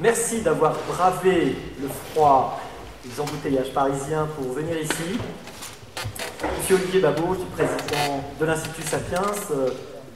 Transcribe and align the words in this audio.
Merci 0.00 0.40
d'avoir 0.40 0.72
bravé 0.88 1.56
le 1.78 1.88
froid, 1.88 2.58
les 3.04 3.20
embouteillages 3.20 3.70
parisiens 3.74 4.26
pour 4.34 4.50
venir 4.54 4.80
ici. 4.80 5.18
Monsieur 6.56 6.76
Olivier 6.76 7.00
Babot, 7.00 7.34
je 7.34 7.40
suis 7.40 7.48
président 7.50 8.24
de 8.40 8.46
l'Institut 8.46 8.80
Sapiens, 8.80 9.30
euh, 9.50 9.68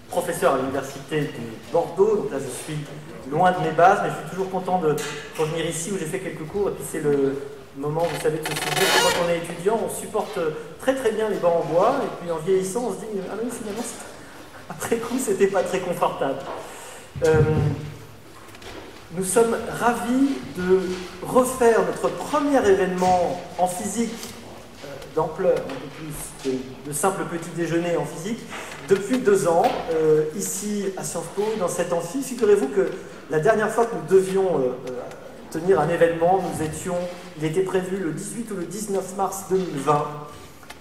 professeur 0.09 0.55
à 0.55 0.57
l'Université 0.57 1.21
de 1.21 1.71
Bordeaux, 1.71 2.17
donc 2.17 2.31
là 2.33 2.39
je 2.39 2.65
suis 2.65 2.79
loin 3.31 3.53
de 3.53 3.59
mes 3.59 3.73
bases, 3.73 3.99
mais 4.03 4.09
je 4.09 4.21
suis 4.21 4.31
toujours 4.31 4.51
content 4.51 4.79
de 4.79 4.97
revenir 5.39 5.67
ici 5.67 5.93
où 5.93 5.99
j'ai 5.99 6.07
fait 6.07 6.21
quelques 6.21 6.47
cours, 6.47 6.71
et 6.71 6.73
puis 6.73 6.85
c'est 6.91 7.03
le 7.03 7.43
moment, 7.77 8.07
vous 8.11 8.23
savez, 8.23 8.39
de 8.39 8.45
ce 8.47 8.53
sujet, 8.53 8.87
quand 9.03 9.27
on 9.27 9.29
est 9.29 9.37
étudiant, 9.37 9.79
on 9.85 9.91
supporte 9.95 10.39
très 10.81 10.95
très 10.95 11.13
bien 11.13 11.29
les 11.29 11.37
bancs 11.37 11.63
en 11.63 11.75
bois, 11.75 11.97
et 12.03 12.23
puis 12.23 12.33
en 12.33 12.39
vieillissant, 12.39 12.85
on 12.89 12.93
se 12.93 13.01
dit, 13.01 13.21
ah 13.31 13.35
oui, 13.43 13.51
finalement, 13.53 13.85
après 14.71 14.97
coup, 14.97 15.19
c'était 15.19 15.49
pas 15.49 15.63
très 15.63 15.81
confortable. 15.81 16.39
Euh, 17.27 17.43
nous 19.17 19.25
sommes 19.25 19.57
ravis 19.81 20.29
de 20.57 20.81
refaire 21.23 21.81
notre 21.87 22.15
premier 22.17 22.59
événement 22.59 23.41
en 23.59 23.67
physique 23.67 24.15
euh, 24.85 24.89
d'ampleur, 25.15 25.57
un 25.57 25.61
peu 25.61 25.89
plus 26.43 26.51
de, 26.51 26.59
de 26.89 26.93
simple 26.93 27.25
petit 27.25 27.51
déjeuner 27.51 27.97
en 27.97 28.05
physique, 28.05 28.41
depuis 28.89 29.19
deux 29.19 29.47
ans, 29.47 29.63
euh, 29.93 30.25
ici 30.37 30.87
à 30.97 31.05
Sciences 31.05 31.27
Po, 31.37 31.43
dans 31.59 31.69
cet 31.69 31.93
amphi. 31.93 32.23
Figurez-vous 32.23 32.69
que 32.69 32.91
la 33.31 33.39
dernière 33.39 33.71
fois 33.71 33.87
que 33.87 33.95
nous 33.95 34.17
devions 34.17 34.75
tenir 35.51 35.81
un 35.81 35.89
événement, 35.89 36.43
nous 36.43 36.65
étions, 36.65 36.97
il 37.39 37.45
était 37.45 37.63
prévu 37.63 37.99
le 37.99 38.11
18 38.11 38.51
ou 38.51 38.57
le 38.57 38.65
19 38.65 39.17
mars 39.17 39.45
2020, 39.51 40.05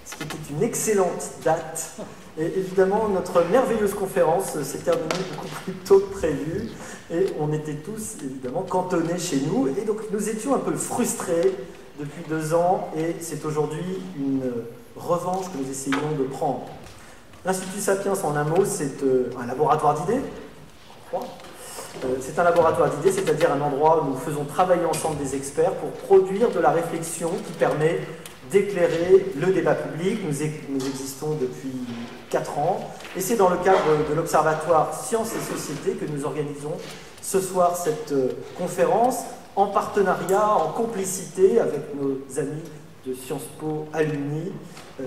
ce 0.06 0.16
qui 0.16 0.24
était 0.24 0.38
une 0.50 0.64
excellente 0.64 1.30
date. 1.46 1.92
Et 2.40 2.46
évidemment, 2.46 3.10
notre 3.10 3.44
merveilleuse 3.52 3.94
conférence 3.94 4.60
s'est 4.64 4.80
terminée 4.80 5.08
beaucoup 5.36 5.48
plus 5.64 5.74
tôt 5.74 6.00
que 6.00 6.14
prévu, 6.14 6.70
et 7.12 7.28
on 7.40 7.54
était 7.54 7.76
tous 7.76 8.16
évidemment 8.24 8.64
cantonnés 8.64 9.20
chez 9.20 9.42
nous, 9.42 9.68
et 9.68 9.86
donc 9.86 10.00
nous 10.12 10.30
étions 10.30 10.56
un 10.56 10.60
peu 10.60 10.74
frustrés 10.74 11.56
depuis 12.00 12.24
deux 12.28 12.56
ans, 12.56 12.90
et 12.98 13.16
c'est 13.20 13.46
aujourd'hui 13.46 14.02
une 14.18 14.42
revanche 14.96 15.46
que 15.52 15.58
nous 15.60 15.70
essayons 15.70 16.12
de 16.18 16.24
prendre. 16.24 16.66
L'Institut 17.46 17.82
Sapiens, 17.82 18.14
en 18.24 18.36
un 18.36 18.46
mot, 18.46 18.66
c'est 18.66 19.04
euh, 19.04 19.30
un 19.40 19.46
laboratoire 19.46 20.02
d'idées, 20.02 20.22
euh, 21.14 21.18
c'est 22.20 22.40
un 22.40 22.44
laboratoire 22.44 22.90
d'idées, 22.90 23.12
c'est-à-dire 23.12 23.52
un 23.52 23.62
endroit 23.62 24.02
où 24.02 24.10
nous 24.10 24.18
faisons 24.18 24.46
travailler 24.46 24.86
ensemble 24.86 25.18
des 25.18 25.36
experts 25.36 25.74
pour 25.74 25.92
produire 25.92 26.50
de 26.50 26.60
la 26.60 26.72
réflexion 26.72 27.30
qui 27.46 27.54
permet 27.54 28.00
d'éclairer 28.52 29.26
le 29.36 29.52
débat 29.52 29.76
public. 29.76 30.20
Nous, 30.26 30.42
existons 30.88 31.38
depuis 31.40 31.74
4 32.34 32.58
ans 32.58 32.80
et 33.16 33.22
c'est 33.22 33.36
dans 33.36 33.50
le 33.50 33.58
cadre 33.58 34.10
de 34.10 34.14
l'Observatoire 34.14 34.94
Sciences 34.94 35.32
et 35.36 35.54
Société 35.54 35.92
que 35.92 36.06
nous 36.12 36.26
organisons 36.26 36.74
ce 37.22 37.40
soir 37.40 37.78
cette 37.78 38.12
euh, 38.12 38.34
conférence 38.58 39.20
en 39.56 39.68
partenariat, 39.68 40.50
en 40.50 40.72
complicité 40.72 41.60
avec 41.60 41.82
nos 41.96 42.18
amis 42.40 42.64
de 43.06 43.14
Sciences 43.14 43.48
Po 43.60 43.86
Alumni. 43.94 44.52
Euh, 45.00 45.04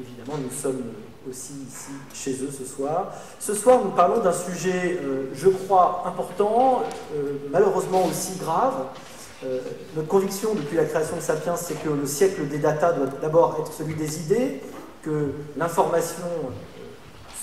évidemment, 0.00 0.38
nous 0.38 0.56
sommes 0.56 0.82
aussi 1.28 1.54
ici 1.66 1.92
chez 2.12 2.44
eux 2.44 2.50
ce 2.56 2.64
soir. 2.64 3.12
Ce 3.40 3.54
soir, 3.54 3.80
nous 3.84 3.90
parlons 3.90 4.20
d'un 4.20 4.32
sujet, 4.32 4.98
euh, 5.02 5.30
je 5.34 5.48
crois, 5.48 6.04
important, 6.06 6.82
euh, 7.14 7.38
malheureusement 7.50 8.04
aussi 8.06 8.38
grave. 8.38 8.74
Notre 9.94 10.08
conviction 10.08 10.54
depuis 10.54 10.74
la 10.74 10.86
création 10.86 11.16
de 11.16 11.20
Sapiens, 11.20 11.54
c'est 11.54 11.74
que 11.74 11.90
le 11.90 12.06
siècle 12.06 12.48
des 12.48 12.56
data 12.56 12.92
doit 12.92 13.08
d'abord 13.20 13.58
être 13.60 13.74
celui 13.74 13.94
des 13.94 14.22
idées, 14.22 14.62
que 15.04 15.32
l'information 15.56 16.24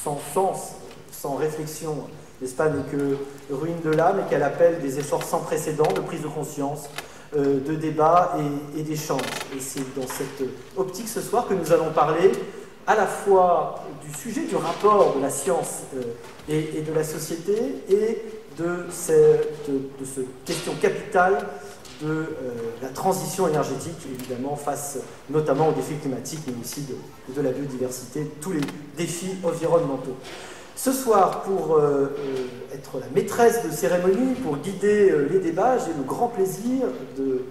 sans 0.03 0.19
sens, 0.33 0.73
sans 1.11 1.35
réflexion, 1.35 2.07
n'est-ce 2.41 2.55
pas, 2.55 2.69
n'est 2.69 2.83
que 2.91 3.17
ruine 3.53 3.81
de 3.83 3.91
l'âme 3.91 4.19
et 4.19 4.29
qu'elle 4.29 4.43
appelle 4.43 4.81
des 4.81 4.99
efforts 4.99 5.23
sans 5.23 5.39
précédent 5.39 5.91
de 5.95 6.01
prise 6.01 6.21
de 6.21 6.27
conscience, 6.27 6.89
de 7.35 7.75
débat 7.75 8.35
et, 8.75 8.81
d'échange. 8.81 9.21
Et 9.55 9.59
c'est 9.59 9.95
dans 9.95 10.07
cette 10.07 10.49
optique 10.75 11.07
ce 11.07 11.21
soir 11.21 11.47
que 11.47 11.53
nous 11.53 11.71
allons 11.71 11.91
parler 11.91 12.31
à 12.87 12.95
la 12.95 13.05
fois 13.05 13.75
du 14.03 14.13
sujet 14.13 14.41
du 14.41 14.55
rapport 14.55 15.15
de 15.15 15.21
la 15.21 15.29
science 15.29 15.83
euh, 15.95 16.01
et, 16.49 16.81
de 16.81 16.93
la 16.93 17.03
société 17.03 17.53
et 17.89 18.23
de 18.57 18.85
cette, 18.89 19.69
de, 19.69 20.25
question 20.45 20.73
capitale 20.81 21.47
de 22.01 22.09
euh, 22.09 22.25
la 22.81 22.89
transition 22.89 23.47
énergétique, 23.47 23.97
évidemment, 24.19 24.55
face 24.55 24.97
notamment 25.29 25.69
aux 25.69 25.73
défis 25.73 25.95
climatiques, 25.95 26.41
mais 26.47 26.53
aussi 26.61 26.85
de, 27.35 27.41
la 27.41 27.51
biodiversité, 27.51 28.29
tous 28.41 28.51
les 28.51 28.61
défis 28.97 29.35
environnementaux. 29.43 30.15
Ce 30.75 30.91
soir, 30.91 31.43
pour 31.43 31.75
euh, 31.75 32.07
être 32.73 32.99
la 32.99 33.07
maîtresse 33.13 33.65
de 33.65 33.71
cérémonie, 33.71 34.33
pour 34.35 34.57
guider 34.57 35.13
les 35.29 35.39
débats, 35.39 35.77
j'ai 35.77 35.93
le 35.95 36.03
grand 36.03 36.27
plaisir 36.27 36.87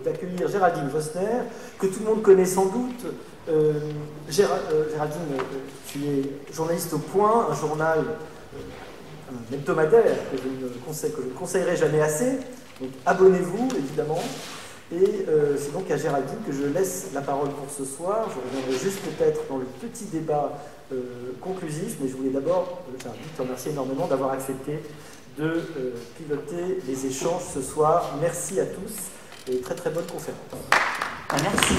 d'accueillir 0.05 0.49
Géraldine 0.49 0.89
Vosner, 0.89 1.45
que 1.79 1.87
tout 1.87 2.01
le 2.01 2.07
monde 2.07 2.23
connaît 2.23 2.47
sans 2.47 2.67
doute, 2.67 3.07
euh, 3.49 3.73
euh, 3.73 4.85
Géraldine, 4.93 5.21
euh, 5.33 5.43
tu 5.87 5.99
es 6.05 6.55
journaliste 6.55 6.93
au 6.93 6.99
Point, 6.99 7.49
un 7.51 7.55
journal, 7.55 8.05
hebdomadaire 9.53 10.17
que 10.31 10.37
je 10.37 11.25
ne 11.25 11.31
conseillerais 11.39 11.77
jamais 11.77 12.01
assez. 12.01 12.39
Donc 12.81 12.91
abonnez-vous, 13.07 13.69
évidemment. 13.77 14.23
Et 14.93 15.27
c'est 15.57 15.73
donc 15.73 15.91
à 15.91 15.97
Géraldine 15.97 16.39
que 16.47 16.53
je 16.53 16.65
laisse 16.65 17.11
la 17.15 17.21
parole 17.21 17.51
pour 17.51 17.71
ce 17.71 17.85
soir. 17.85 18.29
Je 18.29 18.41
reviendrai 18.49 18.73
juste 18.83 18.99
peut-être 19.03 19.41
dans 19.49 19.59
le 19.59 19.67
petit 19.67 20.07
débat 20.07 20.53
conclusif, 21.41 21.97
mais 22.01 22.09
je 22.09 22.17
voulais 22.17 22.31
d'abord, 22.31 22.83
Géraldine, 23.01 23.25
te 23.37 23.43
remercier 23.43 23.71
énormément 23.71 24.09
d'avoir 24.09 24.33
accepté 24.33 24.81
de 25.39 25.63
piloter 26.17 26.81
les 26.89 27.07
échanges 27.07 27.43
ce 27.55 27.63
soir. 27.63 28.17
Merci 28.21 28.59
à 28.59 28.67
tous 28.67 29.53
et 29.53 29.61
très 29.61 29.77
très 29.77 29.91
bonne 29.91 30.07
conférence. 30.07 30.41
Merci 31.31 31.75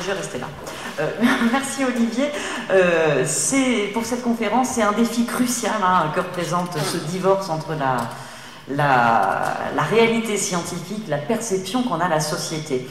je 0.00 0.06
vais 0.06 0.12
rester 0.12 0.38
là. 0.38 0.46
Euh, 1.00 1.10
merci 1.52 1.84
Olivier. 1.84 2.26
Euh, 2.70 3.24
pour 3.92 4.04
cette 4.04 4.22
conférence, 4.22 4.70
c'est 4.70 4.82
un 4.82 4.92
défi 4.92 5.26
crucial 5.26 5.72
hein, 5.82 6.12
que 6.14 6.20
représente 6.20 6.76
ce 6.78 6.96
divorce 7.10 7.48
entre 7.50 7.74
la, 7.74 8.08
la, 9.74 9.82
réalité 9.82 10.36
scientifique, 10.36 11.04
la 11.08 11.18
perception 11.18 11.82
qu'on 11.82 12.00
a 12.00 12.06
de 12.06 12.10
la 12.10 12.20
société. 12.20 12.88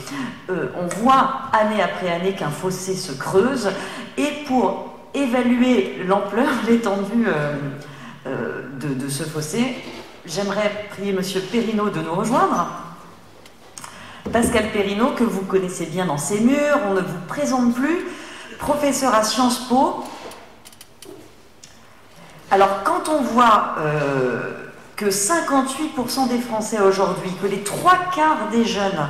Euh, 0.49 0.67
on 0.79 0.87
voit 0.87 1.49
année 1.53 1.81
après 1.81 2.09
année 2.09 2.33
qu'un 2.33 2.49
fossé 2.49 2.95
se 2.95 3.11
creuse 3.11 3.69
et 4.17 4.45
pour 4.47 4.93
évaluer 5.13 6.03
l'ampleur, 6.07 6.49
l'étendue 6.67 7.27
de, 8.25 8.93
de, 8.93 9.09
ce 9.09 9.23
fossé, 9.23 9.75
j'aimerais 10.25 10.87
prier 10.89 11.13
Monsieur 11.13 11.41
Perrineau 11.41 11.89
de 11.89 12.01
nous 12.01 12.13
rejoindre. 12.13 12.84
Pascal 14.31 14.71
Perrineau, 14.71 15.11
que 15.11 15.23
vous 15.23 15.41
connaissez 15.41 15.85
bien 15.85 16.05
dans 16.05 16.17
ces 16.17 16.39
murs, 16.39 16.79
on 16.89 16.93
ne 16.95 17.01
vous 17.01 17.19
présente 17.27 17.73
plus, 17.75 18.05
professeur 18.57 19.13
à 19.13 19.23
Sciences 19.23 19.67
Po. 19.67 20.03
Alors 22.49 22.83
quand 22.83 23.09
on 23.09 23.21
voit 23.21 23.75
euh, 23.79 24.51
que 24.95 25.05
58% 25.05 26.27
des 26.27 26.39
Français 26.39 26.79
aujourd'hui, 26.79 27.31
que 27.41 27.47
les 27.47 27.61
trois 27.61 27.97
quarts 28.15 28.49
des 28.51 28.65
jeunes 28.65 29.09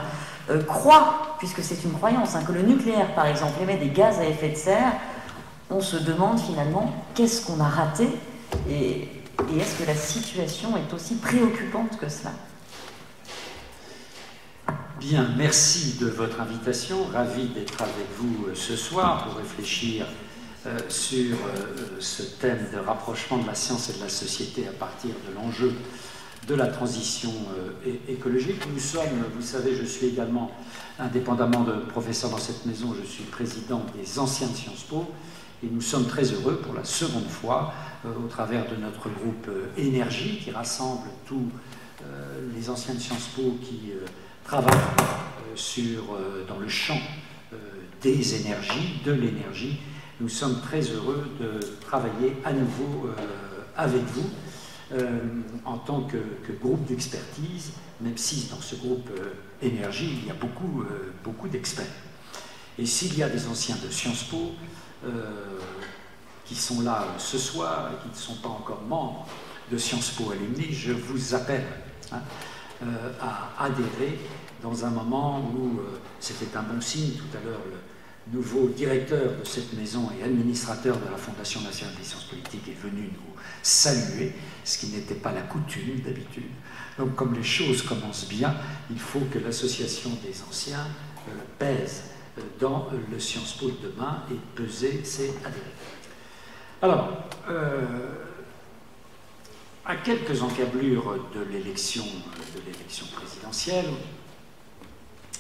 euh, 0.49 0.61
croient, 0.63 1.35
puisque 1.39 1.63
c'est 1.63 1.83
une 1.83 1.93
croyance, 1.93 2.35
hein, 2.35 2.43
que 2.45 2.51
le 2.51 2.61
nucléaire 2.61 3.13
par 3.15 3.25
exemple 3.27 3.61
émet 3.61 3.77
des 3.77 3.89
gaz 3.89 4.19
à 4.19 4.25
effet 4.25 4.49
de 4.49 4.57
serre, 4.57 4.93
on 5.69 5.81
se 5.81 5.97
demande 5.97 6.39
finalement 6.39 6.93
qu'est-ce 7.13 7.45
qu'on 7.45 7.59
a 7.61 7.67
raté 7.67 8.09
et 8.69 9.09
est-ce 9.57 9.81
que 9.81 9.87
la 9.87 9.95
situation 9.95 10.77
est 10.77 10.93
aussi 10.93 11.15
préoccupante 11.15 11.97
que 11.97 12.09
cela? 12.09 12.31
Bien, 15.07 15.29
merci 15.38 15.97
de 15.99 16.07
votre 16.07 16.41
invitation. 16.41 17.05
Ravi 17.13 17.45
d'être 17.49 17.79
avec 17.79 18.07
vous 18.17 18.47
euh, 18.47 18.55
ce 18.55 18.75
soir 18.75 19.23
pour 19.23 19.35
réfléchir 19.35 20.07
euh, 20.66 20.79
sur 20.89 21.35
euh, 21.35 21.99
ce 21.99 22.23
thème 22.23 22.66
de 22.73 22.79
rapprochement 22.79 23.38
de 23.38 23.45
la 23.45 23.53
science 23.53 23.91
et 23.91 23.93
de 23.93 23.99
la 23.99 24.09
société 24.09 24.67
à 24.67 24.71
partir 24.71 25.11
de 25.11 25.35
l'enjeu 25.35 25.73
de 26.47 26.55
la 26.55 26.66
transition 26.66 27.29
écologique. 28.07 28.61
Nous 28.73 28.79
sommes, 28.79 29.25
vous 29.35 29.43
savez, 29.43 29.75
je 29.75 29.84
suis 29.84 30.07
également, 30.07 30.49
indépendamment 30.97 31.61
de 31.61 31.73
professeur 31.73 32.31
dans 32.31 32.40
cette 32.40 32.66
maison, 32.66 32.96
je 32.99 33.05
suis 33.05 33.25
président 33.25 33.84
des 33.96 34.17
anciens 34.17 34.47
de 34.47 34.55
Sciences 34.55 34.84
Po, 34.90 35.07
et 35.63 35.67
nous 35.72 35.81
sommes 35.81 36.05
très 36.05 36.23
heureux 36.23 36.57
pour 36.63 36.75
la 36.75 36.84
seconde 36.84 37.29
fois, 37.29 37.73
au 38.05 38.28
travers 38.28 38.63
de 38.69 38.75
notre 38.75 39.09
groupe 39.09 39.49
Énergie, 39.75 40.40
qui 40.43 40.52
rassemble 40.52 41.07
tous 41.25 41.47
les 42.55 42.69
anciens 42.69 42.93
de 42.93 42.99
Sciences 42.99 43.29
Po 43.35 43.57
qui 43.63 43.93
travaille 44.45 44.73
euh, 44.75 45.55
sur, 45.55 46.13
euh, 46.13 46.45
dans 46.47 46.59
le 46.59 46.69
champ 46.69 46.99
euh, 47.51 47.57
des 48.01 48.35
énergies, 48.35 49.01
de 49.03 49.11
l'énergie. 49.11 49.79
Nous 50.21 50.29
sommes 50.29 50.61
très 50.61 50.81
heureux 50.81 51.27
de 51.41 51.59
travailler 51.81 52.37
à 52.45 52.53
nouveau 52.53 53.09
avec 53.75 54.01
vous 54.03 54.29
en 55.65 55.77
tant 55.77 56.03
que, 56.03 56.17
groupe 56.61 56.85
d'expertise, 56.85 57.73
même 57.99 58.15
si 58.15 58.47
dans 58.49 58.61
ce 58.61 58.75
groupe 58.75 59.09
énergie, 59.61 60.19
il 60.21 60.27
y 60.27 60.31
a 60.31 60.33
beaucoup, 60.33 60.85
beaucoup 61.21 61.49
d'experts. 61.49 61.85
Et 62.79 62.85
s'il 62.85 63.17
y 63.17 63.23
a 63.23 63.27
des 63.27 63.45
anciens 63.47 63.75
de 63.85 63.91
Sciences 63.91 64.23
Po 64.23 64.53
qui 66.45 66.55
sont 66.55 66.79
là 66.79 67.05
ce 67.17 67.37
soir 67.37 67.89
et 67.91 68.01
qui 68.03 68.15
ne 68.15 68.15
sont 68.15 68.41
pas 68.41 68.47
encore 68.47 68.83
membres 68.87 69.27
de 69.69 69.77
Sciences 69.77 70.11
Po 70.11 70.31
Alumni, 70.31 70.71
je 70.71 70.93
vous 70.93 71.35
appelle 71.35 71.65
hein, 72.13 72.21
à 73.22 73.64
adhérer 73.66 74.20
dans 74.61 74.85
un 74.85 74.90
moment 74.90 75.40
où 75.40 75.79
c'était 76.20 76.55
un 76.58 76.64
bon 76.64 76.82
signe. 76.82 77.14
Tout 77.14 77.37
à 77.37 77.46
l'heure, 77.46 77.61
le 77.70 78.37
nouveau 78.37 78.67
directeur 78.70 79.34
de 79.40 79.46
cette 79.46 79.73
maison 79.73 80.09
et 80.20 80.23
administrateur 80.23 80.97
de 80.97 81.11
la 81.11 81.17
Fondation 81.17 81.61
nationale 81.61 81.96
des 81.96 82.03
sciences 82.03 82.26
politiques 82.26 82.67
est 82.70 82.87
venu 82.87 83.03
nous 83.14 83.35
saluer, 83.61 84.34
ce 84.64 84.78
qui 84.79 84.87
n'était 84.87 85.16
pas 85.16 85.32
la 85.32 85.41
coutume 85.41 85.99
d'habitude. 85.99 86.49
Donc 86.97 87.16
comme 87.16 87.34
les 87.34 87.43
choses 87.43 87.82
commencent 87.82 88.29
bien, 88.29 88.55
il 88.90 88.99
faut 88.99 89.22
que 89.31 89.40
l'association 89.40 90.11
des 90.23 90.41
anciens 90.47 90.88
euh, 91.28 91.31
pèse 91.59 92.03
euh, 92.38 92.41
dans 92.59 92.90
le 93.11 93.20
Sciences 93.20 93.53
Po 93.53 93.67
de 93.67 93.90
demain 93.90 94.23
et 94.31 94.35
peser 94.55 95.03
ses 95.03 95.29
adhérents. 95.43 95.76
Alors, 96.81 97.09
euh, 97.49 97.81
à 99.85 99.96
quelques 99.96 100.41
encablures 100.41 101.29
de 101.34 101.41
l'élection 101.52 102.03
de 102.03 102.61
l'élection 102.66 103.05
présidentielle, 103.08 103.85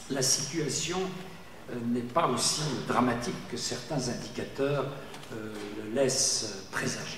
la 0.09 0.21
situation 0.21 0.99
n'est 1.87 2.01
pas 2.01 2.27
aussi 2.27 2.61
dramatique 2.87 3.47
que 3.49 3.57
certains 3.57 4.09
indicateurs 4.09 4.85
le 5.31 5.95
laissent 5.95 6.67
présager. 6.71 7.17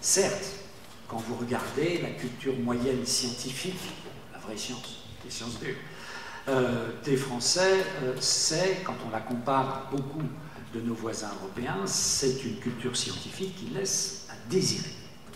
Certes, 0.00 0.52
quand 1.08 1.16
vous 1.16 1.34
regardez 1.36 2.00
la 2.02 2.10
culture 2.10 2.54
moyenne 2.58 3.04
scientifique, 3.04 3.80
la 4.32 4.38
vraie 4.38 4.56
science, 4.56 5.06
les 5.24 5.30
sciences 5.30 5.58
dures, 5.58 5.76
euh, 6.48 6.90
des 7.04 7.16
Français, 7.16 7.84
euh, 8.02 8.14
c'est, 8.20 8.82
quand 8.84 8.96
on 9.06 9.10
la 9.10 9.20
compare 9.20 9.68
à 9.68 9.90
beaucoup 9.90 10.22
de 10.74 10.80
nos 10.80 10.92
voisins 10.94 11.30
européens, 11.40 11.86
c'est 11.86 12.44
une 12.44 12.58
culture 12.58 12.94
scientifique 12.96 13.56
qui 13.56 13.66
laisse 13.72 14.26
à 14.30 14.34
désirer. 14.50 14.90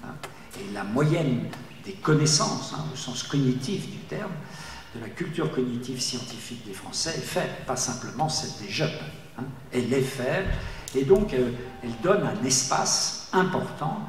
Hein. 0.04 0.14
Et 0.60 0.74
la 0.74 0.84
moyenne 0.84 1.48
des 1.84 1.92
connaissances, 1.92 2.74
hein, 2.74 2.84
au 2.92 2.96
sens 2.96 3.22
cognitif 3.22 3.88
du 3.90 3.98
terme, 3.98 4.32
de 4.94 5.00
la 5.00 5.08
culture 5.08 5.50
cognitive 5.50 6.00
scientifique 6.00 6.66
des 6.66 6.72
Français 6.72 7.14
est 7.16 7.20
faible, 7.20 7.52
pas 7.66 7.76
simplement 7.76 8.28
celle 8.28 8.66
des 8.66 8.72
jeunes. 8.72 8.90
Hein. 9.38 9.44
Elle 9.72 9.92
est 9.92 10.00
faible, 10.00 10.48
et 10.94 11.04
donc 11.04 11.34
euh, 11.34 11.50
elle 11.82 11.92
donne 12.02 12.22
un 12.22 12.44
espace 12.44 13.28
important 13.32 14.00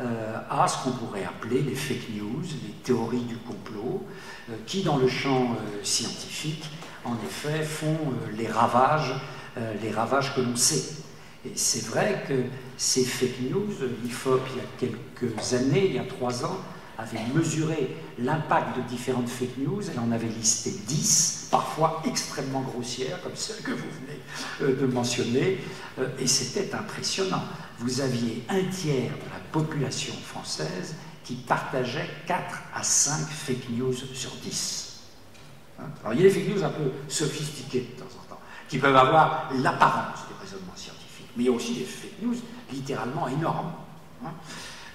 euh, 0.00 0.38
à 0.48 0.68
ce 0.68 0.84
qu'on 0.84 0.92
pourrait 0.92 1.24
appeler 1.24 1.62
les 1.62 1.74
fake 1.74 2.10
news, 2.16 2.42
les 2.42 2.72
théories 2.84 3.24
du 3.24 3.36
complot, 3.36 4.06
euh, 4.48 4.54
qui 4.66 4.82
dans 4.82 4.96
le 4.96 5.08
champ 5.08 5.56
scientifique, 5.82 6.64
en 7.04 7.14
effet, 7.26 7.62
font 7.62 7.98
les 8.36 8.48
ravages, 8.48 9.14
les 9.82 9.90
ravages 9.90 10.34
que 10.34 10.40
l'on 10.40 10.56
sait. 10.56 11.02
Et 11.44 11.52
c'est 11.54 11.86
vrai 11.86 12.24
que 12.26 12.34
ces 12.76 13.04
fake 13.04 13.50
news, 13.50 13.68
l'IFOP, 14.02 14.40
il 14.50 14.56
y 14.56 14.60
a 14.60 14.68
quelques 14.78 15.54
années, 15.54 15.86
il 15.86 15.94
y 15.94 15.98
a 15.98 16.04
trois 16.04 16.44
ans, 16.44 16.58
avait 16.98 17.20
mesuré 17.32 17.96
l'impact 18.18 18.76
de 18.76 18.82
différentes 18.82 19.28
fake 19.28 19.56
news, 19.58 19.80
elle 19.88 20.00
en 20.00 20.10
avait 20.10 20.26
listé 20.26 20.70
10, 20.70 21.46
parfois 21.48 22.02
extrêmement 22.04 22.62
grossières, 22.62 23.22
comme 23.22 23.36
celle 23.36 23.62
que 23.62 23.70
vous 23.70 23.86
venez 24.00 24.74
de 24.74 24.86
mentionner, 24.86 25.58
et 26.18 26.26
c'était 26.26 26.74
impressionnant. 26.74 27.44
Vous 27.78 28.00
aviez 28.00 28.42
un 28.48 28.64
tiers 28.64 29.12
de 29.12 29.30
la 29.30 29.38
population 29.52 30.14
française 30.24 30.96
qui 31.22 31.34
partageait 31.36 32.08
4 32.26 32.44
à 32.74 32.82
5 32.82 33.28
fake 33.28 33.70
news 33.70 33.94
sur 33.94 34.32
10. 34.42 35.00
Hein? 35.78 35.84
Alors 36.02 36.14
il 36.14 36.22
y 36.22 36.26
a 36.26 36.28
des 36.28 36.34
fake 36.34 36.48
news 36.48 36.64
un 36.64 36.70
peu 36.70 36.90
sophistiquées 37.06 37.92
de 37.94 38.00
temps 38.00 38.10
en 38.10 38.28
temps, 38.28 38.40
qui 38.68 38.78
peuvent 38.78 38.96
avoir 38.96 39.52
l'apparence 39.54 40.18
mais 41.38 41.44
il 41.44 41.46
y 41.46 41.50
a 41.50 41.52
aussi 41.52 41.74
des 41.74 41.84
fake 41.84 42.20
news 42.20 42.34
littéralement 42.72 43.28
énormes. 43.28 43.70
Hein? 44.24 44.30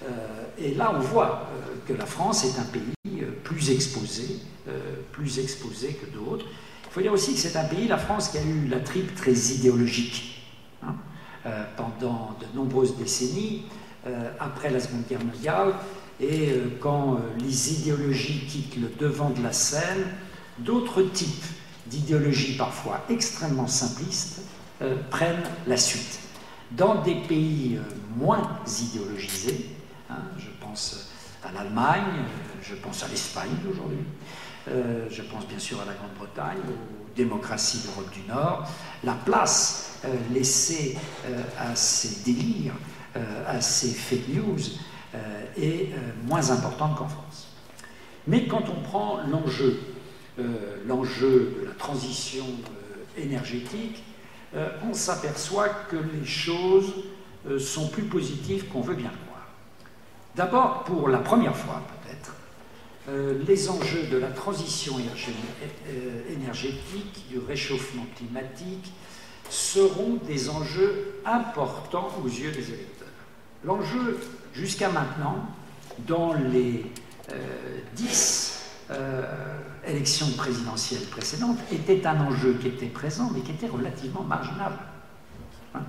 Euh, 0.04 0.44
et 0.57 0.74
là, 0.74 0.92
on 0.94 1.00
voit 1.00 1.48
euh, 1.48 1.75
que 1.88 1.94
la 1.94 2.06
France 2.06 2.44
est 2.44 2.60
un 2.60 2.66
pays 2.66 3.22
euh, 3.22 3.31
plus 3.44 3.72
exposé, 3.72 4.40
plus 5.12 5.40
exposé 5.40 5.94
que 5.94 6.06
d'autres. 6.06 6.45
Il 6.86 6.94
faut 6.94 7.01
dire 7.01 7.13
aussi 7.13 7.34
que 7.34 7.40
c'est 7.40 7.57
un 7.57 7.66
pays, 7.66 7.88
la 7.88 7.98
France, 7.98 8.30
qui 8.30 8.38
a 8.38 8.42
eu 8.42 8.68
la 8.68 8.80
tripe 8.80 9.13
très 9.16 9.34
idéologique 9.34 10.42
hein, 10.81 10.95
pendant 11.75 12.38
de 12.40 12.57
nombreuses 12.57 12.95
décennies. 12.95 13.66
Après 14.40 14.69
la 14.69 14.80
Seconde 14.80 15.04
Guerre 15.10 15.24
mondiale, 15.25 15.74
et 16.22 16.54
quand 16.80 17.19
les 17.40 17.74
idéologies 17.74 18.45
quittent 18.48 18.78
le 18.78 18.90
devant 18.98 19.31
de 19.31 19.44
la 19.44 19.51
scène, 19.51 20.07
d'autres 20.60 21.01
types 21.01 21.45
d'idéologies 21.88 22.56
parfois 22.56 23.01
extrêmement 23.10 23.68
simplistes 23.68 24.44
prennent 25.10 25.44
la 25.68 25.75
suite. 25.75 26.19
Dans 26.78 27.02
des 27.02 27.16
pays 27.16 27.80
moins 28.18 28.60
idéologisés, 28.81 29.70
hein, 30.10 30.16
je 30.38 30.50
pense 30.60 31.12
à 31.44 31.52
l'Allemagne, 31.52 32.24
je 32.62 32.75
pense 32.75 33.04
à 33.04 33.08
l'Espagne 33.08 33.52
aujourd'hui, 33.70 34.06
je 34.68 35.22
pense 35.24 35.46
bien 35.48 35.60
sûr 35.60 35.81
à 35.81 35.86
la 35.86 35.94
Grande-Bretagne, 35.94 36.58
aux 36.70 37.16
démocraties 37.16 37.80
d'Europe 37.80 38.10
du 38.12 38.22
Nord, 38.28 38.68
la 39.04 39.14
place 39.14 40.00
laissée 40.31 40.98
à 41.60 41.75
ces 41.75 42.24
délires 42.24 42.74
euh, 43.16 43.44
à 43.46 43.62
ces 43.62 43.90
fake 43.90 44.28
news 44.30 44.58
euh, 45.14 45.46
est 45.56 45.92
euh, 45.94 45.98
moins 46.26 46.50
importante 46.50 46.98
qu'en 46.98 47.08
France. 47.08 47.50
Mais 48.26 48.48
quand 48.48 48.64
on 48.69 48.81
prend 48.81 49.19
l'enjeu, 49.30 49.80
l'enjeu 50.88 51.58
de 51.62 51.68
la 51.68 51.74
transition 51.74 52.46
énergétique, 53.18 54.02
euh, 54.56 54.70
on 54.88 54.94
s'aperçoit 54.94 55.70
que 55.90 55.96
les 55.96 56.26
choses 56.26 56.94
euh, 57.48 57.58
sont 57.58 57.88
plus 57.88 58.04
positives 58.04 58.68
qu'on 58.68 58.82
veut 58.82 58.94
bien 58.94 59.10
le 59.10 59.26
croire. 59.28 59.48
D'abord, 60.36 60.84
pour 60.84 61.10
la 61.10 61.18
première 61.18 61.56
fois 61.56 61.82
peut-être, 62.04 62.36
euh, 63.10 63.42
les 63.48 63.70
enjeux 63.70 64.04
de 64.12 64.18
la 64.18 64.28
transition 64.28 64.96
énergétique, 66.30 67.26
du 67.30 67.40
réchauffement 67.40 68.06
climatique, 68.16 68.94
seront 69.50 70.20
des 70.28 70.50
enjeux 70.50 71.20
importants 71.26 72.10
aux 72.24 72.28
yeux 72.28 72.52
des 72.52 72.70
électeurs. 72.70 73.08
L'enjeu, 73.64 74.20
jusqu'à 74.54 74.90
maintenant, 74.90 75.48
dans 76.08 76.34
les 76.34 76.86
dix 77.96 78.60
10 78.90 79.00
élection 79.88 80.27
présidentielle 80.38 81.03
précédente 81.06 81.57
était 81.71 82.06
un 82.06 82.19
enjeu 82.21 82.53
qui 82.62 82.68
était 82.68 82.88
présent, 82.88 83.30
mais 83.33 83.41
qui 83.41 83.51
était 83.51 83.68
relativement 83.68 84.24
marginal. 84.24 84.74
Hein. 85.75 85.81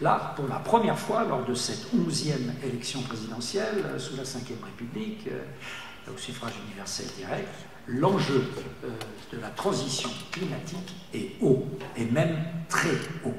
Là, 0.00 0.34
pour 0.36 0.46
la 0.46 0.56
première 0.56 0.98
fois, 0.98 1.24
lors 1.24 1.44
de 1.44 1.54
cette 1.54 1.86
onzième 1.94 2.52
élection 2.62 3.00
présidentielle, 3.02 3.82
euh, 3.86 3.98
sous 3.98 4.16
la 4.16 4.24
Ve 4.24 4.64
République, 4.64 5.26
euh, 5.28 6.12
au 6.12 6.18
suffrage 6.18 6.52
universel 6.66 7.06
direct, 7.16 7.48
l'enjeu 7.86 8.44
euh, 8.84 8.88
de 9.32 9.40
la 9.40 9.48
transition 9.48 10.10
climatique 10.30 10.94
est 11.14 11.32
haut, 11.40 11.66
et 11.96 12.04
même 12.04 12.36
très 12.68 12.96
haut. 13.24 13.34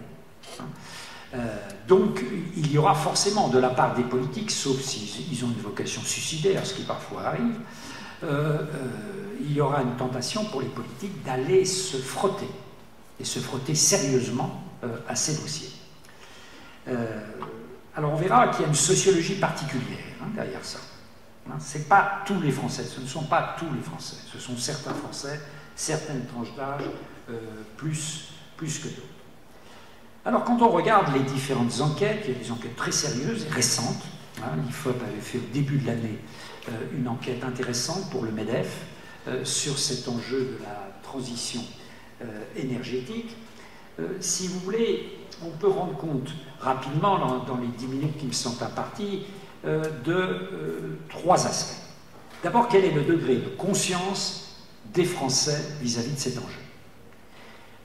Hein. 0.59 0.65
Donc, 1.87 2.23
il 2.55 2.71
y 2.71 2.77
aura 2.77 2.95
forcément 2.95 3.49
de 3.49 3.59
la 3.59 3.69
part 3.69 3.93
des 3.93 4.03
politiques, 4.03 4.49
sauf 4.49 4.79
s'ils 4.79 5.07
si 5.07 5.43
ont 5.43 5.47
une 5.47 5.61
vocation 5.61 6.01
suicidaire, 6.01 6.65
ce 6.65 6.73
qui 6.73 6.83
parfois 6.83 7.25
arrive, 7.25 7.59
euh, 8.23 8.27
euh, 8.27 8.65
il 9.41 9.53
y 9.53 9.61
aura 9.61 9.81
une 9.81 9.95
tentation 9.95 10.45
pour 10.45 10.61
les 10.61 10.67
politiques 10.67 11.23
d'aller 11.23 11.65
se 11.65 11.97
frotter, 11.97 12.49
et 13.19 13.23
se 13.23 13.39
frotter 13.39 13.75
sérieusement 13.75 14.63
à 15.07 15.15
ces 15.15 15.41
dossiers. 15.41 15.71
alors 17.95 18.13
on 18.13 18.15
verra 18.15 18.49
qu'il 18.49 18.61
y 18.61 18.65
a 18.65 18.67
une 18.67 18.75
sociologie 18.75 19.35
particulière 19.35 19.97
hein, 20.21 20.27
derrière 20.35 20.63
ça. 20.63 20.79
Hein, 21.49 21.55
ce 21.59 21.79
pas 21.79 22.23
tous 22.25 22.39
les 22.41 22.51
Français, 22.51 22.83
ce 22.83 22.99
ne 22.99 23.07
sont 23.07 23.23
pas 23.23 23.55
tous 23.57 23.73
les 23.73 23.81
Français, 23.81 24.17
ce 24.31 24.39
sont 24.39 24.55
certains 24.57 24.93
Français, 24.93 25.39
certaines 25.75 26.25
tranches 26.25 26.55
d'âge, 26.55 26.83
plus, 27.75 28.29
plus 28.55 28.79
que 28.79 28.87
d'autres. 28.87 29.17
Alors 30.27 30.43
quand 30.43 30.61
on 30.61 30.69
regarde 30.69 31.13
les 31.13 31.21
différentes 31.21 31.79
enquêtes, 31.79 32.25
il 32.27 32.33
y 32.33 32.35
a 32.35 32.39
des 32.39 32.51
enquêtes 32.51 32.75
très 32.75 32.91
sérieuses 32.91 33.45
et 33.45 33.49
récentes. 33.49 34.03
Hein, 34.43 34.57
L'IFOP 34.65 35.01
avait 35.01 35.21
fait 35.21 35.37
au 35.37 35.53
début 35.53 35.77
de 35.77 35.87
l'année 35.87 36.19
euh, 36.19 36.36
une 36.93 37.07
enquête 37.07 37.43
intéressante 37.43 38.09
pour 38.09 38.23
le 38.23 38.31
MEDEF 38.31 38.85
euh, 39.27 39.43
sur 39.45 39.77
cet 39.77 40.07
enjeu 40.07 40.39
de 40.39 40.63
la 40.63 40.99
transition 41.03 41.61
euh, 42.21 42.25
énergétique. 42.55 43.35
si 44.19 44.47
vous 44.47 44.59
voulez, 44.59 45.17
on 45.43 45.49
peut 45.49 45.67
rendre 45.67 45.97
compte 45.97 46.29
rapidement, 46.59 47.17
dans, 47.45 47.57
les 47.57 47.67
dix 47.77 47.87
minutes 47.87 48.17
qui 48.17 48.27
me 48.27 48.31
sont 48.31 48.61
imparties, 48.61 49.23
de 49.63 50.97
trois 51.09 51.45
aspects. 51.47 51.81
D'abord, 52.43 52.67
quel 52.67 52.85
est 52.85 52.91
le 52.91 53.01
degré 53.03 53.37
de 53.37 53.49
conscience 53.57 54.67
des 54.93 55.03
Français 55.03 55.59
vis 55.81 55.97
à 55.97 56.01
-vis 56.01 56.13
de 56.13 56.19
cet 56.19 56.37
enjeu? 56.37 56.67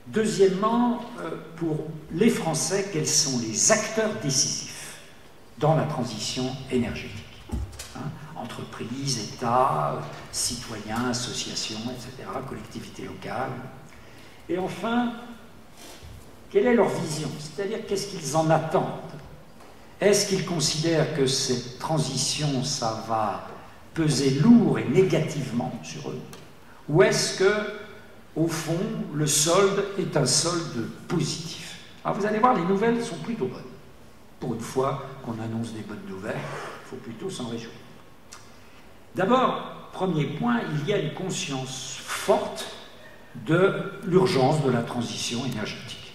Deuxièmement, 0.07 1.01
euh, 1.21 1.29
pour 1.55 1.87
les 2.11 2.29
Français, 2.29 2.89
quels 2.91 3.07
sont 3.07 3.39
les 3.39 3.71
acteurs 3.71 4.11
décisifs 4.21 4.97
dans 5.59 5.75
la 5.75 5.83
transition 5.83 6.43
énergétique? 6.71 7.22
Entreprises, 8.43 9.33
États, 9.33 10.01
citoyens, 10.31 11.09
associations, 11.09 11.79
etc., 11.91 12.29
collectivités 12.47 13.03
locales. 13.03 13.51
Et 14.49 14.57
enfin, 14.57 15.13
quelle 16.49 16.67
est 16.67 16.75
leur 16.75 16.89
vision? 16.89 17.29
C'est-à-dire 17.39 17.85
qu'est-ce 17.87 18.07
qu'ils 18.07 18.35
en 18.35 18.49
attendent? 18.49 18.83
Est-ce 20.01 20.27
qu'ils 20.27 20.45
considèrent 20.45 21.15
que 21.15 21.25
cette 21.25 21.79
transition, 21.79 22.63
ça 22.63 23.05
va 23.07 23.47
peser 23.93 24.31
lourd 24.31 24.77
et 24.79 24.85
négativement 24.85 25.71
sur 25.81 26.09
eux? 26.09 26.19
Ou 26.89 27.03
est-ce 27.03 27.39
que, 27.39 27.53
au 28.35 28.47
fond, 28.47 28.79
le 29.13 29.27
solde 29.27 29.85
est 29.97 30.17
un 30.17 30.25
solde 30.25 30.89
positif? 31.07 31.79
Alors 32.03 32.17
vous 32.17 32.25
allez 32.25 32.39
voir, 32.39 32.53
les 32.55 32.65
nouvelles 32.65 33.01
sont 33.01 33.15
plutôt 33.15 33.45
bonnes. 33.45 33.61
Pour 34.39 34.55
une 34.55 34.59
fois 34.59 35.05
qu'on 35.23 35.39
annonce 35.41 35.71
des 35.71 35.83
bonnes 35.83 36.05
nouvelles, 36.09 36.35
il 36.35 36.89
faut 36.89 36.97
plutôt 36.97 37.29
s'en 37.29 37.47
réjouir. 37.47 37.71
D'abord, 39.15 39.89
premier 39.91 40.25
point, 40.25 40.61
il 40.73 40.87
y 40.87 40.93
a 40.93 40.97
une 40.97 41.13
conscience 41.13 41.97
forte 41.99 42.65
de 43.35 43.99
l'urgence 44.05 44.63
de 44.63 44.71
la 44.71 44.81
transition 44.81 45.45
énergétique, 45.45 46.13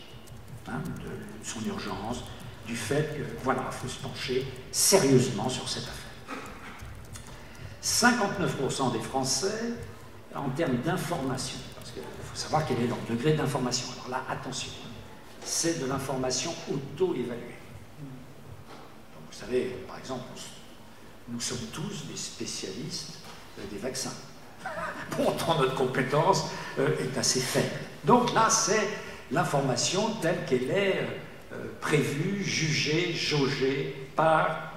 hein, 0.69 0.81
de 1.05 1.47
son 1.47 1.65
urgence, 1.67 2.25
du 2.67 2.77
fait 2.77 3.17
que, 3.17 3.45
voilà, 3.45 3.63
il 3.67 3.75
faut 3.75 3.89
se 3.89 3.99
pencher 3.99 4.47
sérieusement 4.73 5.49
sur 5.49 5.69
cette 5.69 5.85
affaire. 5.85 6.05
59% 7.83 8.93
des 8.93 9.01
Français, 9.01 9.75
en 10.35 10.51
termes 10.51 10.77
d'information, 10.79 11.59
parce 11.77 11.91
qu'il 11.93 12.03
faut 12.03 12.37
savoir 12.37 12.67
quel 12.67 12.81
est 12.81 12.87
leur 12.87 12.99
degré 13.09 13.33
d'information. 13.33 13.89
Alors 13.93 14.11
là, 14.11 14.25
attention, 14.31 14.71
c'est 15.43 15.81
de 15.81 15.87
l'information 15.87 16.53
auto-évaluée. 16.71 17.57
Vous 19.31 19.39
savez, 19.39 19.85
par 19.87 19.99
exemple, 19.99 20.25
nous 21.31 21.41
sommes 21.41 21.67
tous 21.73 22.07
des 22.07 22.17
spécialistes 22.17 23.19
euh, 23.59 23.63
des 23.71 23.79
vaccins. 23.79 24.13
Pourtant, 25.11 25.59
notre 25.59 25.75
compétence 25.75 26.47
euh, 26.79 26.89
est 27.01 27.19
assez 27.19 27.41
faible. 27.41 27.75
Donc 28.05 28.33
là, 28.35 28.49
c'est 28.51 28.89
l'information 29.31 30.11
telle 30.23 30.45
qu'elle 30.47 30.71
est 30.71 31.07
euh, 31.53 31.65
prévue, 31.81 32.43
jugée, 32.43 33.13
jaugée 33.13 34.09
par, 34.17 34.73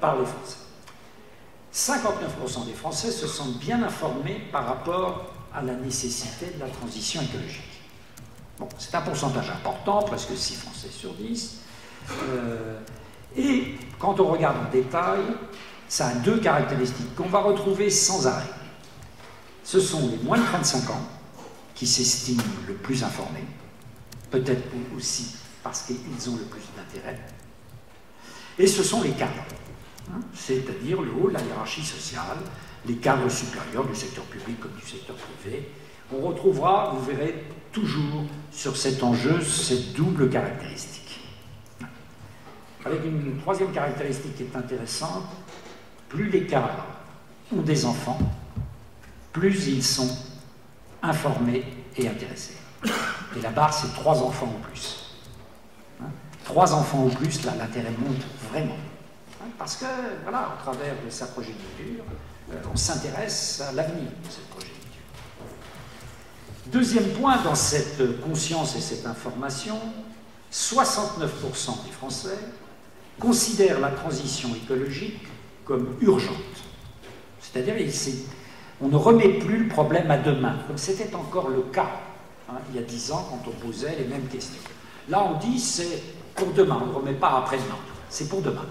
par 0.00 0.18
les 0.18 0.26
Français. 0.26 0.58
59% 1.72 2.66
des 2.66 2.72
Français 2.72 3.10
se 3.10 3.26
sentent 3.26 3.58
bien 3.58 3.82
informés 3.82 4.42
par 4.52 4.66
rapport 4.66 5.32
à 5.54 5.62
la 5.62 5.74
nécessité 5.74 6.46
de 6.54 6.60
la 6.60 6.68
transition 6.68 7.22
écologique. 7.22 7.80
Bon, 8.58 8.68
c'est 8.78 8.94
un 8.94 9.00
pourcentage 9.00 9.50
important, 9.50 10.02
presque 10.02 10.36
6 10.36 10.56
Français 10.56 10.88
sur 10.90 11.14
10. 11.14 11.60
et 13.36 13.74
quand 13.98 14.20
on 14.20 14.26
regarde 14.26 14.56
en 14.66 14.70
détail, 14.70 15.22
ça 15.94 16.08
a 16.08 16.14
deux 16.14 16.40
caractéristiques 16.40 17.14
qu'on 17.14 17.28
va 17.28 17.38
retrouver 17.38 17.88
sans 17.88 18.26
arrêt. 18.26 18.50
Ce 19.62 19.78
sont 19.78 20.08
les 20.08 20.18
moins 20.24 20.38
de 20.38 20.42
35 20.42 20.90
ans 20.90 21.08
qui 21.72 21.86
s'estiment 21.86 22.42
le 22.66 22.74
plus 22.74 23.04
informés, 23.04 23.44
peut-être 24.32 24.64
aussi 24.96 25.36
parce 25.62 25.82
qu'ils 25.82 26.30
ont 26.30 26.36
le 26.36 26.46
plus 26.46 26.62
d'intérêt, 26.76 27.20
et 28.58 28.66
ce 28.66 28.82
sont 28.82 29.02
les 29.02 29.12
cadres, 29.12 29.44
hein, 30.12 30.18
c'est-à-dire 30.34 31.00
le 31.00 31.12
haut 31.12 31.28
de 31.28 31.34
la 31.34 31.42
hiérarchie 31.42 31.84
sociale, 31.84 32.38
les 32.86 32.96
cadres 32.96 33.30
supérieurs 33.30 33.86
du 33.86 33.94
secteur 33.94 34.24
public 34.24 34.58
comme 34.58 34.72
du 34.72 34.84
secteur 34.84 35.14
privé. 35.14 35.70
On 36.12 36.26
retrouvera, 36.26 36.92
vous 36.92 37.04
verrez, 37.04 37.44
toujours 37.70 38.24
sur 38.50 38.76
cet 38.76 39.00
enjeu 39.04 39.40
cette 39.42 39.92
double 39.92 40.28
caractéristique. 40.28 41.20
Avec 42.84 43.04
une 43.04 43.38
troisième 43.40 43.70
caractéristique 43.70 44.34
qui 44.34 44.42
est 44.42 44.56
intéressante, 44.56 45.24
plus 46.14 46.30
les 46.30 46.46
cadres 46.46 46.86
ont 47.54 47.62
des 47.62 47.84
enfants, 47.84 48.18
plus 49.32 49.66
ils 49.66 49.82
sont 49.82 50.16
informés 51.02 51.64
et 51.96 52.08
intéressés. 52.08 52.56
Et 53.36 53.40
la 53.42 53.50
barre, 53.50 53.74
c'est 53.74 53.92
trois 53.94 54.22
enfants 54.22 54.52
ou 54.56 54.62
plus. 54.68 55.16
Hein? 56.00 56.06
trois 56.44 56.72
enfants 56.72 57.04
ou 57.04 57.08
plus, 57.08 57.44
là, 57.44 57.52
l'intérêt 57.58 57.90
monte 57.98 58.22
vraiment. 58.50 58.76
Hein? 59.42 59.48
parce 59.58 59.76
que, 59.76 59.86
voilà, 60.22 60.54
au 60.56 60.62
travers 60.62 60.94
de 61.04 61.10
sa 61.10 61.26
progéniture, 61.26 62.04
euh, 62.52 62.54
on 62.72 62.76
s'intéresse 62.76 63.60
à 63.68 63.72
l'avenir 63.72 64.04
de 64.04 64.30
cette 64.30 64.48
progéniture. 64.50 64.74
Deuxième 66.66 67.08
point 67.14 67.42
dans 67.42 67.56
cette 67.56 68.20
conscience 68.20 68.76
et 68.76 68.80
cette 68.80 69.06
information, 69.06 69.78
69% 70.52 71.84
des 71.84 71.92
Français 71.92 72.38
considèrent 73.18 73.80
la 73.80 73.90
transition 73.90 74.54
écologique 74.54 75.26
comme 75.64 75.96
urgente. 76.00 76.34
C'est-à-dire, 77.40 77.74
on 78.80 78.88
ne 78.88 78.96
remet 78.96 79.28
plus 79.38 79.64
le 79.64 79.68
problème 79.68 80.10
à 80.10 80.18
demain, 80.18 80.56
comme 80.66 80.78
c'était 80.78 81.14
encore 81.14 81.48
le 81.48 81.62
cas 81.62 82.00
hein, 82.48 82.54
il 82.70 82.76
y 82.76 82.78
a 82.78 82.82
dix 82.82 83.12
ans 83.12 83.26
quand 83.30 83.48
on 83.48 83.66
posait 83.66 83.96
les 83.96 84.04
mêmes 84.04 84.26
questions. 84.26 84.60
Là, 85.08 85.24
on 85.24 85.38
dit 85.38 85.58
c'est 85.58 86.02
pour 86.34 86.48
demain, 86.52 86.80
on 86.82 86.86
ne 86.86 86.92
remet 86.92 87.12
pas 87.12 87.38
après-demain, 87.38 87.78
c'est 88.08 88.28
pour 88.28 88.42
demain. 88.42 88.66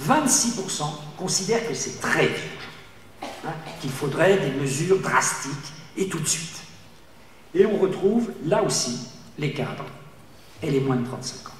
26% 0.00 0.84
considèrent 1.18 1.68
que 1.68 1.74
c'est 1.74 2.00
très 2.00 2.24
urgent, 2.24 3.28
hein, 3.46 3.52
qu'il 3.80 3.90
faudrait 3.90 4.38
des 4.38 4.58
mesures 4.58 5.00
drastiques 5.00 5.52
et 5.96 6.08
tout 6.08 6.18
de 6.18 6.26
suite. 6.26 6.62
Et 7.54 7.66
on 7.66 7.78
retrouve 7.78 8.32
là 8.46 8.62
aussi 8.62 9.08
les 9.38 9.52
cadres 9.52 9.84
et 10.62 10.70
les 10.70 10.80
moins 10.80 10.96
de 10.96 11.06
35 11.06 11.48
ans. 11.48 11.51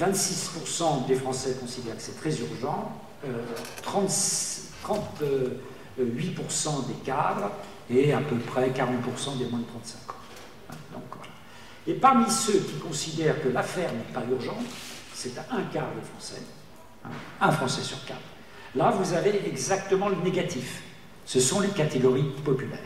26% 0.00 1.06
des 1.06 1.14
Français 1.14 1.56
considèrent 1.60 1.96
que 1.96 2.02
c'est 2.02 2.18
très 2.18 2.36
urgent, 2.40 2.92
38% 3.84 5.22
euh, 5.22 5.60
des 6.88 6.94
cadres 7.04 7.50
et 7.90 8.12
à 8.12 8.20
peu 8.20 8.36
près 8.36 8.70
40% 8.70 9.38
des 9.38 9.46
moins 9.46 9.60
de 9.60 9.64
35 9.64 10.10
ans. 10.10 10.14
Hein, 10.70 11.00
et 11.86 11.94
parmi 11.94 12.30
ceux 12.30 12.58
qui 12.60 12.78
considèrent 12.78 13.42
que 13.42 13.48
l'affaire 13.48 13.92
n'est 13.92 14.12
pas 14.12 14.24
urgente, 14.30 14.64
c'est 15.12 15.36
à 15.38 15.46
un 15.50 15.62
quart 15.64 15.90
des 15.94 16.02
Français, 16.02 16.42
hein, 17.04 17.10
un 17.40 17.52
Français 17.52 17.82
sur 17.82 18.04
quatre. 18.06 18.20
Là, 18.74 18.90
vous 18.90 19.12
avez 19.12 19.46
exactement 19.46 20.08
le 20.08 20.16
négatif. 20.16 20.82
Ce 21.24 21.40
sont 21.40 21.60
les 21.60 21.68
catégories 21.68 22.32
populaires. 22.44 22.78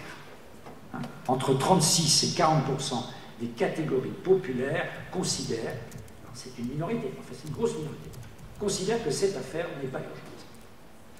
Hein. 0.93 0.99
Entre 1.29 1.55
36 1.55 2.25
et 2.25 2.41
40% 2.41 3.05
des 3.41 3.47
catégories 3.49 4.11
populaires 4.11 4.89
considèrent 5.13 5.77
c'est 6.39 6.57
une 6.59 6.69
minorité, 6.69 7.11
enfin 7.19 7.33
c'est 7.33 7.49
une 7.49 7.55
grosse 7.55 7.75
minorité, 7.75 8.11
considère 8.61 9.03
que 9.05 9.11
cette 9.11 9.37
affaire 9.37 9.67
n'est 9.83 9.89
pas 9.89 9.99
urgente. 9.99 10.15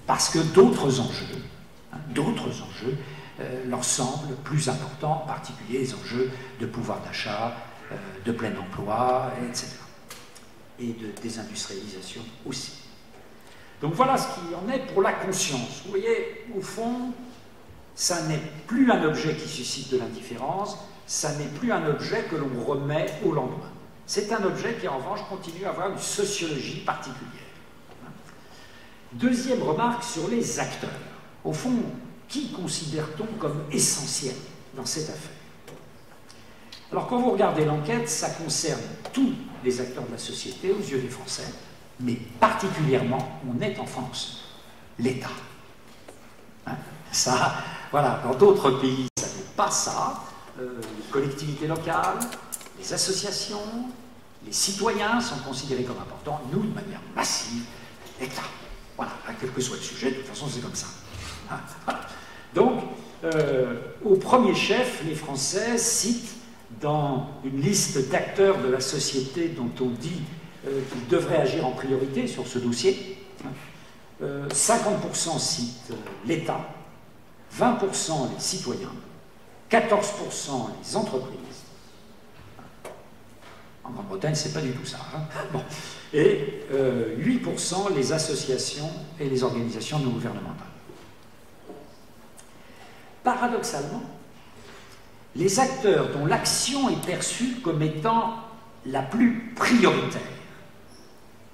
Parce 0.07 0.31
que 0.31 0.39
d'autres 0.39 1.01
enjeux, 1.01 1.43
hein, 1.93 1.99
d'autres 2.15 2.63
enjeux 2.63 2.97
euh, 3.41 3.65
leur 3.69 3.83
semblent 3.83 4.37
plus 4.45 4.69
importants, 4.69 5.23
en 5.25 5.27
particulier 5.27 5.81
les 5.81 5.95
enjeux 5.95 6.31
de 6.61 6.67
pouvoir 6.67 7.01
d'achat, 7.01 7.57
euh, 7.91 7.97
de 8.25 8.31
plein 8.33 8.53
emploi, 8.57 9.33
etc. 9.49 9.67
Et 10.79 10.93
de 10.93 11.09
désindustrialisation 11.21 12.23
aussi. 12.47 12.85
Donc 13.83 13.95
voilà 13.95 14.17
ce 14.17 14.29
qu'il 14.35 14.55
en 14.55 14.73
est 14.73 14.87
pour 14.93 15.03
la 15.03 15.13
conscience. 15.15 15.83
Vous 15.85 15.91
voyez, 15.91 16.47
au 16.57 16.61
fond, 16.61 17.13
ça 17.97 18.23
n'est 18.23 18.43
plus 18.69 18.91
un 18.93 19.03
objet 19.03 19.35
qui 19.35 19.49
suscite 19.49 19.91
de 19.91 19.99
l'indifférence, 19.99 20.79
ça 21.09 21.35
n'est 21.35 21.59
plus 21.59 21.73
un 21.73 21.85
objet 21.89 22.25
que 22.31 22.37
l'on 22.37 22.65
remet 22.65 23.07
au 23.25 23.33
lendemain. 23.33 23.73
C'est 24.09 24.33
un 24.33 24.43
objet 24.43 24.75
qui, 24.81 24.89
en 24.89 24.97
revanche, 24.97 25.21
continue 25.29 25.67
à 25.67 25.69
avoir 25.69 25.91
une 25.91 25.99
sociologie 25.99 26.81
particulière. 26.81 27.45
Deuxième 29.13 29.63
remarque 29.63 30.03
sur 30.03 30.29
les 30.29 30.59
acteurs. 30.59 30.89
Au 31.45 31.53
fond, 31.53 31.75
qui 32.27 32.51
considère-t-on 32.53 33.27
comme 33.39 33.65
essentiel 33.71 34.35
dans 34.75 34.87
cette 34.87 35.11
affaire? 35.11 35.31
Alors, 36.91 37.07
quand 37.07 37.21
vous 37.21 37.33
regardez 37.33 37.67
l'enquête, 37.67 38.09
ça 38.09 38.31
concerne 38.31 38.81
tous 39.13 39.35
les 39.63 39.79
acteurs 39.79 40.07
de 40.07 40.13
la 40.13 40.19
société 40.19 40.73
aux 40.73 40.81
yeux 40.81 41.01
des 41.01 41.09
Français, 41.09 41.53
mais 42.01 42.15
particulièrement, 42.41 43.41
on 43.47 43.61
est 43.61 43.79
en 43.79 43.85
France, 43.85 44.55
l'État. 44.99 45.29
Hein? 46.67 46.77
Ça, 47.13 47.57
voilà, 47.91 48.23
dans 48.25 48.35
d'autres 48.35 48.71
pays, 48.71 49.07
ça 49.19 49.27
n'est 49.27 49.55
pas 49.55 49.71
ça. 49.71 50.23
Euh, 50.59 50.81
collectivités 51.13 51.67
locales, 51.67 52.19
les 52.79 52.93
associations, 52.93 53.59
les 54.47 54.53
citoyens 54.53 55.21
sont 55.21 55.39
considérés 55.39 55.85
comme 55.85 55.99
importants, 55.99 56.41
nous, 56.53 56.61
de 56.61 56.75
manière 56.75 57.01
massive, 57.15 57.65
l'État. 58.21 58.43
Voilà, 58.97 59.13
quel 59.41 59.53
que 59.53 59.61
soit 59.61 59.77
le 59.77 59.83
sujet, 59.83 60.11
de 60.11 60.17
toute 60.17 60.27
façon, 60.27 60.47
c'est 60.49 60.61
comme 60.61 60.75
ça. 60.75 60.87
Hein, 61.51 61.61
Donc, 62.55 62.83
euh, 63.25 63.77
au 64.05 64.17
premier 64.17 64.55
chef, 64.55 65.03
les 65.05 65.15
Français 65.15 65.79
citent 65.79 66.35
dans 66.81 67.29
une 67.45 67.61
liste 67.61 68.11
d'acteurs 68.11 68.59
de 68.59 68.69
la 68.69 68.81
société 68.81 69.49
dont 69.49 69.71
on 69.81 69.89
dit 69.89 70.21
euh, 70.67 70.81
qu'ils 70.93 71.09
devraient 71.09 71.39
agir 71.39 71.67
en 71.67 71.73
priorité 71.73 72.27
sur 72.27 72.47
ce 72.47 72.59
dossier, 72.59 73.19
50% 74.21 74.25
euh, 74.25 75.39
citent 75.39 75.93
l'État, 76.27 76.61
20% 77.59 78.35
les 78.35 78.41
citoyens, 78.41 78.93
14% 79.71 79.81
les 80.83 80.97
entreprises, 80.97 81.39
en 83.99 84.03
Grande-Bretagne, 84.03 84.35
c'est 84.35 84.53
pas 84.53 84.61
du 84.61 84.71
tout 84.71 84.87
ça. 84.87 84.99
Hein. 85.15 85.21
bon. 85.53 85.63
Et 86.13 86.63
8% 86.73 86.73
euh, 86.73 87.95
les 87.95 88.13
associations 88.13 88.91
et 89.19 89.29
les 89.29 89.43
organisations 89.43 89.99
non 89.99 90.11
gouvernementales. 90.11 90.67
Paradoxalement, 93.25 94.03
les 95.35 95.61
acteurs 95.61 96.11
dont 96.13 96.27
l'action 96.27 96.89
est 96.89 97.05
perçue 97.05 97.57
comme 97.63 97.83
étant 97.83 98.35
la 98.87 99.03
plus 99.03 99.53
prioritaire, 99.55 100.23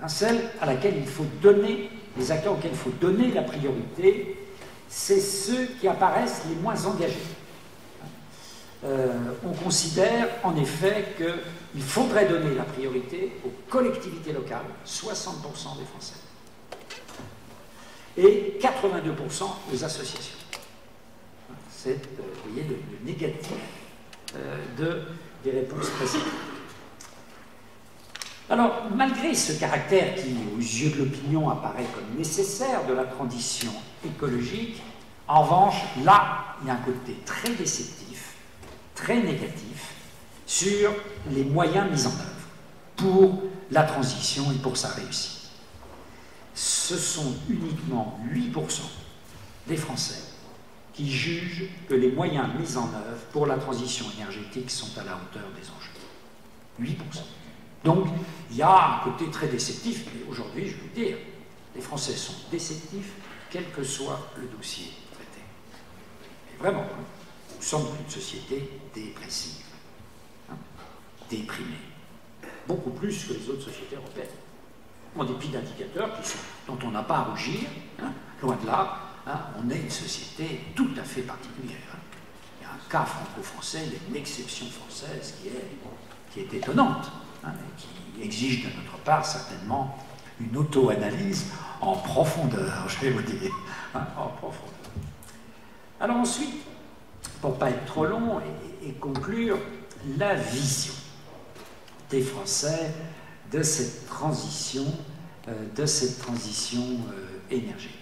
hein, 0.01 0.09
celle 0.09 0.51
à 0.61 0.67
laquelle 0.67 0.99
il 0.99 1.07
faut 1.07 1.27
donner 1.43 1.91
les 2.17 2.31
acteurs 2.31 2.53
auxquels 2.53 2.73
il 2.73 2.77
faut 2.77 2.93
donner 3.01 3.33
la 3.33 3.43
priorité, 3.43 4.37
c'est 4.89 5.21
ceux 5.21 5.67
qui 5.81 5.89
apparaissent 5.89 6.43
les 6.49 6.55
moins 6.57 6.85
engagés. 6.85 7.34
Euh, 8.85 9.33
on 9.47 9.53
considère 9.53 10.29
en 10.43 10.55
effet 10.57 11.14
qu'il 11.17 11.83
faudrait 11.83 12.26
donner 12.26 12.55
la 12.55 12.64
priorité 12.64 13.33
aux 13.45 13.53
collectivités 13.71 14.33
locales, 14.33 14.67
60% 14.87 15.79
des 15.79 15.87
Français, 15.87 16.14
et 18.17 18.59
82% 18.61 19.45
aux 19.73 19.85
associations. 19.85 20.37
C'est, 21.71 21.93
euh, 21.93 22.23
vous 22.45 22.53
voyez, 22.53 22.69
le, 22.69 23.07
négatif 23.07 23.57
euh, 24.37 24.59
de, 24.76 25.03
des 25.43 25.59
réponses 25.61 25.88
précédentes. 25.91 26.29
Alors, 28.50 28.83
malgré 28.95 29.35
ce 29.35 29.59
caractère 29.59 30.14
qui, 30.14 30.37
aux 30.55 30.61
yeux 30.61 30.91
de 30.91 31.05
l'opinion, 31.05 31.49
apparaît 31.49 31.87
comme 31.95 32.19
nécessaire 32.19 32.87
de 32.87 32.93
la 32.93 33.05
transition 33.05 33.73
écologique, 34.05 34.83
en 35.26 35.43
revanche, 35.43 35.83
là, 36.05 36.57
il 36.61 36.69
y 36.69 36.71
a 36.71 36.75
un 36.75 36.85
côté 36.85 37.17
très 37.25 37.49
déceptif, 37.55 38.04
très 38.95 39.23
négatif, 39.23 39.95
sur 40.47 40.93
les 41.31 41.45
moyens 41.45 41.91
mis 41.91 42.07
en 42.07 42.11
œuvre 42.11 42.49
pour 42.97 43.43
la 43.71 43.83
transition 43.83 44.51
et 44.53 44.57
pour 44.57 44.77
sa 44.77 44.89
réussite. 44.89 45.51
Ce 46.55 46.97
sont 46.97 47.35
uniquement 47.49 48.21
8% 48.33 48.81
des 49.67 49.77
Français 49.77 50.23
qui 50.93 51.11
jugent 51.11 51.65
que 51.89 51.95
les 51.95 52.13
moyens 52.13 52.49
mis 52.59 52.77
en 52.77 52.87
œuvre 52.87 53.21
pour 53.33 53.47
la 53.47 53.57
transition 53.57 54.07
énergétique 54.17 54.71
sont 54.71 54.97
à 54.99 55.05
la 55.05 55.17
hauteur 55.17 55.49
des 55.57 55.69
enjeux. 55.69 55.91
8%. 56.81 56.97
Donc, 57.83 58.07
il 58.51 58.57
y 58.57 58.63
a 58.63 59.01
un 59.01 59.05
côté 59.05 59.31
très 59.31 59.49
déceptif, 59.49 60.07
mais 60.15 60.31
aujourd'hui, 60.31 60.69
je 60.69 60.77
veux 60.77 61.07
dire, 61.07 61.17
les 61.75 61.83
Français 61.83 62.13
sont 62.13 62.35
déceptifs, 62.51 63.13
quel 63.51 63.71
que 63.71 63.83
soit 63.83 64.31
le 64.37 64.47
dossier 64.57 64.93
traité. 65.13 65.43
Mais 66.51 66.59
vraiment, 66.59 66.83
hein, 66.83 67.05
sommes 67.64 67.87
une 68.04 68.11
société 68.11 68.71
dépressive, 68.94 69.64
hein, 70.50 70.56
déprimée, 71.30 71.75
beaucoup 72.66 72.90
plus 72.90 73.25
que 73.25 73.33
les 73.33 73.49
autres 73.49 73.64
sociétés 73.64 73.97
européennes. 73.97 74.26
En 75.16 75.25
dépit 75.25 75.49
d'indicateurs 75.49 76.11
dont 76.66 76.78
on 76.85 76.90
n'a 76.90 77.02
pas 77.02 77.18
à 77.18 77.23
rougir, 77.25 77.68
hein, 78.02 78.12
loin 78.42 78.56
de 78.56 78.66
là, 78.66 79.00
on 79.59 79.71
est 79.71 79.78
une 79.78 79.90
société 79.90 80.61
tout 80.75 80.90
à 81.00 81.04
fait 81.04 81.23
particulière. 81.23 81.78
Il 82.61 82.64
y 82.64 82.66
a 82.66 82.73
un 82.73 82.90
cas 82.90 83.04
franco-français, 83.04 83.83
il 83.87 83.92
y 83.92 83.97
a 83.97 83.99
une 84.11 84.16
exception 84.16 84.66
française 84.66 85.35
qui 85.40 85.49
est, 85.49 85.68
qui 86.30 86.40
est 86.40 86.59
étonnante. 86.59 87.11
Hein, 87.47 87.52
qui 87.76 88.23
exige 88.23 88.64
de 88.64 88.68
notre 88.76 88.97
part 89.04 89.25
certainement 89.25 89.99
une 90.40 90.56
auto-analyse 90.56 91.52
en 91.80 91.94
profondeur, 91.97 92.85
je 92.88 93.00
vais 93.00 93.11
vous 93.11 93.23
dire, 93.23 93.52
hein, 93.94 94.06
en 94.16 94.28
profondeur. 94.28 94.71
Alors 96.00 96.16
ensuite, 96.16 96.54
pour 97.45 97.53
ne 97.53 97.59
pas 97.59 97.69
être 97.69 97.85
trop 97.85 98.07
long 98.07 98.41
et, 98.83 98.93
conclure, 98.93 99.59
la 100.17 100.35
vision 100.35 100.95
des 102.09 102.23
Français 102.23 102.95
de 103.53 103.63
cette 103.63 104.07
transition, 104.07 104.87
euh, 105.49 105.53
de 105.77 105.85
cette 105.85 106.21
transition 106.21 106.81
euh, 106.81 107.55
énergétique. 107.55 108.01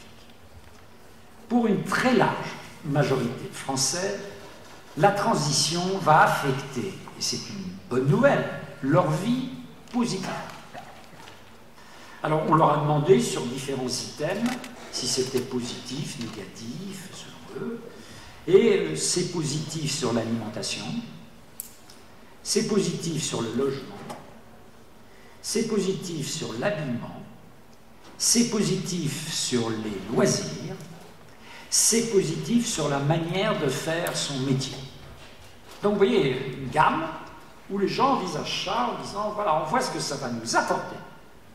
Pour 1.48 1.66
une 1.66 1.82
très 1.82 2.14
large 2.14 2.54
majorité 2.84 3.48
de 3.50 3.56
Français, 3.56 4.20
la 4.96 5.10
transition 5.10 5.98
va 5.98 6.22
affecter, 6.22 6.90
et 7.18 7.20
c'est 7.20 7.48
une 7.48 7.64
bonne 7.90 8.06
nouvelle, 8.06 8.44
leur 8.80 9.10
vie 9.10 9.48
positive. 9.92 10.24
Alors 12.22 12.44
on 12.48 12.54
leur 12.54 12.78
a 12.78 12.82
demandé 12.82 13.20
sur 13.20 13.44
différents 13.46 13.88
items 13.88 14.52
si 14.92 15.08
c'était 15.08 15.40
positif, 15.40 16.20
négatif, 16.20 17.10
selon 17.12 17.66
eux. 17.66 17.80
Et 18.48 18.96
c'est 18.96 19.30
positif 19.30 19.90
sur 19.90 20.12
l'alimentation, 20.12 20.84
c'est 22.42 22.66
positif 22.66 23.22
sur 23.22 23.40
le 23.40 23.52
logement, 23.56 23.94
c'est 25.40 25.68
positif 25.68 26.28
sur 26.28 26.52
l'habillement, 26.54 27.22
c'est 28.18 28.50
positif 28.50 29.32
sur 29.32 29.70
les 29.70 30.12
loisirs, 30.12 30.74
c'est 31.70 32.10
positif 32.10 32.66
sur 32.66 32.88
la 32.88 32.98
manière 32.98 33.60
de 33.60 33.68
faire 33.68 34.16
son 34.16 34.40
métier. 34.40 34.76
Donc 35.80 35.92
vous 35.92 35.98
voyez, 35.98 36.56
une 36.58 36.68
gamme 36.68 37.04
où 37.70 37.78
les 37.78 37.88
gens 37.88 38.16
envisagent 38.16 38.64
ça 38.64 38.90
en 38.90 39.02
disant 39.02 39.30
voilà, 39.36 39.62
on 39.62 39.66
voit 39.66 39.80
ce 39.80 39.92
que 39.92 40.00
ça 40.00 40.16
va 40.16 40.28
nous 40.30 40.56
apporter, 40.56 40.96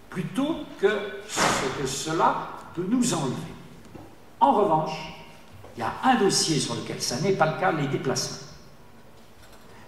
plutôt 0.10 0.60
que 0.80 0.88
ce 1.28 1.82
que 1.82 1.86
cela 1.86 2.48
peut 2.74 2.86
nous 2.88 3.14
enlever. 3.14 3.36
En 4.40 4.54
revanche, 4.54 5.17
il 5.78 5.82
y 5.82 5.84
a 5.84 5.94
un 6.04 6.16
dossier 6.16 6.60
sur 6.60 6.74
lequel 6.74 7.00
ça 7.02 7.20
n'est 7.22 7.34
pas 7.34 7.54
le 7.54 7.60
cas, 7.60 7.72
les 7.72 7.88
déplacements, 7.88 8.48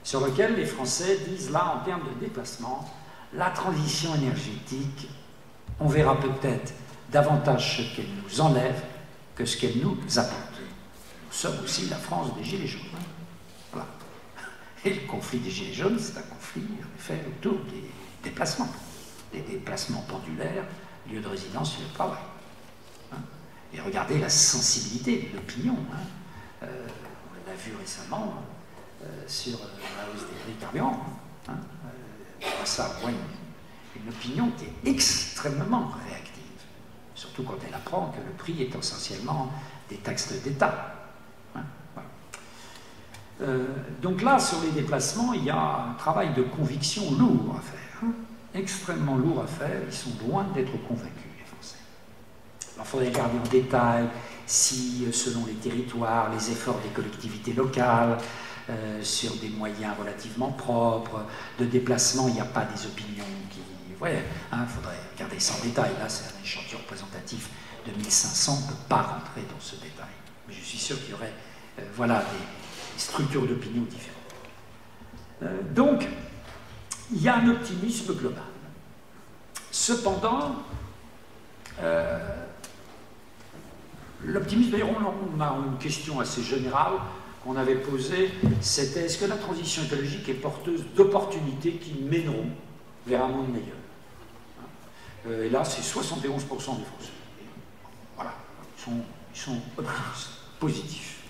sur 0.03 0.25
lequel 0.25 0.55
les 0.55 0.65
Français 0.65 1.19
disent 1.27 1.49
là, 1.49 1.75
en 1.75 1.83
termes 1.83 2.03
de 2.03 2.25
déplacement, 2.25 2.87
la 3.33 3.49
transition 3.49 4.13
énergétique, 4.15 5.09
on 5.79 5.87
verra 5.87 6.19
peut-être 6.19 6.73
davantage 7.11 7.77
ce 7.77 7.95
qu'elle 7.95 8.09
nous 8.23 8.41
enlève 8.41 8.81
que 9.35 9.45
ce 9.45 9.57
qu'elle 9.57 9.79
nous 9.79 9.97
apporte. 10.17 10.59
Nous 11.27 11.33
sommes 11.33 11.59
aussi 11.63 11.87
la 11.87 11.95
France 11.95 12.35
des 12.35 12.43
Gilets 12.43 12.67
jaunes. 12.67 12.81
Et 14.85 14.93
le 14.93 15.07
conflit 15.07 15.39
des 15.39 15.49
Gilets 15.49 15.73
jaunes, 15.73 15.97
c'est 15.99 16.17
un 16.17 16.23
conflit, 16.23 16.61
en 16.61 16.97
effet, 16.97 17.25
autour 17.27 17.59
des 17.65 17.89
déplacements. 18.23 18.69
Des 19.33 19.41
déplacements 19.41 20.05
pendulaires, 20.07 20.65
lieu 21.11 21.19
de 21.19 21.27
résidence, 21.27 21.79
lieu 21.79 21.85
de 21.87 21.93
travail. 21.93 22.19
Hein. 23.71 23.75
et 23.77 23.81
regardez 23.81 24.17
la 24.19 24.29
sensibilité 24.29 25.29
de 25.31 25.37
l'opinion. 25.37 25.75
Hein. 25.93 25.97
Euh, 26.63 26.87
on 27.31 27.49
l'a 27.49 27.55
vu 27.55 27.73
récemment 27.79 28.33
euh, 29.03 29.23
sur 29.27 29.55
euh, 29.55 29.67
la 29.97 30.13
hausse 30.13 30.27
des 30.27 30.35
prix 30.43 30.53
carburants. 30.59 31.05
Hein. 31.47 31.57
ça, 32.65 32.91
une, 33.03 34.01
une 34.01 34.09
opinion 34.09 34.51
qui 34.57 34.65
est 34.65 34.91
extrêmement 34.91 35.91
réactive. 36.07 36.43
Surtout 37.15 37.43
quand 37.43 37.57
elle 37.67 37.73
apprend 37.73 38.07
que 38.07 38.25
le 38.25 38.33
prix 38.37 38.61
est 38.61 38.75
essentiellement 38.75 39.51
des 39.89 39.97
taxes 39.97 40.33
d'État. 40.43 40.95
Euh, 43.41 43.67
donc 44.01 44.21
là, 44.21 44.37
sur 44.37 44.61
les 44.61 44.71
déplacements, 44.71 45.33
il 45.33 45.45
y 45.45 45.49
a 45.49 45.85
un 45.89 45.93
travail 45.93 46.33
de 46.33 46.43
conviction 46.43 47.03
lourd 47.17 47.55
à 47.57 47.61
faire, 47.61 48.03
hein. 48.03 48.11
extrêmement 48.53 49.15
lourd 49.15 49.41
à 49.43 49.47
faire. 49.47 49.81
Ils 49.87 49.93
sont 49.93 50.11
loin 50.27 50.45
d'être 50.53 50.71
convaincus, 50.87 51.28
il 52.79 52.85
faudrait 52.85 53.09
regarder 53.09 53.37
en 53.37 53.49
détail 53.49 54.07
si, 54.45 55.05
euh, 55.05 55.11
selon 55.11 55.45
les 55.45 55.53
territoires, 55.53 56.31
les 56.31 56.51
efforts 56.51 56.79
des 56.79 56.89
collectivités 56.89 57.53
locales, 57.53 58.17
euh, 58.69 59.01
sur 59.01 59.35
des 59.35 59.49
moyens 59.49 59.95
relativement 59.99 60.51
propres 60.51 61.25
de 61.59 61.65
déplacement, 61.65 62.27
il 62.27 62.35
n'y 62.35 62.41
a 62.41 62.45
pas 62.45 62.65
des 62.65 62.85
opinions 62.85 63.25
qui... 63.49 63.59
Il 64.01 64.07
hein, 64.53 64.65
faudrait 64.65 64.95
regarder 65.13 65.41
ça 65.41 65.55
en 65.59 65.65
détail. 65.65 65.91
Là, 65.99 66.07
c'est 66.07 66.23
un 66.23 66.41
échantillon 66.41 66.77
représentatif 66.77 67.49
de 67.85 67.91
1500, 67.97 68.53
on 68.53 68.61
ne 68.61 68.67
peut 68.69 68.83
pas 68.87 69.01
rentrer 69.01 69.41
dans 69.41 69.59
ce 69.59 69.75
détail. 69.75 70.07
Mais 70.47 70.53
je 70.53 70.63
suis 70.63 70.77
sûr 70.77 70.97
qu'il 71.01 71.09
y 71.09 71.13
aurait 71.15 71.33
voilà, 71.97 72.19
des, 72.19 72.99
structures 72.99 73.47
d'opinion 73.47 73.83
différentes. 73.83 74.15
Euh, 75.43 75.61
donc, 75.73 76.07
il 77.11 77.21
y 77.21 77.29
a 77.29 77.37
un 77.37 77.49
optimisme 77.49 78.13
global. 78.13 78.43
Cependant, 79.71 80.55
euh, 81.81 82.45
l'optimisme, 84.25 84.71
d'ailleurs, 84.71 84.89
on 84.89 85.41
a 85.41 85.57
une 85.65 85.77
question 85.77 86.19
assez 86.19 86.43
générale 86.43 86.93
qu'on 87.43 87.55
avait 87.55 87.75
posée, 87.75 88.31
c'était 88.61 89.05
est-ce 89.05 89.17
que 89.17 89.25
la 89.25 89.37
transition 89.37 89.83
écologique 89.83 90.27
est 90.27 90.33
porteuse 90.33 90.83
d'opportunités 90.95 91.73
qui 91.73 91.93
mèneront 92.01 92.49
vers 93.07 93.23
un 93.23 93.29
monde 93.29 93.49
meilleur 93.49 93.77
euh, 95.27 95.45
Et 95.45 95.49
là, 95.49 95.63
c'est 95.63 95.81
71% 95.81 96.19
des 96.19 96.37
Français. 96.49 97.13
Voilà, 98.15 98.33
ils 98.77 99.39
sont, 99.39 99.57
optimistes, 99.77 100.29
positifs. 100.59 101.21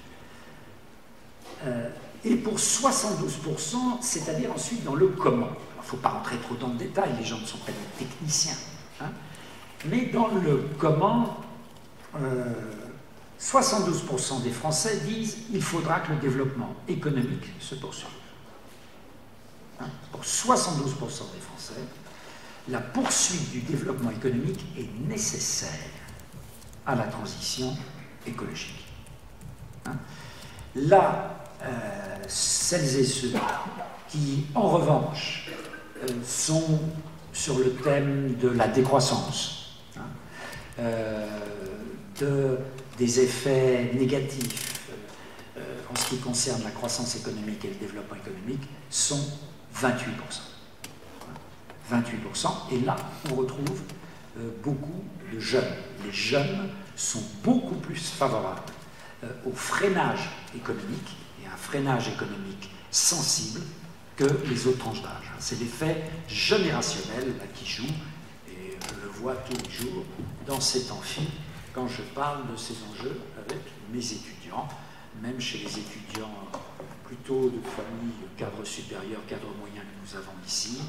Euh, 1.66 1.90
et 2.26 2.36
pour 2.36 2.56
72%, 2.56 4.02
c'est-à-dire 4.02 4.52
ensuite 4.52 4.84
dans 4.84 4.96
le 4.96 5.08
comment. 5.08 5.50
Il 5.78 5.82
ne 5.82 5.86
faut 5.86 5.98
pas 5.98 6.10
rentrer 6.10 6.38
trop 6.38 6.56
dans 6.56 6.68
le 6.68 6.76
détail, 6.76 7.12
les 7.18 7.26
gens 7.26 7.40
ne 7.40 7.46
sont 7.46 7.58
pas 7.60 7.72
des 7.72 8.06
techniciens. 8.06 8.56
Hein. 9.02 9.12
mais 9.86 10.08
dans 10.08 10.28
le 10.28 10.68
comment, 10.78 11.38
72% 13.40 14.40
euh, 14.40 14.44
des 14.44 14.52
Français 14.52 15.00
disent 15.06 15.38
il 15.52 15.62
faudra 15.62 16.02
que 16.02 16.12
le 16.12 16.20
développement 16.20 16.76
économique 16.88 17.46
se 17.60 17.76
poursuive. 17.76 18.10
Hein. 19.82 19.88
pour 20.12 20.22
72% 20.22 20.58
des 21.34 21.40
Français, 21.40 21.82
la 22.68 22.82
poursuite 22.82 23.50
du 23.52 23.62
développement 23.62 24.12
économique 24.12 24.60
est 24.78 24.90
nécessaire 25.08 25.70
à 26.86 26.96
la 26.96 27.04
transition 27.04 27.74
écologique. 28.28 28.86
Hein. 29.86 29.96
Là, 30.76 31.46
euh, 31.64 32.18
celles 32.28 32.98
et 32.98 33.06
ceux 33.06 33.32
qui, 34.10 34.48
en 34.54 34.68
revanche, 34.68 35.50
euh, 36.04 36.08
sont 36.26 36.80
sur 37.32 37.58
le 37.58 37.74
thème 37.76 38.36
de 38.36 38.50
la 38.50 38.68
décroissance, 38.68 39.78
hein, 39.98 40.82
de, 42.20 42.58
des 43.00 43.22
effets 43.22 43.92
négatifs 43.94 44.90
en 45.92 45.96
ce 45.96 46.10
qui 46.10 46.18
concerne 46.18 46.64
la 46.64 46.72
croissance 46.72 47.16
économique 47.16 47.66
et 47.66 47.70
le 47.70 47.76
développement 47.76 48.18
économique 48.18 48.62
sont 48.90 49.24
28%. 49.76 50.06
28%. 51.92 52.74
Et 52.74 52.80
là, 52.82 52.96
on 53.32 53.36
retrouve 53.36 53.82
beaucoup 54.64 55.04
de 55.34 55.40
jeunes. 55.40 55.74
Les 56.06 56.12
jeunes 56.12 56.70
sont 56.96 57.24
beaucoup 57.44 57.76
plus 57.76 58.12
favorables 58.12 58.62
au 59.46 59.52
freinage 59.52 60.30
économique 60.56 61.18
et 61.44 61.48
un 61.48 61.58
freinage 61.58 62.10
économique 62.10 62.70
sensible 62.92 63.62
que 64.16 64.26
les 64.50 64.68
autres 64.68 64.80
tranches 64.80 65.02
d'âge. 65.02 65.32
C'est 65.40 65.60
l'effet 65.60 66.04
générationnel 66.28 67.34
qui 67.56 67.66
joue, 67.66 67.94
et 68.50 68.78
je 68.88 69.02
le 69.02 69.10
vois 69.10 69.36
tous 69.36 69.58
les 69.64 69.72
jours 69.72 70.04
dans 70.46 70.60
cet 70.60 70.92
amphi 70.92 71.28
quand 71.80 71.88
je 71.88 72.02
parle 72.14 72.40
de 72.52 72.58
ces 72.58 72.74
enjeux 72.92 73.22
avec 73.38 73.60
mes 73.92 74.00
étudiants, 74.00 74.68
même 75.22 75.40
chez 75.40 75.60
les 75.60 75.80
étudiants 75.80 76.34
plutôt 77.06 77.50
de 77.50 77.62
famille 77.62 78.14
cadre 78.38 78.66
supérieur, 78.66 79.22
cadre 79.28 79.48
moyen 79.60 79.82
que 79.82 79.96
nous 80.04 80.18
avons 80.18 80.34
ici, 80.46 80.80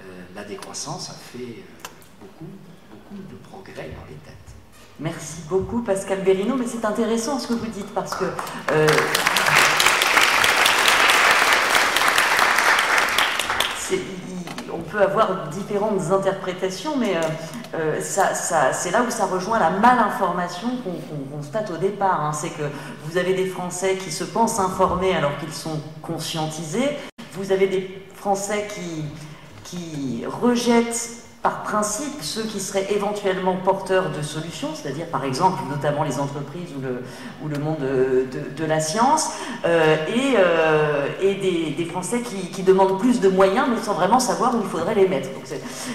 euh, 0.00 0.02
la 0.34 0.44
décroissance 0.44 1.10
a 1.10 1.14
fait 1.14 1.38
euh, 1.38 1.88
beaucoup, 2.20 2.50
beaucoup 2.90 3.22
de 3.22 3.36
progrès 3.48 3.90
dans 3.96 4.06
les 4.08 4.16
têtes. 4.24 4.54
Merci 4.98 5.42
beaucoup 5.48 5.82
Pascal 5.82 6.22
Berino, 6.22 6.56
mais 6.56 6.66
c'est 6.66 6.84
intéressant 6.84 7.38
ce 7.38 7.48
que 7.48 7.54
vous 7.54 7.66
dites 7.66 7.94
parce 7.94 8.14
que... 8.16 8.24
Euh, 8.72 8.86
on 14.72 14.82
peut 14.94 15.02
avoir 15.02 15.48
différentes 15.48 16.12
interprétations, 16.12 16.96
mais 16.96 17.16
euh, 17.16 17.20
euh, 17.74 18.00
c'est 18.00 18.90
là 18.92 19.02
où 19.02 19.10
ça 19.10 19.26
rejoint 19.26 19.58
la 19.58 19.70
malinformation 19.70 20.68
qu'on 20.84 21.36
constate 21.36 21.70
au 21.72 21.76
départ. 21.76 22.24
Hein. 22.24 22.32
C'est 22.32 22.50
que 22.50 22.62
vous 23.04 23.18
avez 23.18 23.34
des 23.34 23.46
Français 23.46 23.96
qui 23.96 24.12
se 24.12 24.22
pensent 24.22 24.60
informés 24.60 25.14
alors 25.16 25.36
qu'ils 25.38 25.52
sont 25.52 25.80
conscientisés. 26.00 26.90
Vous 27.32 27.50
avez 27.50 27.66
des 27.66 28.04
Français 28.14 28.68
qui, 28.72 29.04
qui 29.64 30.24
rejettent 30.26 31.23
par 31.44 31.62
principe 31.62 32.22
ceux 32.22 32.44
qui 32.44 32.58
seraient 32.58 32.86
éventuellement 32.90 33.54
porteurs 33.56 34.08
de 34.08 34.22
solutions, 34.22 34.70
c'est-à-dire 34.74 35.04
par 35.08 35.26
exemple 35.26 35.62
notamment 35.68 36.02
les 36.02 36.18
entreprises 36.18 36.70
ou 36.74 36.80
le, 36.80 37.04
ou 37.42 37.48
le 37.48 37.58
monde 37.58 37.80
de, 37.80 38.64
la 38.64 38.80
science, 38.80 39.28
euh, 39.66 39.94
et, 40.08 40.36
euh, 40.38 41.06
et 41.20 41.34
des, 41.34 41.84
Français 41.84 42.22
qui, 42.22 42.62
demandent 42.62 42.98
plus 42.98 43.20
de 43.20 43.28
moyens 43.28 43.66
mais 43.68 43.76
sans 43.76 43.92
vraiment 43.92 44.18
savoir 44.18 44.54
où 44.54 44.60
il 44.62 44.70
faudrait 44.70 44.94
les 44.94 45.06
mettre. 45.06 45.28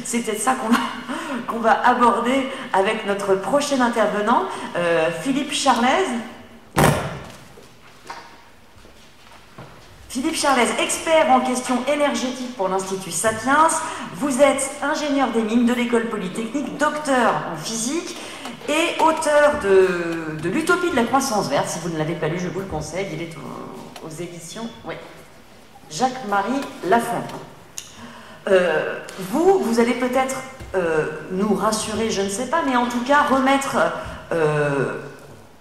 C'est 0.06 0.20
peut-être 0.20 0.40
ça 0.40 0.56
qu'on 1.48 1.58
va, 1.60 1.82
aborder 1.84 2.48
avec 2.72 3.08
notre 3.08 3.34
prochain 3.34 3.82
intervenant, 3.82 4.44
euh, 4.78 5.10
Philippe 5.24 5.52
Charlez. 5.52 6.06
Philippe 10.10 10.38
Charles, 10.38 10.68
expert 10.82 11.30
en 11.30 11.40
questions 11.42 11.78
énergétiques 11.86 12.58
pour 12.58 12.68
l'Institut 12.68 13.12
Sapiens, 13.12 13.68
vous 14.16 14.42
êtes 14.42 14.68
ingénieur 14.82 15.28
des 15.30 15.44
mines 15.44 15.68
de 15.68 15.74
l'école 15.74 16.08
polytechnique, 16.08 16.80
docteur 16.80 17.44
en 17.54 17.56
physique 17.56 18.18
et 18.68 19.00
auteur 19.04 19.60
de, 19.62 20.50
l'Utopie 20.50 20.90
de 20.90 20.96
la 20.96 21.04
croissance 21.04 21.48
verte. 21.48 21.70
Si 21.70 21.78
vous 21.78 21.90
ne 21.90 21.98
l'avez 22.00 22.16
pas 22.16 22.28
lu, 22.28 22.40
je 22.40 22.48
vous 22.48 22.60
le 22.60 22.66
conseille, 22.66 23.06
il 23.14 23.22
est 23.22 23.36
aux, 24.04 24.10
éditions 24.10 24.68
oui. 24.84 24.96
Jacques-Marie 25.92 26.62
Lafont. 26.88 27.22
Euh, 28.48 28.98
vous, 29.32 29.60
vous 29.60 29.80
allez 29.80 29.94
peut-être 29.94 30.38
euh, 30.74 31.06
nous 31.30 31.54
rassurer, 31.54 32.10
je 32.10 32.24
ne 32.24 32.30
sais 32.30 32.48
pas, 32.48 32.64
mais 32.66 32.76
en 32.76 32.88
tout 32.88 33.04
cas 33.04 33.28
remettre 33.30 33.78
euh, 34.32 35.02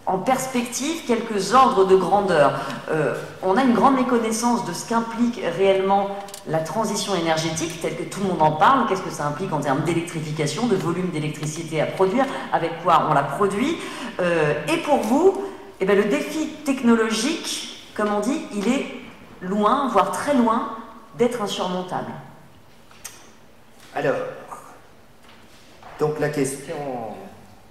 en 0.09 0.17
perspective 0.17 1.05
quelques 1.07 1.53
ordres 1.53 1.85
de 1.85 1.95
grandeur. 1.95 2.59
Euh, 2.91 3.15
on 3.43 3.59
a 3.59 3.63
une 3.63 3.75
grande 3.75 3.95
méconnaissance 3.95 4.65
de 4.65 4.73
ce 4.73 4.89
qu'implique 4.89 5.39
réellement 5.59 6.17
la 6.47 6.61
transition 6.61 7.15
énergétique, 7.15 7.83
telle 7.83 7.95
que 7.95 8.05
tout 8.05 8.21
le 8.21 8.29
monde 8.29 8.41
en 8.41 8.53
parle. 8.53 8.89
Qu'est-ce 8.89 9.03
que 9.03 9.11
ça 9.11 9.27
implique 9.27 9.53
en 9.53 9.61
termes 9.61 9.83
d'électrification, 9.83 10.67
de 10.67 10.77
volume 10.77 11.11
d'électricité 11.11 11.83
à 11.83 11.87
produire, 11.87 12.25
avec 12.55 12.83
quoi 12.83 13.07
on 13.11 13.13
la 13.13 13.23
produit. 13.23 13.77
Euh, 14.21 14.55
et 14.73 14.79
pour 14.79 14.97
vous, 14.97 15.45
eh 15.79 15.85
bien, 15.85 15.95
le 15.95 16.05
défi 16.05 16.49
technologique, 16.65 17.93
comme 17.95 18.09
on 18.11 18.21
dit, 18.21 18.41
il 18.55 18.67
est 18.67 18.87
loin, 19.43 19.89
voire 19.89 20.11
très 20.11 20.33
loin, 20.33 20.71
d'être 21.19 21.43
insurmontable. 21.43 22.13
Alors, 23.95 24.17
donc 26.01 26.19
la 26.19 26.31
question 26.31 26.77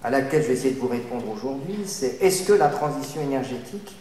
à 0.04 0.10
laquelle 0.10 0.44
je 0.44 0.48
vais 0.48 0.54
essayer 0.54 0.74
de 0.74 0.80
vous 0.80 0.88
répondre 0.88 1.26
aujourd'hui, 1.30 1.84
c'est 1.86 2.22
est-ce 2.22 2.44
que 2.44 2.54
la 2.54 2.68
transition 2.68 3.22
énergétique 3.22 3.96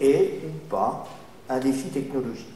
est 0.00 0.40
ou 0.44 0.68
pas 0.68 1.06
un 1.48 1.58
défi 1.58 1.88
technologique? 1.88 2.48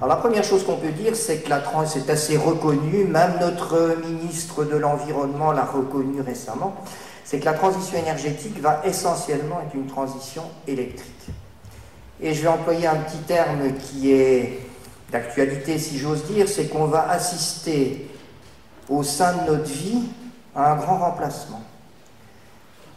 Alors 0.00 0.08
la 0.08 0.16
première 0.16 0.44
chose 0.44 0.64
qu'on 0.64 0.76
peut 0.76 0.92
dire, 0.92 1.16
c'est 1.16 1.38
que 1.38 1.50
la 1.50 1.60
transition 1.60 2.02
est 2.06 2.10
assez 2.10 2.36
reconnu, 2.36 3.04
même 3.04 3.34
notre 3.40 3.96
ministre 4.06 4.64
de 4.64 4.76
l'Environnement 4.76 5.52
l'a 5.52 5.64
reconnu 5.64 6.20
récemment, 6.20 6.76
c'est 7.24 7.40
que 7.40 7.44
la 7.44 7.54
transition 7.54 7.98
énergétique 7.98 8.60
va 8.60 8.82
essentiellement 8.84 9.60
être 9.66 9.74
une 9.74 9.86
transition 9.86 10.42
électrique. 10.66 11.26
Et 12.20 12.32
je 12.32 12.42
vais 12.42 12.48
employer 12.48 12.86
un 12.86 12.96
petit 12.96 13.18
terme 13.26 13.72
qui 13.74 14.12
est 14.12 14.60
d'actualité, 15.10 15.78
si 15.78 15.98
j'ose 15.98 16.24
dire, 16.24 16.48
c'est 16.48 16.66
qu'on 16.66 16.86
va 16.86 17.10
assister 17.10 18.08
au 18.88 19.02
sein 19.02 19.34
de 19.34 19.50
notre 19.52 19.70
vie 19.70 20.02
un 20.56 20.76
grand 20.76 20.98
remplacement. 20.98 21.60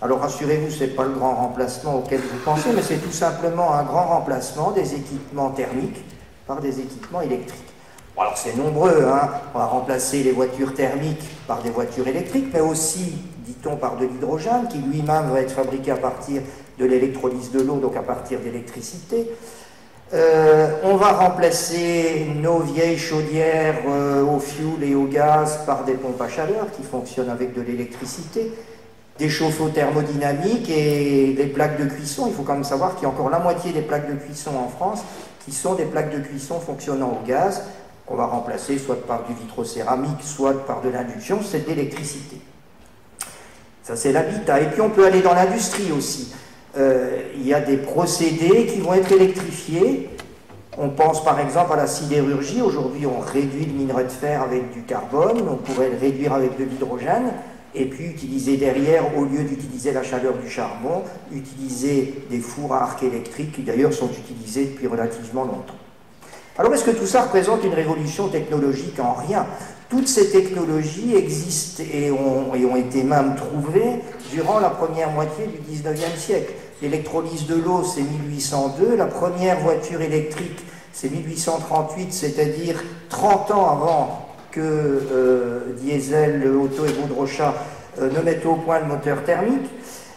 Alors 0.02 0.22
rassurez-vous, 0.22 0.72
ce 0.72 0.86
n'est 0.86 0.92
pas 0.92 1.04
le 1.04 1.12
grand 1.12 1.36
remplacement 1.36 1.98
auquel 1.98 2.22
vous 2.22 2.38
pensez, 2.46 2.70
mais 2.74 2.82
c'est 2.82 3.04
tout 3.04 3.12
simplement 3.12 3.74
un 3.74 3.84
grand 3.84 4.08
remplacement 4.08 4.72
des 4.72 4.96
équipements 4.96 5.50
thermiques 5.50 6.02
par 6.48 6.62
des 6.62 6.80
équipements 6.80 7.22
électriques. 7.22 7.74
alors 8.18 8.38
c'est 8.38 8.56
nombreux, 8.56 9.06
hein. 9.06 9.30
on 9.54 9.60
va 9.60 9.66
remplacer 9.66 10.24
les 10.24 10.32
voitures 10.32 10.74
thermiques 10.74 11.30
par 11.48 11.62
des 11.62 11.70
voitures 11.70 12.08
électriques, 12.08 12.48
mais 12.54 12.62
aussi, 12.62 13.18
dit-on, 13.40 13.76
par 13.76 13.98
de 13.98 14.06
l'hydrogène, 14.06 14.68
qui 14.70 14.78
lui-même 14.78 15.30
va 15.32 15.42
être 15.42 15.52
fabriqué 15.52 15.92
à 15.92 15.98
partir 15.98 16.42
de 16.78 16.86
l'électrolyse 16.86 17.52
de 17.52 17.60
l'eau, 17.60 17.76
donc 17.76 17.98
à 17.98 18.02
partir 18.02 18.40
d'électricité. 18.40 19.30
Euh, 20.12 20.72
on 20.84 20.96
va 20.96 21.12
remplacer 21.12 22.26
nos 22.36 22.60
vieilles 22.60 22.98
chaudières 22.98 23.82
euh, 23.88 24.24
au 24.24 24.40
fioul 24.40 24.84
et 24.84 24.96
au 24.96 25.06
gaz 25.06 25.60
par 25.68 25.84
des 25.84 25.94
pompes 25.94 26.20
à 26.20 26.28
chaleur 26.28 26.72
qui 26.76 26.82
fonctionnent 26.82 27.30
avec 27.30 27.54
de 27.54 27.62
l'électricité, 27.62 28.52
des 29.20 29.30
chauffe-eau 29.30 29.70
thermodynamiques 29.70 30.68
et 30.68 31.34
des 31.34 31.46
plaques 31.46 31.80
de 31.80 31.86
cuisson. 31.86 32.26
Il 32.28 32.34
faut 32.34 32.42
quand 32.42 32.56
même 32.56 32.64
savoir 32.64 32.96
qu'il 32.96 33.04
y 33.04 33.06
a 33.06 33.10
encore 33.10 33.30
la 33.30 33.38
moitié 33.38 33.72
des 33.72 33.84
plaques 33.84 34.10
de 34.10 34.16
cuisson 34.16 34.52
en 34.58 34.68
France 34.68 35.04
qui 35.46 35.52
sont 35.52 35.76
des 35.76 35.86
plaques 35.86 36.12
de 36.12 36.20
cuisson 36.20 36.60
fonctionnant 36.60 37.20
au 37.22 37.28
gaz, 37.28 37.66
qu'on 38.08 38.16
va 38.16 38.26
remplacer 38.26 38.80
soit 38.80 39.06
par 39.06 39.26
du 39.26 39.36
vitrocéramique, 39.36 40.24
soit 40.24 40.66
par 40.66 40.82
de 40.82 40.90
l'induction, 40.90 41.42
c'est 41.44 41.66
de 41.66 41.70
l'électricité. 41.70 42.42
Ça 43.84 43.96
c'est 43.96 44.12
l'habitat. 44.12 44.60
Et 44.60 44.72
puis 44.72 44.82
on 44.82 44.90
peut 44.90 45.06
aller 45.06 45.22
dans 45.22 45.36
l'industrie 45.36 45.92
aussi. 45.92 46.34
Euh, 46.78 47.22
il 47.36 47.48
y 47.48 47.54
a 47.54 47.62
des 47.62 47.78
procédés 47.78 48.68
qui 48.68 48.80
vont 48.80 48.94
être 48.94 49.12
électrifiés. 49.12 50.10
On 50.78 50.90
pense 50.90 51.24
par 51.24 51.40
exemple 51.40 51.74
à 51.74 51.78
la 51.78 51.88
sidérurgie. 51.88 52.62
Aujourd'hui, 52.62 53.06
on 53.06 53.20
réduit 53.20 53.66
le 53.66 53.74
minerai 53.74 54.04
de 54.04 54.10
fer 54.10 54.42
avec 54.42 54.72
du 54.72 54.84
carbone. 54.84 55.42
On 55.50 55.56
pourrait 55.56 55.90
le 55.90 55.98
réduire 55.98 56.34
avec 56.34 56.58
de 56.58 56.64
l'hydrogène. 56.64 57.34
Et 57.76 57.86
puis 57.86 58.06
utiliser 58.06 58.58
derrière, 58.58 59.18
au 59.18 59.26
lieu 59.26 59.44
d'utiliser 59.44 59.92
la 59.92 60.04
chaleur 60.04 60.34
du 60.38 60.50
charbon, 60.50 61.04
utiliser 61.32 62.16
des 62.30 62.40
fours 62.40 62.74
à 62.74 62.84
arc 62.84 63.04
électrique 63.04 63.52
qui 63.52 63.62
d'ailleurs 63.62 63.94
sont 63.94 64.10
utilisés 64.10 64.66
depuis 64.66 64.88
relativement 64.88 65.44
longtemps. 65.44 65.76
Alors 66.58 66.74
est-ce 66.74 66.84
que 66.84 66.92
tout 66.92 67.06
ça 67.06 67.24
représente 67.24 67.64
une 67.64 67.74
révolution 67.74 68.28
technologique 68.28 69.00
En 69.00 69.14
rien? 69.14 69.46
Toutes 69.88 70.08
ces 70.08 70.32
technologies 70.32 71.16
existent 71.16 71.84
et 71.92 72.12
ont, 72.12 72.54
et 72.54 72.66
ont 72.66 72.76
été 72.76 73.04
même 73.04 73.36
trouvées 73.36 74.02
durant 74.32 74.60
la 74.60 74.70
première 74.70 75.12
moitié 75.12 75.48
du 75.48 75.58
19e 75.58 76.18
siècle. 76.18 76.54
L'électrolyse 76.82 77.46
de 77.48 77.56
l'eau, 77.56 77.84
c'est 77.84 78.02
1802, 78.02 78.96
la 78.96 79.06
première 79.06 79.60
voiture 79.60 80.02
électrique, 80.02 80.60
c'est 80.94 81.10
1838, 81.12 82.14
c'est-à-dire 82.14 82.82
30 83.10 83.52
ans 83.52 83.70
avant 83.70 84.30
que 84.52 84.62
euh, 84.62 85.74
Diesel, 85.80 86.48
Otto 86.48 86.86
et 86.86 86.94
Baudrochat 86.94 87.54
euh, 88.02 88.10
ne 88.12 88.22
mettent 88.22 88.46
au 88.46 88.56
point 88.56 88.80
le 88.80 88.86
moteur 88.86 89.24
thermique. 89.24 89.70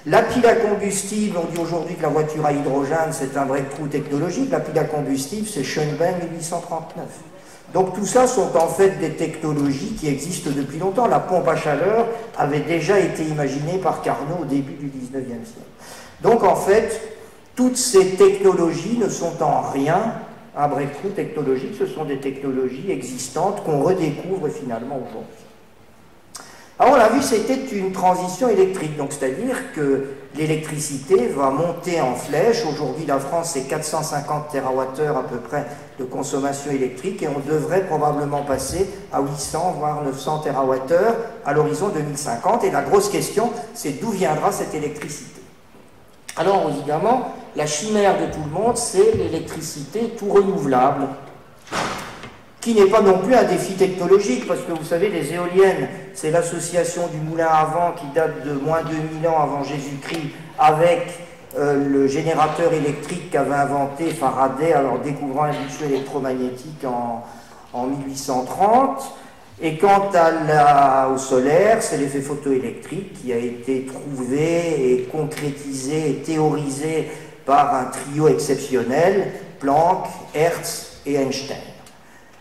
La 0.06 0.22
pile 0.22 0.46
à 0.46 0.56
combustible, 0.56 1.38
on 1.38 1.52
dit 1.52 1.60
aujourd'hui 1.60 1.94
que 1.94 2.02
la 2.02 2.08
voiture 2.08 2.44
à 2.44 2.52
hydrogène, 2.52 3.12
c'est 3.12 3.36
un 3.36 3.46
breakthrough 3.46 3.88
technologique. 3.88 4.50
La 4.50 4.60
pile 4.60 4.78
à 4.78 4.84
combustible, 4.84 5.46
c'est 5.46 5.62
Schönbein 5.62 6.12
1839. 6.32 7.31
Donc 7.72 7.94
tout 7.94 8.04
ça 8.04 8.26
sont 8.26 8.54
en 8.56 8.68
fait 8.68 8.98
des 8.98 9.10
technologies 9.10 9.94
qui 9.98 10.08
existent 10.08 10.50
depuis 10.54 10.78
longtemps. 10.78 11.06
La 11.06 11.20
pompe 11.20 11.48
à 11.48 11.56
chaleur 11.56 12.06
avait 12.36 12.60
déjà 12.60 12.98
été 12.98 13.24
imaginée 13.24 13.78
par 13.78 14.02
Carnot 14.02 14.42
au 14.42 14.44
début 14.44 14.74
du 14.74 14.86
19e 14.86 15.44
siècle. 15.44 15.70
Donc 16.22 16.44
en 16.44 16.56
fait, 16.56 17.00
toutes 17.56 17.76
ces 17.76 18.10
technologies 18.16 18.98
ne 18.98 19.08
sont 19.08 19.42
en 19.42 19.62
rien 19.70 20.14
un 20.56 20.68
breakthrough 20.68 21.14
technologique, 21.14 21.74
ce 21.78 21.86
sont 21.86 22.04
des 22.04 22.18
technologies 22.18 22.90
existantes 22.90 23.64
qu'on 23.64 23.82
redécouvre 23.82 24.48
finalement 24.48 24.96
aujourd'hui. 24.96 25.41
Alors 26.82 26.94
on 26.94 26.98
l'a 26.98 27.10
vu, 27.10 27.22
c'était 27.22 27.64
une 27.76 27.92
transition 27.92 28.48
électrique, 28.48 28.96
donc 28.96 29.12
c'est-à-dire 29.12 29.72
que 29.72 30.06
l'électricité 30.36 31.28
va 31.28 31.50
monter 31.50 32.00
en 32.00 32.16
flèche. 32.16 32.64
Aujourd'hui, 32.68 33.06
la 33.06 33.20
France, 33.20 33.50
c'est 33.54 33.68
450 33.68 34.48
TWh 34.48 35.16
à 35.16 35.22
peu 35.22 35.36
près 35.36 35.64
de 36.00 36.04
consommation 36.04 36.72
électrique 36.72 37.22
et 37.22 37.28
on 37.28 37.38
devrait 37.48 37.86
probablement 37.86 38.42
passer 38.42 38.90
à 39.12 39.20
800 39.20 39.76
voire 39.78 40.02
900 40.02 40.40
TWh 40.40 40.94
à 41.46 41.52
l'horizon 41.52 41.90
2050. 41.90 42.64
Et 42.64 42.72
la 42.72 42.82
grosse 42.82 43.10
question, 43.10 43.52
c'est 43.74 44.00
d'où 44.00 44.10
viendra 44.10 44.50
cette 44.50 44.74
électricité? 44.74 45.40
Alors 46.36 46.68
évidemment, 46.68 47.32
la 47.54 47.66
chimère 47.66 48.14
de 48.18 48.26
tout 48.26 48.42
le 48.44 48.60
monde, 48.60 48.76
c'est 48.76 49.12
l'électricité 49.14 50.16
tout 50.18 50.30
renouvelable 50.30 51.06
qui 52.60 52.74
n'est 52.74 52.86
pas 52.86 53.02
non 53.02 53.18
plus 53.18 53.34
un 53.34 53.44
défi 53.44 53.74
technologique, 53.74 54.48
parce 54.48 54.60
que 54.60 54.72
vous 54.72 54.84
savez, 54.84 55.10
les 55.10 55.32
éoliennes, 55.32 55.88
c'est 56.14 56.30
l'association 56.30 57.08
du 57.08 57.18
moulin 57.18 57.46
à 57.46 57.64
vent 57.64 57.92
qui 57.92 58.06
date 58.14 58.44
de 58.46 58.52
moins 58.52 58.82
de 58.82 58.88
2000 58.88 59.28
ans 59.28 59.40
avant 59.42 59.64
Jésus-Christ, 59.64 60.30
avec 60.58 61.18
euh, 61.58 61.86
le 61.88 62.06
générateur 62.06 62.72
électrique 62.72 63.30
qu'avait 63.30 63.54
inventé 63.54 64.10
Faraday, 64.10 64.72
alors 64.72 64.98
découvrant 65.00 65.46
l'impulsion 65.46 65.86
électromagnétique 65.86 66.84
en, 66.84 67.24
en, 67.72 67.86
1830. 67.86 69.14
Et 69.60 69.78
quant 69.78 70.10
au 71.12 71.18
solaire, 71.18 71.82
c'est 71.82 71.98
l'effet 71.98 72.20
photoélectrique 72.20 73.12
qui 73.12 73.32
a 73.32 73.36
été 73.36 73.86
trouvé 73.86 74.92
et 74.92 75.02
concrétisé 75.04 76.10
et 76.10 76.14
théorisé 76.22 77.08
par 77.44 77.74
un 77.74 77.84
trio 77.84 78.28
exceptionnel, 78.28 79.32
Planck, 79.60 80.06
Hertz 80.34 81.00
et 81.06 81.14
Einstein. 81.14 81.71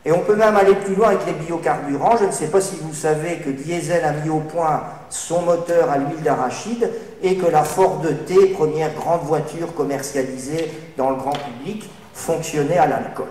Et 0.03 0.11
on 0.11 0.19
peut 0.19 0.35
même 0.35 0.55
aller 0.55 0.73
plus 0.73 0.95
loin 0.95 1.09
avec 1.09 1.25
les 1.27 1.33
biocarburants. 1.33 2.17
Je 2.17 2.25
ne 2.25 2.31
sais 2.31 2.47
pas 2.47 2.59
si 2.59 2.75
vous 2.81 2.93
savez 2.93 3.37
que 3.37 3.51
Diesel 3.51 4.03
a 4.03 4.13
mis 4.13 4.29
au 4.29 4.39
point 4.39 4.83
son 5.09 5.43
moteur 5.43 5.91
à 5.91 5.97
l'huile 5.97 6.23
d'arachide 6.23 6.89
et 7.21 7.35
que 7.35 7.45
la 7.45 7.63
Ford 7.63 8.01
T, 8.25 8.47
première 8.47 8.93
grande 8.95 9.21
voiture 9.21 9.75
commercialisée 9.75 10.71
dans 10.97 11.11
le 11.11 11.17
grand 11.17 11.33
public, 11.33 11.87
fonctionnait 12.13 12.79
à 12.79 12.87
l'alcool. 12.87 13.27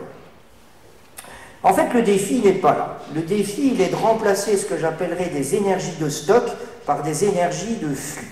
En 1.62 1.74
fait, 1.74 1.92
le 1.92 2.02
défi 2.02 2.40
n'est 2.40 2.52
pas 2.52 2.72
là. 2.72 2.98
Le 3.14 3.22
défi, 3.22 3.72
il 3.74 3.80
est 3.80 3.88
de 3.88 3.96
remplacer 3.96 4.56
ce 4.56 4.64
que 4.64 4.78
j'appellerais 4.78 5.26
des 5.26 5.56
énergies 5.56 5.96
de 6.00 6.08
stock 6.08 6.44
par 6.86 7.02
des 7.02 7.24
énergies 7.24 7.76
de 7.76 7.94
flux. 7.94 8.30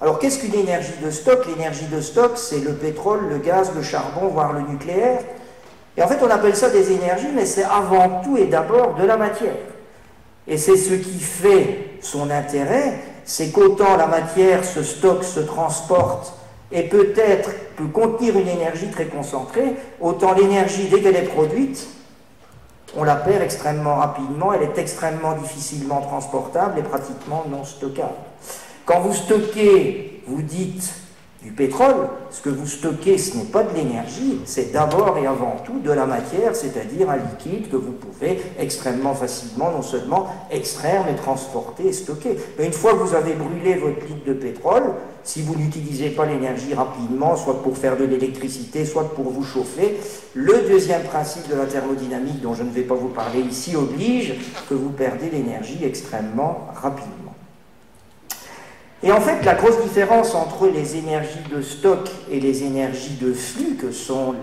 Alors, 0.00 0.18
qu'est-ce 0.18 0.38
qu'une 0.38 0.54
énergie 0.54 0.94
de 1.04 1.10
stock? 1.10 1.44
L'énergie 1.46 1.86
de 1.86 2.00
stock, 2.00 2.32
c'est 2.36 2.60
le 2.60 2.72
pétrole, 2.72 3.28
le 3.28 3.38
gaz, 3.38 3.72
le 3.74 3.82
charbon, 3.82 4.28
voire 4.28 4.52
le 4.52 4.60
nucléaire. 4.62 5.20
Et 5.96 6.02
en 6.02 6.08
fait, 6.08 6.18
on 6.22 6.30
appelle 6.30 6.56
ça 6.56 6.70
des 6.70 6.92
énergies, 6.92 7.28
mais 7.34 7.46
c'est 7.46 7.64
avant 7.64 8.20
tout 8.22 8.36
et 8.36 8.46
d'abord 8.46 8.94
de 8.94 9.04
la 9.04 9.16
matière. 9.16 9.54
Et 10.46 10.58
c'est 10.58 10.76
ce 10.76 10.94
qui 10.94 11.20
fait 11.20 11.98
son 12.00 12.30
intérêt, 12.30 13.00
c'est 13.24 13.50
qu'autant 13.50 13.96
la 13.96 14.06
matière 14.06 14.64
se 14.64 14.82
stocke, 14.82 15.24
se 15.24 15.40
transporte 15.40 16.34
et 16.70 16.82
peut-être 16.82 17.50
peut 17.76 17.86
contenir 17.86 18.36
une 18.38 18.48
énergie 18.48 18.90
très 18.90 19.06
concentrée, 19.06 19.76
autant 20.00 20.34
l'énergie, 20.34 20.88
dès 20.88 21.00
qu'elle 21.00 21.16
est 21.16 21.22
produite, 21.22 21.86
on 22.96 23.04
la 23.04 23.16
perd 23.16 23.42
extrêmement 23.42 23.96
rapidement, 23.96 24.52
elle 24.52 24.62
est 24.62 24.78
extrêmement 24.78 25.32
difficilement 25.32 26.00
transportable 26.00 26.78
et 26.78 26.82
pratiquement 26.82 27.44
non 27.48 27.64
stockable. 27.64 28.14
Quand 28.84 29.00
vous 29.00 29.14
stockez, 29.14 30.22
vous 30.26 30.42
dites 30.42 30.92
du 31.44 31.50
pétrole, 31.50 32.08
ce 32.30 32.40
que 32.40 32.48
vous 32.48 32.66
stockez, 32.66 33.18
ce 33.18 33.36
n'est 33.36 33.44
pas 33.44 33.62
de 33.62 33.74
l'énergie, 33.76 34.40
c'est 34.46 34.72
d'abord 34.72 35.18
et 35.18 35.26
avant 35.26 35.56
tout 35.64 35.78
de 35.78 35.90
la 35.90 36.06
matière, 36.06 36.56
c'est-à-dire 36.56 37.10
un 37.10 37.18
liquide 37.18 37.70
que 37.70 37.76
vous 37.76 37.92
pouvez 37.92 38.40
extrêmement 38.58 39.14
facilement, 39.14 39.70
non 39.70 39.82
seulement 39.82 40.26
extraire, 40.50 41.04
mais 41.06 41.14
transporter 41.14 41.88
et 41.88 41.92
stocker. 41.92 42.38
Mais 42.58 42.64
une 42.64 42.72
fois 42.72 42.92
que 42.92 42.98
vous 42.98 43.14
avez 43.14 43.34
brûlé 43.34 43.74
votre 43.74 44.00
litre 44.06 44.24
de 44.26 44.32
pétrole, 44.32 44.84
si 45.22 45.42
vous 45.42 45.54
n'utilisez 45.54 46.10
pas 46.10 46.24
l'énergie 46.24 46.72
rapidement, 46.72 47.36
soit 47.36 47.62
pour 47.62 47.76
faire 47.76 47.98
de 47.98 48.04
l'électricité, 48.04 48.86
soit 48.86 49.14
pour 49.14 49.30
vous 49.30 49.44
chauffer, 49.44 49.98
le 50.32 50.66
deuxième 50.68 51.02
principe 51.02 51.48
de 51.48 51.56
la 51.56 51.66
thermodynamique, 51.66 52.40
dont 52.40 52.54
je 52.54 52.62
ne 52.62 52.70
vais 52.70 52.82
pas 52.82 52.94
vous 52.94 53.08
parler 53.08 53.40
ici, 53.40 53.76
oblige 53.76 54.34
que 54.68 54.74
vous 54.74 54.90
perdez 54.90 55.28
l'énergie 55.28 55.78
extrêmement 55.84 56.68
rapidement. 56.74 57.23
Et 59.04 59.12
en 59.12 59.20
fait, 59.20 59.44
la 59.44 59.52
grosse 59.52 59.82
différence 59.82 60.34
entre 60.34 60.66
les 60.66 60.96
énergies 60.96 61.44
de 61.54 61.60
stock 61.60 62.08
et 62.30 62.40
les 62.40 62.64
énergies 62.64 63.18
de 63.20 63.34
flux, 63.34 63.74
que 63.74 63.92
sont 63.92 64.34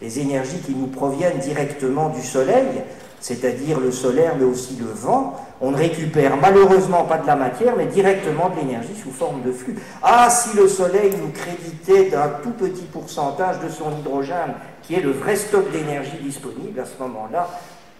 les, 0.00 0.20
énergies 0.20 0.60
qui 0.64 0.76
nous 0.76 0.86
proviennent 0.86 1.38
directement 1.38 2.08
du 2.08 2.22
Soleil, 2.22 2.84
c'est-à-dire 3.18 3.80
le 3.80 3.90
solaire, 3.90 4.36
mais 4.38 4.44
aussi 4.44 4.76
le 4.78 4.86
vent, 4.86 5.34
on 5.60 5.72
ne 5.72 5.76
récupère 5.76 6.36
malheureusement 6.36 7.02
pas 7.02 7.18
de 7.18 7.26
la 7.26 7.34
matière, 7.34 7.74
mais 7.76 7.86
directement 7.86 8.48
de 8.50 8.60
l'énergie 8.60 8.94
sous 8.94 9.10
forme 9.10 9.42
de 9.42 9.50
flux. 9.50 9.74
Ah, 10.04 10.30
si 10.30 10.56
le 10.56 10.68
Soleil 10.68 11.12
nous 11.20 11.32
créditait 11.32 12.10
d'un 12.10 12.28
tout 12.44 12.52
petit 12.52 12.84
pourcentage 12.84 13.58
de 13.58 13.68
son 13.68 13.90
hydrogène, 13.98 14.54
qui 14.84 14.94
est 14.94 15.00
le 15.00 15.10
vrai 15.10 15.34
stock 15.34 15.68
d'énergie 15.72 16.16
disponible, 16.22 16.78
à 16.78 16.84
ce 16.84 17.02
moment-là, 17.02 17.50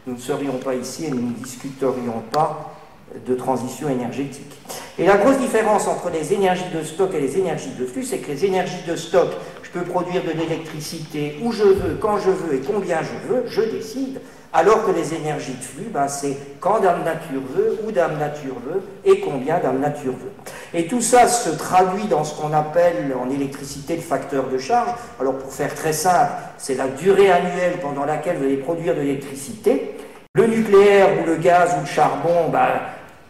nous 0.07 0.15
ne 0.15 0.21
serions 0.21 0.59
pas 0.59 0.77
ici 0.77 1.07
et 1.07 1.11
nous 1.11 1.31
ne 1.31 1.35
discuterions 1.35 2.23
pas 2.31 2.80
de 3.27 3.35
transition 3.35 3.89
énergétique. 3.89 4.53
Et 4.99 5.07
la 5.07 5.17
grosse 5.17 5.39
différence 5.39 5.89
entre 5.89 6.11
les 6.11 6.33
énergies 6.33 6.69
de 6.75 6.83
stock 6.85 7.15
et 7.15 7.21
les 7.21 7.39
énergies 7.39 7.73
de 7.79 7.87
flux, 7.87 8.05
c'est 8.05 8.19
que 8.19 8.31
les 8.31 8.45
énergies 8.45 8.83
de 8.87 8.97
stock, 8.97 9.31
je 9.63 9.71
peux 9.71 9.85
produire 9.85 10.23
de 10.23 10.31
l'électricité 10.39 11.39
où 11.43 11.53
je 11.53 11.65
veux, 11.65 11.99
quand 12.01 12.19
je 12.19 12.31
veux 12.31 12.55
et 12.57 12.61
combien 12.61 12.99
je 13.03 13.33
veux, 13.33 13.45
je 13.47 13.63
décide, 13.63 14.21
alors 14.53 14.85
que 14.85 14.91
les 14.91 15.15
énergies 15.15 15.55
de 15.55 15.63
flux, 15.63 15.91
ben, 15.93 16.09
c'est 16.09 16.37
quand 16.59 16.81
Dame 16.81 17.05
Nature 17.05 17.41
veut, 17.55 17.79
où 17.87 17.93
Dame 17.93 18.19
Nature 18.19 18.57
veut 18.67 18.83
et 19.05 19.21
combien 19.21 19.61
Dame 19.61 19.79
Nature 19.79 20.13
veut. 20.13 20.33
Et 20.75 20.87
tout 20.87 21.01
ça 21.01 21.29
se 21.29 21.51
traduit 21.51 22.07
dans 22.09 22.25
ce 22.25 22.35
qu'on 22.35 22.53
appelle 22.53 23.15
en 23.21 23.31
électricité 23.31 23.95
le 23.95 24.03
facteur 24.03 24.49
de 24.49 24.59
charge. 24.59 24.91
Alors 25.21 25.35
pour 25.35 25.53
faire 25.53 25.73
très 25.75 25.93
simple, 25.93 26.33
c'est 26.59 26.75
la 26.75 26.89
durée 26.89 27.31
annuelle 27.31 27.79
pendant 27.81 28.05
laquelle 28.05 28.39
vous 28.39 28.45
allez 28.45 28.57
produire 28.57 28.97
de 28.97 29.01
l'électricité. 29.03 29.95
Le 30.35 30.47
nucléaire 30.47 31.09
ou 31.21 31.27
le 31.27 31.37
gaz 31.37 31.75
ou 31.79 31.81
le 31.83 31.87
charbon, 31.87 32.49
ben, 32.51 32.69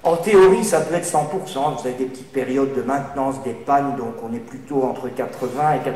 en 0.02 0.16
théorie, 0.16 0.64
ça 0.64 0.80
peut 0.80 0.94
être 0.94 1.06
100%. 1.06 1.18
Vous 1.78 1.86
avez 1.86 1.96
des 1.96 2.06
petites 2.06 2.32
périodes 2.32 2.74
de 2.74 2.80
maintenance, 2.80 3.42
des 3.44 3.52
pannes, 3.52 3.96
donc 3.98 4.14
on 4.22 4.34
est 4.34 4.38
plutôt 4.38 4.82
entre 4.84 5.08
80 5.08 5.74
et 5.74 5.88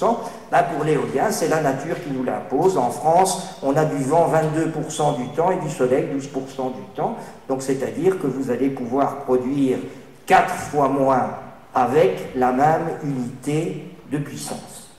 90%. 0.00 0.16
Là, 0.50 0.62
pour 0.64 0.84
l'éolien, 0.84 1.30
c'est 1.30 1.48
la 1.48 1.62
nature 1.62 1.96
qui 2.02 2.10
nous 2.10 2.24
l'impose. 2.24 2.76
En 2.76 2.90
France, 2.90 3.56
on 3.62 3.74
a 3.74 3.86
du 3.86 4.02
vent 4.04 4.30
22% 4.30 5.16
du 5.16 5.28
temps 5.28 5.50
et 5.50 5.56
du 5.56 5.70
soleil 5.70 6.08
12% 6.14 6.74
du 6.74 6.82
temps. 6.94 7.16
Donc, 7.48 7.62
c'est-à-dire 7.62 8.18
que 8.20 8.26
vous 8.26 8.50
allez 8.50 8.68
pouvoir 8.68 9.20
produire 9.20 9.78
4 10.26 10.54
fois 10.54 10.88
moins 10.88 11.30
avec 11.74 12.34
la 12.36 12.52
même 12.52 12.98
unité 13.02 13.84
de 14.10 14.18
puissance. 14.18 14.90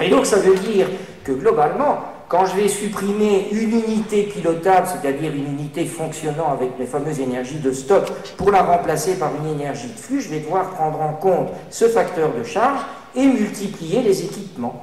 Et 0.00 0.08
donc, 0.08 0.26
ça 0.26 0.38
veut 0.38 0.56
dire 0.56 0.88
que 1.22 1.30
globalement, 1.30 1.98
quand 2.32 2.46
je 2.46 2.56
vais 2.56 2.68
supprimer 2.68 3.48
une 3.52 3.72
unité 3.72 4.22
pilotable, 4.22 4.86
c'est-à-dire 4.86 5.34
une 5.34 5.52
unité 5.52 5.84
fonctionnant 5.84 6.50
avec 6.50 6.70
les 6.78 6.86
fameuses 6.86 7.20
énergies 7.20 7.58
de 7.58 7.72
stock, 7.72 8.10
pour 8.38 8.50
la 8.50 8.62
remplacer 8.62 9.16
par 9.16 9.32
une 9.36 9.52
énergie 9.52 9.88
de 9.88 9.98
flux, 9.98 10.22
je 10.22 10.30
vais 10.30 10.40
devoir 10.40 10.70
prendre 10.70 10.98
en 11.02 11.12
compte 11.12 11.50
ce 11.68 11.84
facteur 11.88 12.32
de 12.32 12.42
charge 12.42 12.80
et 13.14 13.26
multiplier 13.26 14.00
les 14.00 14.22
équipements. 14.22 14.82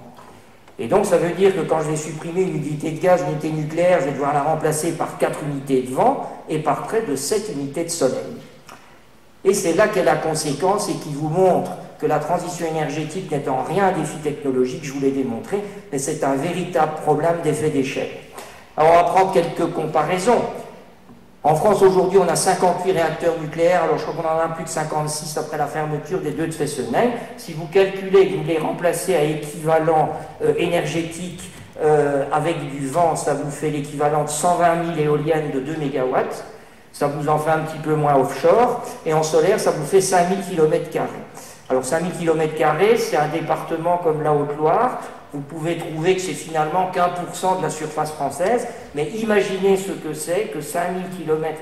Et 0.78 0.88
donc 0.88 1.08
ça 1.08 1.18
veut 1.18 1.32
dire 1.32 1.56
que 1.56 1.62
quand 1.62 1.82
je 1.82 1.90
vais 1.90 1.96
supprimer 1.96 2.44
une 2.44 2.58
unité 2.58 2.92
de 2.92 3.02
gaz, 3.02 3.24
une 3.24 3.32
unité 3.32 3.50
nucléaire, 3.50 4.02
je 4.02 4.06
vais 4.06 4.12
devoir 4.12 4.36
la 4.36 4.44
remplacer 4.44 4.92
par 4.92 5.18
4 5.18 5.40
unités 5.52 5.82
de 5.82 5.92
vent 5.92 6.30
et 6.50 6.60
par 6.60 6.84
près 6.84 7.02
de 7.02 7.16
7 7.16 7.52
unités 7.56 7.84
de 7.84 7.90
soleil. 7.90 8.38
Et 9.44 9.56
c'est 9.56 9.74
là 9.74 9.88
qu'est 9.88 10.04
la 10.04 10.18
conséquence 10.18 10.88
et 10.88 10.94
qui 10.94 11.16
vous 11.16 11.30
montre 11.30 11.72
que 12.00 12.06
la 12.06 12.20
transition 12.20 12.66
énergétique 12.66 13.30
n'est 13.32 13.48
en 13.50 13.64
rien 13.64 13.88
un 13.88 13.92
défi 13.92 14.18
technologique, 14.18 14.84
je 14.84 14.94
vous 14.94 15.02
l'ai 15.02 15.12
démontré, 15.12 15.62
mais 15.92 16.00
c'est 16.00 16.24
un 16.24 16.36
véritable 16.36 16.94
problème 17.04 17.38
d'effet 17.44 17.70
d'échelle. 17.70 18.10
Alors 18.78 18.92
on 18.92 18.96
va 18.96 19.04
prendre 19.04 19.34
quelques 19.34 19.74
comparaisons. 19.74 20.42
En 21.44 21.56
France 21.56 21.82
aujourd'hui, 21.82 22.20
on 22.22 22.28
a 22.28 22.36
58 22.36 22.92
réacteurs 22.92 23.40
nucléaires, 23.42 23.84
alors 23.84 23.98
je 23.98 24.06
crois 24.06 24.24
qu'on 24.24 24.30
en 24.30 24.40
a 24.40 24.54
plus 24.54 24.66
de 24.66 24.70
56 24.70 25.38
après 25.38 25.58
la 25.58 25.68
fermeture 25.68 26.20
des 26.20 26.32
deux 26.32 26.48
de 26.48 26.54
Fessenheim. 26.54 27.12
Si 27.38 27.54
vous 27.54 27.66
calculez 27.66 28.30
que 28.30 28.38
vous 28.38 28.44
les 28.46 28.58
remplacez 28.58 29.16
à 29.16 29.24
équivalent 29.24 30.10
euh, 30.44 30.54
énergétique 30.58 31.50
euh, 31.82 32.26
avec 32.34 32.70
du 32.72 32.88
vent, 32.88 33.16
ça 33.16 33.34
vous 33.34 33.52
fait 33.52 33.70
l'équivalent 33.70 34.26
de 34.26 34.30
120 34.30 34.96
000 34.96 35.00
éoliennes 35.00 35.52
de 35.52 35.62
2 35.62 35.74
MW. 35.74 36.16
Ça 36.92 37.08
vous 37.08 37.30
en 37.30 37.38
fait 37.38 37.52
un 37.52 37.60
petit 37.60 37.78
peu 37.78 37.96
moins 37.96 38.16
offshore. 38.16 38.84
Et 39.06 39.14
en 39.14 39.24
solaire, 39.24 39.60
ça 39.60 39.72
vous 39.72 39.86
fait 39.86 40.02
5000 40.02 40.40
km. 40.50 40.90
Alors 41.70 41.86
5000 41.86 42.14
km, 42.14 42.56
c'est 42.98 43.16
un 43.16 43.28
département 43.28 43.98
comme 43.98 44.24
la 44.24 44.34
Haute-Loire. 44.34 45.02
Vous 45.32 45.42
pouvez 45.42 45.78
trouver 45.78 46.16
que 46.16 46.22
c'est 46.22 46.34
finalement 46.34 46.88
qu'un 46.88 47.10
pour 47.10 47.36
cent 47.36 47.58
de 47.58 47.62
la 47.62 47.70
surface 47.70 48.12
française, 48.12 48.68
mais 48.96 49.10
imaginez 49.10 49.78
ce 49.78 49.92
que 49.92 50.16
c'est 50.16 50.50
que 50.52 50.62
5000 50.62 51.04
km 51.16 51.60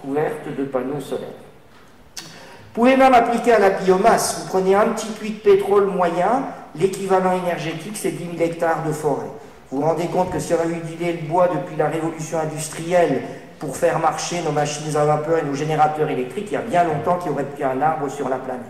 couvertes 0.00 0.56
de 0.56 0.64
panneaux 0.64 1.00
solaires. 1.00 1.26
Vous 2.16 2.82
pouvez 2.82 2.96
même 2.96 3.12
appliquer 3.12 3.54
à 3.54 3.58
la 3.58 3.70
biomasse. 3.70 4.38
Vous 4.38 4.48
prenez 4.50 4.76
un 4.76 4.86
petit 4.90 5.08
puits 5.08 5.30
de 5.30 5.38
pétrole 5.38 5.86
moyen, 5.86 6.44
l'équivalent 6.76 7.32
énergétique, 7.32 7.96
c'est 7.96 8.12
10 8.12 8.36
000 8.38 8.50
hectares 8.50 8.84
de 8.86 8.92
forêt. 8.92 9.26
Vous 9.70 9.80
vous 9.80 9.86
rendez 9.86 10.06
compte 10.06 10.30
que 10.30 10.38
si 10.38 10.54
on 10.54 10.60
avait 10.60 10.76
utilisé 10.76 11.12
le 11.20 11.28
bois 11.28 11.48
depuis 11.48 11.74
la 11.74 11.88
révolution 11.88 12.38
industrielle 12.38 13.22
pour 13.58 13.76
faire 13.76 13.98
marcher 13.98 14.42
nos 14.42 14.52
machines 14.52 14.94
à 14.96 15.04
vapeur 15.04 15.38
et 15.38 15.42
nos 15.42 15.54
générateurs 15.54 16.08
électriques, 16.08 16.46
il 16.50 16.54
y 16.54 16.56
a 16.56 16.60
bien 16.60 16.84
longtemps 16.84 17.16
qu'il 17.16 17.32
y 17.32 17.34
aurait 17.34 17.42
plus 17.42 17.64
un 17.64 17.82
arbre 17.82 18.08
sur 18.08 18.28
la 18.28 18.36
planète. 18.36 18.62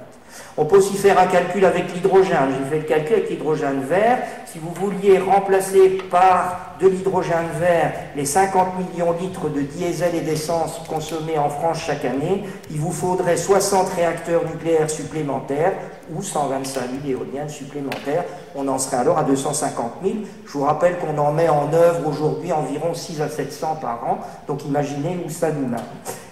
On 0.56 0.64
peut 0.66 0.76
aussi 0.76 0.96
faire 0.96 1.18
un 1.18 1.26
calcul 1.26 1.64
avec 1.64 1.92
l'hydrogène. 1.92 2.54
J'ai 2.56 2.70
fait 2.70 2.82
le 2.82 2.88
calcul 2.88 3.16
avec 3.16 3.30
l'hydrogène 3.30 3.80
vert. 3.80 4.18
Si 4.46 4.60
vous 4.60 4.72
vouliez 4.72 5.18
remplacer 5.18 5.98
par 6.10 6.76
de 6.80 6.86
l'hydrogène 6.86 7.48
vert 7.58 7.92
les 8.14 8.24
50 8.24 8.68
millions 8.78 9.12
de 9.12 9.18
litres 9.18 9.48
de 9.48 9.62
diesel 9.62 10.14
et 10.14 10.20
d'essence 10.20 10.80
consommés 10.88 11.38
en 11.38 11.48
France 11.48 11.80
chaque 11.84 12.04
année, 12.04 12.44
il 12.70 12.78
vous 12.78 12.92
faudrait 12.92 13.36
60 13.36 13.88
réacteurs 13.90 14.42
nucléaires 14.44 14.90
supplémentaires 14.90 15.72
ou 16.14 16.22
125 16.22 16.82
000 17.04 17.18
éoliennes 17.20 17.48
supplémentaires. 17.48 18.24
On 18.54 18.68
en 18.68 18.78
serait 18.78 18.98
alors 18.98 19.18
à 19.18 19.24
250 19.24 19.92
000. 20.04 20.14
Je 20.46 20.52
vous 20.52 20.62
rappelle 20.62 20.98
qu'on 20.98 21.18
en 21.18 21.32
met 21.32 21.48
en 21.48 21.72
œuvre 21.72 22.06
aujourd'hui 22.06 22.52
environ 22.52 22.94
6 22.94 23.22
à 23.22 23.28
700 23.28 23.78
par 23.80 24.04
an. 24.06 24.18
Donc 24.46 24.64
imaginez 24.64 25.18
où 25.26 25.30
ça 25.30 25.50
nous 25.50 25.66
mène. 25.66 25.80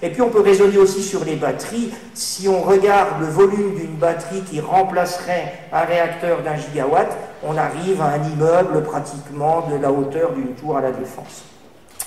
Et 0.00 0.10
puis 0.10 0.22
on 0.22 0.30
peut 0.30 0.40
raisonner 0.40 0.78
aussi 0.78 1.02
sur 1.02 1.24
les 1.24 1.36
batteries. 1.36 1.92
Si 2.14 2.48
on 2.48 2.62
regarde 2.62 3.20
le 3.20 3.26
volume 3.26 3.74
d'une 3.74 3.96
batterie 3.96 4.11
qui 4.50 4.60
remplacerait 4.60 5.52
un 5.72 5.82
réacteur 5.82 6.42
d'un 6.42 6.56
gigawatt, 6.56 7.08
on 7.44 7.56
arrive 7.56 8.00
à 8.00 8.06
un 8.06 8.22
immeuble 8.22 8.82
pratiquement 8.82 9.66
de 9.70 9.76
la 9.80 9.90
hauteur 9.90 10.32
d'une 10.32 10.54
tour 10.54 10.76
à 10.76 10.80
la 10.80 10.92
défense. 10.92 11.44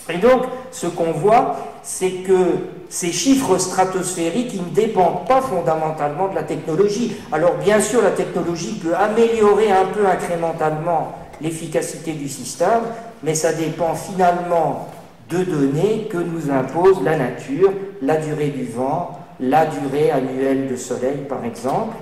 Et 0.10 0.18
donc, 0.18 0.44
ce 0.72 0.88
qu'on 0.88 1.12
voit, 1.12 1.56
c'est 1.82 2.12
que 2.12 2.58
ces 2.90 3.12
chiffres 3.12 3.58
stratosphériques, 3.58 4.54
ils 4.54 4.64
ne 4.64 4.70
dépendent 4.70 5.28
pas 5.28 5.42
fondamentalement 5.42 6.28
de 6.28 6.36
la 6.36 6.44
technologie. 6.44 7.16
Alors, 7.32 7.56
bien 7.56 7.80
sûr, 7.80 8.02
la 8.04 8.12
technologie 8.12 8.80
peut 8.84 8.96
améliorer 8.96 9.72
un 9.72 9.86
peu 9.86 10.06
incrémentalement 10.06 11.14
l'efficacité 11.42 12.14
du 12.14 12.30
système, 12.30 12.82
mais 13.24 13.34
ça 13.34 13.52
dépend 13.54 13.96
finalement 13.96 14.88
de 15.30 15.44
données 15.44 16.08
que 16.10 16.18
nous 16.18 16.52
impose 16.52 17.02
la 17.04 17.18
nature, 17.18 17.72
la 18.02 18.18
durée 18.18 18.50
du 18.50 18.66
vent, 18.66 19.15
la 19.40 19.66
durée 19.66 20.12
annuelle 20.12 20.68
de 20.70 20.76
soleil, 20.76 21.26
par 21.28 21.44
exemple. 21.46 21.96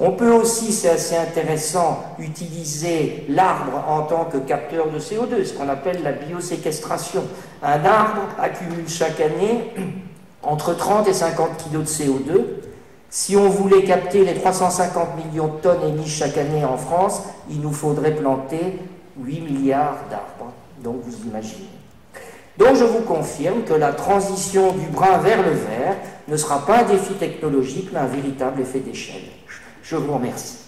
On 0.00 0.12
peut 0.12 0.30
aussi, 0.30 0.72
c'est 0.72 0.90
assez 0.90 1.16
intéressant, 1.16 2.04
utiliser 2.20 3.24
l'arbre 3.28 3.82
en 3.88 4.02
tant 4.02 4.26
que 4.26 4.38
capteur 4.38 4.90
de 4.90 4.98
CO2, 4.98 5.44
ce 5.44 5.54
qu'on 5.54 5.68
appelle 5.68 6.02
la 6.04 6.12
bioséquestration. 6.12 7.24
Un 7.62 7.84
arbre 7.84 8.22
accumule 8.38 8.88
chaque 8.88 9.20
année 9.20 9.72
entre 10.42 10.74
30 10.74 11.08
et 11.08 11.12
50 11.12 11.64
kg 11.64 11.80
de 11.80 11.84
CO2. 11.84 12.44
Si 13.10 13.36
on 13.36 13.48
voulait 13.48 13.82
capter 13.82 14.24
les 14.24 14.34
350 14.34 15.08
millions 15.16 15.48
de 15.48 15.60
tonnes 15.60 15.88
émises 15.88 16.12
chaque 16.12 16.38
année 16.38 16.64
en 16.64 16.76
France, 16.76 17.22
il 17.50 17.60
nous 17.60 17.72
faudrait 17.72 18.14
planter 18.14 18.78
8 19.18 19.40
milliards 19.40 19.98
d'arbres. 20.10 20.52
Donc 20.82 21.00
vous 21.02 21.26
imaginez. 21.26 21.77
Donc 22.58 22.74
je 22.74 22.82
vous 22.82 23.02
confirme 23.02 23.62
que 23.62 23.72
la 23.72 23.92
transition 23.92 24.72
du 24.72 24.86
brun 24.86 25.18
vers 25.18 25.44
le 25.44 25.52
vert 25.52 25.96
ne 26.26 26.36
sera 26.36 26.66
pas 26.66 26.80
un 26.80 26.82
défi 26.82 27.14
technologique, 27.14 27.90
mais 27.92 28.00
un 28.00 28.06
véritable 28.06 28.60
effet 28.60 28.80
d'échelle. 28.80 29.22
Je 29.84 29.94
vous 29.94 30.12
remercie. 30.12 30.58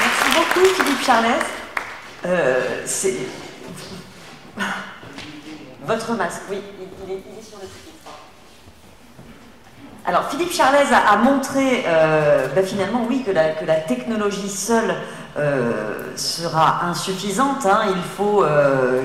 Merci 0.00 0.36
beaucoup 0.36 0.66
Philippe 0.74 1.04
Charles. 1.04 1.26
Euh, 2.26 2.82
c'est 2.84 3.14
votre 5.86 6.12
masque, 6.14 6.42
oui, 6.50 6.60
il, 7.06 7.12
est, 7.12 7.22
sur 7.40 7.58
le 7.58 7.68
titre. 7.68 8.10
Alors 10.04 10.28
Philippe 10.28 10.52
Charles 10.52 10.74
a, 10.92 11.16
montré 11.18 11.84
euh, 11.86 12.48
ben, 12.48 12.66
finalement 12.66 13.06
oui 13.08 13.22
que 13.22 13.30
la, 13.30 13.52
technologie 13.86 14.48
seule 14.48 14.92
sera 16.16 16.84
insuffisante. 16.84 17.66
Hein. 17.66 17.80
Il 17.94 18.02
faut 18.16 18.44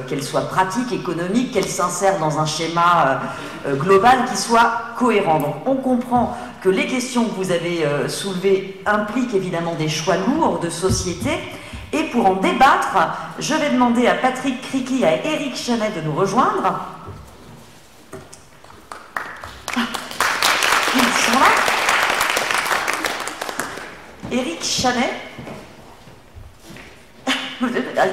qu'elle 0.07 0.23
soit 0.23 0.47
pratique, 0.49 0.91
économique, 0.91 1.51
qu'elle 1.53 1.67
s'insère 1.67 2.19
dans 2.19 2.39
un 2.39 2.45
schéma 2.45 3.19
global 3.67 4.25
qui 4.29 4.37
soit 4.37 4.71
cohérent. 4.97 5.39
Donc 5.39 5.55
on 5.65 5.75
comprend 5.75 6.37
que 6.61 6.69
les 6.69 6.87
questions 6.87 7.25
que 7.25 7.35
vous 7.35 7.51
avez 7.51 7.85
soulevées 8.07 8.81
impliquent 8.85 9.33
évidemment 9.33 9.75
des 9.75 9.89
choix 9.89 10.15
lourds 10.17 10.59
de 10.59 10.69
société. 10.69 11.39
Et 11.93 12.03
pour 12.03 12.25
en 12.25 12.35
débattre, 12.35 12.95
je 13.37 13.53
vais 13.53 13.71
demander 13.71 14.07
à 14.07 14.13
Patrick 14.13 14.61
Criqui 14.61 15.01
et 15.01 15.05
à 15.05 15.25
Eric 15.25 15.57
Chanet 15.57 15.93
de 15.93 15.99
nous 15.99 16.13
rejoindre. 16.15 16.79
Ils 19.75 21.01
sont 21.01 21.39
là. 21.39 21.47
Eric 24.31 24.63
Chanet, 24.63 25.11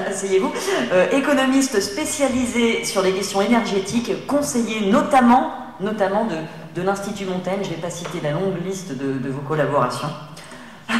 asseyez-vous, 0.07 0.51
euh, 0.91 1.09
économiste 1.11 1.79
spécialisé 1.79 2.83
sur 2.83 3.01
les 3.01 3.13
questions 3.13 3.41
énergétiques, 3.41 4.25
conseiller 4.27 4.89
notamment, 4.89 5.51
notamment 5.79 6.25
de, 6.25 6.81
l'Institut 6.81 7.25
Montaigne. 7.25 7.59
Je 7.63 7.69
ne 7.69 7.75
vais 7.75 7.81
pas 7.81 7.89
citer 7.89 8.21
la 8.23 8.31
longue 8.31 8.55
liste 8.65 8.97
de, 8.97 9.29
vos 9.29 9.41
collaborations. 9.41 10.09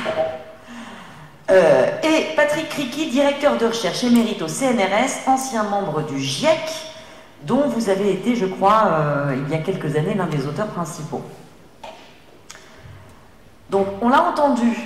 Euh, 1.52 1.88
et 2.04 2.36
Patrick 2.36 2.70
Criqui, 2.70 3.10
directeur 3.10 3.58
de 3.58 3.66
recherche 3.66 4.04
émérite 4.04 4.40
au 4.44 4.48
CNRS, 4.48 5.26
ancien 5.26 5.64
membre 5.64 6.04
du 6.04 6.20
GIEC, 6.20 6.60
dont 7.42 7.68
vous 7.68 7.90
avez 7.90 8.12
été, 8.12 8.36
je 8.36 8.46
crois, 8.46 8.84
euh, 8.86 9.36
il 9.36 9.52
y 9.52 9.56
a 9.56 9.64
quelques 9.64 9.96
années, 9.96 10.14
l'un 10.14 10.28
des 10.28 10.46
auteurs 10.46 10.68
principaux. 10.68 11.24
Donc, 13.72 13.88
on 14.04 14.10
l'a 14.10 14.22
entendu 14.22 14.78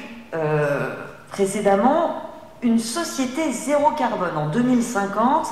précédemment, 1.33 2.22
une 2.63 2.79
société 2.79 3.51
zéro 3.51 3.91
carbone 3.91 4.37
en 4.37 4.47
2050 4.49 5.47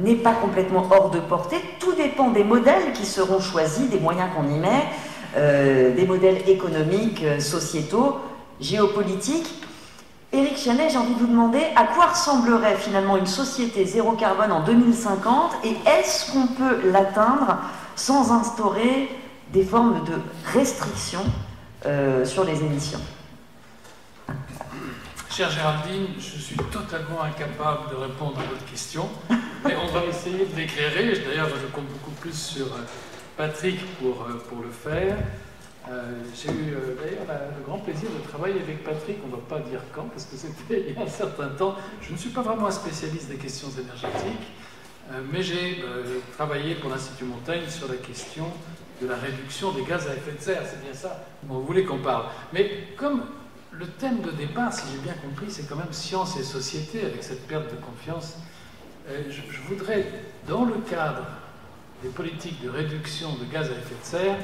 n'est 0.00 0.14
pas 0.14 0.32
complètement 0.32 0.86
hors 0.90 1.10
de 1.10 1.20
portée. 1.20 1.60
Tout 1.80 1.92
dépend 1.94 2.30
des 2.30 2.44
modèles 2.44 2.92
qui 2.92 3.06
seront 3.06 3.40
choisis, 3.40 3.88
des 3.88 4.00
moyens 4.00 4.28
qu'on 4.34 4.48
y 4.48 4.58
met, 4.58 5.94
des 5.94 6.06
modèles 6.06 6.48
économiques, 6.48 7.24
sociétaux, 7.40 8.16
géopolitiques. 8.60 9.62
Éric 10.32 10.56
Chanet, 10.58 10.90
j'ai 10.90 10.98
envie 10.98 11.14
de 11.14 11.20
vous 11.20 11.26
demander 11.26 11.62
à 11.76 11.84
quoi 11.84 12.06
ressemblerait 12.06 12.76
finalement 12.76 13.16
une 13.16 13.26
société 13.26 13.84
zéro 13.84 14.12
carbone 14.12 14.52
en 14.52 14.64
2050 14.64 15.52
et 15.64 15.76
est-ce 15.88 16.32
qu'on 16.32 16.48
peut 16.48 16.90
l'atteindre 16.90 17.58
sans 17.94 18.32
instaurer 18.32 19.08
des 19.52 19.62
formes 19.62 20.04
de 20.04 20.14
restrictions 20.52 21.24
euh, 21.86 22.24
sur 22.24 22.44
les 22.44 22.60
émissions? 22.60 23.00
Chère 25.36 25.50
Géraldine, 25.50 26.06
je 26.18 26.38
suis 26.38 26.56
totalement 26.56 27.22
incapable 27.22 27.90
de 27.90 27.96
répondre 27.96 28.38
à 28.38 28.44
votre 28.44 28.64
question, 28.64 29.06
mais 29.66 29.76
on 29.76 29.92
va 29.92 30.06
essayer 30.06 30.46
de 30.46 30.56
l'éclairer. 30.56 31.12
D'ailleurs, 31.28 31.50
je 31.50 31.66
compte 31.74 31.88
beaucoup 31.88 32.12
plus 32.12 32.32
sur 32.32 32.64
euh, 32.64 32.86
Patrick 33.36 33.78
pour, 33.98 34.22
euh, 34.22 34.42
pour 34.48 34.62
le 34.62 34.70
faire. 34.70 35.18
Euh, 35.90 36.14
j'ai 36.34 36.48
eu 36.48 36.72
d'ailleurs 36.96 37.52
le 37.54 37.62
grand 37.66 37.80
plaisir 37.80 38.08
de 38.08 38.26
travailler 38.26 38.62
avec 38.62 38.82
Patrick, 38.82 39.18
on 39.24 39.26
ne 39.26 39.32
va 39.32 39.42
pas 39.46 39.58
dire 39.58 39.80
quand, 39.94 40.04
parce 40.04 40.24
que 40.24 40.36
c'était 40.38 40.86
il 40.88 40.94
y 40.94 40.98
a 40.98 41.02
un 41.02 41.06
certain 41.06 41.48
temps. 41.48 41.76
Je 42.00 42.12
ne 42.12 42.16
suis 42.16 42.30
pas 42.30 42.40
vraiment 42.40 42.68
un 42.68 42.70
spécialiste 42.70 43.28
des 43.28 43.36
questions 43.36 43.68
énergétiques, 43.68 44.48
mais 45.30 45.42
j'ai 45.42 45.84
travaillé 46.32 46.76
pour 46.76 46.88
l'Institut 46.88 47.26
Montaigne 47.26 47.68
sur 47.68 47.88
la 47.88 47.96
question 47.96 48.46
de 49.02 49.06
la 49.06 49.16
réduction 49.16 49.72
des 49.72 49.82
gaz 49.82 50.08
à 50.08 50.14
effet 50.14 50.32
de 50.32 50.42
serre. 50.42 50.62
C'est 50.64 50.82
bien 50.82 50.94
ça 50.94 51.26
dont 51.42 51.56
vous 51.56 51.66
voulez 51.66 51.84
qu'on 51.84 51.98
parle. 51.98 52.24
Mais 52.54 52.88
comme 52.96 53.20
le 53.78 53.86
thème 53.86 54.20
de 54.22 54.30
départ, 54.30 54.72
si 54.72 54.82
j'ai 54.92 54.98
bien 54.98 55.14
compris, 55.14 55.46
c'est 55.50 55.68
quand 55.68 55.76
même 55.76 55.92
science 55.92 56.36
et 56.38 56.42
société 56.42 57.04
avec 57.04 57.22
cette 57.22 57.46
perte 57.46 57.70
de 57.70 57.76
confiance, 57.76 58.36
je, 59.08 59.30
je 59.30 59.60
voudrais, 59.68 60.06
dans 60.48 60.64
le 60.64 60.78
cadre 60.88 61.26
des 62.02 62.08
politiques 62.08 62.62
de 62.62 62.68
réduction 62.68 63.34
de 63.36 63.44
gaz 63.44 63.68
à 63.68 63.72
effet 63.72 63.94
de 64.00 64.04
serre, 64.04 64.36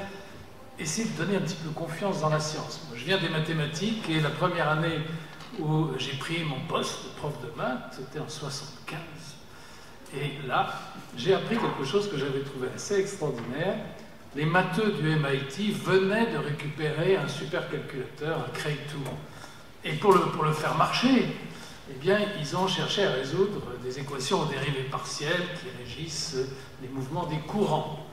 essayer 0.78 1.08
de 1.08 1.16
donner 1.16 1.36
un 1.36 1.40
petit 1.40 1.56
peu 1.56 1.70
confiance 1.70 2.20
dans 2.20 2.28
la 2.28 2.40
science. 2.40 2.82
Moi, 2.88 2.98
je 2.98 3.04
viens 3.04 3.18
des 3.18 3.28
mathématiques 3.28 4.08
et 4.08 4.20
la 4.20 4.30
première 4.30 4.68
année 4.68 5.00
où 5.58 5.88
j'ai 5.98 6.16
pris 6.16 6.42
mon 6.44 6.60
poste 6.66 7.04
de 7.04 7.18
prof 7.18 7.34
de 7.42 7.56
maths, 7.56 7.98
c'était 7.98 8.20
en 8.20 8.28
75. 8.28 8.98
Et 10.14 10.46
là, 10.46 10.68
j'ai 11.16 11.34
appris 11.34 11.56
quelque 11.56 11.84
chose 11.84 12.10
que 12.10 12.16
j'avais 12.16 12.42
trouvé 12.42 12.68
assez 12.74 13.00
extraordinaire. 13.00 13.76
Les 14.34 14.46
matheux 14.46 14.92
du 14.92 15.02
MIT 15.02 15.72
venaient 15.84 16.32
de 16.32 16.38
récupérer 16.38 17.16
un 17.16 17.28
supercalculateur, 17.28 18.38
un 18.38 18.58
Cray 18.58 18.78
2. 19.84 19.90
Et 19.90 19.92
pour 19.96 20.14
le, 20.14 20.52
faire 20.52 20.74
marcher, 20.76 21.26
eh 21.90 21.94
bien, 22.00 22.18
ils 22.40 22.56
ont 22.56 22.66
cherché 22.66 23.04
à 23.04 23.10
résoudre 23.10 23.60
des 23.84 23.98
équations 23.98 24.40
aux 24.40 24.46
dérivées 24.46 24.88
partielles 24.90 25.48
qui 25.60 25.66
régissent 25.82 26.36
les 26.80 26.88
mouvements 26.88 27.26
des 27.26 27.40
courants. 27.40 28.06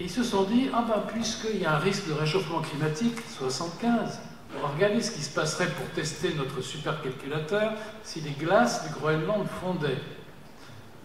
Et 0.00 0.04
ils 0.04 0.10
se 0.10 0.24
sont 0.24 0.42
dit, 0.44 0.68
ah 0.74 0.84
ben 0.86 1.04
puisqu'il 1.12 1.60
y 1.60 1.64
a 1.64 1.76
un 1.76 1.78
risque 1.78 2.08
de 2.08 2.14
réchauffement 2.14 2.60
climatique, 2.60 3.16
75, 3.38 4.18
on 4.56 4.66
va 4.66 4.74
regarder 4.74 5.00
ce 5.00 5.12
qui 5.12 5.22
se 5.22 5.32
passerait 5.32 5.68
pour 5.68 5.86
tester 5.90 6.34
notre 6.34 6.60
supercalculateur 6.60 7.72
si 8.02 8.20
les 8.20 8.32
glaces 8.32 8.84
du 8.88 8.94
Groenland 8.94 9.46
fondaient. 9.60 10.00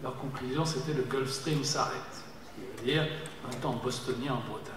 Leur 0.02 0.16
conclusion, 0.16 0.64
c'était 0.64 0.94
le 0.94 1.02
Gulf 1.02 1.30
Stream 1.30 1.62
s'arrête, 1.62 2.24
un 3.48 3.54
temps 3.60 3.80
bostonien 3.82 4.32
en 4.32 4.50
Bretagne. 4.50 4.72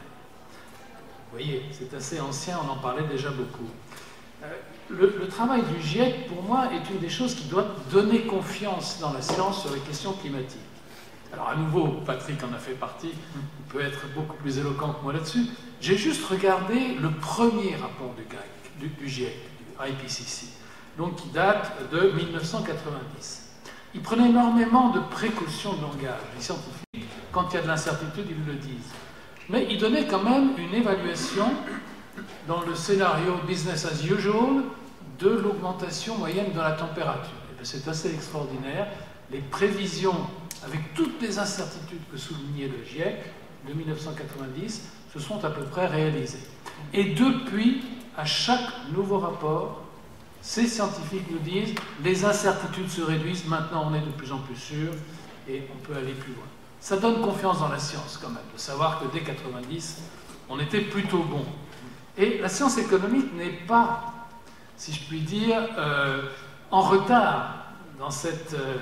Vous 1.31 1.37
voyez, 1.37 1.63
c'est 1.71 1.93
assez 1.93 2.19
ancien, 2.19 2.59
on 2.65 2.71
en 2.71 2.77
parlait 2.77 3.07
déjà 3.07 3.29
beaucoup. 3.29 3.69
Euh, 4.43 4.47
le, 4.89 5.27
travail 5.27 5.63
du 5.63 5.81
GIEC, 5.81 6.27
pour 6.27 6.43
moi, 6.43 6.69
est 6.71 6.89
une 6.91 6.99
des 6.99 7.09
choses 7.09 7.35
qui 7.35 7.45
doit 7.45 7.67
donner 7.91 8.21
confiance 8.21 8.99
dans 8.99 9.11
la 9.11 9.21
science 9.21 9.61
sur 9.61 9.73
les 9.73 9.79
questions 9.81 10.13
climatiques. 10.13 10.59
Alors 11.33 11.49
à 11.49 11.55
nouveau, 11.55 11.87
Patrick 12.05 12.41
en 12.43 12.53
a 12.53 12.59
fait 12.59 12.73
partie, 12.73 13.09
il 13.09 13.65
peut 13.67 13.81
être 13.81 14.07
beaucoup 14.13 14.35
plus 14.37 14.57
éloquent 14.57 14.93
que 14.93 15.03
moi 15.03 15.11
là-dessus. 15.11 15.47
J'ai 15.81 15.97
juste 15.97 16.25
regardé 16.27 16.95
le 16.95 17.11
premier 17.11 17.75
rapport 17.75 18.13
du, 18.79 18.87
du, 18.87 19.09
GIEC, 19.09 19.33
du 19.59 19.89
IPCC, 19.91 20.47
donc 20.97 21.15
qui 21.17 21.29
date 21.29 21.73
de 21.91 22.11
1990. 22.11 23.49
Il 23.95 24.01
prenait 24.01 24.29
énormément 24.29 24.91
de 24.91 24.99
précautions 24.99 25.73
de 25.73 25.81
langage. 25.81 26.21
Les 26.35 26.41
scientifiques, 26.41 26.84
quand 27.31 27.49
il 27.51 27.55
y 27.55 27.59
a 27.59 27.61
de 27.61 27.67
l'incertitude, 27.67 28.25
ils 28.29 28.45
le 28.45 28.57
disent. 28.59 28.91
Mais 29.49 29.67
il 29.69 29.77
donnait 29.77 30.05
quand 30.05 30.23
même 30.23 30.51
une 30.57 30.73
évaluation 30.73 31.45
dans 32.47 32.61
le 32.61 32.75
scénario 32.75 33.33
business 33.47 33.85
as 33.85 34.03
usual 34.03 34.63
de 35.19 35.29
l'augmentation 35.29 36.17
moyenne 36.17 36.51
de 36.53 36.59
la 36.59 36.71
température. 36.71 37.31
C'est 37.63 37.87
assez 37.87 38.13
extraordinaire. 38.13 38.87
Les 39.31 39.39
prévisions, 39.39 40.15
avec 40.63 40.93
toutes 40.93 41.19
les 41.21 41.39
incertitudes 41.39 42.01
que 42.11 42.17
soulignait 42.17 42.67
le 42.67 42.83
GIEC 42.85 43.15
de 43.67 43.73
1990, 43.73 44.89
se 45.11 45.19
sont 45.19 45.43
à 45.43 45.49
peu 45.49 45.63
près 45.63 45.87
réalisées. 45.87 46.45
Et 46.93 47.15
depuis, 47.15 47.81
à 48.17 48.25
chaque 48.25 48.69
nouveau 48.93 49.17
rapport, 49.17 49.81
ces 50.41 50.67
scientifiques 50.67 51.29
nous 51.31 51.39
disent 51.39 51.73
les 52.03 52.23
incertitudes 52.23 52.89
se 52.89 53.01
réduisent, 53.01 53.45
maintenant 53.47 53.89
on 53.89 53.95
est 53.95 54.01
de 54.01 54.11
plus 54.11 54.31
en 54.31 54.37
plus 54.37 54.55
sûr 54.55 54.91
et 55.49 55.63
on 55.73 55.77
peut 55.79 55.97
aller 55.97 56.13
plus 56.13 56.33
loin. 56.33 56.45
Ça 56.85 56.97
donne 56.97 57.19
confiance 57.19 57.61
dans 57.61 57.69
la 57.69 57.79
science 57.79 58.19
quand 58.21 58.29
même, 58.29 58.43
de 58.53 58.59
savoir 58.59 58.99
que 58.99 59.05
dès 59.11 59.21
90, 59.21 60.03
on 60.49 60.59
était 60.59 60.81
plutôt 60.81 61.23
bon. 61.23 61.43
Et 62.15 62.37
la 62.37 62.47
science 62.47 62.77
économique 62.77 63.33
n'est 63.33 63.57
pas, 63.65 64.13
si 64.77 64.93
je 64.93 65.03
puis 65.07 65.21
dire, 65.21 65.67
euh, 65.79 66.29
en 66.69 66.81
retard 66.81 67.55
dans 67.97 68.11
cette 68.11 68.53
euh, 68.53 68.75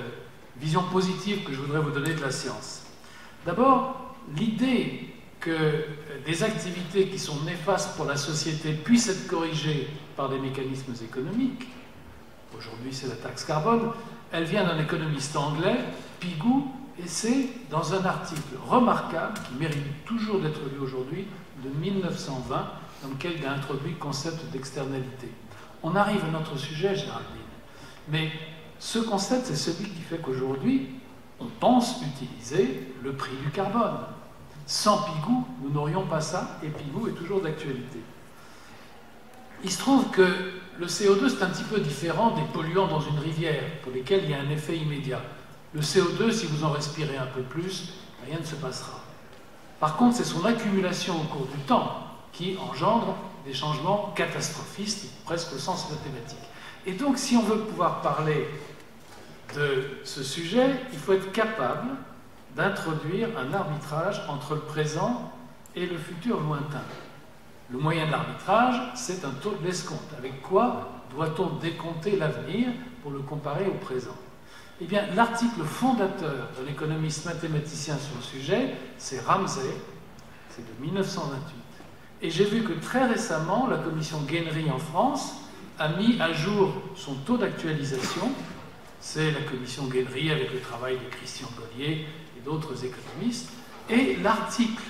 vision 0.58 0.82
positive 0.82 1.44
que 1.44 1.54
je 1.54 1.58
voudrais 1.58 1.80
vous 1.80 1.92
donner 1.92 2.12
de 2.12 2.20
la 2.20 2.30
science. 2.30 2.82
D'abord, 3.46 4.14
l'idée 4.36 5.14
que 5.40 5.86
des 6.26 6.42
activités 6.42 7.08
qui 7.08 7.18
sont 7.18 7.40
néfastes 7.44 7.96
pour 7.96 8.04
la 8.04 8.18
société 8.18 8.74
puissent 8.74 9.08
être 9.08 9.26
corrigées 9.28 9.88
par 10.14 10.28
des 10.28 10.38
mécanismes 10.38 10.92
économiques, 11.02 11.68
aujourd'hui 12.54 12.92
c'est 12.92 13.08
la 13.08 13.16
taxe 13.16 13.46
carbone, 13.46 13.92
elle 14.30 14.44
vient 14.44 14.64
d'un 14.64 14.78
économiste 14.78 15.34
anglais, 15.38 15.78
Pigou, 16.20 16.70
et 16.98 17.06
c'est 17.06 17.48
dans 17.70 17.94
un 17.94 18.04
article 18.04 18.56
remarquable 18.68 19.34
qui 19.48 19.54
mérite 19.58 20.04
toujours 20.04 20.40
d'être 20.40 20.60
lu 20.72 20.78
aujourd'hui, 20.80 21.26
de 21.62 21.68
1920, 21.68 22.56
dans 23.02 23.08
lequel 23.08 23.32
il 23.38 23.46
a 23.46 23.52
introduit 23.52 23.90
le 23.90 23.96
concept 23.96 24.44
d'externalité. 24.52 25.28
On 25.82 25.96
arrive 25.96 26.24
à 26.24 26.30
notre 26.30 26.56
sujet, 26.56 26.94
Géraldine. 26.94 27.40
Mais 28.08 28.30
ce 28.78 28.98
concept, 28.98 29.46
c'est 29.46 29.56
celui 29.56 29.88
qui 29.90 30.00
fait 30.02 30.18
qu'aujourd'hui, 30.18 30.90
on 31.40 31.46
pense 31.46 32.00
utiliser 32.02 32.92
le 33.02 33.12
prix 33.12 33.36
du 33.44 33.50
carbone. 33.50 33.98
Sans 34.66 35.02
Pigou, 35.02 35.46
nous 35.62 35.70
n'aurions 35.70 36.06
pas 36.06 36.20
ça, 36.20 36.58
et 36.62 36.68
Pigou 36.68 37.08
est 37.08 37.12
toujours 37.12 37.40
d'actualité. 37.40 38.00
Il 39.62 39.70
se 39.70 39.78
trouve 39.78 40.10
que 40.10 40.26
le 40.78 40.86
CO2, 40.86 41.28
c'est 41.28 41.42
un 41.42 41.48
petit 41.48 41.64
peu 41.64 41.80
différent 41.80 42.30
des 42.30 42.42
polluants 42.52 42.88
dans 42.88 43.00
une 43.00 43.18
rivière, 43.18 43.62
pour 43.82 43.92
lesquels 43.92 44.24
il 44.24 44.30
y 44.30 44.34
a 44.34 44.40
un 44.40 44.50
effet 44.50 44.76
immédiat. 44.76 45.22
Le 45.74 45.80
CO2, 45.80 46.30
si 46.30 46.46
vous 46.46 46.64
en 46.64 46.70
respirez 46.70 47.16
un 47.16 47.26
peu 47.26 47.42
plus, 47.42 47.94
rien 48.26 48.38
ne 48.38 48.44
se 48.44 48.54
passera. 48.54 49.00
Par 49.80 49.96
contre, 49.96 50.16
c'est 50.16 50.24
son 50.24 50.44
accumulation 50.44 51.20
au 51.20 51.24
cours 51.24 51.46
du 51.46 51.58
temps 51.62 51.98
qui 52.32 52.56
engendre 52.58 53.16
des 53.44 53.52
changements 53.52 54.12
catastrophistes, 54.14 55.10
presque 55.24 55.52
au 55.52 55.58
sens 55.58 55.90
mathématique. 55.90 56.38
Et 56.86 56.92
donc, 56.92 57.18
si 57.18 57.36
on 57.36 57.42
veut 57.42 57.58
pouvoir 57.58 58.02
parler 58.02 58.48
de 59.56 59.98
ce 60.04 60.22
sujet, 60.22 60.76
il 60.92 60.98
faut 60.98 61.12
être 61.12 61.32
capable 61.32 61.88
d'introduire 62.56 63.28
un 63.36 63.52
arbitrage 63.52 64.22
entre 64.28 64.54
le 64.54 64.60
présent 64.60 65.32
et 65.74 65.86
le 65.86 65.98
futur 65.98 66.40
lointain. 66.40 66.82
Le 67.70 67.78
moyen 67.78 68.06
de 68.06 68.12
l'arbitrage, 68.12 68.80
c'est 68.94 69.24
un 69.24 69.30
taux 69.30 69.54
de 69.60 69.66
l'escompte. 69.66 70.12
Avec 70.16 70.40
quoi 70.40 70.88
doit-on 71.10 71.56
décompter 71.56 72.16
l'avenir 72.16 72.68
pour 73.02 73.10
le 73.10 73.20
comparer 73.20 73.66
au 73.66 73.74
présent? 73.84 74.16
Eh 74.80 74.86
bien, 74.86 75.04
l'article 75.14 75.62
fondateur 75.62 76.48
de 76.58 76.66
l'économiste 76.66 77.24
mathématicien 77.26 77.96
sur 77.96 78.16
le 78.16 78.22
sujet, 78.22 78.74
c'est 78.98 79.20
Ramsey, 79.20 79.62
c'est 80.50 80.62
de 80.62 80.82
1928. 80.84 81.54
Et 82.22 82.30
j'ai 82.30 82.44
vu 82.44 82.64
que 82.64 82.72
très 82.72 83.06
récemment, 83.06 83.68
la 83.68 83.76
commission 83.76 84.20
Guénery 84.22 84.70
en 84.70 84.78
France 84.78 85.36
a 85.78 85.88
mis 85.90 86.20
à 86.20 86.32
jour 86.32 86.72
son 86.96 87.14
taux 87.14 87.36
d'actualisation. 87.36 88.32
C'est 89.00 89.30
la 89.30 89.42
commission 89.42 89.84
Guénery 89.84 90.32
avec 90.32 90.52
le 90.52 90.60
travail 90.60 90.96
de 90.96 91.16
Christian 91.16 91.48
Gollier 91.56 92.06
et 92.36 92.40
d'autres 92.44 92.84
économistes. 92.84 93.50
Et 93.88 94.16
l'article 94.16 94.82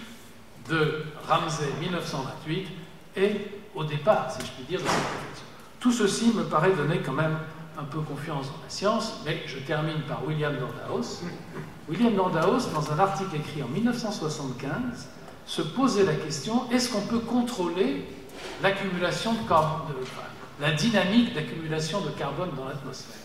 de 0.70 1.05
Ramsey 1.28 1.66
1928 1.80 2.68
est 3.16 3.51
au 3.74 3.85
départ, 3.85 4.30
si 4.30 4.47
je 4.47 4.53
puis 4.53 4.64
dire, 4.64 4.80
de 4.80 4.87
cette 4.87 4.95
réflexion. 4.95 5.47
Tout 5.78 5.93
ceci 5.93 6.32
me 6.32 6.45
paraît 6.45 6.72
donner 6.72 7.01
quand 7.05 7.12
même 7.12 7.37
un 7.79 7.85
peu 7.85 8.01
confiance 8.01 8.47
dans 8.47 8.62
la 8.62 8.68
science, 8.68 9.20
mais 9.25 9.43
je 9.47 9.59
termine 9.59 10.01
par 10.09 10.27
William 10.27 10.55
Dordaus. 10.57 11.22
William 11.89 12.14
Dordaus, 12.14 12.70
dans 12.72 12.93
un 12.93 12.99
article 12.99 13.37
écrit 13.37 13.62
en 13.62 13.68
1975, 13.68 15.09
se 15.47 15.62
poser 15.62 16.05
la 16.05 16.14
question 16.14 16.70
est-ce 16.70 16.93
qu'on 16.93 17.03
peut 17.03 17.18
contrôler 17.20 18.05
l'accumulation 18.62 19.35
de 19.35 19.49
carbone, 19.49 19.95
la 20.61 20.72
dynamique 20.72 21.35
d'accumulation 21.35 22.01
de 22.01 22.11
carbone 22.11 22.51
dans 22.57 22.66
l'atmosphère? 22.66 23.16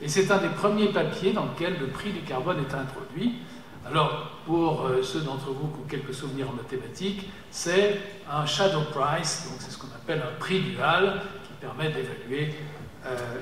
Et 0.00 0.08
c'est 0.08 0.30
un 0.30 0.38
des 0.38 0.48
premiers 0.48 0.88
papiers 0.88 1.32
dans 1.32 1.46
lequel 1.46 1.76
le 1.80 1.88
prix 1.88 2.12
du 2.12 2.20
carbone 2.20 2.58
est 2.58 2.74
introduit. 2.74 3.34
Alors, 3.84 4.32
pour 4.46 4.86
euh, 4.86 5.02
ceux 5.02 5.20
d'entre 5.20 5.50
vous 5.50 5.68
qui 5.68 5.80
ont 5.80 5.88
quelques 5.88 6.14
souvenirs 6.14 6.50
en 6.50 6.52
mathématiques, 6.52 7.28
c'est 7.50 7.98
un 8.30 8.46
shadow 8.46 8.82
price, 8.92 9.48
donc 9.50 9.60
c'est 9.60 9.70
ce 9.70 9.78
qu'on 9.78 9.88
appelle 9.88 10.22
un 10.22 10.38
prix 10.38 10.60
dual 10.60 11.22
qui 11.44 11.52
permet 11.60 11.88
d'évaluer 11.88 12.54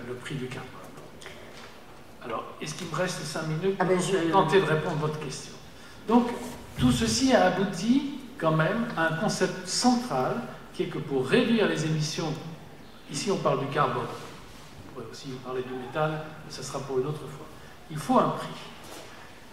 le 0.08 0.14
prix 0.14 0.34
du 0.34 0.46
carbone. 0.46 0.70
Alors, 2.24 2.44
est-ce 2.60 2.74
qu'il 2.74 2.88
me 2.88 2.94
reste 2.94 3.22
cinq 3.22 3.46
minutes 3.46 3.76
ah 3.78 3.84
ben, 3.84 3.98
pour 3.98 4.32
tenter 4.32 4.60
de 4.60 4.66
répondre 4.66 4.96
à 4.96 5.06
votre 5.06 5.20
question? 5.20 5.52
Donc, 6.08 6.28
tout 6.78 6.92
ceci 6.92 7.32
a 7.32 7.46
abouti 7.46 8.18
quand 8.38 8.52
même 8.52 8.88
à 8.96 9.12
un 9.12 9.16
concept 9.16 9.66
central 9.66 10.42
qui 10.74 10.84
est 10.84 10.86
que 10.86 10.98
pour 10.98 11.26
réduire 11.26 11.68
les 11.68 11.84
émissions, 11.86 12.32
ici 13.10 13.30
on 13.30 13.36
parle 13.36 13.60
du 13.60 13.66
carbone, 13.66 14.04
on 14.04 14.94
pourrait 14.94 15.10
aussi 15.10 15.28
parler 15.44 15.62
du 15.62 15.72
métal, 15.72 16.24
mais 16.44 16.52
ça 16.52 16.62
sera 16.62 16.80
pour 16.80 16.98
une 16.98 17.06
autre 17.06 17.20
fois, 17.20 17.46
il 17.90 17.96
faut 17.96 18.18
un 18.18 18.30
prix. 18.30 18.48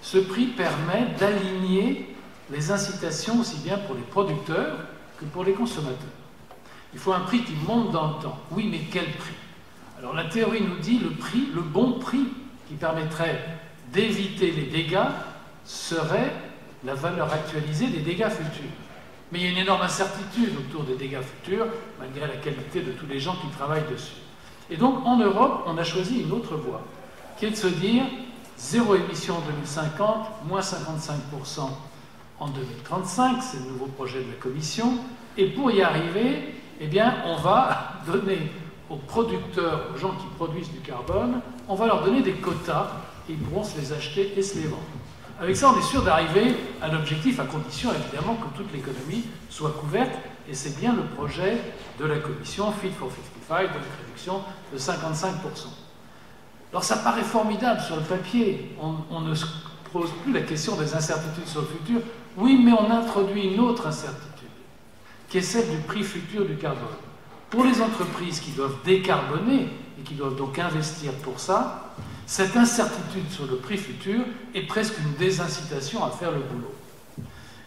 Ce 0.02 0.18
prix 0.18 0.48
permet 0.48 1.08
d'aligner 1.18 2.16
les 2.52 2.72
incitations 2.72 3.40
aussi 3.40 3.58
bien 3.58 3.78
pour 3.78 3.96
les 3.96 4.02
producteurs 4.02 4.80
que 5.18 5.26
pour 5.26 5.44
les 5.46 5.54
consommateurs. 5.54 5.98
Il 6.94 7.00
faut 7.00 7.14
un 7.14 7.22
prix 7.22 7.44
qui 7.44 7.54
monte 7.66 7.92
dans 7.92 8.18
le 8.18 8.22
temps. 8.22 8.40
Oui, 8.52 8.68
mais 8.70 8.82
quel 8.92 9.06
prix? 9.06 9.34
Alors 10.04 10.16
la 10.16 10.26
théorie 10.26 10.62
nous 10.62 10.80
dit 10.80 11.00
le 11.00 11.12
le 11.56 11.62
bon 11.62 11.94
prix 11.94 12.28
qui 12.68 12.74
permettrait 12.74 13.40
d'éviter 13.94 14.52
les 14.52 14.64
dégâts 14.64 15.08
serait 15.64 16.34
la 16.84 16.94
valeur 16.94 17.32
actualisée 17.32 17.88
des 17.88 18.02
dégâts 18.02 18.28
futurs. 18.28 18.70
Mais 19.32 19.40
il 19.40 19.46
y 19.46 19.48
a 19.48 19.52
une 19.52 19.60
énorme 19.60 19.84
incertitude 19.84 20.58
autour 20.58 20.84
des 20.84 20.96
dégâts 20.96 21.22
futurs, 21.22 21.68
malgré 22.02 22.28
la 22.28 22.36
qualité 22.36 22.82
de 22.82 22.92
tous 22.92 23.06
les 23.06 23.22
gens 23.22 23.38
qui 23.38 23.48
travaillent 23.56 23.90
dessus. 23.90 24.18
Et 24.70 24.76
donc, 24.76 25.06
en 25.06 25.20
Europe, 25.20 25.64
on 25.68 25.78
a 25.78 25.86
choisi 25.86 26.20
une 26.20 26.34
autre 26.34 26.58
voie, 26.58 26.82
qui 27.40 27.46
est 27.46 27.52
de 27.52 27.56
se 27.56 27.68
dire 27.68 28.04
zéro 28.58 28.96
émission 28.96 29.38
en 29.38 29.42
2050, 29.42 30.28
moins 30.50 30.60
55% 30.60 31.70
en 32.42 32.48
2035, 32.50 33.42
c'est 33.42 33.60
le 33.60 33.72
nouveau 33.72 33.86
projet 33.86 34.22
de 34.22 34.32
la 34.32 34.38
Commission, 34.38 34.98
et 35.38 35.46
pour 35.46 35.72
y 35.72 35.82
arriver, 35.82 36.56
eh 36.82 36.88
bien, 36.88 37.16
on 37.26 37.38
va 37.38 37.94
donner 38.06 38.52
aux 38.90 38.98
producteurs, 38.98 39.88
aux 39.94 39.98
gens 39.98 40.12
qui 40.12 40.26
produisent 40.38 40.72
du 40.72 40.80
carbone, 40.80 41.42
on 41.68 41.76
va 41.76 41.88
leur 41.88 42.04
donner 42.04 42.22
des 42.22 42.34
quotas, 42.34 42.92
et 43.30 43.34
ils 43.34 43.40
pourront 43.40 43.64
se 43.64 43.78
les 43.80 43.94
acheter 43.94 44.34
et 44.38 44.42
se 44.42 44.56
les 44.56 44.68
vendre. 44.68 44.84
Avec 45.40 45.56
ça, 45.56 45.72
on 45.74 45.80
est 45.80 45.84
sûr 45.84 46.04
d'arriver 46.04 46.56
à 46.82 46.90
l'objectif, 46.90 47.40
à 47.40 47.46
condition 47.46 47.90
évidemment 47.92 48.36
que 48.36 48.58
toute 48.58 48.72
l'économie 48.72 49.26
soit 49.50 49.72
couverte, 49.72 50.12
et 50.50 50.54
c'est 50.54 50.80
bien 50.80 50.94
le 50.94 51.04
projet 51.04 51.58
de 52.00 52.06
la 52.06 52.18
commission 52.18 52.72
Fit 52.72 52.92
for 52.92 53.10
55, 53.48 53.74
donc 53.74 53.82
réduction 54.06 54.42
de 54.72 54.78
55%. 54.78 55.30
Alors 56.72 56.84
ça 56.84 56.98
paraît 56.98 57.24
formidable 57.24 57.82
sur 57.82 57.96
le 57.96 58.02
papier, 58.02 58.76
on, 58.82 59.22
ne 59.22 59.34
se 59.34 59.46
pose 59.92 60.10
plus 60.24 60.34
la 60.34 60.42
question 60.42 60.76
des 60.76 60.94
incertitudes 60.96 61.48
sur 61.48 61.62
le 61.62 61.68
futur, 61.68 62.02
oui, 62.38 62.60
mais 62.64 62.72
on 62.72 62.90
introduit 62.90 63.54
une 63.54 63.60
autre 63.60 63.88
incertitude, 63.88 64.50
qui 65.30 65.38
est 65.38 65.42
celle 65.42 65.70
du 65.70 65.78
prix 65.78 66.04
futur 66.04 66.46
du 66.46 66.58
carbone. 66.58 66.88
Pour 67.54 67.66
les 67.66 67.84
entreprises 67.84 68.40
qui 68.40 68.50
doivent 68.50 68.78
décarboner 68.84 69.68
et 70.00 70.02
qui 70.04 70.16
doivent 70.16 70.36
donc 70.36 70.58
investir 70.58 71.12
pour 71.22 71.40
ça, 71.40 71.94
cette 72.26 72.58
incertitude 72.58 73.30
sur 73.30 73.46
le 73.46 73.58
prix 73.58 73.78
futur 73.78 74.22
est 74.56 74.64
presque 74.64 74.98
une 74.98 75.14
désincitation 75.20 76.04
à 76.04 76.10
faire 76.10 76.32
le 76.32 76.40
boulot. 76.40 76.74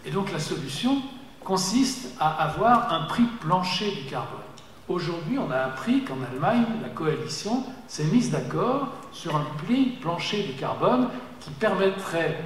Et 0.05 0.11
donc 0.11 0.33
la 0.33 0.41
solution 0.41 1.01
consiste 1.45 2.09
à 2.19 2.31
avoir 2.31 2.93
un 2.93 3.03
prix 3.03 3.27
plancher 3.41 3.93
du 3.93 4.11
carbone. 4.11 4.41
Aujourd'hui, 4.89 5.39
on 5.39 5.53
a 5.53 5.59
appris 5.59 6.03
qu'en 6.03 6.19
Allemagne, 6.33 6.65
la 6.83 6.89
coalition 6.89 7.63
s'est 7.87 8.07
mise 8.07 8.33
d'accord 8.33 8.89
sur 9.13 9.37
un 9.37 9.47
prix 9.65 9.99
plancher 10.01 10.43
du 10.43 10.55
carbone 10.55 11.11
qui 11.39 11.51
permettrait 11.51 12.37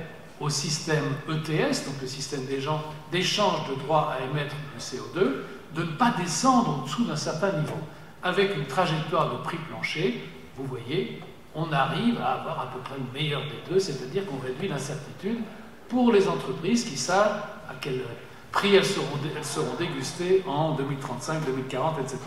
au 0.40 0.50
système 0.50 1.04
ETS, 1.26 1.86
donc 1.86 2.02
le 2.02 2.06
système 2.06 2.42
d'échange 2.44 3.68
de 3.70 3.82
droits 3.82 4.12
à 4.12 4.30
émettre 4.30 4.54
du 4.74 4.78
CO2, 4.78 5.36
de 5.74 5.82
ne 5.82 5.92
pas 5.92 6.12
descendre 6.18 6.80
en 6.80 6.84
dessous 6.84 7.04
d'un 7.04 7.16
certain 7.16 7.52
niveau. 7.52 7.78
Avec 8.22 8.56
une 8.56 8.66
trajectoire 8.66 9.30
de 9.32 9.42
prix 9.42 9.56
plancher, 9.68 10.22
vous 10.56 10.64
voyez, 10.64 11.20
on 11.54 11.72
arrive 11.72 12.18
à 12.20 12.32
avoir 12.34 12.60
à 12.60 12.66
peu 12.66 12.78
près 12.80 12.96
le 12.96 13.18
meilleur 13.18 13.42
des 13.42 13.72
deux, 13.72 13.80
c'est-à-dire 13.80 14.26
qu'on 14.26 14.38
réduit 14.38 14.68
l'incertitude 14.68 15.38
pour 15.88 16.12
les 16.12 16.28
entreprises 16.28 16.84
qui 16.84 16.96
savent 16.96 17.42
à 17.68 17.74
quel 17.80 18.02
prix 18.52 18.74
elles 18.74 18.84
seront, 18.84 19.76
dégustées 19.78 20.42
en 20.46 20.72
2035, 20.72 21.44
2040, 21.46 21.98
etc. 22.00 22.18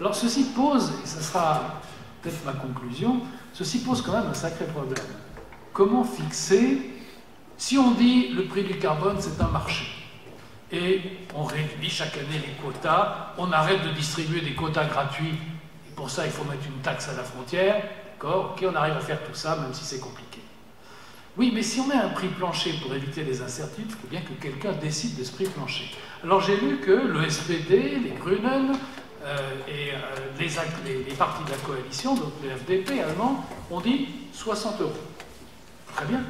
Alors 0.00 0.14
ceci 0.14 0.44
pose, 0.54 0.92
et 1.02 1.06
ce 1.06 1.22
sera 1.22 1.80
peut-être 2.22 2.44
ma 2.44 2.52
conclusion, 2.52 3.20
ceci 3.52 3.80
pose 3.80 4.02
quand 4.02 4.12
même 4.12 4.26
un 4.30 4.34
sacré 4.34 4.66
problème. 4.66 5.04
Comment 5.72 6.04
fixer, 6.04 6.90
si 7.56 7.78
on 7.78 7.92
dit 7.92 8.28
le 8.28 8.44
prix 8.44 8.64
du 8.64 8.78
carbone 8.78 9.16
c'est 9.20 9.40
un 9.40 9.48
marché, 9.48 9.86
et 10.72 11.00
on 11.34 11.44
réduit 11.44 11.90
chaque 11.90 12.16
année 12.16 12.40
les 12.44 12.54
quotas, 12.62 13.34
on 13.38 13.52
arrête 13.52 13.82
de 13.84 13.90
distribuer 13.90 14.40
des 14.40 14.54
quotas 14.54 14.86
gratuits, 14.86 15.34
et 15.88 15.94
pour 15.94 16.10
ça 16.10 16.26
il 16.26 16.32
faut 16.32 16.44
mettre 16.44 16.66
une 16.66 16.82
taxe 16.82 17.08
à 17.08 17.14
la 17.14 17.22
frontière, 17.22 17.82
d'accord? 18.12 18.54
Ok, 18.56 18.66
on 18.70 18.74
arrive 18.74 18.96
à 18.96 19.00
faire 19.00 19.22
tout 19.22 19.34
ça, 19.34 19.56
même 19.56 19.72
si 19.72 19.84
c'est 19.84 20.00
compliqué. 20.00 20.40
Oui, 21.36 21.52
mais 21.54 21.62
si 21.62 21.80
on 21.80 21.86
met 21.86 21.94
un 21.94 22.08
prix 22.08 22.28
plancher 22.28 22.72
pour 22.82 22.94
éviter 22.94 23.22
les 23.22 23.42
incertitudes, 23.42 23.90
il 23.90 23.94
faut 23.94 24.08
bien 24.08 24.22
que 24.22 24.32
quelqu'un 24.40 24.72
décide 24.72 25.18
de 25.18 25.24
ce 25.24 25.32
prix 25.32 25.44
plancher. 25.44 25.84
Alors 26.24 26.40
j'ai 26.40 26.56
lu 26.56 26.78
que 26.78 26.92
le 26.92 27.28
SPD, 27.28 27.98
les 28.02 28.14
Grünen 28.18 28.72
euh, 29.22 29.36
et 29.68 29.90
euh, 29.92 29.96
les, 30.38 31.04
les, 31.04 31.14
partis 31.14 31.44
de 31.44 31.50
la 31.50 31.56
coalition, 31.58 32.14
donc 32.14 32.32
le 32.42 32.50
FDP 32.50 33.02
allemand, 33.02 33.44
ont 33.70 33.80
dit 33.80 34.08
60 34.32 34.80
euros. 34.80 34.92
Très 35.94 36.06
bien. 36.06 36.20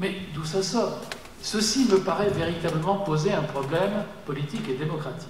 Mais 0.00 0.14
d'où 0.34 0.44
ça 0.44 0.62
sort? 0.62 1.00
Ceci 1.44 1.84
me 1.90 1.98
paraît 1.98 2.30
véritablement 2.30 2.96
poser 2.96 3.30
un 3.30 3.42
problème 3.42 3.92
politique 4.24 4.66
et 4.66 4.76
démocratique. 4.76 5.28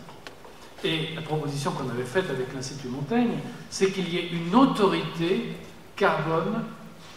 Et 0.84 1.08
la 1.12 1.22
proposition 1.22 1.72
qu'on 1.72 1.90
avait 1.90 2.04
faite 2.04 2.30
avec 2.30 2.54
l'Institut 2.54 2.86
Montaigne, 2.86 3.40
c'est 3.68 3.90
qu'il 3.90 4.08
y 4.08 4.18
ait 4.18 4.28
une 4.28 4.54
autorité 4.54 5.56
carbone 5.96 6.62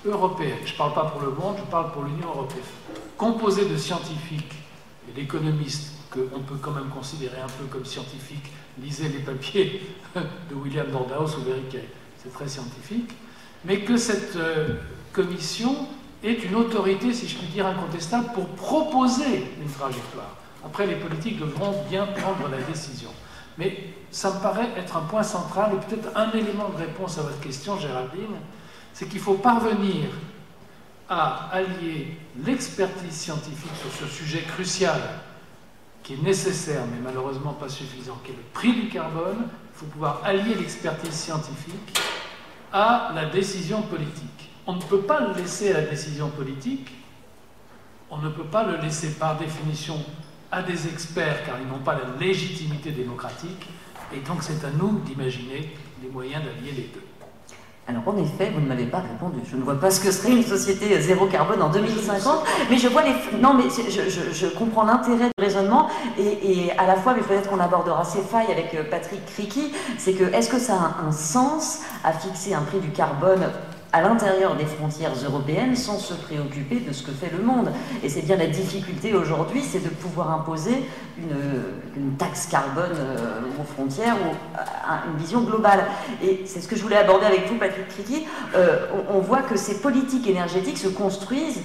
européenne. 0.03 0.57
Je 0.65 0.73
ne 0.73 0.77
parle 0.79 0.95
pas 0.95 1.05
pour 1.05 1.21
le 1.21 1.29
monde, 1.29 1.57
je 1.59 1.69
parle 1.69 1.91
pour 1.91 2.05
l'Union 2.05 2.27
européenne. 2.29 2.63
Composée 3.17 3.65
de 3.69 3.77
scientifiques 3.77 4.55
et 5.07 5.11
d'économistes 5.11 5.91
qu'on 6.09 6.39
peut 6.39 6.57
quand 6.59 6.71
même 6.71 6.89
considérer 6.89 7.39
un 7.39 7.49
peu 7.49 7.65
comme 7.65 7.85
scientifiques. 7.85 8.51
Lisez 8.81 9.09
les 9.09 9.19
papiers 9.19 9.79
de 10.15 10.55
William 10.55 10.89
Nordhaus 10.89 11.37
ou 11.37 11.41
Verriquet, 11.41 11.87
c'est 12.17 12.33
très 12.33 12.47
scientifique. 12.47 13.11
Mais 13.63 13.81
que 13.81 13.95
cette 13.95 14.37
euh, 14.37 14.69
commission 15.13 15.87
est 16.23 16.43
une 16.43 16.55
autorité, 16.55 17.13
si 17.13 17.27
je 17.27 17.37
puis 17.37 17.47
dire, 17.47 17.67
incontestable 17.67 18.31
pour 18.33 18.47
proposer 18.49 19.51
une 19.61 19.69
trajectoire. 19.69 20.35
Après, 20.65 20.87
les 20.87 20.95
politiques 20.95 21.39
devront 21.39 21.83
bien 21.89 22.07
prendre 22.07 22.49
la 22.49 22.61
décision. 22.61 23.09
Mais 23.57 23.93
ça 24.11 24.33
me 24.33 24.39
paraît 24.39 24.69
être 24.77 24.97
un 24.97 25.01
point 25.01 25.23
central 25.23 25.71
et 25.73 25.85
peut-être 25.85 26.09
un 26.15 26.31
élément 26.31 26.69
de 26.69 26.77
réponse 26.77 27.17
à 27.17 27.21
votre 27.21 27.39
question, 27.39 27.77
Géraldine, 27.79 28.35
c'est 28.93 29.07
qu'il 29.07 29.19
faut 29.19 29.35
parvenir 29.35 30.09
à 31.09 31.49
allier 31.51 32.17
l'expertise 32.43 33.13
scientifique 33.13 33.71
sur 33.81 33.91
ce 33.91 34.13
sujet 34.13 34.41
crucial, 34.41 34.99
qui 36.03 36.13
est 36.13 36.21
nécessaire 36.21 36.83
mais 36.91 36.99
malheureusement 37.03 37.53
pas 37.53 37.69
suffisant, 37.69 38.19
qui 38.23 38.31
est 38.31 38.35
le 38.35 38.43
prix 38.53 38.73
du 38.73 38.89
carbone. 38.89 39.37
Il 39.75 39.79
faut 39.79 39.85
pouvoir 39.85 40.21
allier 40.23 40.55
l'expertise 40.55 41.13
scientifique 41.13 41.99
à 42.73 43.11
la 43.15 43.25
décision 43.25 43.81
politique. 43.83 44.36
On 44.67 44.73
ne 44.73 44.81
peut 44.81 44.99
pas 44.99 45.21
le 45.21 45.33
laisser 45.33 45.71
à 45.71 45.81
la 45.81 45.87
décision 45.87 46.29
politique, 46.29 46.93
on 48.11 48.17
ne 48.17 48.27
peut 48.27 48.43
pas 48.43 48.65
le 48.65 48.75
laisser 48.77 49.11
par 49.11 49.37
définition 49.37 49.95
à 50.51 50.61
des 50.61 50.87
experts 50.87 51.45
car 51.45 51.55
ils 51.61 51.67
n'ont 51.67 51.83
pas 51.83 51.93
la 51.93 52.19
légitimité 52.19 52.91
démocratique, 52.91 53.69
et 54.13 54.19
donc 54.19 54.43
c'est 54.43 54.65
à 54.65 54.71
nous 54.77 54.99
d'imaginer 54.99 55.73
les 56.03 56.09
moyens 56.09 56.43
d'allier 56.43 56.71
les 56.71 56.89
deux. 56.93 57.03
Alors 57.87 58.05
en 58.05 58.17
effet, 58.17 58.51
vous 58.53 58.59
ne 58.59 58.67
m'avez 58.67 58.87
pas 58.87 58.99
répondu. 58.99 59.39
Je 59.49 59.55
ne 59.55 59.61
vois 59.61 59.79
pas 59.79 59.89
ce 59.89 60.01
que 60.01 60.11
serait 60.11 60.33
une 60.33 60.43
société 60.43 60.99
zéro 60.99 61.27
carbone 61.27 61.61
en 61.61 61.69
2050, 61.69 62.43
mais 62.69 62.77
je 62.77 62.89
vois 62.89 63.03
les. 63.03 63.13
Non, 63.39 63.53
mais 63.53 63.63
je, 63.69 64.47
comprends 64.47 64.83
l'intérêt 64.83 65.29
du 65.37 65.43
raisonnement 65.45 65.87
et, 66.19 66.71
à 66.77 66.85
la 66.85 66.97
fois, 66.97 67.13
mais 67.13 67.21
peut-être 67.21 67.49
qu'on 67.49 67.61
abordera 67.61 68.03
ces 68.03 68.21
failles 68.21 68.51
avec 68.51 68.73
euh, 68.73 68.83
Patrick 68.89 69.25
Criqui, 69.27 69.71
c'est 69.97 70.11
que 70.11 70.25
est-ce 70.25 70.49
que 70.49 70.59
ça 70.59 70.73
a 70.73 71.07
un 71.07 71.13
sens 71.13 71.79
à 72.03 72.11
fixer 72.11 72.53
un 72.53 72.61
prix 72.63 72.79
du 72.79 72.89
carbone 72.89 73.49
à 73.97 74.01
l'intérieur 74.01 74.55
des 74.55 74.65
frontières 74.65 75.13
européennes 75.25 75.75
sans 75.75 75.97
se 75.97 76.13
préoccuper 76.13 76.79
de 76.79 76.93
ce 76.93 77.01
que 77.01 77.11
fait 77.11 77.31
le 77.35 77.43
monde. 77.43 77.71
Et 78.03 78.09
c'est 78.09 78.21
bien 78.21 78.35
la 78.35 78.45
difficulté 78.45 79.15
aujourd'hui, 79.15 79.61
c'est 79.63 79.83
de 79.83 79.89
pouvoir 79.89 80.31
imposer 80.31 80.85
une, 81.17 82.15
taxe 82.17 82.45
carbone 82.45 82.91
euh, 82.95 83.41
aux 83.59 83.63
frontières 83.63 84.15
ou 84.15 85.11
une 85.11 85.17
vision 85.17 85.41
globale. 85.41 85.85
Et 86.23 86.43
c'est 86.45 86.61
ce 86.61 86.67
que 86.67 86.75
je 86.75 86.83
voulais 86.83 86.97
aborder 86.97 87.25
avec 87.25 87.47
vous, 87.47 87.57
Patrick 87.57 87.87
Criqui. 87.87 88.25
Euh, 88.55 88.85
on, 89.09 89.19
voit 89.19 89.41
que 89.41 89.57
ces 89.57 89.81
politiques 89.81 90.27
énergétiques 90.27 90.77
se 90.77 90.87
construisent. 90.87 91.61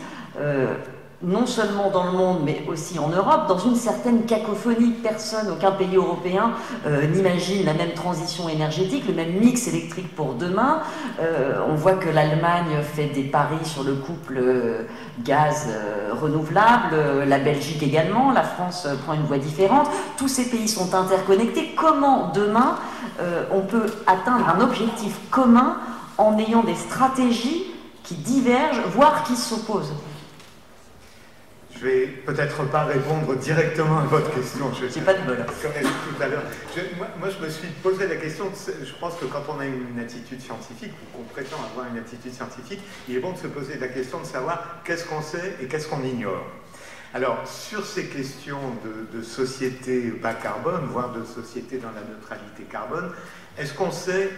Non 1.25 1.47
seulement 1.47 1.89
dans 1.89 2.07
le 2.07 2.19
monde, 2.19 2.41
mais 2.45 2.65
aussi 2.67 2.99
en 2.99 3.09
Europe, 3.09 3.47
dans 3.47 3.59
une 3.59 3.77
certaine 3.77 4.25
cacophonie. 4.25 4.91
Personne, 4.91 5.51
aucun 5.53 5.71
pays 5.71 5.95
européen 5.95 6.51
euh, 6.85 7.07
n'imagine 7.07 7.65
la 7.65 7.75
même 7.75 7.93
transition 7.93 8.49
énergétique, 8.49 9.05
le 9.07 9.15
même 9.15 9.35
mix 9.35 9.69
électrique 9.69 10.13
pour 10.17 10.35
demain. 10.35 10.81
Euh, 11.21 11.61
on 11.69 11.77
voit 11.77 11.95
que 11.95 12.09
l'Allemagne 12.09 12.83
fait 12.83 13.07
des 13.07 13.23
paris 13.23 13.65
sur 13.65 13.85
le 13.85 13.95
couple 13.95 14.37
euh, 14.39 14.83
gaz 15.21 15.69
renouvelable, 16.21 16.97
la 17.29 17.39
Belgique 17.39 17.85
également, 17.85 18.33
la 18.33 18.43
France 18.43 18.89
prend 19.05 19.13
une 19.13 19.23
voie 19.23 19.39
différente. 19.39 19.89
Tous 20.17 20.29
ces 20.29 20.51
pays 20.51 20.67
sont 20.67 20.93
interconnectés. 20.93 21.73
Comment 21.77 22.33
demain 22.35 22.77
on 23.53 23.61
peut 23.61 23.87
atteindre 24.07 24.49
un 24.49 24.61
objectif 24.61 25.19
commun 25.31 25.77
en 26.19 26.37
ayant 26.39 26.63
des 26.65 26.75
stratégies 26.75 27.65
qui 28.03 28.15
divergent, 28.15 28.83
voire 28.89 29.23
qui 29.23 29.37
s'opposent? 29.37 29.93
Je 31.83 31.89
vais 31.89 32.07
peut-être 32.07 32.65
pas 32.71 32.85
répondre 32.85 33.35
directement 33.37 33.99
à 33.99 34.05
votre 34.05 34.33
question. 34.33 34.71
Je 34.73 35.01
pas 35.01 35.15
de 35.15 35.27
bol. 35.27 35.45
tout 35.47 36.23
à 36.23 36.29
l'heure. 36.29 36.43
Moi, 37.19 37.29
je 37.29 37.45
me 37.45 37.51
suis 37.51 37.69
posé 37.83 38.07
la 38.07 38.17
question. 38.17 38.45
je 38.67 38.93
pense 39.01 39.17
que 39.17 39.25
quand 39.25 39.43
on 39.49 39.59
a 39.59 39.67
une 39.67 39.99
attitude 39.99 40.41
scientifique 40.41 40.93
ou 40.93 41.17
qu'on 41.17 41.25
prétend 41.25 41.57
avoir 41.73 41.87
une 41.93 41.99
attitude 41.99 42.33
scientifique, 42.33 42.81
il 43.09 43.17
est 43.17 43.21
bon 43.21 43.33
de 43.33 43.39
se 43.39 43.49
poser 43.49 43.79
la 43.79 43.89
question 43.89 44.21
de 44.21 44.27
savoir 44.27 44.83
qu'est-ce 44.85 45.05
qu'on 45.07 45.23
sait 45.23 45.57
et 45.61 45.67
qu'est-ce 45.67 45.89
qu'on 45.89 46.05
ignore. 46.05 46.47
Alors, 47.15 47.47
sur 47.47 47.85
ces 47.85 48.07
questions 48.07 48.61
de, 48.85 49.19
de, 49.19 49.23
société 49.25 50.13
bas 50.23 50.35
carbone, 50.35 50.87
voire 50.87 51.13
de 51.13 51.25
société 51.25 51.79
dans 51.79 51.91
la 51.91 52.01
neutralité 52.09 52.63
carbone, 52.71 53.11
est-ce 53.59 53.75
qu'on 53.75 53.91
sait 53.91 54.31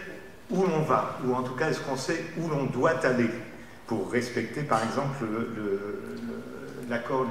où 0.49 0.63
l'on 0.63 0.81
va? 0.81 1.19
Ou 1.25 1.33
en 1.33 1.43
tout 1.43 1.53
cas, 1.53 1.69
est-ce 1.69 1.79
qu'on 1.79 1.95
sait 1.95 2.23
où 2.37 2.49
l'on 2.49 2.65
doit 2.65 3.05
aller 3.05 3.29
pour 3.87 4.11
respecter, 4.11 4.61
par 4.61 4.83
exemple, 4.83 5.23
le, 5.23 6.04
l'accord, 6.89 7.25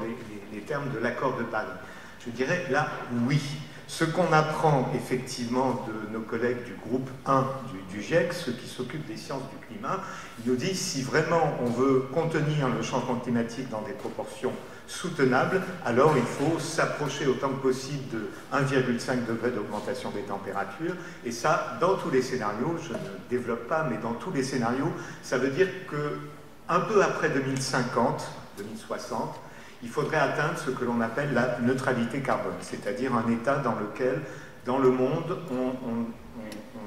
les, 0.52 0.60
termes 0.60 0.90
de 0.90 0.98
l'accord 0.98 1.36
de 1.36 1.42
Paris 1.44 1.66
Je 2.24 2.30
dirais 2.30 2.66
là, 2.70 2.88
oui. 3.28 3.40
Ce 3.86 4.04
qu'on 4.04 4.32
apprend 4.32 4.90
effectivement 4.94 5.84
de 5.86 6.12
nos 6.12 6.22
collègues 6.22 6.64
du 6.64 6.74
groupe 6.88 7.08
1 7.26 7.46
du, 7.90 8.02
GIEC, 8.02 8.32
ceux 8.32 8.52
qui 8.52 8.66
s'occupent 8.66 9.06
des 9.06 9.18
sciences 9.18 9.42
du 9.50 9.66
climat, 9.66 10.00
ils 10.42 10.50
nous 10.50 10.56
disent 10.56 10.80
si 10.80 11.02
vraiment 11.02 11.54
on 11.60 11.70
veut 11.70 12.06
contenir 12.12 12.68
le 12.74 12.82
changement 12.82 13.16
climatique 13.16 13.68
dans 13.68 13.82
des 13.82 13.92
proportions 13.92 14.52
soutenables, 14.86 15.62
alors 15.84 16.14
il 16.16 16.22
faut 16.22 16.58
s'approcher 16.58 17.26
autant 17.26 17.50
que 17.50 17.62
possible 17.62 18.02
de 18.10 18.30
1,5 18.54 19.26
degré 19.26 19.50
d'augmentation 19.50 20.10
des 20.10 20.22
températures. 20.22 20.94
Et 21.24 21.30
ça, 21.30 21.76
dans 21.80 21.96
tous 21.96 22.10
les 22.10 22.22
scénarios, 22.22 22.76
je 22.82 22.92
ne 22.92 22.98
développe 23.30 23.68
pas, 23.68 23.86
mais 23.90 23.98
dans 23.98 24.14
tous 24.14 24.30
les 24.30 24.42
scénarios, 24.42 24.92
ça 25.22 25.38
veut 25.38 25.50
dire 25.50 25.68
que 25.90 26.18
un 26.68 26.80
peu 26.80 27.02
après 27.02 27.28
2050, 27.28 28.26
2060, 28.58 29.40
il 29.84 29.90
faudrait 29.90 30.16
atteindre 30.16 30.58
ce 30.58 30.70
que 30.70 30.82
l'on 30.84 31.00
appelle 31.02 31.34
la 31.34 31.58
neutralité 31.60 32.20
carbone, 32.20 32.54
c'est-à-dire 32.62 33.14
un 33.14 33.30
état 33.30 33.58
dans 33.58 33.74
lequel, 33.74 34.22
dans 34.64 34.78
le 34.78 34.90
monde, 34.90 35.38
on, 35.52 36.06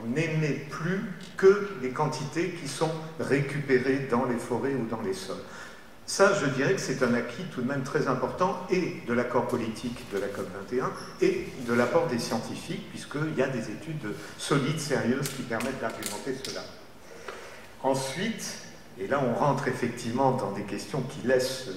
n'émet 0.07 0.65
plus 0.69 1.01
que 1.35 1.69
les 1.81 1.89
quantités 1.89 2.51
qui 2.51 2.67
sont 2.67 2.89
récupérées 3.19 4.07
dans 4.09 4.25
les 4.25 4.37
forêts 4.37 4.73
ou 4.73 4.85
dans 4.87 5.01
les 5.01 5.13
sols. 5.13 5.35
Ça, 6.05 6.33
je 6.33 6.45
dirais 6.45 6.73
que 6.75 6.79
c'est 6.79 7.03
un 7.03 7.13
acquis 7.13 7.43
tout 7.53 7.61
de 7.61 7.67
même 7.67 7.83
très 7.83 8.07
important, 8.07 8.65
et 8.69 9.01
de 9.05 9.13
l'accord 9.13 9.47
politique 9.47 10.05
de 10.13 10.17
la 10.17 10.27
COP21, 10.27 10.85
et 11.21 11.47
de 11.67 11.73
l'apport 11.73 12.07
des 12.07 12.19
scientifiques, 12.19 12.89
puisqu'il 12.89 13.37
y 13.37 13.43
a 13.43 13.47
des 13.47 13.69
études 13.69 14.13
solides, 14.37 14.79
sérieuses, 14.79 15.29
qui 15.29 15.43
permettent 15.43 15.81
d'argumenter 15.81 16.35
cela. 16.41 16.61
Ensuite, 17.83 18.59
et 18.99 19.07
là 19.07 19.21
on 19.21 19.33
rentre 19.33 19.67
effectivement 19.67 20.31
dans 20.31 20.51
des 20.51 20.63
questions 20.63 21.01
qui 21.01 21.27
laissent 21.27 21.69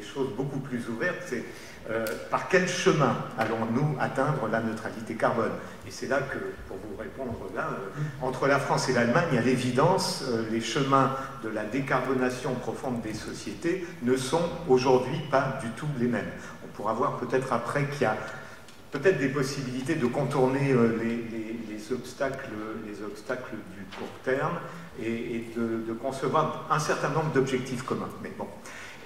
euh, 0.00 0.14
choses 0.14 0.30
beaucoup 0.36 0.60
plus 0.60 0.88
ouvertes, 0.88 1.22
c'est 1.26 1.44
euh, 1.88 2.04
par 2.30 2.48
quel 2.48 2.68
chemin 2.68 3.16
allons-nous 3.38 3.96
atteindre 3.98 4.46
la 4.52 4.60
neutralité 4.60 5.14
carbone? 5.14 5.50
Et 5.88 5.90
c'est 5.90 6.08
là 6.08 6.20
que, 6.20 6.38
pour 6.68 6.76
vous 6.76 6.96
répondre 6.96 7.36
là, 7.54 7.70
euh, 7.72 8.24
entre 8.26 8.46
la 8.46 8.58
France 8.58 8.88
et 8.90 8.92
l'Allemagne, 8.92 9.36
à 9.36 9.40
l'évidence, 9.40 10.22
euh, 10.28 10.44
les 10.50 10.60
chemins 10.60 11.16
de 11.42 11.48
la 11.48 11.64
décarbonation 11.64 12.54
profonde 12.54 13.00
des 13.00 13.14
sociétés 13.14 13.86
ne 14.02 14.14
sont 14.16 14.42
aujourd'hui 14.68 15.18
pas 15.30 15.58
du 15.62 15.70
tout 15.70 15.88
les 15.98 16.06
mêmes. 16.06 16.30
On 16.64 16.68
pourra 16.76 16.92
voir 16.92 17.16
peut-être 17.16 17.52
après 17.52 17.86
qu'il 17.86 18.02
y 18.02 18.04
a 18.04 18.16
peut-être 18.92 19.18
des 19.18 19.28
possibilités 19.28 19.94
de 19.94 20.06
contourner 20.06 20.74
les, 21.02 21.92
obstacles, 21.92 22.50
les 22.86 23.02
obstacles 23.04 23.54
du 23.76 23.96
court 23.96 24.08
terme 24.22 24.58
et, 25.02 25.44
de, 25.56 25.92
concevoir 25.94 26.66
un 26.70 26.78
certain 26.78 27.08
nombre 27.08 27.32
d'objectifs 27.32 27.82
communs. 27.82 28.08
Mais 28.22 28.32
bon, 28.36 28.46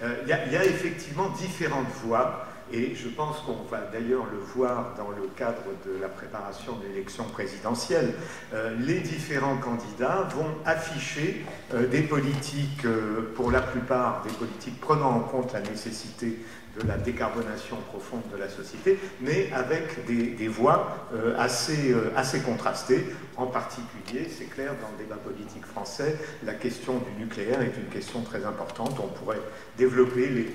il 0.02 0.28
y, 0.28 0.32
a 0.32 0.64
effectivement 0.64 1.28
différentes 1.30 1.88
voies 2.04 2.46
et 2.72 2.94
je 2.94 3.08
pense 3.08 3.40
qu'on 3.40 3.62
va 3.70 3.82
d'ailleurs 3.92 4.24
le 4.32 4.38
voir 4.38 4.94
dans 4.96 5.10
le 5.10 5.28
cadre 5.36 5.62
de 5.86 6.00
la 6.00 6.08
préparation 6.08 6.76
de 6.76 6.86
l'élection 6.86 7.24
présidentielle. 7.24 8.14
Euh, 8.52 8.74
les 8.80 9.00
différents 9.00 9.58
candidats 9.58 10.28
vont 10.34 10.48
afficher 10.64 11.44
euh, 11.74 11.86
des 11.86 12.02
politiques, 12.02 12.84
euh, 12.84 13.32
pour 13.34 13.50
la 13.50 13.60
plupart 13.60 14.22
des 14.22 14.32
politiques 14.32 14.80
prenant 14.80 15.10
en 15.10 15.20
compte 15.20 15.52
la 15.52 15.60
nécessité 15.60 16.38
de 16.80 16.88
la 16.88 16.96
décarbonation 16.96 17.76
profonde 17.88 18.22
de 18.32 18.38
la 18.38 18.48
société, 18.48 18.98
mais 19.20 19.50
avec 19.52 20.06
des, 20.06 20.48
voix 20.48 21.08
assez, 21.38 21.94
assez 22.16 22.40
contrastées. 22.40 23.04
En 23.36 23.46
particulier, 23.46 24.28
c'est 24.28 24.46
clair, 24.46 24.72
dans 24.80 24.88
le 24.96 25.04
débat 25.04 25.16
politique 25.16 25.64
français, 25.64 26.16
la 26.44 26.54
question 26.54 26.94
du 26.98 27.22
nucléaire 27.22 27.62
est 27.62 27.76
une 27.76 27.88
question 27.92 28.22
très 28.22 28.44
importante. 28.44 28.98
On 29.02 29.08
pourrait 29.08 29.40
développer 29.76 30.28
les 30.28 30.54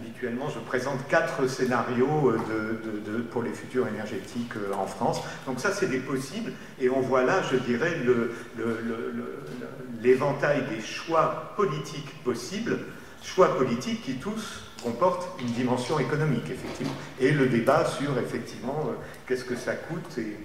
habituellement, 0.00 0.48
je 0.48 0.58
présente 0.60 1.06
quatre 1.08 1.46
scénarios 1.46 2.30
euh, 2.30 3.28
pour 3.30 3.42
les 3.42 3.52
futurs 3.52 3.86
énergétiques 3.88 4.56
euh, 4.56 4.74
en 4.74 4.86
France. 4.86 5.20
Donc 5.46 5.60
ça, 5.60 5.72
c'est 5.72 5.88
des 5.88 5.98
possibles. 5.98 6.52
Et 6.80 6.88
on 6.88 7.00
voit 7.00 7.24
là, 7.24 7.42
je 7.50 7.56
dirais, 7.56 7.96
l'éventail 10.00 10.62
des 10.70 10.80
choix 10.80 11.52
politiques 11.56 12.22
possibles, 12.24 12.78
choix 13.22 13.56
politiques 13.56 14.02
qui 14.02 14.14
tous 14.14 14.62
comportent 14.82 15.28
une 15.40 15.52
dimension 15.52 15.98
économique, 15.98 16.44
effectivement. 16.50 16.94
Et 17.20 17.32
le 17.32 17.46
débat 17.46 17.84
sur, 17.84 18.18
effectivement, 18.18 18.86
euh, 18.88 18.92
qu'est-ce 19.26 19.44
que 19.44 19.56
ça 19.56 19.74
coûte 19.74 20.18
et, 20.18 20.36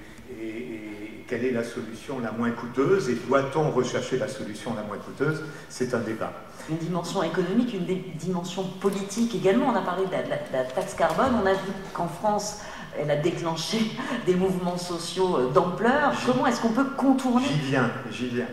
quelle 1.28 1.46
est 1.46 1.52
la 1.52 1.64
solution 1.64 2.20
la 2.20 2.32
moins 2.32 2.52
coûteuse 2.52 3.10
et 3.10 3.16
doit-on 3.28 3.72
rechercher 3.72 4.18
la 4.18 4.28
solution 4.28 4.76
la 4.76 4.84
moins 4.84 4.98
coûteuse, 4.98 5.44
c'est 5.70 5.94
un 5.96 6.00
débat 6.00 6.34
une 6.70 6.78
dimension 6.78 7.22
économique, 7.24 7.74
une 7.74 7.86
dimension 8.18 8.64
politique 8.64 9.36
également. 9.36 9.68
On 9.68 9.76
a 9.76 9.82
parlé 9.82 10.06
de 10.06 10.12
la, 10.12 10.64
taxe 10.64 10.94
carbone, 10.96 11.34
on 11.44 11.46
a 11.46 11.54
vu 11.54 11.72
qu'en 11.94 12.08
France, 12.08 12.62
elle 13.00 13.12
a 13.12 13.18
déclenché 13.18 13.78
des 14.26 14.36
mouvements 14.36 14.78
sociaux 14.78 15.38
euh, 15.38 15.52
d'ampleur. 15.52 16.14
Comment 16.26 16.48
est-ce 16.48 16.62
qu'on 16.62 16.74
peut 16.74 16.90
contourner? 16.98 17.46
J'y 17.46 17.70
viens, 17.70 17.92
j'y 18.12 18.28
viens. 18.28 18.48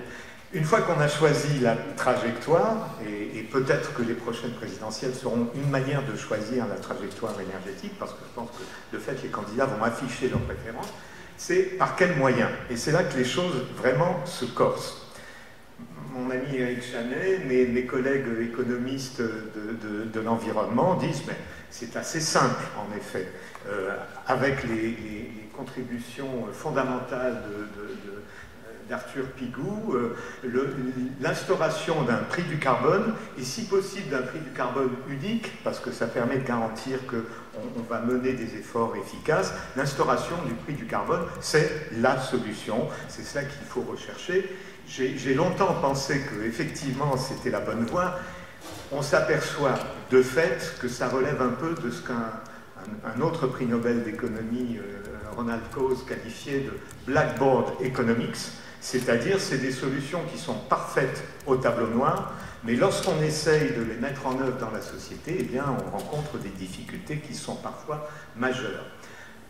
Une 0.54 0.64
fois 0.64 0.82
qu'on 0.82 1.00
a 1.00 1.08
choisi 1.08 1.60
la 1.60 1.76
trajectoire, 1.96 2.90
et, 3.06 3.42
peut-être 3.42 3.92
que 3.94 4.02
les 4.02 4.14
prochaines 4.14 4.52
présidentielles 4.52 5.14
seront 5.14 5.48
une 5.54 5.68
manière 5.68 6.02
de 6.04 6.16
choisir 6.16 6.66
la 6.66 6.76
trajectoire 6.76 7.34
énergétique, 7.40 7.92
parce 7.98 8.12
que 8.12 8.18
je 8.26 8.34
pense 8.34 8.50
que 8.50 8.96
de 8.96 9.00
fait 9.00 9.22
les 9.22 9.28
candidats 9.28 9.66
vont 9.66 9.82
afficher 9.82 10.28
leurs 10.28 10.40
préférences, 10.40 10.88
c'est 11.36 11.76
par 11.78 11.96
quels 11.96 12.16
moyens? 12.16 12.50
Et 12.70 12.76
c'est 12.76 12.92
là 12.92 13.02
que 13.02 13.16
les 13.16 13.24
choses 13.24 13.66
vraiment 13.76 14.24
se 14.26 14.44
corsent 14.44 15.02
mon 16.14 16.30
ami 16.30 16.56
Eric 16.56 16.82
Chanet, 16.82 17.44
mes, 17.46 17.66
mes 17.66 17.86
collègues 17.86 18.26
économistes 18.40 19.20
de, 19.22 20.20
l'environnement 20.20 20.94
disent 20.94 21.22
mais 21.26 21.36
c'est 21.70 21.96
assez 21.96 22.20
simple 22.20 22.62
en 22.78 22.96
effet. 22.96 23.28
Euh, 23.68 23.96
avec 24.26 24.64
les, 24.64 25.30
contributions 25.52 26.46
fondamentales 26.50 27.42
d'Arthur 28.88 29.24
Pigou, 29.36 29.94
euh, 29.94 30.16
l'instauration 31.20 32.02
d'un 32.02 32.18
prix 32.28 32.42
du 32.42 32.58
carbone, 32.58 33.14
et 33.38 33.42
si 33.42 33.62
possible 33.64 34.10
d'un 34.10 34.22
prix 34.22 34.40
du 34.40 34.50
carbone 34.50 34.90
unique, 35.08 35.52
parce 35.64 35.80
que 35.80 35.92
ça 35.92 36.06
permet 36.06 36.38
de 36.38 36.46
garantir 36.46 36.98
qu'on 37.06 37.22
on 37.78 37.82
va 37.82 38.00
mener 38.00 38.32
des 38.32 38.56
efforts 38.56 38.94
efficaces, 38.96 39.52
l'instauration 39.76 40.36
du 40.46 40.54
prix 40.54 40.74
du 40.74 40.86
carbone, 40.86 41.22
c'est 41.40 41.90
la 42.00 42.20
solution, 42.20 42.88
c'est 43.08 43.24
cela 43.24 43.44
qu'il 43.44 43.66
faut 43.66 43.82
rechercher. 43.82 44.50
J'ai 44.86 45.34
longtemps 45.34 45.74
pensé 45.80 46.20
que 46.20 46.44
effectivement 46.44 47.16
c'était 47.16 47.50
la 47.50 47.60
bonne 47.60 47.84
voie. 47.84 48.16
On 48.90 49.00
s'aperçoit 49.00 49.78
de 50.10 50.22
fait 50.22 50.76
que 50.80 50.88
ça 50.88 51.08
relève 51.08 51.40
un 51.40 51.50
peu 51.50 51.74
de 51.82 51.90
ce 51.90 52.02
qu'un 52.02 53.20
autre 53.20 53.46
prix 53.46 53.66
Nobel 53.66 54.02
d'économie, 54.02 54.78
euh, 54.78 55.02
Ronald 55.34 55.62
Coase, 55.72 56.04
qualifiait 56.06 56.60
de 56.60 56.72
blackboard 57.06 57.72
economics, 57.80 58.36
c'est-à-dire 58.82 59.40
c'est 59.40 59.58
des 59.58 59.70
solutions 59.70 60.20
qui 60.30 60.38
sont 60.38 60.56
parfaites 60.68 61.22
au 61.46 61.56
tableau 61.56 61.86
noir, 61.86 62.34
mais 62.64 62.74
lorsqu'on 62.74 63.22
essaye 63.22 63.70
de 63.72 63.82
les 63.82 63.94
mettre 63.94 64.26
en 64.26 64.38
œuvre 64.40 64.58
dans 64.58 64.72
la 64.72 64.82
société, 64.82 65.48
eh 65.50 65.60
on 65.60 65.90
rencontre 65.90 66.36
des 66.38 66.50
difficultés 66.50 67.18
qui 67.18 67.34
sont 67.34 67.54
parfois 67.54 68.10
majeures. 68.36 68.84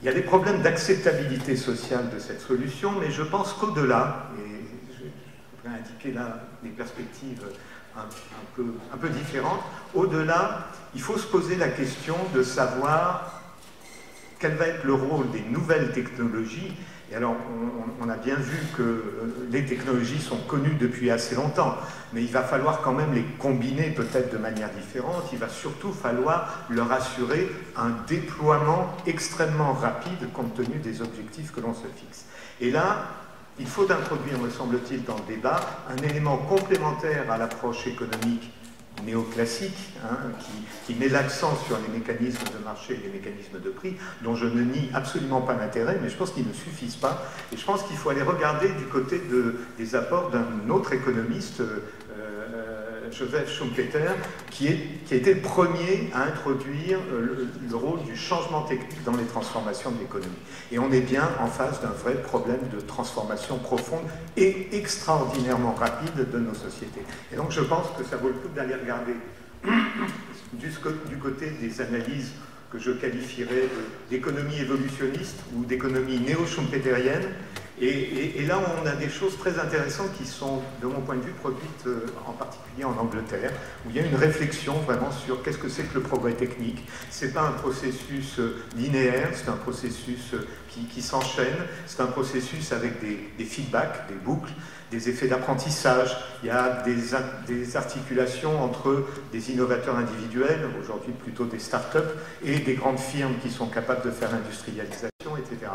Il 0.02 0.06
y 0.06 0.08
a 0.08 0.12
des 0.12 0.22
problèmes 0.22 0.60
d'acceptabilité 0.60 1.56
sociale 1.56 2.10
de 2.10 2.18
cette 2.18 2.42
solution, 2.42 2.92
mais 3.00 3.10
je 3.10 3.22
pense 3.22 3.54
qu'au-delà, 3.54 4.28
indiquer 5.64 6.12
là 6.12 6.44
des 6.62 6.70
perspectives 6.70 7.42
un 7.96 8.96
peu 8.98 9.08
différentes. 9.08 9.62
Au-delà, 9.94 10.66
il 10.94 11.00
faut 11.00 11.16
se 11.16 11.26
poser 11.26 11.56
la 11.56 11.68
question 11.68 12.16
de 12.34 12.42
savoir 12.42 13.40
quel 14.38 14.56
va 14.56 14.66
être 14.66 14.84
le 14.84 14.94
rôle 14.94 15.30
des 15.30 15.42
nouvelles 15.42 15.92
technologies. 15.92 16.76
Et 17.12 17.14
alors, 17.14 17.36
on, 18.00 18.08
a 18.08 18.16
bien 18.16 18.36
vu 18.36 18.56
que 18.74 18.82
euh, 18.82 19.46
les 19.50 19.66
technologies 19.66 20.20
sont 20.20 20.38
connues 20.48 20.76
depuis 20.80 21.10
assez 21.10 21.34
longtemps, 21.34 21.76
mais 22.14 22.22
il 22.22 22.30
va 22.30 22.42
falloir 22.42 22.80
quand 22.80 22.94
même 22.94 23.12
les 23.12 23.22
combiner 23.38 23.90
peut-être 23.90 24.32
de 24.32 24.38
manière 24.38 24.70
différente. 24.70 25.24
Il 25.30 25.38
va 25.38 25.50
surtout 25.50 25.92
falloir 25.92 26.64
leur 26.70 26.90
assurer 26.90 27.50
un 27.76 27.90
déploiement 28.08 28.96
extrêmement 29.06 29.74
rapide 29.74 30.32
compte 30.32 30.54
tenu 30.54 30.78
des 30.78 31.02
objectifs 31.02 31.52
que 31.52 31.60
l'on 31.60 31.74
se 31.74 31.86
fixe. 31.94 32.24
Et 32.62 32.70
là, 32.70 33.04
il 33.58 33.66
faut 33.66 33.90
introduire, 33.92 34.38
me 34.38 34.48
semble-t-il, 34.48 35.04
dans 35.04 35.16
le 35.16 35.34
débat, 35.34 35.60
un 35.90 36.02
élément 36.02 36.38
complémentaire 36.38 37.30
à 37.30 37.36
l'approche 37.36 37.86
économique 37.86 38.50
néoclassique, 39.04 39.76
hein, 40.04 40.16
qui, 40.86 40.94
met 40.94 41.08
l'accent 41.08 41.56
sur 41.66 41.76
les 41.78 41.98
mécanismes 41.98 42.44
de 42.56 42.64
marché 42.64 42.94
et 42.94 43.06
les 43.06 43.12
mécanismes 43.12 43.60
de 43.60 43.70
prix, 43.70 43.96
dont 44.22 44.36
je 44.36 44.46
ne 44.46 44.62
nie 44.62 44.90
absolument 44.94 45.40
pas 45.40 45.54
l'intérêt, 45.54 45.98
mais 46.02 46.08
je 46.08 46.16
pense 46.16 46.30
qu'ils 46.32 46.46
ne 46.46 46.52
suffisent 46.52 46.96
pas. 46.96 47.26
Et 47.52 47.56
je 47.56 47.64
pense 47.64 47.82
qu'il 47.84 47.96
faut 47.96 48.10
aller 48.10 48.22
regarder 48.22 48.68
du 48.68 48.84
côté 48.84 49.20
des 49.78 49.94
apports 49.94 50.30
d'un 50.30 50.70
autre 50.70 50.92
économiste, 50.92 51.60
euh, 51.60 51.80
Joseph 53.12 53.50
Schumpeter, 53.50 54.12
qui, 54.50 54.68
a 54.68 55.14
été 55.14 55.34
le 55.34 55.40
premier 55.40 56.10
à 56.14 56.24
introduire 56.24 56.98
euh, 57.12 57.46
le, 57.68 57.76
rôle 57.76 58.02
du 58.04 58.16
changement 58.16 58.62
technique 58.62 59.04
dans 59.04 59.16
les 59.16 59.24
transformations 59.24 59.90
de 59.90 59.98
l'économie. 60.00 60.32
Et 60.70 60.78
on 60.78 60.90
est 60.90 61.00
bien 61.00 61.28
en 61.40 61.46
face 61.46 61.80
d'un 61.82 61.88
vrai 61.90 62.14
problème 62.14 62.60
de 62.72 62.80
transformation 62.80 63.58
profonde 63.58 64.02
et 64.36 64.68
extraordinairement 64.72 65.74
rapide 65.74 66.30
de 66.32 66.38
nos 66.38 66.54
sociétés. 66.54 67.02
Et 67.32 67.36
donc 67.36 67.50
je 67.50 67.60
pense 67.60 67.86
que 67.98 68.04
ça 68.04 68.16
vaut 68.16 68.28
le 68.28 68.34
coup 68.34 68.48
d'aller 68.54 68.74
regarder 68.74 69.14
du, 70.54 70.68
du 71.08 71.16
côté 71.18 71.50
des 71.60 71.80
analyses 71.80 72.32
que 72.72 72.78
je 72.78 72.92
qualifierais 72.92 73.68
d'économie 74.08 74.58
évolutionniste 74.58 75.36
ou 75.54 75.64
d'économie 75.64 76.18
néo-schumpeterienne, 76.18 77.28
et, 77.80 78.44
là, 78.46 78.60
on 78.82 78.86
a 78.86 78.94
des 78.94 79.08
choses 79.08 79.38
très 79.38 79.58
intéressantes 79.58 80.12
qui 80.18 80.26
sont, 80.26 80.60
de 80.82 80.86
mon 80.86 81.00
point 81.00 81.16
de 81.16 81.22
vue, 81.22 81.32
produites 81.32 81.86
euh, 81.86 82.06
en 82.26 82.32
particulier 82.32 82.84
en 82.84 82.96
Angleterre, 82.98 83.50
où 83.84 83.90
il 83.90 83.96
y 83.96 83.98
a 83.98 84.06
une 84.06 84.14
réflexion 84.14 84.74
vraiment 84.80 85.10
sur 85.10 85.42
qu'est-ce 85.42 85.58
que 85.58 85.70
c'est 85.70 85.84
que 85.84 85.94
le 85.94 86.02
progrès 86.02 86.34
technique. 86.34 86.86
Ce 87.10 87.24
n'est 87.24 87.32
pas 87.32 87.42
un 87.42 87.52
processus 87.52 88.38
euh, 88.38 88.62
linéaire, 88.76 89.30
c'est 89.32 89.48
un 89.48 89.56
processus 89.56 90.34
euh, 90.34 90.46
qui, 90.68 91.02
s'enchaîne, 91.02 91.56
c'est 91.86 92.02
un 92.02 92.06
processus 92.06 92.72
avec 92.72 93.00
des, 93.00 93.44
feedbacks, 93.44 94.06
des 94.08 94.14
boucles, 94.14 94.52
des 94.90 95.08
effets 95.08 95.28
d'apprentissage. 95.28 96.16
Il 96.42 96.48
y 96.48 96.50
a 96.50 96.82
des, 96.82 96.96
des, 97.46 97.76
articulations 97.76 98.62
entre 98.62 99.06
des 99.32 99.50
innovateurs 99.50 99.96
individuels, 99.96 100.68
aujourd'hui 100.80 101.12
plutôt 101.12 101.44
des 101.46 101.58
start-up, 101.58 102.16
et 102.44 102.58
des 102.60 102.74
grandes 102.74 103.00
firmes 103.00 103.34
qui 103.42 103.50
sont 103.50 103.66
capables 103.66 104.04
de 104.04 104.10
faire 104.10 104.30
l'industrialisation, 104.30 105.36
etc. 105.36 105.72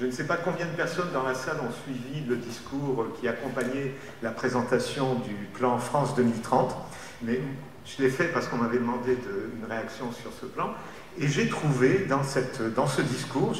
Je 0.00 0.06
ne 0.06 0.12
sais 0.12 0.24
pas 0.24 0.38
combien 0.38 0.64
de 0.64 0.70
personnes 0.70 1.12
dans 1.12 1.24
la 1.24 1.34
salle 1.34 1.58
ont 1.60 1.72
suivi 1.84 2.24
le 2.26 2.36
discours 2.36 3.06
qui 3.20 3.28
accompagnait 3.28 3.92
la 4.22 4.30
présentation 4.30 5.16
du 5.16 5.34
plan 5.52 5.76
France 5.76 6.14
2030, 6.16 6.74
mais 7.20 7.38
je 7.84 8.02
l'ai 8.02 8.08
fait 8.08 8.28
parce 8.28 8.48
qu'on 8.48 8.56
m'avait 8.56 8.78
demandé 8.78 9.18
une 9.60 9.70
réaction 9.70 10.10
sur 10.12 10.30
ce 10.40 10.46
plan. 10.46 10.70
Et 11.18 11.28
j'ai 11.28 11.50
trouvé 11.50 12.06
dans, 12.08 12.22
ce 12.22 13.02
discours, 13.02 13.54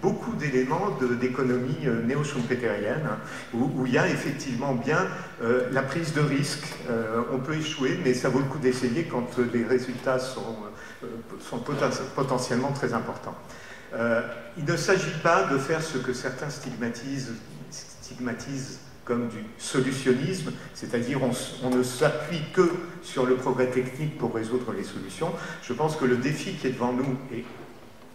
beaucoup 0.00 0.32
d'éléments 0.36 0.96
d'économie 1.20 1.86
euh, 1.86 2.02
néo-schumpeterienne, 2.02 3.06
où, 3.52 3.84
il 3.84 3.92
y 3.92 3.98
a 3.98 4.08
effectivement 4.08 4.74
bien 4.74 5.06
euh, 5.42 5.68
la 5.70 5.82
prise 5.82 6.14
de 6.14 6.22
risque. 6.22 6.64
Euh, 6.88 7.24
on 7.30 7.40
peut 7.40 7.56
échouer, 7.56 8.00
mais 8.02 8.14
ça 8.14 8.30
vaut 8.30 8.38
le 8.38 8.46
coup 8.46 8.58
d'essayer 8.58 9.04
quand 9.04 9.36
les 9.52 9.64
résultats 9.64 10.18
sont 10.18 10.56
potentiellement 12.14 12.72
très 12.72 12.94
importants. 12.94 13.36
Il 13.92 14.64
ne 14.64 14.76
s'agit 14.76 15.18
pas 15.22 15.44
de 15.44 15.58
faire 15.58 15.82
ce 15.82 15.98
que 15.98 16.12
certains 16.12 16.50
stigmatisent, 16.50 17.30
comme 19.04 19.28
du 19.28 19.42
solutionnisme, 19.56 20.52
c'est-à-dire 20.74 21.20
on, 21.22 21.30
on, 21.66 21.70
ne 21.70 21.82
s'appuie 21.82 22.42
que 22.52 22.70
sur 23.02 23.24
le 23.24 23.36
progrès 23.36 23.68
technique 23.68 24.18
pour 24.18 24.34
résoudre 24.34 24.72
les 24.72 24.84
solutions. 24.84 25.32
Je 25.62 25.72
pense 25.72 25.96
que 25.96 26.04
le 26.04 26.18
défi 26.18 26.52
qui 26.52 26.66
est 26.66 26.72
devant 26.72 26.92
nous 26.92 27.16
est 27.32 27.44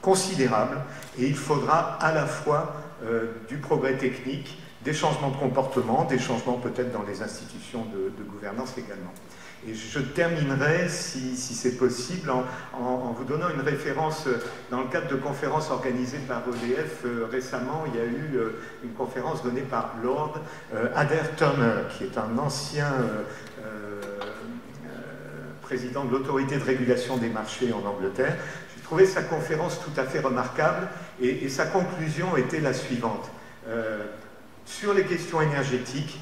considérable 0.04 0.78
et 1.18 1.26
il 1.26 1.36
faudra 1.36 1.96
à 1.96 2.14
la 2.14 2.28
fois 2.28 2.76
euh, 3.04 3.32
du 3.48 3.58
progrès 3.58 3.98
technique, 3.98 4.60
des 4.84 4.94
changements 4.94 5.30
de 5.30 5.38
comportement, 5.38 6.04
des 6.04 6.20
changements 6.20 6.58
peut-être 6.58 6.92
dans 6.92 7.04
les 7.04 7.24
institutions 7.24 7.86
de, 7.86 8.24
gouvernance 8.24 8.78
également. 8.78 9.14
Et 9.68 9.74
je 9.74 10.00
terminerai, 10.00 10.90
si, 10.90 11.36
c'est 11.38 11.78
possible, 11.78 12.30
en, 12.30 13.12
vous 13.18 13.24
donnant 13.24 13.50
une 13.50 13.62
référence 13.62 14.28
dans 14.70 14.82
le 14.82 14.88
cadre 14.88 15.08
de 15.08 15.16
conférences 15.16 15.72
organisées 15.72 16.20
par 16.28 16.42
EDF 16.48 17.06
euh, 17.06 17.28
récemment. 17.32 17.86
Il 17.88 17.96
y 17.96 18.02
a 18.02 18.06
eu 18.06 18.36
euh, 18.36 18.60
une 18.84 18.92
conférence 18.92 19.44
donnée 19.44 19.62
par 19.62 19.96
Lord 20.04 20.40
Adair 20.96 21.36
Turner, 21.36 21.84
qui 21.98 22.04
est 22.04 22.18
un 22.18 22.38
ancien 22.38 22.92
président 25.62 26.04
de 26.04 26.12
l'autorité 26.12 26.58
de 26.58 26.64
régulation 26.64 27.18
des 27.18 27.30
marchés 27.30 27.72
en 27.74 27.88
Angleterre, 27.88 28.38
trouvé 28.84 29.08
sa 29.08 29.24
conférence 29.24 29.80
tout 29.80 30.00
à 30.00 30.04
fait 30.04 30.20
remarquable 30.20 30.88
et, 31.20 31.50
sa 31.50 31.66
conclusion 31.66 32.38
était 32.38 32.60
la 32.60 32.74
suivante. 32.74 33.32
Euh, 33.68 34.04
sur 34.66 34.94
les 34.94 35.04
questions 35.04 35.42
énergétiques, 35.42 36.20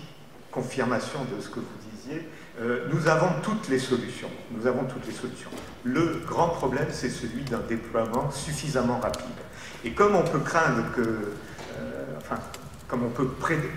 confirmation 0.51 1.19
de 1.35 1.41
ce 1.41 1.49
que 1.49 1.59
vous 1.59 1.89
disiez, 1.93 2.27
euh, 2.61 2.85
nous 2.93 3.07
avons 3.07 3.29
toutes 3.41 3.69
les 3.69 3.79
solutions. 3.79 4.29
Nous 4.51 4.67
avons 4.67 4.83
toutes 4.83 5.05
les 5.07 5.13
solutions. 5.13 5.49
Le 5.83 6.21
grand 6.27 6.49
problème, 6.49 6.87
c'est 6.91 7.09
celui 7.09 7.43
d'un 7.43 7.61
déploiement 7.67 8.29
suffisamment 8.29 8.99
rapide. 8.99 9.25
Et 9.83 9.91
comme 9.91 10.15
on 10.15 10.23
peut 10.23 10.39
craindre 10.39 10.83
que, 10.95 11.01
euh, 11.01 12.17
enfin, 12.17 12.37
comme 12.87 13.03
on 13.03 13.09
peut 13.09 13.27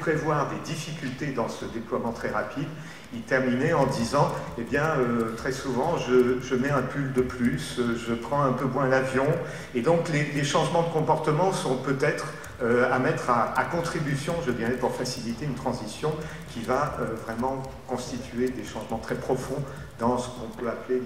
prévoir 0.00 0.50
des 0.50 0.58
difficultés 0.64 1.28
dans 1.28 1.48
ce 1.48 1.64
déploiement 1.66 2.12
très 2.12 2.30
rapide, 2.30 2.68
il 3.14 3.22
terminait 3.22 3.72
en 3.72 3.86
disant, 3.86 4.30
eh 4.58 4.62
bien, 4.62 4.84
euh, 4.98 5.34
très 5.36 5.52
souvent, 5.52 5.96
je, 5.96 6.54
mets 6.54 6.70
un 6.70 6.82
pull 6.82 7.12
de 7.12 7.22
plus, 7.22 7.80
je 8.06 8.12
prends 8.12 8.42
un 8.42 8.52
peu 8.52 8.66
moins 8.66 8.88
l'avion, 8.88 9.26
et 9.74 9.80
donc 9.80 10.08
les, 10.10 10.44
changements 10.44 10.82
de 10.82 10.92
comportement 10.92 11.52
sont 11.52 11.76
peut-être 11.76 12.26
euh, 12.62 12.92
à 12.92 12.98
mettre 12.98 13.30
à, 13.30 13.64
contribution, 13.64 14.34
je 14.46 14.52
dirais, 14.52 14.72
pour 14.72 14.94
faciliter 14.94 15.44
une 15.44 15.54
transition 15.54 16.12
qui 16.52 16.60
va 16.60 16.96
vraiment 17.24 17.62
constituer 17.88 18.48
des 18.50 18.64
changements 18.64 18.98
très 18.98 19.16
profonds 19.16 19.62
dans 19.98 20.18
ce 20.18 20.28
qu'on 20.28 20.48
peut 20.58 20.68
appeler 20.68 21.00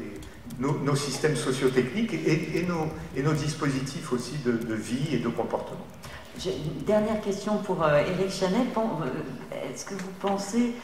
nos, 0.58 0.96
systèmes 0.96 1.36
sociotechniques 1.36 2.12
et, 2.14 2.58
et, 2.58 3.22
nos, 3.22 3.32
dispositifs 3.32 4.12
aussi 4.12 4.36
de, 4.44 4.74
vie 4.74 5.14
et 5.14 5.18
de 5.18 5.28
comportement. 5.28 5.86
Une 6.44 6.84
dernière 6.84 7.20
question 7.20 7.58
pour 7.58 7.84
Eric 7.86 8.30
Chanet. 8.30 8.66
Est-ce 9.72 9.84
que 9.84 9.94
vous 9.94 10.12
pensez 10.20 10.74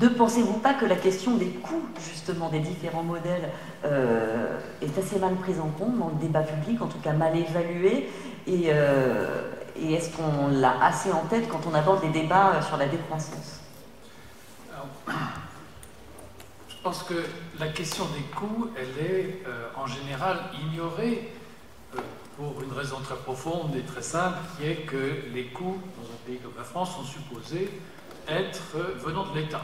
ne 0.00 0.08
pensez-vous 0.08 0.58
pas 0.58 0.74
que 0.74 0.86
la 0.86 0.96
question 0.96 1.36
des 1.36 1.48
coûts, 1.48 1.84
justement, 2.00 2.48
des 2.48 2.60
différents 2.60 3.02
modèles 3.02 3.50
euh, 3.84 4.58
est 4.80 4.98
assez 4.98 5.18
mal 5.18 5.34
prise 5.36 5.60
en 5.60 5.68
compte 5.68 5.98
dans 5.98 6.08
le 6.08 6.14
débat 6.14 6.42
public, 6.42 6.80
en 6.80 6.86
tout 6.86 6.98
cas 6.98 7.12
mal 7.12 7.36
évaluée 7.36 8.08
Et, 8.46 8.68
euh, 8.68 9.50
est-ce 9.76 10.14
qu'on 10.16 10.48
l'a 10.48 10.82
assez 10.84 11.10
en 11.10 11.24
tête 11.26 11.48
quand 11.48 11.60
on 11.70 11.74
aborde 11.74 12.02
les 12.02 12.10
débats 12.10 12.60
sur 12.62 12.76
la 12.76 12.86
décroissance? 12.86 13.60
Je 16.68 16.74
pense 16.82 17.02
que 17.04 17.14
la 17.58 17.68
question 17.68 18.04
des 18.06 18.22
coûts, 18.34 18.68
elle 18.76 19.04
est 19.04 19.42
euh, 19.46 19.68
en 19.76 19.86
général 19.86 20.40
ignorée 20.66 21.32
pour 22.36 22.62
une 22.62 22.72
raison 22.72 22.96
très 23.00 23.16
profonde 23.16 23.76
et 23.76 23.82
très 23.82 24.02
simple, 24.02 24.38
qui 24.56 24.66
est 24.66 24.86
que 24.86 25.30
les 25.32 25.46
coûts 25.46 25.78
dans 25.96 26.08
un 26.08 26.26
pays 26.26 26.38
comme 26.38 26.54
la 26.56 26.64
France 26.64 26.94
sont 26.96 27.04
supposés 27.04 27.70
être 28.28 28.76
venant 29.04 29.26
de 29.32 29.38
l'État. 29.38 29.62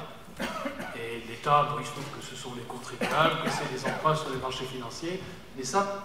Et 0.96 1.22
l'État, 1.28 1.68
il 1.78 1.86
se 1.86 1.92
trouve 1.92 2.04
que 2.18 2.24
ce 2.24 2.36
sont 2.36 2.50
les 2.56 2.62
contribuables, 2.62 3.42
que 3.44 3.50
c'est 3.50 3.72
des 3.72 3.90
emprunts 3.90 4.14
sur 4.14 4.30
les 4.30 4.38
marchés 4.38 4.64
financiers. 4.64 5.20
Mais 5.56 5.64
ça, 5.64 6.04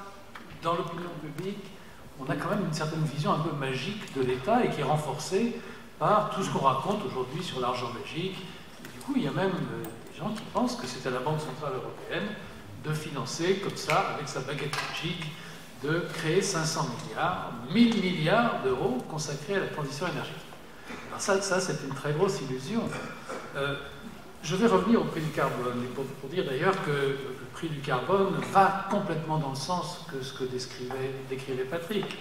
dans 0.62 0.74
l'opinion 0.74 1.10
publique, 1.22 1.66
on 2.20 2.30
a 2.30 2.36
quand 2.36 2.50
même 2.50 2.66
une 2.66 2.74
certaine 2.74 3.04
vision 3.04 3.34
un 3.34 3.40
peu 3.40 3.52
magique 3.56 4.14
de 4.16 4.22
l'État 4.22 4.64
et 4.64 4.70
qui 4.70 4.82
est 4.82 4.86
renforcée 4.86 5.60
par 6.00 6.30
tout 6.32 6.44
ce 6.44 6.50
qu'on 6.50 6.60
raconte 6.66 7.06
aujourd'hui 7.06 7.44
sur 7.44 7.60
l'argent 7.60 7.90
magique. 8.00 8.38
du 8.94 9.00
coup, 9.02 9.14
il 9.16 9.24
y 9.24 9.28
a 9.28 9.32
même 9.32 9.52
euh, 9.52 9.84
des 10.12 10.18
gens 10.18 10.30
qui 10.30 10.44
pensent 10.54 10.76
que 10.76 10.88
c'est 10.88 11.08
à 11.08 11.12
la 11.12 11.20
Banque 11.20 11.40
Centrale 11.40 11.74
Européenne 11.76 12.30
de 12.84 12.94
financer 12.94 13.56
comme 13.64 13.78
ça, 13.78 14.14
avec 14.14 14.28
sa 14.28 14.42
baguette 14.42 14.76
magique, 14.90 15.32
de 15.84 16.06
créer 16.14 16.42
500 16.42 16.88
milliards, 17.08 17.52
1000 17.72 18.02
milliards 18.02 18.62
d'euros 18.64 19.04
consacrés 19.10 19.56
à 19.56 19.60
la 19.60 19.68
transition 19.68 20.08
énergétique. 20.08 20.40
Alors 21.10 21.22
ça, 21.22 21.42
ça 21.42 21.60
c'est 21.60 21.78
une 21.88 21.94
très 21.94 22.14
grosse 22.14 22.42
illusion. 22.42 22.82
Euh, 23.56 23.76
je 24.44 24.58
vais 24.58 24.68
revenir 24.68 25.02
au 25.02 25.06
prix 25.06 25.22
du 25.22 25.30
carbone, 25.30 25.86
pour, 25.96 26.30
dire 26.30 26.44
d'ailleurs 26.46 26.76
que 26.84 26.91
le 26.91 27.46
prix 27.54 27.70
du 27.70 27.80
carbone 27.80 28.36
va 28.52 28.88
complètement 28.91 29.38
dans 29.38 29.52
le 29.52 29.56
sens 29.56 30.06
que 30.12 30.22
ce 30.22 30.34
que 30.34 30.44
décrivait, 30.44 31.12
décrivait 31.30 31.64
Patrick. 31.64 32.18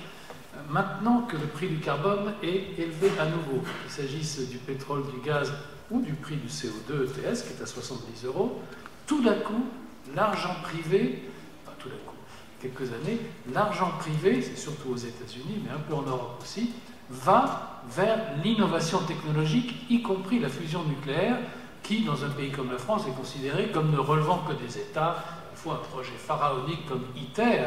Maintenant 0.70 1.23
que 1.23 1.37
le 1.37 1.47
prix 1.47 1.68
du 1.68 1.79
carbone 1.79 2.35
est 2.43 2.79
élevé 2.79 3.11
à 3.18 3.25
nouveau, 3.25 3.62
qu'il 3.83 3.91
s'agisse 3.91 4.49
du 4.49 4.59
pétrole, 4.59 5.03
du 5.11 5.27
gaz 5.27 5.53
ou 5.91 6.01
du 6.01 6.12
prix 6.12 6.37
du 6.37 6.47
CO2 6.47 7.07
ETS, 7.07 7.43
qui 7.43 7.59
est 7.59 7.62
à 7.62 7.66
70 7.66 8.25
euros, 8.27 8.61
tout 9.07 9.23
d'un 9.23 9.35
coup, 9.35 9.66
l'argent 10.14 10.55
privé, 10.62 11.29
enfin 11.64 11.75
tout 11.81 11.89
d'un 11.89 11.97
coup, 12.07 12.14
quelques 12.61 12.93
années, 12.93 13.18
l'argent 13.53 13.91
privé, 13.99 14.41
c'est 14.43 14.57
surtout 14.57 14.91
aux 14.91 14.97
États-Unis, 14.97 15.62
mais 15.64 15.73
un 15.73 15.81
peu 15.81 15.95
en 15.95 16.03
Europe 16.03 16.39
aussi, 16.41 16.70
va 17.11 17.83
vers 17.91 18.18
l'innovation 18.45 19.01
technologique, 19.01 19.75
y 19.91 20.03
compris 20.03 20.39
la 20.39 20.49
fusion 20.49 20.85
nucléaire, 20.85 21.39
qui, 21.83 22.05
dans 22.05 22.24
un 22.24 22.30
pays 22.30 22.51
comme 22.51 22.70
la 22.70 22.78
France, 22.78 23.03
est 23.09 23.16
considéré 23.16 23.70
comme 23.72 23.91
ne 23.91 23.99
relevant 23.99 24.39
que 24.49 24.53
des 24.53 24.78
États. 24.78 25.24
Il 25.53 25.59
faut 25.59 25.72
un 25.72 25.76
projet 25.76 26.12
pharaonique 26.16 26.87
comme 26.87 27.05
ITER 27.16 27.66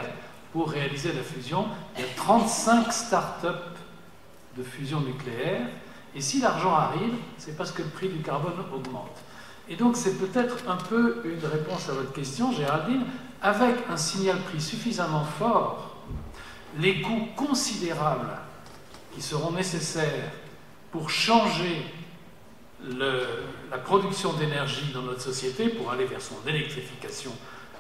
pour 0.52 0.70
réaliser 0.70 1.14
la 1.14 1.22
fusion. 1.22 1.66
Il 1.98 2.02
y 2.02 2.06
a 2.06 2.08
35 2.16 2.92
start-up 2.92 3.78
de 4.58 4.64
fusion 4.64 5.02
nucléaire. 5.02 5.68
Et 6.16 6.22
si 6.22 6.40
l'argent 6.40 6.74
arrive, 6.74 7.14
c'est 7.38 7.58
parce 7.58 7.72
que 7.72 7.82
le 7.82 7.90
prix 7.90 8.08
du 8.08 8.22
carbone 8.22 8.54
augmente. 8.74 9.18
Et 9.68 9.76
donc 9.76 9.98
c'est 9.98 10.18
peut-être 10.18 10.58
un 10.70 10.78
peu 10.78 11.22
une 11.26 11.46
réponse 11.46 11.90
à 11.90 11.94
votre 11.94 12.14
question, 12.14 12.52
Géraldine, 12.52 13.04
avec 13.42 13.76
un 13.90 13.98
signal 13.98 14.38
prix 14.42 14.62
suffisamment 14.62 15.26
fort, 15.26 15.98
les 16.78 17.02
coûts 17.02 17.28
considérables 17.36 18.38
qui 19.14 19.22
seront 19.22 19.52
nécessaires 19.52 20.32
pour 20.92 21.10
changer 21.10 21.86
la 22.90 23.78
production 23.78 24.34
d'énergie 24.34 24.92
dans 24.94 25.02
notre 25.02 25.22
société 25.22 25.70
pour 25.70 25.92
aller 25.92 26.06
vers 26.06 26.22
son 26.22 26.36
électrification, 26.48 27.32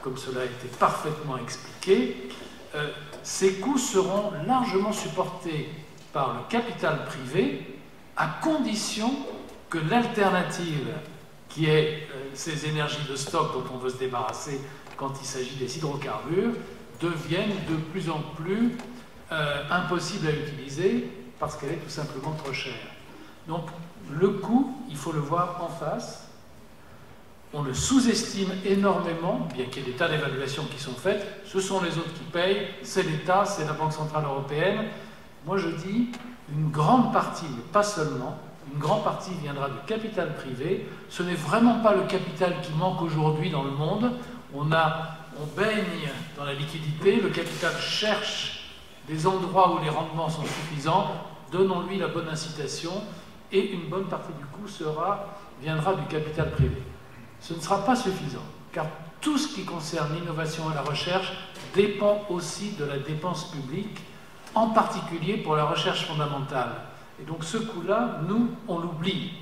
comme 0.01 0.17
cela 0.17 0.41
a 0.41 0.45
été 0.45 0.67
parfaitement 0.79 1.37
expliqué, 1.37 2.29
euh, 2.75 2.89
ces 3.23 3.55
coûts 3.55 3.77
seront 3.77 4.31
largement 4.45 4.91
supportés 4.91 5.69
par 6.11 6.33
le 6.33 6.39
capital 6.49 7.05
privé 7.05 7.79
à 8.17 8.27
condition 8.41 9.11
que 9.69 9.77
l'alternative, 9.77 10.87
qui 11.49 11.65
est 11.67 12.07
euh, 12.11 12.29
ces 12.33 12.67
énergies 12.67 13.05
de 13.09 13.15
stock 13.15 13.53
dont 13.53 13.63
on 13.73 13.77
veut 13.77 13.89
se 13.89 13.97
débarrasser 13.97 14.59
quand 14.97 15.13
il 15.21 15.25
s'agit 15.25 15.55
des 15.55 15.77
hydrocarbures, 15.77 16.53
devienne 17.01 17.51
de 17.69 17.75
plus 17.91 18.09
en 18.09 18.21
plus 18.35 18.77
euh, 19.31 19.63
impossible 19.69 20.27
à 20.27 20.31
utiliser 20.31 21.07
parce 21.39 21.55
qu'elle 21.55 21.73
est 21.73 21.83
tout 21.83 21.89
simplement 21.89 22.33
trop 22.33 22.53
chère. 22.53 22.73
Donc 23.47 23.65
le 24.11 24.29
coût, 24.29 24.71
il 24.89 24.95
faut 24.95 25.11
le 25.11 25.19
voir 25.19 25.61
en 25.63 25.67
face. 25.67 26.27
On 27.53 27.63
le 27.63 27.73
sous-estime 27.73 28.51
énormément, 28.65 29.47
bien 29.53 29.65
qu'il 29.65 29.83
y 29.83 29.85
ait 29.85 29.91
des 29.91 29.97
tas 29.97 30.09
d'évaluations 30.09 30.65
qui 30.65 30.81
sont 30.81 30.93
faites. 30.93 31.25
Ce 31.45 31.59
sont 31.59 31.81
les 31.81 31.97
autres 31.97 32.13
qui 32.13 32.23
payent, 32.31 32.67
c'est 32.83 33.03
l'État, 33.03 33.45
c'est 33.45 33.65
la 33.65 33.73
Banque 33.73 33.93
Centrale 33.93 34.25
Européenne. 34.25 34.85
Moi 35.45 35.57
je 35.57 35.69
dis, 35.69 36.09
une 36.51 36.69
grande 36.69 37.13
partie, 37.13 37.45
mais 37.49 37.63
pas 37.71 37.83
seulement, 37.83 38.37
une 38.73 38.79
grande 38.79 39.03
partie 39.03 39.31
viendra 39.41 39.69
du 39.69 39.77
capital 39.87 40.35
privé. 40.35 40.87
Ce 41.09 41.23
n'est 41.23 41.35
vraiment 41.35 41.79
pas 41.79 41.93
le 41.93 42.03
capital 42.03 42.55
qui 42.61 42.73
manque 42.73 43.01
aujourd'hui 43.01 43.49
dans 43.49 43.63
le 43.63 43.71
monde. 43.71 44.11
On, 44.53 44.71
a, 44.71 45.17
on 45.41 45.45
baigne 45.55 46.09
dans 46.37 46.45
la 46.45 46.53
liquidité, 46.53 47.17
le 47.17 47.29
capital 47.29 47.73
cherche 47.79 48.73
des 49.07 49.27
endroits 49.27 49.75
où 49.75 49.83
les 49.83 49.89
rendements 49.89 50.29
sont 50.29 50.43
suffisants. 50.43 51.11
Donnons-lui 51.51 51.99
la 51.99 52.07
bonne 52.07 52.27
incitation 52.27 52.91
et 53.51 53.71
une 53.71 53.89
bonne 53.89 54.05
partie 54.05 54.33
du 54.33 54.45
coût 54.45 54.67
viendra 55.61 55.95
du 55.95 56.05
capital 56.05 56.51
privé. 56.51 56.81
Ce 57.39 57.53
ne 57.53 57.59
sera 57.59 57.83
pas 57.85 57.95
suffisant, 57.95 58.43
car 58.71 58.85
tout 59.21 59.37
ce 59.37 59.53
qui 59.53 59.65
concerne 59.65 60.13
l'innovation 60.13 60.71
et 60.71 60.75
la 60.75 60.81
recherche 60.81 61.33
dépend 61.73 62.25
aussi 62.29 62.71
de 62.73 62.85
la 62.85 62.97
dépense 62.97 63.51
publique, 63.51 63.99
en 64.53 64.69
particulier 64.69 65.37
pour 65.37 65.55
la 65.55 65.65
recherche 65.65 66.05
fondamentale. 66.05 66.71
Et 67.21 67.23
donc 67.23 67.43
ce 67.43 67.57
coût-là, 67.57 68.19
nous, 68.27 68.49
on 68.67 68.79
l'oublie. 68.79 69.33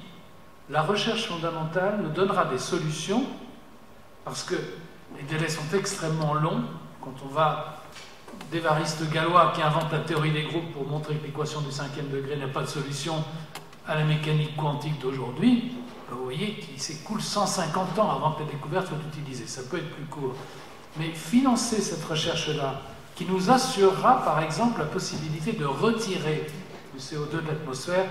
La 0.70 0.82
recherche 0.82 1.28
fondamentale 1.28 2.00
nous 2.02 2.10
donnera 2.10 2.46
des 2.46 2.58
solutions, 2.58 3.24
parce 4.26 4.44
que 4.44 4.56
les 5.18 5.24
délais 5.24 5.50
sont 5.50 5.76
extrêmement 5.76 6.34
longs, 6.34 6.64
quand 7.02 7.14
on 7.26 7.34
va 7.34 7.80
d'Évariste 8.52 9.10
Galois 9.12 9.52
qui 9.56 9.62
invente 9.62 9.92
la 9.92 10.00
théorie 10.00 10.32
des 10.32 10.44
groupes 10.44 10.72
pour 10.74 10.88
montrer 10.88 11.16
que 11.16 11.26
l'équation 11.26 11.62
du 11.62 11.72
cinquième 11.72 12.10
degré 12.10 12.36
n'a 12.36 12.48
pas 12.48 12.62
de 12.62 12.68
solution 12.68 13.24
à 13.88 13.96
la 13.96 14.06
mécanique 14.06 14.56
quantique 14.56 15.00
d'aujourd'hui, 15.00 15.74
vous 16.10 16.24
voyez 16.24 16.56
qu'il 16.56 16.80
s'écoule 16.80 17.22
150 17.22 18.00
ans 18.00 18.12
avant 18.12 18.32
que 18.34 18.44
la 18.44 18.52
découverte 18.52 18.88
soit 18.88 18.98
utilisée. 19.12 19.48
Ça 19.48 19.64
peut 19.64 19.78
être 19.78 19.90
plus 19.92 20.06
court. 20.06 20.36
Mais 20.98 21.10
financer 21.10 21.82
cette 21.82 22.04
recherche-là, 22.04 22.82
qui 23.16 23.26
nous 23.26 23.50
assurera 23.50 24.24
par 24.24 24.42
exemple 24.42 24.80
la 24.80 24.86
possibilité 24.86 25.54
de 25.54 25.66
retirer 25.66 26.48
du 26.94 27.00
CO2 27.00 27.44
de 27.44 27.48
l'atmosphère, 27.48 28.06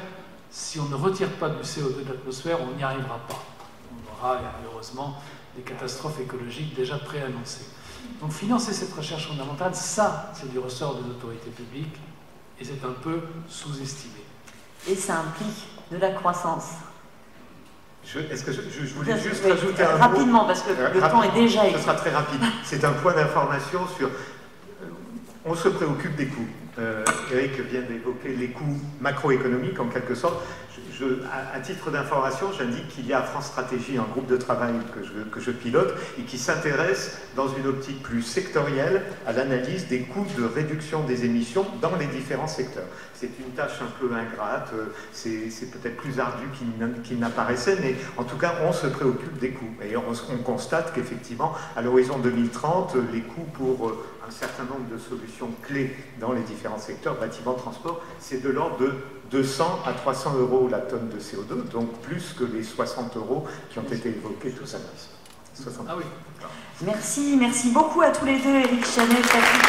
si 0.50 0.78
on 0.78 0.84
ne 0.84 0.94
retire 0.94 1.30
pas 1.32 1.48
du 1.48 1.62
CO2 1.62 2.04
de 2.04 2.12
l'atmosphère, 2.12 2.58
on 2.60 2.76
n'y 2.76 2.82
arrivera 2.82 3.18
pas. 3.28 3.42
On 3.90 4.12
aura 4.12 4.38
malheureusement 4.58 5.16
des 5.56 5.62
catastrophes 5.62 6.20
écologiques 6.20 6.74
déjà 6.74 6.98
préannoncées. 6.98 7.66
Donc 8.20 8.32
financer 8.32 8.72
cette 8.72 8.94
recherche 8.94 9.28
fondamentale, 9.28 9.74
ça, 9.74 10.32
c'est 10.34 10.50
du 10.50 10.58
ressort 10.58 10.96
des 10.96 11.08
autorités 11.10 11.50
publiques 11.50 11.96
et 12.60 12.64
c'est 12.64 12.84
un 12.84 12.92
peu 13.02 13.22
sous-estimé. 13.48 14.22
Et 14.88 14.94
ça 14.94 15.20
implique 15.20 15.68
de 15.90 15.98
la 15.98 16.10
croissance. 16.10 16.70
Est-ce 18.30 18.44
que 18.44 18.52
je, 18.52 18.94
voulais 18.94 19.18
juste 19.18 19.44
rajouter 19.44 19.84
un 19.84 19.96
Rapidement, 19.96 20.44
parce 20.44 20.62
que 20.62 20.70
euh, 20.70 20.92
le 20.92 21.00
temps 21.00 21.22
est 21.22 21.32
déjà... 21.32 21.62
Ce 21.72 21.78
sera 21.78 21.94
très 21.94 22.10
rapide. 22.10 22.40
C'est 22.64 22.84
un 22.84 22.92
point 22.92 23.14
d'information 23.14 23.86
sur... 23.96 24.08
Euh, 24.08 24.86
on 25.44 25.54
se 25.54 25.68
préoccupe 25.68 26.16
des 26.16 26.26
coûts. 26.26 26.48
Euh, 26.78 27.04
Eric 27.32 27.60
vient 27.70 27.82
d'évoquer 27.82 28.34
les 28.34 28.48
coûts 28.48 28.80
macroéconomiques 29.00 29.78
en 29.78 29.86
quelque 29.86 30.14
sorte 30.14 30.42
à, 31.54 31.60
titre 31.60 31.90
d'information, 31.90 32.48
j'indique 32.56 32.88
qu'il 32.88 33.06
y 33.06 33.12
a 33.12 33.20
à 33.20 33.22
France 33.22 33.46
Stratégie 33.46 33.98
un 33.98 34.10
groupe 34.10 34.26
de 34.26 34.36
travail 34.36 34.74
que 35.32 35.40
je, 35.40 35.50
pilote 35.50 35.94
et 36.18 36.22
qui 36.22 36.38
s'intéresse 36.38 37.18
dans 37.36 37.48
une 37.48 37.66
optique 37.66 38.02
plus 38.02 38.22
sectorielle 38.22 39.02
à 39.26 39.32
l'analyse 39.32 39.88
des 39.88 40.00
coûts 40.00 40.26
de 40.36 40.44
réduction 40.44 41.02
des 41.04 41.24
émissions 41.24 41.66
dans 41.80 41.94
les 41.96 42.06
différents 42.06 42.46
secteurs. 42.48 42.86
C'est 43.14 43.30
une 43.38 43.52
tâche 43.54 43.80
un 43.80 43.90
peu 44.00 44.12
ingrate, 44.14 44.70
euh, 44.74 44.86
c'est 45.12 45.70
peut-être 45.70 45.96
plus 45.96 46.18
ardu 46.18 46.44
qu'il 47.04 47.18
n'apparaissait, 47.18 47.76
mais 47.80 47.94
en 48.16 48.24
tout 48.24 48.36
cas, 48.36 48.54
on 48.64 48.72
se 48.72 48.86
préoccupe 48.86 49.38
des 49.38 49.50
coûts. 49.50 49.74
Et 49.82 49.96
on, 49.96 50.02
on 50.32 50.38
constate 50.38 50.92
qu'effectivement, 50.94 51.54
à 51.76 51.82
l'horizon 51.82 52.18
2030, 52.18 52.96
les 53.12 53.20
coûts 53.20 53.46
pour 53.54 53.88
euh, 53.88 54.04
un 54.26 54.30
certain 54.30 54.64
nombre 54.64 54.88
de 54.90 54.98
solutions 54.98 55.50
clés 55.62 55.94
dans 56.20 56.32
les 56.32 56.42
différents 56.42 56.78
secteurs, 56.78 57.18
bâtiment, 57.18 57.54
transport, 57.54 58.02
c'est 58.18 58.42
de 58.42 58.48
l'ordre 58.48 58.78
de 58.78 58.92
200 59.32 59.80
à 59.86 59.92
300 59.92 60.34
euros 60.38 60.68
la 60.70 60.78
tonne 60.78 61.08
de 61.08 61.18
CO2, 61.18 61.68
donc 61.70 61.90
plus 62.02 62.34
que 62.38 62.44
les 62.44 62.62
60 62.62 63.16
euros 63.16 63.46
qui 63.70 63.78
ont 63.78 63.90
été 63.90 64.10
évoqués 64.10 64.50
tout 64.50 64.64
à 64.64 64.78
l'heure. 64.78 65.86
Ah 65.88 65.94
oui. 65.96 66.04
Merci, 66.82 67.36
merci 67.38 67.70
beaucoup 67.70 68.02
à 68.02 68.10
tous 68.10 68.26
les 68.26 68.38
deux, 68.38 68.56
Eric 68.56 68.84
Chanel, 68.84 69.22
Patrick 69.22 69.62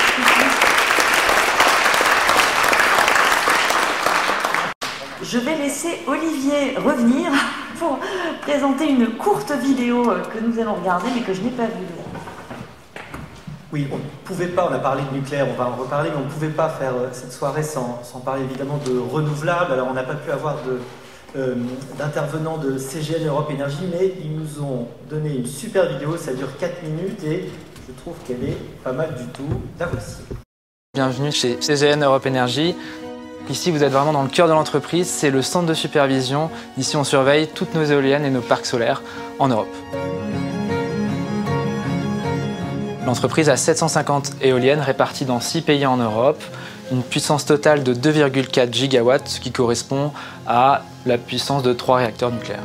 Je 5.21 5.37
vais 5.39 5.57
laisser 5.57 6.01
Olivier 6.07 6.77
revenir 6.77 7.31
pour 7.79 7.99
présenter 8.41 8.89
une 8.89 9.17
courte 9.17 9.51
vidéo 9.51 10.03
que 10.33 10.39
nous 10.39 10.59
allons 10.59 10.75
regarder 10.75 11.07
mais 11.15 11.21
que 11.21 11.33
je 11.33 11.41
n'ai 11.41 11.51
pas 11.51 11.65
vue. 11.65 12.12
Oui, 13.73 13.87
on 13.91 13.97
ne 13.97 14.03
pouvait 14.23 14.49
pas, 14.49 14.67
on 14.69 14.73
a 14.75 14.77
parlé 14.77 15.01
de 15.11 15.17
nucléaire, 15.17 15.47
on 15.49 15.59
va 15.59 15.67
en 15.67 15.75
reparler, 15.75 16.11
mais 16.11 16.17
on 16.21 16.25
ne 16.25 16.29
pouvait 16.29 16.49
pas 16.49 16.69
faire 16.69 16.93
euh, 16.93 17.07
cette 17.11 17.31
soirée 17.31 17.63
sans, 17.63 18.03
parler 18.23 18.43
évidemment 18.43 18.77
de 18.85 18.99
renouvelables. 18.99 19.73
Alors 19.73 19.87
on 19.89 19.95
n'a 19.95 20.03
pas 20.03 20.13
pu 20.13 20.29
avoir 20.29 20.57
euh, 21.35 21.55
d'intervenants 21.97 22.59
de, 22.59 22.77
CGN 22.77 23.25
Europe 23.27 23.49
Énergie, 23.49 23.89
mais 23.91 24.13
ils 24.23 24.31
nous 24.31 24.63
ont 24.63 24.87
donné 25.09 25.37
une 25.37 25.47
super 25.47 25.89
vidéo, 25.89 26.17
ça 26.17 26.33
dure 26.33 26.55
4 26.59 26.83
minutes 26.83 27.23
et 27.23 27.49
je 27.87 27.93
trouve 27.99 28.13
qu'elle 28.27 28.47
est 28.47 28.57
pas 28.83 28.91
mal 28.91 29.15
du 29.15 29.25
tout. 29.33 29.49
La 29.79 29.87
voici. 29.87 30.17
Bienvenue 30.93 31.31
chez 31.31 31.59
CGN 31.59 32.03
Europe 32.03 32.27
Énergie. 32.27 32.75
Ici, 33.49 33.71
vous 33.71 33.83
êtes 33.83 33.91
vraiment 33.91 34.13
dans 34.13 34.21
le 34.21 34.29
cœur 34.29 34.47
de 34.47 34.53
l'entreprise, 34.53 35.07
c'est 35.07 35.31
le 35.31 35.41
centre 35.41 35.65
de 35.65 35.73
supervision. 35.73 36.51
Ici, 36.77 36.95
on 36.95 37.03
surveille 37.03 37.47
toutes 37.47 37.73
nos 37.73 37.83
éoliennes 37.83 38.23
et 38.23 38.29
nos 38.29 38.41
parcs 38.41 38.67
solaires 38.67 39.01
en 39.39 39.47
Europe. 39.47 39.75
L'entreprise 43.05 43.49
a 43.49 43.57
750 43.57 44.33
éoliennes 44.41 44.79
réparties 44.79 45.25
dans 45.25 45.41
6 45.41 45.61
pays 45.61 45.85
en 45.85 45.97
Europe, 45.97 46.41
une 46.91 47.03
puissance 47.03 47.45
totale 47.45 47.83
de 47.83 47.93
2,4 47.93 48.73
gigawatts, 48.73 49.27
ce 49.27 49.39
qui 49.41 49.51
correspond 49.51 50.11
à 50.47 50.83
la 51.05 51.17
puissance 51.17 51.63
de 51.63 51.73
3 51.73 51.97
réacteurs 51.97 52.31
nucléaires. 52.31 52.63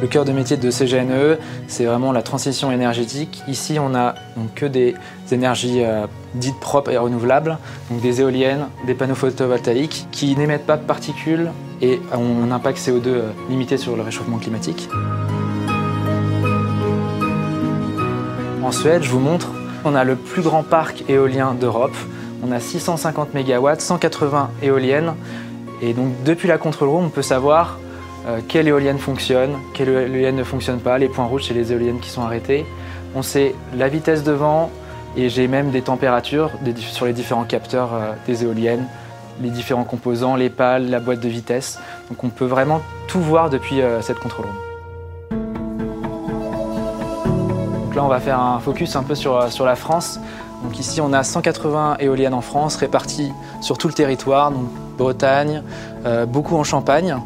Le 0.00 0.06
cœur 0.06 0.24
de 0.24 0.30
métier 0.30 0.56
de 0.56 0.70
CGNE, 0.70 1.38
c'est 1.66 1.84
vraiment 1.84 2.12
la 2.12 2.22
transition 2.22 2.70
énergétique. 2.70 3.42
Ici, 3.48 3.78
on 3.80 3.88
n'a 3.88 4.14
que 4.54 4.66
des 4.66 4.94
énergies 5.32 5.82
euh, 5.82 6.06
dites 6.34 6.60
propres 6.60 6.90
et 6.90 6.98
renouvelables, 6.98 7.58
donc 7.90 8.02
des 8.02 8.20
éoliennes, 8.20 8.66
des 8.86 8.94
panneaux 8.94 9.14
photovoltaïques 9.14 10.06
qui 10.12 10.36
n'émettent 10.36 10.66
pas 10.66 10.76
de 10.76 10.84
particules 10.84 11.50
et 11.82 11.98
ont 12.12 12.44
un 12.44 12.52
impact 12.52 12.78
CO2 12.78 13.06
euh, 13.06 13.30
limité 13.48 13.78
sur 13.78 13.96
le 13.96 14.02
réchauffement 14.02 14.38
climatique. 14.38 14.88
En 18.66 18.72
Suède, 18.72 19.04
je 19.04 19.10
vous 19.10 19.20
montre, 19.20 19.52
on 19.84 19.94
a 19.94 20.02
le 20.02 20.16
plus 20.16 20.42
grand 20.42 20.64
parc 20.64 21.04
éolien 21.08 21.54
d'Europe. 21.54 21.94
On 22.44 22.50
a 22.50 22.58
650 22.58 23.32
MW, 23.32 23.74
180 23.78 24.50
éoliennes. 24.60 25.14
Et 25.80 25.94
donc 25.94 26.08
depuis 26.24 26.48
la 26.48 26.58
control 26.58 26.88
room, 26.88 27.04
on 27.04 27.08
peut 27.08 27.22
savoir 27.22 27.78
euh, 28.26 28.40
quelle 28.48 28.66
éolienne 28.66 28.98
fonctionne, 28.98 29.52
quelle 29.72 29.90
éolienne 29.90 30.34
ne 30.34 30.42
fonctionne 30.42 30.80
pas. 30.80 30.98
Les 30.98 31.08
points 31.08 31.26
rouges, 31.26 31.44
c'est 31.46 31.54
les 31.54 31.72
éoliennes 31.72 32.00
qui 32.00 32.10
sont 32.10 32.22
arrêtées. 32.22 32.66
On 33.14 33.22
sait 33.22 33.54
la 33.76 33.88
vitesse 33.88 34.24
de 34.24 34.32
vent 34.32 34.72
et 35.16 35.28
j'ai 35.28 35.46
même 35.46 35.70
des 35.70 35.82
températures 35.82 36.50
sur 36.76 37.06
les 37.06 37.12
différents 37.12 37.44
capteurs 37.44 37.94
euh, 37.94 38.14
des 38.26 38.42
éoliennes, 38.42 38.88
les 39.42 39.50
différents 39.50 39.84
composants, 39.84 40.34
les 40.34 40.50
pales, 40.50 40.90
la 40.90 40.98
boîte 40.98 41.20
de 41.20 41.28
vitesse. 41.28 41.78
Donc 42.10 42.24
on 42.24 42.30
peut 42.30 42.46
vraiment 42.46 42.82
tout 43.06 43.20
voir 43.20 43.48
depuis 43.48 43.80
euh, 43.80 44.02
cette 44.02 44.18
control 44.18 44.46
room. 44.46 44.65
Là, 47.96 48.04
on 48.04 48.08
va 48.08 48.20
faire 48.20 48.38
un 48.38 48.60
focus 48.60 48.94
un 48.94 49.02
peu 49.02 49.14
sur, 49.14 49.50
sur 49.50 49.64
la 49.64 49.74
France. 49.74 50.20
Donc 50.62 50.78
ici, 50.78 51.00
on 51.00 51.12
a 51.12 51.22
180 51.22 51.96
éoliennes 51.98 52.34
en 52.34 52.40
France 52.40 52.76
réparties 52.76 53.32
sur 53.60 53.78
tout 53.78 53.88
le 53.88 53.94
territoire, 53.94 54.50
donc 54.50 54.66
Bretagne, 54.96 55.62
euh, 56.04 56.26
beaucoup 56.26 56.56
en 56.56 56.64
Champagne. 56.64 57.16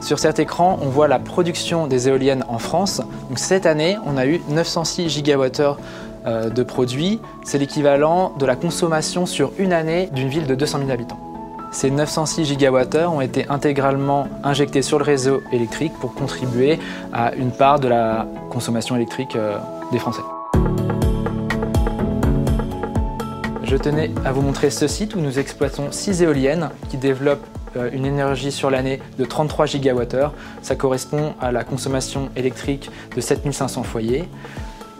Sur 0.00 0.18
cet 0.18 0.38
écran, 0.38 0.78
on 0.82 0.88
voit 0.88 1.08
la 1.08 1.18
production 1.18 1.86
des 1.86 2.08
éoliennes 2.08 2.44
en 2.48 2.58
France. 2.58 3.02
Cette 3.34 3.66
année, 3.66 3.96
on 4.06 4.16
a 4.16 4.26
eu 4.26 4.40
906 4.48 5.08
gigawattheures 5.08 5.78
euh, 6.26 6.50
de 6.50 6.62
produits. 6.62 7.20
C'est 7.44 7.58
l'équivalent 7.58 8.32
de 8.38 8.46
la 8.46 8.54
consommation 8.54 9.26
sur 9.26 9.52
une 9.58 9.72
année 9.72 10.08
d'une 10.12 10.28
ville 10.28 10.46
de 10.46 10.54
200 10.54 10.78
000 10.78 10.90
habitants. 10.90 11.27
Ces 11.70 11.90
906 11.90 12.46
gigawattheures 12.46 13.12
ont 13.12 13.20
été 13.20 13.46
intégralement 13.48 14.26
injectés 14.42 14.80
sur 14.80 14.98
le 14.98 15.04
réseau 15.04 15.42
électrique 15.52 15.92
pour 16.00 16.14
contribuer 16.14 16.78
à 17.12 17.34
une 17.34 17.50
part 17.50 17.78
de 17.78 17.88
la 17.88 18.26
consommation 18.50 18.96
électrique 18.96 19.36
euh, 19.36 19.58
des 19.92 19.98
Français. 19.98 20.22
Je 23.64 23.76
tenais 23.76 24.10
à 24.24 24.32
vous 24.32 24.40
montrer 24.40 24.70
ce 24.70 24.88
site 24.88 25.14
où 25.14 25.20
nous 25.20 25.38
exploitons 25.38 25.88
6 25.92 26.22
éoliennes 26.22 26.70
qui 26.88 26.96
développent 26.96 27.46
euh, 27.76 27.90
une 27.92 28.06
énergie 28.06 28.50
sur 28.50 28.70
l'année 28.70 29.00
de 29.18 29.26
33 29.26 29.66
gigawattheures. 29.66 30.32
Ça 30.62 30.74
correspond 30.74 31.34
à 31.38 31.52
la 31.52 31.64
consommation 31.64 32.30
électrique 32.34 32.90
de 33.14 33.20
7500 33.20 33.82
foyers. 33.82 34.26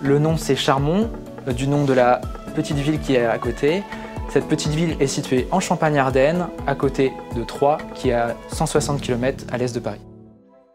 Le 0.02 0.18
nom 0.18 0.36
c'est 0.36 0.54
Charmont, 0.54 1.08
euh, 1.48 1.52
du 1.52 1.66
nom 1.66 1.84
de 1.84 1.94
la 1.94 2.20
petite 2.54 2.76
ville 2.76 3.00
qui 3.00 3.14
est 3.14 3.24
à 3.24 3.38
côté. 3.38 3.82
Cette 4.30 4.46
petite 4.46 4.72
ville 4.72 4.94
est 5.00 5.06
située 5.06 5.48
en 5.50 5.58
Champagne-Ardenne, 5.58 6.48
à 6.66 6.74
côté 6.74 7.14
de 7.34 7.42
Troyes, 7.44 7.78
qui 7.94 8.10
est 8.10 8.12
à 8.12 8.36
160 8.48 9.00
km 9.00 9.44
à 9.50 9.56
l'est 9.56 9.74
de 9.74 9.80
Paris. 9.80 10.02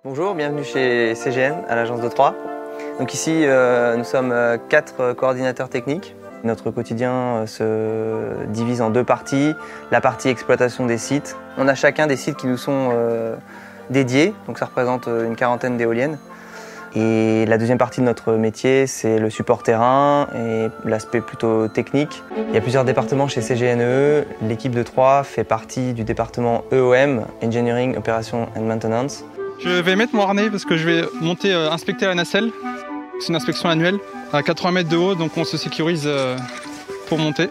Bonjour, 0.03 0.33
bienvenue 0.33 0.63
chez 0.63 1.13
CGN, 1.13 1.63
à 1.69 1.75
l'agence 1.75 2.01
de 2.01 2.09
Troyes. 2.09 2.33
Donc 2.99 3.13
ici, 3.13 3.43
euh, 3.45 3.95
nous 3.95 4.05
sommes 4.05 4.31
euh, 4.31 4.57
quatre 4.57 5.13
coordinateurs 5.13 5.69
techniques. 5.69 6.15
Notre 6.43 6.71
quotidien 6.71 7.11
euh, 7.13 7.45
se 7.45 8.43
divise 8.47 8.81
en 8.81 8.89
deux 8.89 9.03
parties. 9.03 9.53
La 9.91 10.01
partie 10.01 10.29
exploitation 10.29 10.87
des 10.87 10.97
sites. 10.97 11.37
On 11.59 11.67
a 11.67 11.75
chacun 11.75 12.07
des 12.07 12.17
sites 12.17 12.37
qui 12.37 12.47
nous 12.47 12.57
sont 12.57 12.89
dédiés, 13.91 14.33
donc 14.47 14.57
ça 14.57 14.65
représente 14.65 15.05
une 15.05 15.35
quarantaine 15.35 15.77
d'éoliennes. 15.77 16.17
Et 16.95 17.45
la 17.47 17.57
deuxième 17.57 17.79
partie 17.79 18.01
de 18.01 18.05
notre 18.05 18.33
métier, 18.33 18.85
c'est 18.85 19.17
le 19.17 19.29
support 19.31 19.63
terrain 19.63 20.27
et 20.35 20.67
l'aspect 20.87 21.21
plutôt 21.21 21.67
technique. 21.67 22.21
Il 22.49 22.53
y 22.53 22.57
a 22.57 22.61
plusieurs 22.61 22.85
départements 22.85 23.27
chez 23.27 23.41
CGNE. 23.41 24.25
L'équipe 24.47 24.73
de 24.73 24.83
Troyes 24.83 25.23
fait 25.23 25.43
partie 25.43 25.93
du 25.93 26.03
département 26.03 26.63
EOM, 26.71 27.25
Engineering, 27.43 27.97
Operation 27.97 28.47
and 28.55 28.61
Maintenance. 28.61 29.25
Je 29.59 29.69
vais 29.69 29.95
mettre 29.95 30.13
mon 30.15 30.21
harnais 30.23 30.49
parce 30.51 30.65
que 30.65 30.77
je 30.77 30.87
vais 30.87 31.03
monter 31.19 31.51
euh, 31.51 31.71
inspecter 31.71 32.05
la 32.05 32.13
nacelle. 32.13 32.51
C'est 33.19 33.29
une 33.29 33.35
inspection 33.35 33.69
annuelle 33.69 33.97
à 34.31 34.43
80 34.43 34.71
mètres 34.71 34.89
de 34.89 34.97
haut, 34.97 35.15
donc 35.15 35.31
on 35.37 35.45
se 35.45 35.57
sécurise 35.57 36.03
euh, 36.05 36.37
pour 37.07 37.17
monter. 37.17 37.49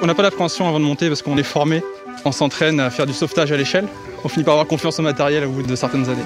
On 0.00 0.06
n'a 0.06 0.14
pas 0.14 0.22
d'appréhension 0.22 0.68
avant 0.68 0.78
de 0.78 0.84
monter 0.84 1.08
parce 1.08 1.22
qu'on 1.22 1.36
est 1.36 1.42
formé. 1.42 1.82
On 2.24 2.32
s'entraîne 2.32 2.80
à 2.80 2.90
faire 2.90 3.06
du 3.06 3.12
sauvetage 3.12 3.52
à 3.52 3.56
l'échelle. 3.56 3.88
On 4.24 4.28
finit 4.28 4.44
par 4.44 4.54
avoir 4.54 4.66
confiance 4.66 4.98
au 4.98 5.02
matériel 5.02 5.44
au 5.44 5.50
bout 5.50 5.62
de 5.62 5.76
certaines 5.76 6.08
années. 6.08 6.24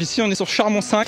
Ici, 0.00 0.22
on 0.22 0.30
est 0.30 0.34
sur 0.34 0.48
Charbon 0.48 0.80
5. 0.80 1.06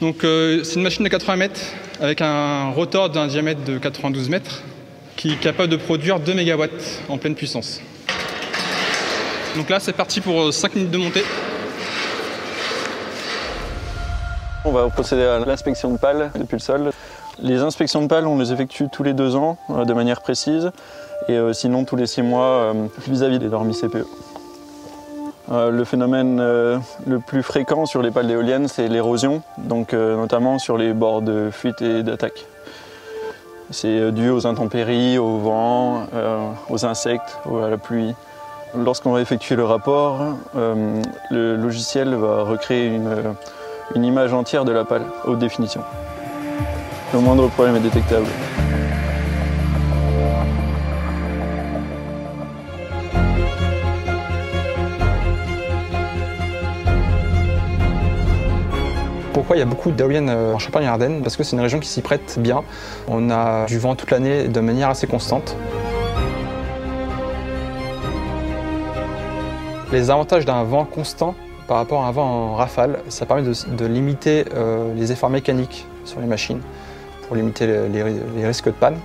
Donc, 0.00 0.24
euh, 0.24 0.64
c'est 0.64 0.74
une 0.76 0.82
machine 0.82 1.04
de 1.04 1.08
80 1.08 1.36
mètres 1.36 1.60
avec 2.00 2.20
un 2.20 2.70
rotor 2.70 3.10
d'un 3.10 3.26
diamètre 3.26 3.64
de 3.64 3.78
92 3.78 4.28
mètres 4.28 4.62
qui 5.16 5.32
est 5.32 5.40
capable 5.40 5.70
de 5.70 5.76
produire 5.76 6.20
2 6.20 6.34
MW 6.34 6.66
en 7.08 7.18
pleine 7.18 7.34
puissance. 7.34 7.80
Donc 9.56 9.70
là, 9.70 9.78
c'est 9.80 9.92
parti 9.92 10.20
pour 10.20 10.52
5 10.52 10.74
minutes 10.74 10.90
de 10.90 10.98
montée. 10.98 11.24
On 14.64 14.72
va 14.72 14.88
procéder 14.88 15.22
à 15.22 15.38
l'inspection 15.38 15.92
de 15.92 15.98
pales 15.98 16.30
depuis 16.34 16.56
le 16.56 16.60
sol. 16.60 16.90
Les 17.42 17.60
inspections 17.60 18.02
de 18.02 18.06
pales, 18.06 18.26
on 18.26 18.38
les 18.38 18.52
effectue 18.52 18.88
tous 18.90 19.02
les 19.02 19.12
deux 19.12 19.36
ans 19.36 19.58
euh, 19.70 19.84
de 19.84 19.92
manière 19.92 20.22
précise 20.22 20.70
et 21.28 21.32
euh, 21.32 21.52
sinon 21.52 21.84
tous 21.84 21.96
les 21.96 22.06
six 22.06 22.22
mois 22.22 22.44
euh, 22.46 22.86
vis-à-vis 23.08 23.38
des 23.38 23.48
normes 23.48 23.72
CPE. 23.72 24.06
Le 25.50 25.84
phénomène 25.84 26.38
le 26.38 27.18
plus 27.18 27.42
fréquent 27.42 27.84
sur 27.86 28.00
les 28.02 28.10
pales 28.10 28.26
d'éoliennes, 28.26 28.66
c'est 28.66 28.88
l'érosion, 28.88 29.42
donc 29.58 29.92
notamment 29.92 30.58
sur 30.58 30.78
les 30.78 30.94
bords 30.94 31.22
de 31.22 31.50
fuite 31.52 31.82
et 31.82 32.02
d'attaque. 32.02 32.46
C'est 33.70 34.10
dû 34.12 34.30
aux 34.30 34.46
intempéries, 34.46 35.18
au 35.18 35.38
vent, 35.38 36.06
aux 36.70 36.86
insectes, 36.86 37.38
à 37.62 37.68
la 37.68 37.76
pluie. 37.76 38.14
Lorsqu'on 38.74 39.12
va 39.12 39.20
effectuer 39.20 39.54
le 39.54 39.64
rapport, 39.64 40.18
le 40.54 41.56
logiciel 41.56 42.14
va 42.14 42.42
recréer 42.42 42.86
une, 42.86 43.34
une 43.94 44.04
image 44.04 44.32
entière 44.32 44.64
de 44.64 44.72
la 44.72 44.84
pale, 44.84 45.02
haute 45.26 45.38
définition. 45.38 45.82
Le 47.12 47.20
moindre 47.20 47.48
problème 47.48 47.76
est 47.76 47.80
détectable. 47.80 48.26
Pourquoi 59.34 59.56
il 59.56 59.58
y 59.58 59.62
a 59.62 59.66
beaucoup 59.66 59.90
d'éoliennes 59.90 60.28
euh, 60.28 60.54
en 60.54 60.60
Champagne 60.60 60.84
et 60.84 60.86
Ardennes 60.86 61.20
Parce 61.20 61.36
que 61.36 61.42
c'est 61.42 61.56
une 61.56 61.62
région 61.62 61.80
qui 61.80 61.88
s'y 61.88 62.02
prête 62.02 62.38
bien. 62.38 62.62
On 63.08 63.30
a 63.30 63.66
du 63.66 63.80
vent 63.80 63.96
toute 63.96 64.12
l'année 64.12 64.46
de 64.46 64.60
manière 64.60 64.88
assez 64.88 65.08
constante. 65.08 65.56
Les 69.92 70.08
avantages 70.10 70.44
d'un 70.44 70.62
vent 70.62 70.84
constant 70.84 71.34
par 71.66 71.78
rapport 71.78 72.04
à 72.04 72.08
un 72.08 72.12
vent 72.12 72.24
en 72.24 72.54
rafale, 72.54 73.00
ça 73.08 73.26
permet 73.26 73.42
de, 73.42 73.86
limiter 73.86 74.44
euh, 74.54 74.94
les 74.94 75.10
efforts 75.10 75.30
mécaniques 75.30 75.84
sur 76.04 76.20
les 76.20 76.26
machines 76.26 76.60
pour 77.26 77.34
limiter 77.34 77.66
les, 77.66 78.46
risques 78.46 78.66
de 78.66 78.70
panne. 78.70 78.98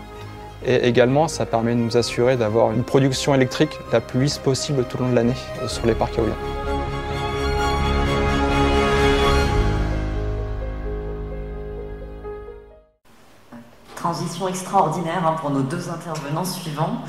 Et 0.63 0.87
également, 0.87 1.27
ça 1.27 1.47
permet 1.47 1.73
de 1.73 1.79
nous 1.79 1.97
assurer 1.97 2.37
d'avoir 2.37 2.71
une 2.71 2.83
production 2.83 3.33
électrique 3.33 3.79
la 3.91 3.99
plus 3.99 4.23
lisse 4.23 4.37
possible 4.37 4.83
tout 4.83 4.97
au 4.97 5.03
long 5.03 5.09
de 5.09 5.15
l'année 5.15 5.37
euh, 5.63 5.67
sur 5.67 5.87
les 5.87 5.95
parcs 5.95 6.19
éoliens. 6.19 6.78
Transition 13.99 14.47
extraordinaire 14.47 15.27
hein, 15.27 15.35
pour 15.41 15.49
nos 15.49 15.61
deux 15.61 15.89
intervenants 15.89 16.45
suivants. 16.45 17.01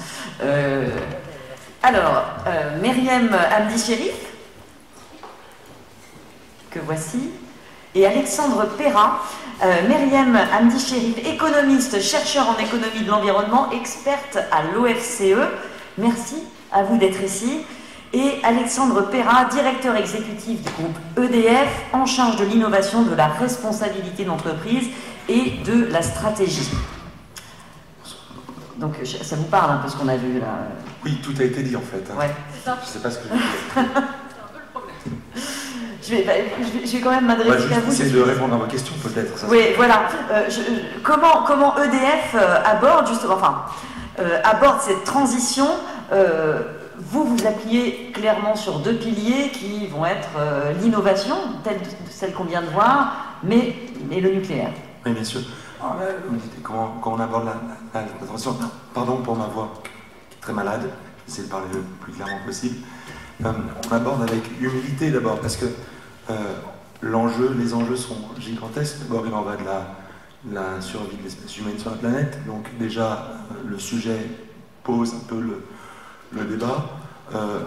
Euh, 0.42 0.88
alors, 1.84 2.24
euh, 2.48 2.80
Myriam 2.82 3.30
Amdi 3.32 4.10
que 6.70 6.80
voici, 6.80 7.30
et 7.94 8.06
Alexandre 8.06 8.66
Perra, 8.76 9.20
euh, 9.62 9.88
Myriam 9.88 10.36
Amdi 10.36 10.80
Sherif, 10.80 11.18
économiste, 11.26 12.00
chercheur 12.00 12.48
en 12.48 12.60
économie 12.60 13.04
de 13.04 13.10
l'environnement, 13.10 13.70
experte 13.70 14.38
à 14.50 14.62
l'OFCE. 14.74 15.38
Merci 15.96 16.42
à 16.72 16.82
vous 16.82 16.98
d'être 16.98 17.22
ici. 17.22 17.60
Et 18.12 18.40
Alexandre 18.42 19.02
Perra, 19.02 19.44
directeur 19.44 19.94
exécutif 19.94 20.60
du 20.62 20.70
groupe 20.72 20.98
EDF, 21.16 21.68
en 21.92 22.06
charge 22.06 22.36
de 22.36 22.44
l'innovation, 22.44 23.02
de 23.02 23.14
la 23.14 23.28
responsabilité 23.28 24.24
d'entreprise 24.24 24.88
et 25.30 25.62
de 25.64 25.86
la 25.92 26.02
stratégie. 26.02 26.68
Donc 28.78 28.94
ça 29.04 29.36
vous 29.36 29.44
parle 29.44 29.72
un 29.72 29.76
peu 29.76 29.88
ce 29.88 29.96
qu'on 29.96 30.08
a 30.08 30.16
vu 30.16 30.40
là 30.40 30.66
Oui, 31.04 31.18
tout 31.22 31.34
a 31.38 31.44
été 31.44 31.62
dit 31.62 31.76
en 31.76 31.80
fait. 31.80 32.02
Hein. 32.10 32.18
Ouais. 32.18 32.30
Je 32.64 32.70
ne 32.70 32.76
sais 32.84 32.98
pas 32.98 33.10
ce 33.10 33.18
que 33.18 33.24
je 33.28 33.34
veux 33.34 33.86
dire. 33.86 34.02
Je 36.02 36.16
vais, 36.16 36.22
bah, 36.22 36.32
je 36.84 36.90
vais, 36.90 37.00
quand 37.00 37.10
même 37.10 37.26
m'adresser 37.26 37.68
bah, 37.68 37.76
à 37.76 37.80
vous. 37.80 37.92
Essayer 37.92 38.10
de 38.10 38.22
répondre 38.22 38.54
à 38.54 38.56
vos 38.56 38.66
questions 38.66 38.94
peut-être. 39.02 39.44
Oui, 39.48 39.74
voilà. 39.76 40.08
Euh, 40.32 40.48
comment, 41.04 41.44
comment 41.46 41.76
EDF 41.76 42.34
euh, 42.34 42.56
aborde 42.64 43.06
justement, 43.06 43.34
enfin, 43.34 43.66
euh, 44.18 44.40
aborde 44.42 44.80
cette 44.80 45.04
transition 45.04 45.66
Vous 46.98 47.24
vous 47.24 47.46
appuyez 47.46 48.10
clairement 48.12 48.56
sur 48.56 48.80
deux 48.80 48.94
piliers 48.94 49.50
qui 49.50 49.86
vont 49.86 50.04
être 50.04 50.30
l'innovation, 50.82 51.36
telle 51.62 51.78
celle 52.08 52.32
qu'on 52.32 52.44
vient 52.44 52.62
de 52.62 52.70
voir, 52.70 53.36
mais 53.44 53.74
et 54.10 54.20
le 54.20 54.32
nucléaire. 54.32 54.70
Oui, 55.06 55.12
bien 55.12 55.24
sûr. 55.24 55.40
Ah, 55.82 55.96
comment, 56.62 57.00
on 57.04 57.20
aborde 57.20 57.48
la, 57.94 58.02
transition 58.26 58.56
Pardon 58.92 59.16
pour 59.22 59.34
ma 59.34 59.46
voix 59.46 59.72
qui 59.82 60.36
est 60.36 60.40
très 60.40 60.52
malade. 60.52 60.90
J'essaie 61.26 61.42
de 61.42 61.48
parler 61.48 61.68
le 61.72 61.80
plus 62.00 62.12
clairement 62.12 62.44
possible. 62.44 62.76
on 63.42 63.94
aborde 63.94 64.22
avec 64.22 64.42
humilité 64.60 65.10
d'abord, 65.10 65.40
parce 65.40 65.56
que 65.56 65.66
euh, 66.28 66.34
les 67.02 67.74
enjeux 67.74 67.96
sont 67.96 68.16
gigantesques. 68.38 68.98
D'abord, 69.00 69.26
il 69.26 69.32
en 69.32 69.42
va 69.42 69.56
de 69.56 70.54
la, 70.54 70.80
survie 70.82 71.16
de 71.16 71.22
l'espèce 71.22 71.56
humaine 71.56 71.78
sur 71.78 71.90
la 71.92 71.96
planète. 71.96 72.38
Donc 72.46 72.66
déjà, 72.78 73.12
euh, 73.12 73.70
le 73.70 73.78
sujet 73.78 74.18
pose 74.84 75.14
un 75.14 75.26
peu 75.26 75.40
le, 75.40 76.44
débat. 76.44 76.90
Euh, 77.34 77.60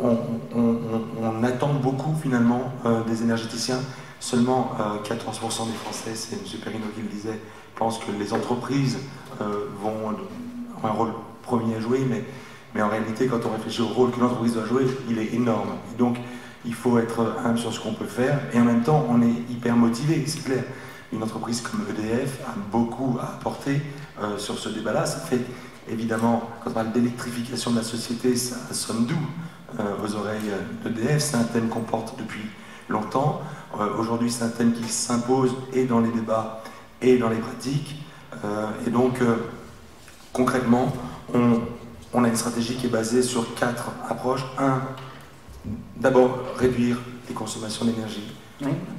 on, 0.00 1.44
attend 1.44 1.74
beaucoup 1.74 2.14
finalement 2.22 2.72
des 3.06 3.22
énergéticiens. 3.22 3.78
Seulement 4.22 4.70
14% 5.02 5.66
des 5.66 5.72
Français, 5.72 6.12
c'est 6.14 6.36
M. 6.36 6.60
Perrino 6.62 6.84
qui 6.94 7.02
le 7.02 7.08
disait, 7.08 7.40
pensent 7.74 7.98
que 7.98 8.12
les 8.16 8.32
entreprises 8.32 8.98
vont 9.82 10.14
avoir 10.76 10.94
un 10.94 10.96
rôle 10.96 11.12
premier 11.42 11.74
à 11.74 11.80
jouer, 11.80 12.06
mais, 12.08 12.80
en 12.80 12.88
réalité, 12.88 13.26
quand 13.26 13.40
on 13.44 13.50
réfléchit 13.50 13.82
au 13.82 13.88
rôle 13.88 14.12
que 14.12 14.20
l'entreprise 14.20 14.54
doit 14.54 14.64
jouer, 14.64 14.86
il 15.10 15.18
est 15.18 15.34
énorme. 15.34 15.70
Donc, 15.98 16.18
il 16.64 16.72
faut 16.72 17.00
être 17.00 17.34
humble 17.44 17.58
sur 17.58 17.72
ce 17.72 17.80
qu'on 17.80 17.94
peut 17.94 18.06
faire, 18.06 18.38
et 18.54 18.60
en 18.60 18.64
même 18.64 18.84
temps, 18.84 19.04
on 19.10 19.20
est 19.22 19.50
hyper 19.50 19.74
motivé, 19.74 20.22
c'est 20.24 20.44
clair. 20.44 20.62
Une 21.12 21.20
entreprise 21.24 21.60
comme 21.60 21.84
EDF 21.90 22.38
a 22.46 22.54
beaucoup 22.70 23.18
à 23.20 23.34
apporter 23.34 23.82
euh, 24.22 24.38
sur 24.38 24.56
ce 24.56 24.68
débat-là. 24.68 25.04
Ça 25.04 25.18
fait 25.18 25.40
évidemment, 25.90 26.48
quand 26.62 26.70
on 26.70 26.74
parle 26.74 26.92
d'électrification 26.92 27.72
de 27.72 27.78
la 27.78 27.82
société, 27.82 28.36
ça 28.36 28.56
sonne 28.70 29.06
doux 29.06 29.14
euh, 29.80 29.82
aux 30.04 30.14
oreilles 30.14 30.52
d'EDF. 30.84 31.18
C'est 31.18 31.36
un 31.36 31.42
thème 31.42 31.68
qu'on 31.68 31.80
porte 31.80 32.16
depuis 32.18 32.44
longtemps. 32.88 33.42
Euh, 33.78 33.96
aujourd'hui, 33.98 34.30
c'est 34.30 34.44
un 34.44 34.48
thème 34.48 34.72
qui 34.72 34.84
s'impose 34.84 35.54
et 35.72 35.84
dans 35.84 36.00
les 36.00 36.10
débats 36.10 36.62
et 37.00 37.18
dans 37.18 37.28
les 37.28 37.38
pratiques. 37.38 37.96
et 38.86 38.90
donc, 38.90 39.18
concrètement, 40.32 40.92
on, 41.34 41.60
on 42.12 42.22
a 42.22 42.28
une 42.28 42.36
stratégie 42.36 42.76
qui 42.76 42.86
est 42.86 42.90
basée 42.90 43.22
sur 43.22 43.54
quatre 43.54 43.90
approches. 44.08 44.44
Un, 44.56 44.82
D'abord, 45.96 46.38
réduire 46.56 46.98
les 47.28 47.34
consommations 47.34 47.84
d'énergie. 47.84 48.32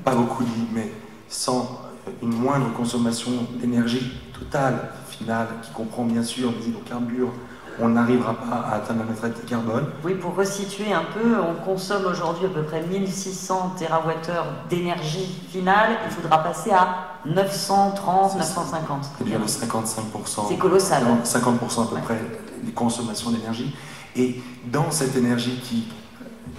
Pas 0.04 0.16
beaucoup 0.16 0.44
dit, 0.44 0.68
mais 0.74 0.92
sans 1.28 1.82
une 2.22 2.34
moindre 2.34 2.72
consommation 2.74 3.32
d'énergie 3.60 4.14
totale, 4.38 4.92
finale, 5.10 5.48
qui 5.62 5.72
comprend 5.72 6.06
bien 6.06 6.24
sûr 6.24 6.54
les 6.60 6.70
hydrocarbures, 6.70 7.32
on 7.80 7.90
n'arrivera 7.90 8.34
pas 8.34 8.68
à 8.70 8.76
atteindre 8.76 9.02
la 9.02 9.12
neutralité 9.12 9.42
carbone. 9.48 9.86
Oui, 10.04 10.16
pour 10.16 10.36
resituer 10.36 10.94
un 10.94 11.06
peu, 11.14 11.38
on 11.40 11.64
consomme 11.64 12.06
aujourd'hui 12.06 12.46
à 12.46 12.50
peu 12.50 12.64
près 12.64 12.82
1600 12.82 13.76
TWh 13.78 14.70
d'énergie 14.70 15.42
finale, 15.52 15.98
il 16.06 16.12
faudra 16.12 16.44
passer 16.44 16.72
à 16.72 17.20
930, 17.26 18.38
950. 18.38 19.12
Réduire 19.20 19.40
de 19.40 19.46
55%. 19.46 20.48
C'est 20.50 20.58
colossal. 20.58 21.04
50% 21.24 21.84
à 21.84 21.96
peu 21.96 22.02
près 22.04 22.20
des 22.62 22.72
consommations 22.72 23.32
d'énergie. 23.32 23.76
Et 24.16 24.42
dans 24.72 24.92
cette 24.92 25.16
énergie 25.16 25.60
qui 25.64 25.88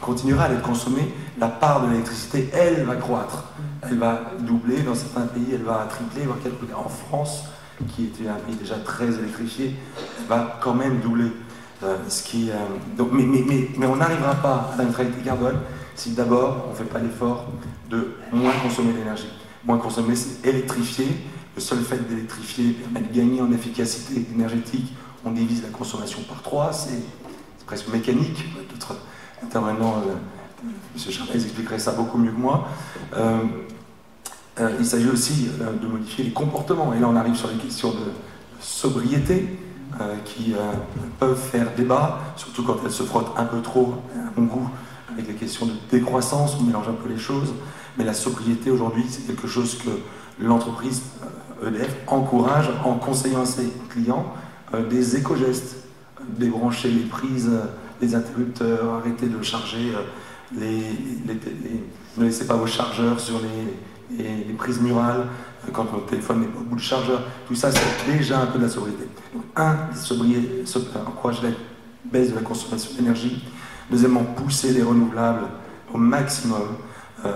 continuera 0.01 0.45
à 0.45 0.51
être 0.51 0.62
consommée, 0.62 1.15
la 1.39 1.49
part 1.49 1.83
de 1.83 1.91
l'électricité, 1.91 2.51
elle, 2.53 2.85
va 2.85 2.97
croître. 2.97 3.45
Elle 3.83 3.99
va 3.99 4.23
doubler 4.41 4.83
dans 4.83 4.95
certains 4.95 5.27
pays, 5.27 5.49
elle 5.53 5.62
va 5.62 5.87
tripler, 5.89 6.25
voire 6.25 6.39
quelques 6.43 6.75
En 6.75 6.89
France, 6.89 7.45
qui 7.95 8.05
était 8.05 8.29
un 8.29 8.35
pays 8.35 8.57
déjà 8.57 8.77
très 8.77 9.07
électrifié, 9.07 9.75
va 10.29 10.59
quand 10.62 10.75
même 10.75 11.01
doubler. 11.01 11.33
Euh, 11.83 11.97
ce 12.09 12.22
qui, 12.22 12.51
euh, 12.51 12.55
mais, 13.12 13.87
on 13.87 13.97
n'arrivera 13.97 14.35
pas 14.37 14.70
à 14.72 14.77
la 14.79 14.85
neutralité 14.85 15.20
carbone 15.22 15.59
si 15.97 16.12
d'abord 16.12 16.66
on 16.68 16.70
ne 16.70 16.77
fait 16.77 16.85
pas 16.85 16.99
l'effort 16.99 17.47
de 17.91 18.14
moins 18.33 18.53
consommer 18.62 18.93
d'énergie. 18.93 19.29
Moins 19.64 19.79
consommer, 19.79 20.14
c'est 20.16 20.49
électrifier. 20.49 21.09
Le 21.55 21.61
seul 21.61 21.81
fait 21.81 22.09
d'électrifier 22.09 22.72
permet 22.72 23.07
de 23.07 23.14
gagner 23.14 23.43
en 23.43 23.53
efficacité 23.53 24.25
énergétique. 24.35 24.95
On 25.25 25.33
divise 25.33 25.62
la 25.62 25.68
consommation 25.68 26.20
par 26.22 26.43
trois, 26.43 26.72
c'est 26.72 27.03
presque 27.66 27.89
mécanique. 27.89 28.45
D'autres 28.70 28.97
intervenant, 29.43 30.03
euh, 30.07 30.14
M. 30.97 31.12
Charles 31.12 31.29
expliquerait 31.35 31.79
ça 31.79 31.93
beaucoup 31.93 32.18
mieux 32.18 32.33
que 32.33 32.41
moi. 32.41 32.68
Euh, 34.59 34.69
euh, 34.69 34.71
il 34.79 34.87
s'agit 34.87 35.09
aussi 35.09 35.49
de 35.81 35.87
modifier 35.87 36.25
les 36.25 36.31
comportements. 36.31 36.93
Et 36.95 37.01
là, 37.01 37.09
on 37.09 37.17
arrive 37.17 37.37
sur 37.37 37.49
les 37.49 37.57
questions 37.57 37.91
de 37.91 38.13
sobriété 38.61 39.59
qui 40.25 40.55
peuvent 41.21 41.39
faire 41.39 41.73
débat, 41.77 42.19
surtout 42.37 42.65
quand 42.65 42.77
elles 42.85 42.91
se 42.91 43.05
frottent 43.05 43.33
un 43.37 43.45
peu 43.45 43.61
trop, 43.63 43.95
à 44.17 44.41
mon 44.41 44.47
goût, 44.47 44.69
avec 45.13 45.29
les 45.29 45.35
questions 45.35 45.67
de 45.67 45.73
décroissance. 45.89 46.57
On 46.59 46.65
mélange 46.65 46.89
un 46.89 46.95
peu 46.95 47.09
les 47.09 47.19
choses. 47.19 47.55
Mais 47.97 48.03
la 48.03 48.15
sobriété 48.15 48.73
aujourd'hui, 48.73 49.05
c'est 49.09 49.25
quelque 49.25 49.47
chose 49.47 49.79
que 49.79 49.91
l'entreprise 50.45 51.03
EDF 51.65 51.95
encourage 52.09 52.71
en 52.85 52.95
conseillant 52.95 53.43
à 53.43 53.47
ses 53.47 53.73
clients 53.89 54.27
des 54.91 55.17
éco-gestes, 55.17 55.77
débrancher 56.29 56.91
les 56.91 57.05
prises, 57.05 57.53
les 58.03 58.17
interrupteurs, 58.17 58.95
arrêter 58.95 59.29
de 59.29 59.41
charger 59.43 59.93
les, 60.59 60.83
ne 62.17 62.25
laissez 62.25 62.47
pas 62.47 62.57
vos 62.57 62.67
chargeurs 62.67 63.21
sur 63.21 63.39
les, 63.41 63.75
les 64.11 64.53
prises 64.57 64.81
murales, 64.81 65.27
quand 65.73 65.85
votre 65.85 66.07
téléphone 66.07 66.41
n'est 66.41 66.47
au 66.59 66.65
bout 66.65 66.77
de 66.77 66.81
chargeur, 66.81 67.23
tout 67.47 67.55
ça, 67.55 67.71
c'est 67.71 68.17
déjà 68.17 68.41
un 68.41 68.47
peu 68.47 68.59
de 68.59 68.65
la 68.65 68.71
sobriété. 68.71 69.09
Donc, 69.35 69.45
un, 69.57 69.95
sobriété, 69.95 70.65
encourager 71.07 71.43
la 71.43 71.51
baisse 72.05 72.31
de 72.31 72.37
la 72.37 72.43
consommation 72.43 72.91
d'énergie. 72.97 73.45
Deuxièmement, 73.91 74.25
pousser 74.25 74.73
les 74.73 74.83
renouvelables 74.83 75.47
au 75.93 75.99
maximum. 75.99 76.63
Euh, 77.25 77.33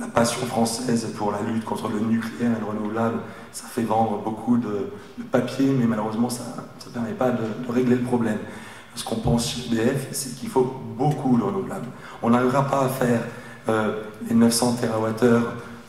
la 0.00 0.08
passion 0.08 0.44
française 0.46 1.06
pour 1.16 1.30
la 1.30 1.40
lutte 1.42 1.64
contre 1.64 1.88
le 1.88 2.00
nucléaire 2.00 2.50
et 2.56 2.60
le 2.60 2.66
renouvelable, 2.66 3.18
ça 3.52 3.66
fait 3.68 3.82
vendre 3.82 4.22
beaucoup 4.24 4.56
de, 4.56 4.90
papier, 5.30 5.72
mais 5.78 5.86
malheureusement, 5.86 6.28
ça 6.30 6.42
ne 6.86 6.92
permet 6.92 7.12
pas 7.12 7.30
de, 7.30 7.72
régler 7.72 7.96
le 7.96 8.02
problème. 8.02 8.38
Ce 8.96 9.04
qu'on 9.04 9.16
pense 9.16 9.48
chez 9.48 9.72
EDF, 9.72 10.08
c'est 10.10 10.34
qu'il 10.36 10.48
faut 10.48 10.80
beaucoup 10.96 11.36
de 11.38 11.42
renouvelables. 11.42 11.86
On 12.22 12.30
n'arrivera 12.30 12.66
pas 12.66 12.86
à 12.86 12.88
faire 12.88 13.20
euh, 13.68 14.02
les 14.28 14.34
900 14.34 14.78
TWh 14.80 15.26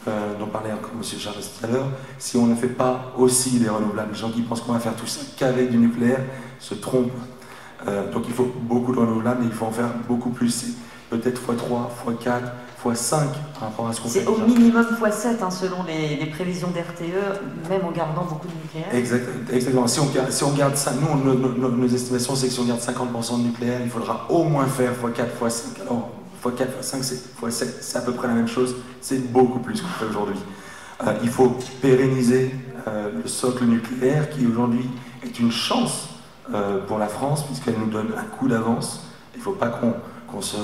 euh, 0.07 0.33
dont 0.39 0.47
parlait 0.47 0.71
encore 0.71 0.91
M. 0.95 1.03
Charles 1.03 1.35
tout 1.35 1.65
à 1.65 1.69
l'heure, 1.69 1.85
si 2.17 2.35
on 2.35 2.47
ne 2.47 2.55
fait 2.55 2.69
pas 2.69 3.13
aussi 3.17 3.59
des 3.59 3.69
renouvelables. 3.69 4.11
Les 4.13 4.17
gens 4.17 4.31
qui 4.31 4.41
pensent 4.41 4.61
qu'on 4.61 4.73
va 4.73 4.79
faire 4.79 4.95
tout 4.95 5.05
ça 5.05 5.21
qu'avec 5.37 5.69
du 5.69 5.77
nucléaire 5.77 6.21
se 6.59 6.73
trompent. 6.73 7.11
Euh, 7.87 8.11
donc 8.11 8.23
il 8.27 8.33
faut 8.33 8.51
beaucoup 8.61 8.93
de 8.93 8.99
renouvelables, 8.99 9.41
mais 9.41 9.47
il 9.47 9.53
faut 9.53 9.65
en 9.65 9.71
faire 9.71 9.89
beaucoup 10.07 10.31
plus. 10.31 10.75
Peut-être 11.11 11.41
x3, 11.41 12.15
x4, 12.19 12.41
x5 12.83 13.15
par 13.53 13.69
rapport 13.69 13.89
à 13.89 13.93
ce 13.93 14.01
qu'on 14.01 14.07
fait. 14.07 14.21
C'est 14.21 14.27
au 14.27 14.37
minimum 14.37 14.87
x7 14.99 15.43
hein, 15.43 15.51
selon 15.51 15.83
les, 15.83 16.25
prévisions 16.27 16.69
d'RTE, 16.69 17.69
même 17.69 17.85
en 17.85 17.91
gardant 17.91 18.23
beaucoup 18.23 18.47
de 18.47 18.53
nucléaire. 18.53 18.87
exactement. 19.53 19.85
Si 19.85 19.99
on, 19.99 20.07
si 20.29 20.43
on 20.43 20.53
garde 20.53 20.77
ça, 20.77 20.93
nous, 20.93 21.69
nos, 21.69 21.87
estimations, 21.87 22.35
c'est 22.35 22.47
que 22.47 22.53
si 22.53 22.59
on 22.59 22.65
garde 22.65 22.79
50% 22.79 23.37
de 23.37 23.43
nucléaire, 23.43 23.81
il 23.83 23.89
faudra 23.89 24.25
au 24.29 24.45
moins 24.45 24.65
faire 24.65 24.93
x4, 24.93 25.47
x5. 25.47 25.81
Alors, 25.81 26.09
x4, 26.43 26.67
x5, 26.81 27.21
x7, 27.41 27.67
c'est 27.81 27.97
à 27.97 28.01
peu 28.01 28.13
près 28.13 28.27
la 28.27 28.33
même 28.33 28.47
chose, 28.47 28.75
c'est 29.01 29.31
beaucoup 29.31 29.59
plus 29.59 29.81
qu'on 29.81 29.87
fait 29.87 30.05
aujourd'hui. 30.05 30.39
Euh, 31.07 31.13
il 31.23 31.29
faut 31.29 31.57
pérenniser 31.81 32.53
euh, 32.87 33.09
le 33.23 33.27
socle 33.27 33.65
nucléaire 33.65 34.29
qui 34.29 34.45
aujourd'hui 34.45 34.89
est 35.23 35.39
une 35.39 35.51
chance 35.51 36.09
euh, 36.53 36.79
pour 36.85 36.99
la 36.99 37.07
France 37.07 37.45
puisqu'elle 37.45 37.77
nous 37.79 37.89
donne 37.89 38.09
un 38.17 38.23
coup 38.37 38.47
d'avance. 38.47 39.07
Il 39.33 39.39
ne 39.39 39.43
faut 39.43 39.53
pas 39.53 39.69
qu'on 40.27 40.41
se 40.41 40.57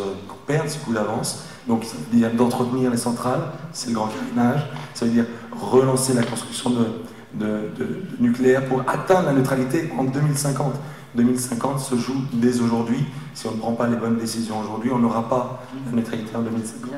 perde 0.46 0.70
ce 0.70 0.78
coup 0.80 0.94
d'avance. 0.94 1.46
Donc 1.68 1.84
ça 1.84 1.96
veut 1.98 2.18
dire 2.18 2.32
d'entretenir 2.32 2.92
les 2.92 2.98
centrales, 2.98 3.42
c'est 3.74 3.90
le 3.90 3.96
grand 3.96 4.08
carénage. 4.08 4.68
Ça 4.94 5.06
veut 5.06 5.12
dire 5.12 5.26
relancer 5.52 6.14
la 6.14 6.24
construction 6.24 6.70
de, 6.70 7.46
de 7.78 7.88
nucléaire 8.20 8.66
pour 8.66 8.82
atteindre 8.88 9.28
la 9.28 9.34
neutralité 9.34 9.92
en 9.98 10.04
2050. 10.04 10.74
2050 11.18 11.80
se 11.80 11.96
joue 11.96 12.22
dès 12.32 12.62
aujourd'hui. 12.62 13.04
Si 13.34 13.48
on 13.48 13.52
ne 13.52 13.58
prend 13.58 13.74
pas 13.74 13.88
les 13.88 13.96
bonnes 13.96 14.18
décisions 14.18 14.60
aujourd'hui, 14.60 14.92
on 14.92 15.00
n'aura 15.00 15.28
pas 15.28 15.64
la 15.86 15.92
neutralité 15.92 16.36
en 16.36 16.42
2050. 16.42 16.92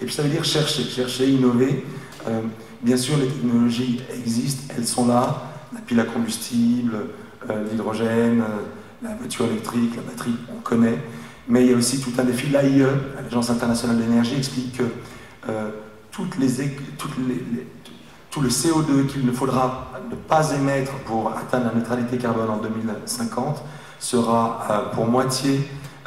Et 0.00 0.04
puis 0.04 0.14
ça 0.14 0.22
veut 0.22 0.28
dire 0.28 0.44
chercher, 0.44 0.84
chercher, 0.84 1.30
innover. 1.30 1.84
Euh, 2.28 2.42
bien 2.82 2.96
sûr, 2.96 3.16
les 3.16 3.26
technologies 3.26 4.00
existent, 4.14 4.74
elles 4.76 4.86
sont 4.86 5.06
là. 5.06 5.42
La 5.72 5.80
pile 5.80 6.00
à 6.00 6.04
combustible, 6.04 6.94
euh, 7.48 7.64
l'hydrogène, 7.70 8.42
euh, 8.42 8.62
la 9.02 9.14
voiture 9.14 9.46
électrique, 9.46 9.96
la 9.96 10.02
batterie, 10.02 10.36
on 10.54 10.60
connaît. 10.60 10.98
Mais 11.48 11.64
il 11.64 11.70
y 11.70 11.74
a 11.74 11.76
aussi 11.76 12.00
tout 12.00 12.12
un 12.18 12.24
défi. 12.24 12.48
L'AIE, 12.48 12.84
l'Agence 13.16 13.50
internationale 13.50 13.96
de 13.96 14.02
l'énergie, 14.02 14.36
explique 14.36 14.78
que 14.78 14.84
toutes 16.12 16.38
les, 16.38 16.48
toutes 16.98 17.16
les, 17.26 17.66
tout 18.32 18.40
le 18.40 18.48
CO2 18.48 19.06
qu'il 19.06 19.24
ne 19.26 19.30
faudra 19.30 19.92
ne 20.10 20.16
pas 20.16 20.52
émettre 20.52 20.92
pour 21.04 21.30
atteindre 21.30 21.66
la 21.66 21.74
neutralité 21.74 22.16
carbone 22.16 22.48
en 22.48 22.56
2050 22.56 23.62
sera 24.00 24.66
euh, 24.70 24.94
pour 24.94 25.06
moitié 25.06 25.60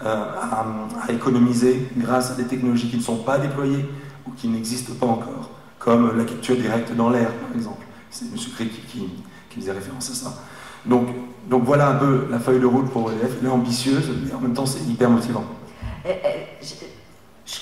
euh, 0.04 0.26
à, 0.42 1.12
économiser 1.12 1.88
grâce 1.96 2.32
à 2.32 2.34
des 2.34 2.46
technologies 2.46 2.90
qui 2.90 2.98
ne 2.98 3.02
sont 3.02 3.18
pas 3.18 3.38
déployées 3.38 3.86
ou 4.28 4.32
qui 4.32 4.48
n'existent 4.48 4.94
pas 5.00 5.06
encore, 5.06 5.52
comme 5.78 6.18
la 6.18 6.26
capture 6.26 6.56
directe 6.56 6.94
dans 6.96 7.12
l'air, 7.12 7.32
par 7.32 7.56
exemple. 7.56 7.86
C'est 8.10 8.26
M. 8.26 8.38
Crick 8.56 8.88
qui, 8.88 9.08
faisait 9.56 9.72
référence 9.72 10.10
à 10.10 10.14
ça. 10.14 10.34
Donc, 10.86 11.08
voilà 11.50 11.90
un 11.90 11.96
peu 11.96 12.28
la 12.30 12.40
feuille 12.40 12.60
de 12.60 12.66
route 12.66 12.90
pour 12.90 13.10
EDF. 13.10 13.50
Ambitieuse, 13.50 14.12
mais 14.26 14.34
en 14.34 14.42
même 14.42 14.54
temps, 14.54 14.66
c'est 14.66 14.84
hyper 14.84 15.10
motivant. 15.10 15.46
Eh, 16.04 16.12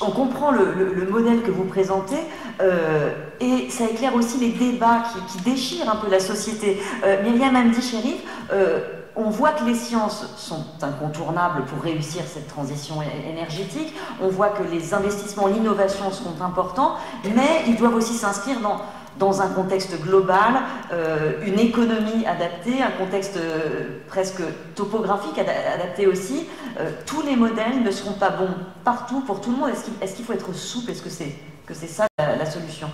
on 0.01 0.11
comprend 0.11 0.51
le, 0.51 1.07
modèle 1.09 1.41
que 1.41 1.51
vous 1.51 1.65
présentez 1.65 2.17
euh, 2.61 3.11
et 3.39 3.69
ça 3.69 3.85
éclaire 3.85 4.15
aussi 4.15 4.37
les 4.37 4.51
débats 4.51 5.03
qui, 5.27 5.41
déchirent 5.41 5.89
un 5.89 5.97
peu 5.97 6.09
la 6.09 6.19
société. 6.19 6.81
Euh, 7.03 7.21
Myriam 7.23 7.55
Amdi 7.55 7.81
Chérif, 7.81 8.15
euh, 8.51 8.79
on 9.15 9.29
voit 9.29 9.51
que 9.51 9.65
les 9.65 9.75
sciences 9.75 10.25
sont 10.37 10.65
incontournables 10.81 11.65
pour 11.65 11.83
réussir 11.83 12.23
cette 12.25 12.47
transition 12.47 12.95
énergétique, 13.29 13.93
on 14.21 14.29
voit 14.29 14.49
que 14.49 14.63
les 14.63 14.93
investissements, 14.93 15.47
l'innovation 15.47 16.11
sont 16.11 16.41
importants, 16.41 16.95
mais 17.23 17.63
ils 17.67 17.75
doivent 17.75 17.95
aussi 17.95 18.13
s'inscrire 18.13 18.59
dans 18.59 18.81
dans 19.17 19.41
un 19.41 19.49
contexte 19.49 19.99
global, 20.01 20.61
euh, 20.91 21.43
une 21.45 21.59
économie 21.59 22.25
adaptée, 22.25 22.81
un 22.81 22.91
contexte 22.91 23.37
euh, 23.37 23.99
presque 24.07 24.41
topographique 24.75 25.37
adapté 25.37 26.07
aussi. 26.07 26.47
Euh, 26.79 26.91
tous 27.05 27.21
les 27.21 27.35
modèles 27.35 27.83
ne 27.83 27.91
seront 27.91 28.13
pas 28.13 28.29
bons 28.29 28.53
partout 28.83 29.21
pour 29.21 29.41
tout 29.41 29.51
le 29.51 29.57
monde. 29.57 29.71
Est-ce 30.01 30.15
qu'il 30.15 30.25
faut 30.25 30.33
être 30.33 30.53
souple? 30.53 30.91
Est-ce 30.91 31.01
que 31.01 31.09
c'est 31.09 31.35
que 31.65 31.73
ça 31.73 32.07
la, 32.17 32.45
solution? 32.45 32.89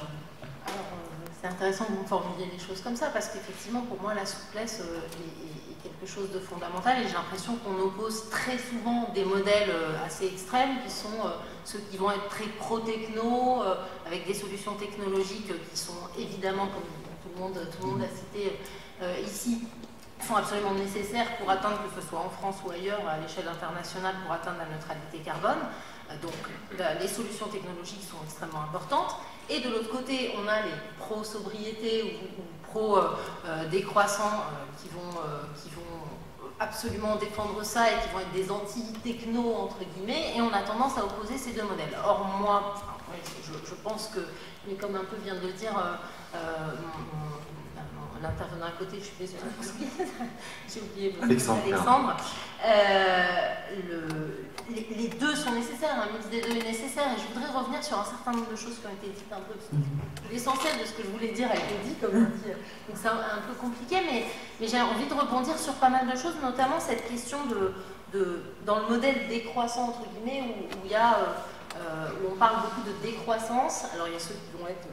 C'est 1.41 1.47
intéressant 1.47 1.85
que 1.85 1.93
vous 1.93 2.07
formuliez 2.07 2.49
les 2.51 2.59
choses 2.59 2.81
comme 2.81 2.95
ça 2.95 3.07
parce 3.07 3.29
qu'effectivement, 3.29 3.81
pour 3.81 4.01
moi, 4.01 4.13
la 4.13 4.25
souplesse 4.25 4.81
est, 4.81 5.81
quelque 5.81 6.11
chose 6.13 6.29
de 6.33 6.39
fondamental 6.39 6.97
et 6.99 7.07
j'ai 7.07 7.13
l'impression 7.13 7.55
qu'on 7.55 7.79
oppose 7.81 8.29
très 8.29 8.57
souvent 8.57 9.07
des 9.15 9.23
modèles 9.23 9.71
assez 10.05 10.25
extrêmes 10.25 10.77
qui 10.85 10.91
sont 10.91 11.23
ceux 11.71 11.79
qui 11.91 11.97
vont 11.97 12.11
être 12.11 12.27
très 12.29 12.45
pro-techno, 12.45 13.61
euh, 13.61 13.75
avec 14.05 14.25
des 14.25 14.33
solutions 14.33 14.73
technologiques 14.73 15.51
qui 15.69 15.77
sont 15.77 16.09
évidemment, 16.17 16.67
comme 16.67 16.81
tout 17.21 17.29
le 17.35 17.39
monde, 17.39 17.59
tout 17.71 17.85
le 17.85 17.91
monde 17.91 18.01
a 18.01 18.07
cité 18.07 18.59
euh, 19.01 19.19
ici, 19.23 19.61
sont 20.25 20.35
absolument 20.35 20.73
nécessaires 20.73 21.37
pour 21.37 21.49
atteindre, 21.49 21.77
que 21.83 22.01
ce 22.01 22.07
soit 22.07 22.19
en 22.19 22.29
France 22.29 22.57
ou 22.65 22.71
ailleurs, 22.71 23.07
à 23.07 23.19
l'échelle 23.19 23.47
internationale, 23.47 24.15
pour 24.23 24.33
atteindre 24.33 24.57
la 24.57 24.75
neutralité 24.75 25.19
carbone. 25.19 25.59
Euh, 26.09 26.13
donc 26.21 26.33
les 26.99 27.07
solutions 27.07 27.47
technologiques 27.47 28.03
sont 28.03 28.17
extrêmement 28.23 28.63
importantes. 28.63 29.15
Et 29.47 29.59
de 29.59 29.69
l'autre 29.69 29.89
côté, 29.89 30.33
on 30.43 30.47
a 30.47 30.61
les 30.61 30.73
pro-sobriété 30.97 32.19
ou, 32.23 32.71
pro-décroissants 32.71 34.43
vont, 34.93 35.21
qui 35.59 35.69
vont 35.71 35.88
absolument 36.59 37.15
défendre 37.15 37.63
ça 37.63 37.89
et 37.89 37.95
qui 38.01 38.13
vont 38.13 38.19
être 38.19 38.31
des 38.33 38.51
anti-techno, 38.51 39.55
entre 39.55 39.77
guillemets, 39.95 40.35
et 40.35 40.41
on 40.41 40.51
a 40.53 40.61
tendance 40.61 40.97
à 40.97 41.05
opposer 41.05 41.37
ces 41.37 41.53
deux 41.53 41.63
modèles. 41.63 41.97
Or, 42.05 42.25
moi, 42.39 42.75
je, 43.43 43.73
pense 43.75 44.09
que, 44.13 44.19
mais 44.67 44.75
comme 44.75 44.95
un 44.95 45.05
peu 45.05 45.15
vient 45.23 45.35
de 45.35 45.47
le 45.47 45.53
dire 45.53 45.73
euh, 46.35 46.75
euh, 48.19 48.23
l'intervenant 48.23 48.65
à 48.67 48.71
côté, 48.71 48.97
je 48.99 49.05
suis 49.05 49.15
désolée, 49.19 49.41
j'ai 50.67 50.81
oublié 50.81 51.15
Alexandre. 51.21 51.61
Alexandre. 51.65 52.17
Euh, 52.65 53.53
le, 53.87 54.49
les, 54.75 55.07
deux 55.07 55.35
sont 55.35 55.51
nécessaires, 55.51 55.95
un 55.95 56.11
mix 56.11 56.27
des 56.29 56.41
deux 56.41 56.57
est 56.57 56.67
nécessaire, 56.67 57.07
et 57.15 57.19
je 57.19 57.33
voudrais 57.33 57.51
revenir 57.51 57.83
sur 57.83 57.99
un 57.99 58.03
certain 58.03 58.31
nombre 58.31 58.51
de 58.51 58.55
choses 58.55 58.77
qui 58.79 58.85
ont 58.85 58.95
été 59.01 59.07
dites 59.07 59.31
un 59.31 59.41
peu. 59.41 59.55
L'essentiel 60.31 60.77
de 60.79 60.85
ce 60.85 60.93
que 60.93 61.03
je 61.03 61.09
voulais 61.09 61.31
dire 61.31 61.49
a 61.49 61.55
été 61.55 61.75
dit, 61.85 61.95
comme 61.95 62.11
on 62.13 62.37
dit, 62.37 62.53
donc 62.87 62.95
c'est 62.95 63.07
un, 63.07 63.41
peu 63.47 63.53
compliqué, 63.59 63.97
mais, 64.05 64.25
mais 64.59 64.67
j'ai 64.67 64.81
envie 64.81 65.07
de 65.07 65.13
rebondir 65.13 65.57
sur 65.57 65.73
pas 65.75 65.89
mal 65.89 66.05
de 66.07 66.17
choses, 66.17 66.35
notamment 66.41 66.79
cette 66.79 67.07
question 67.07 67.39
de, 67.45 67.73
de 68.13 68.43
dans 68.65 68.79
le 68.79 68.87
modèle 68.87 69.27
décroissant, 69.27 69.89
entre 69.89 70.03
guillemets, 70.09 70.55
où, 70.71 70.85
il 70.85 70.91
y 70.91 70.95
a, 70.95 71.17
euh, 71.75 72.09
où 72.21 72.33
on 72.33 72.35
parle 72.37 72.57
beaucoup 72.61 72.87
de 72.87 72.93
décroissance, 73.01 73.85
alors 73.93 74.07
il 74.07 74.13
y 74.13 74.17
a 74.17 74.19
ceux 74.19 74.35
qui 74.35 74.61
vont 74.61 74.67
être 74.67 74.87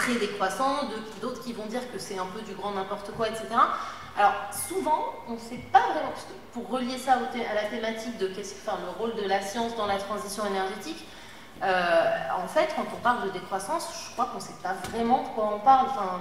très 0.00 0.14
décroissants, 0.14 0.88
d'autres 1.20 1.42
qui 1.42 1.52
vont 1.52 1.66
dire 1.66 1.82
que 1.92 1.98
c'est 1.98 2.18
un 2.18 2.26
peu 2.26 2.40
du 2.42 2.54
grand 2.54 2.72
n'importe 2.72 3.10
quoi, 3.12 3.28
etc. 3.28 3.46
Alors 4.16 4.34
souvent, 4.68 5.14
on 5.28 5.34
ne 5.34 5.38
sait 5.38 5.60
pas 5.72 5.82
vraiment, 5.92 6.12
pour 6.52 6.68
relier 6.68 6.98
ça 6.98 7.12
à 7.12 7.54
la 7.54 7.64
thématique 7.64 8.18
de 8.18 8.26
le 8.26 8.98
rôle 8.98 9.14
de 9.14 9.28
la 9.28 9.40
science 9.40 9.76
dans 9.76 9.86
la 9.86 9.98
transition 9.98 10.44
énergétique, 10.46 11.04
euh, 11.62 12.10
en 12.42 12.48
fait, 12.48 12.68
quand 12.74 12.86
on 12.94 13.00
parle 13.02 13.26
de 13.26 13.30
décroissance, 13.30 14.06
je 14.06 14.12
crois 14.12 14.26
qu'on 14.26 14.38
ne 14.38 14.42
sait 14.42 14.60
pas 14.62 14.74
vraiment 14.90 15.22
de 15.22 15.28
quoi 15.28 15.54
on 15.56 15.58
parle, 15.60 15.88
enfin, 15.90 16.20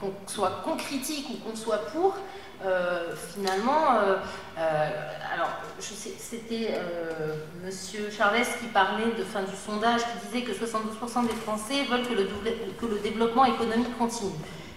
qu'on 0.00 0.12
soit 0.26 0.62
qu'on 0.64 0.76
critique 0.76 1.28
ou 1.30 1.48
qu'on 1.48 1.56
soit 1.56 1.86
pour. 1.92 2.16
Euh, 2.64 3.14
finalement, 3.34 3.94
euh, 3.96 4.16
alors 5.34 5.50
c'était 5.78 6.80
Monsieur 7.62 8.08
Charles 8.10 8.46
qui 8.58 8.66
parlait 8.68 9.12
de 9.18 9.24
fin 9.24 9.42
du 9.42 9.54
sondage 9.54 10.00
qui 10.00 10.26
disait 10.26 10.42
que 10.42 10.52
72% 10.52 11.26
des 11.26 11.34
Français 11.34 11.84
veulent 11.90 12.06
que 12.06 12.14
le, 12.14 12.24
que 12.80 12.86
le 12.86 12.98
développement 13.00 13.44
économique 13.44 13.98
continue. 13.98 14.32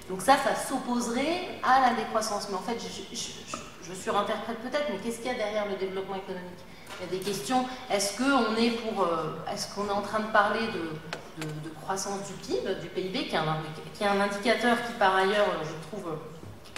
Donc 0.10 0.22
ça, 0.22 0.38
ça 0.38 0.56
s'opposerait 0.56 1.60
à 1.64 1.90
la 1.90 1.96
décroissance. 1.96 2.48
Mais 2.50 2.56
en 2.56 2.62
fait, 2.62 2.78
je, 2.80 3.94
surinterprète 3.94 4.58
peut-être, 4.60 4.86
mais 4.90 4.98
qu'est-ce 5.00 5.18
qu'il 5.18 5.28
y 5.28 5.30
a 5.30 5.36
derrière 5.36 5.66
le 5.66 5.76
développement 5.76 6.16
économique? 6.16 6.60
Il 7.00 7.06
y 7.06 7.10
a 7.10 7.20
des 7.20 7.24
questions. 7.24 7.66
Est-ce 7.92 8.18
qu'on 8.18 8.56
est 8.56 8.72
pour, 8.72 9.04
euh, 9.04 9.38
est-ce 9.54 9.74
qu'on 9.74 9.88
est 9.88 9.92
en 9.92 10.02
train 10.02 10.20
de 10.20 10.32
parler 10.32 10.68
de 10.68 11.70
croissance 11.88 12.20
du 12.28 12.34
PIB, 12.34 12.76
du 12.82 12.88
PIB, 12.90 13.28
qui 13.28 13.36
est, 13.36 13.38
un, 13.38 13.46
est 14.02 14.22
indicateur 14.22 14.78
qui 14.86 14.92
par 15.00 15.16
ailleurs, 15.16 15.48
je 15.64 15.88
trouve, 15.88 16.18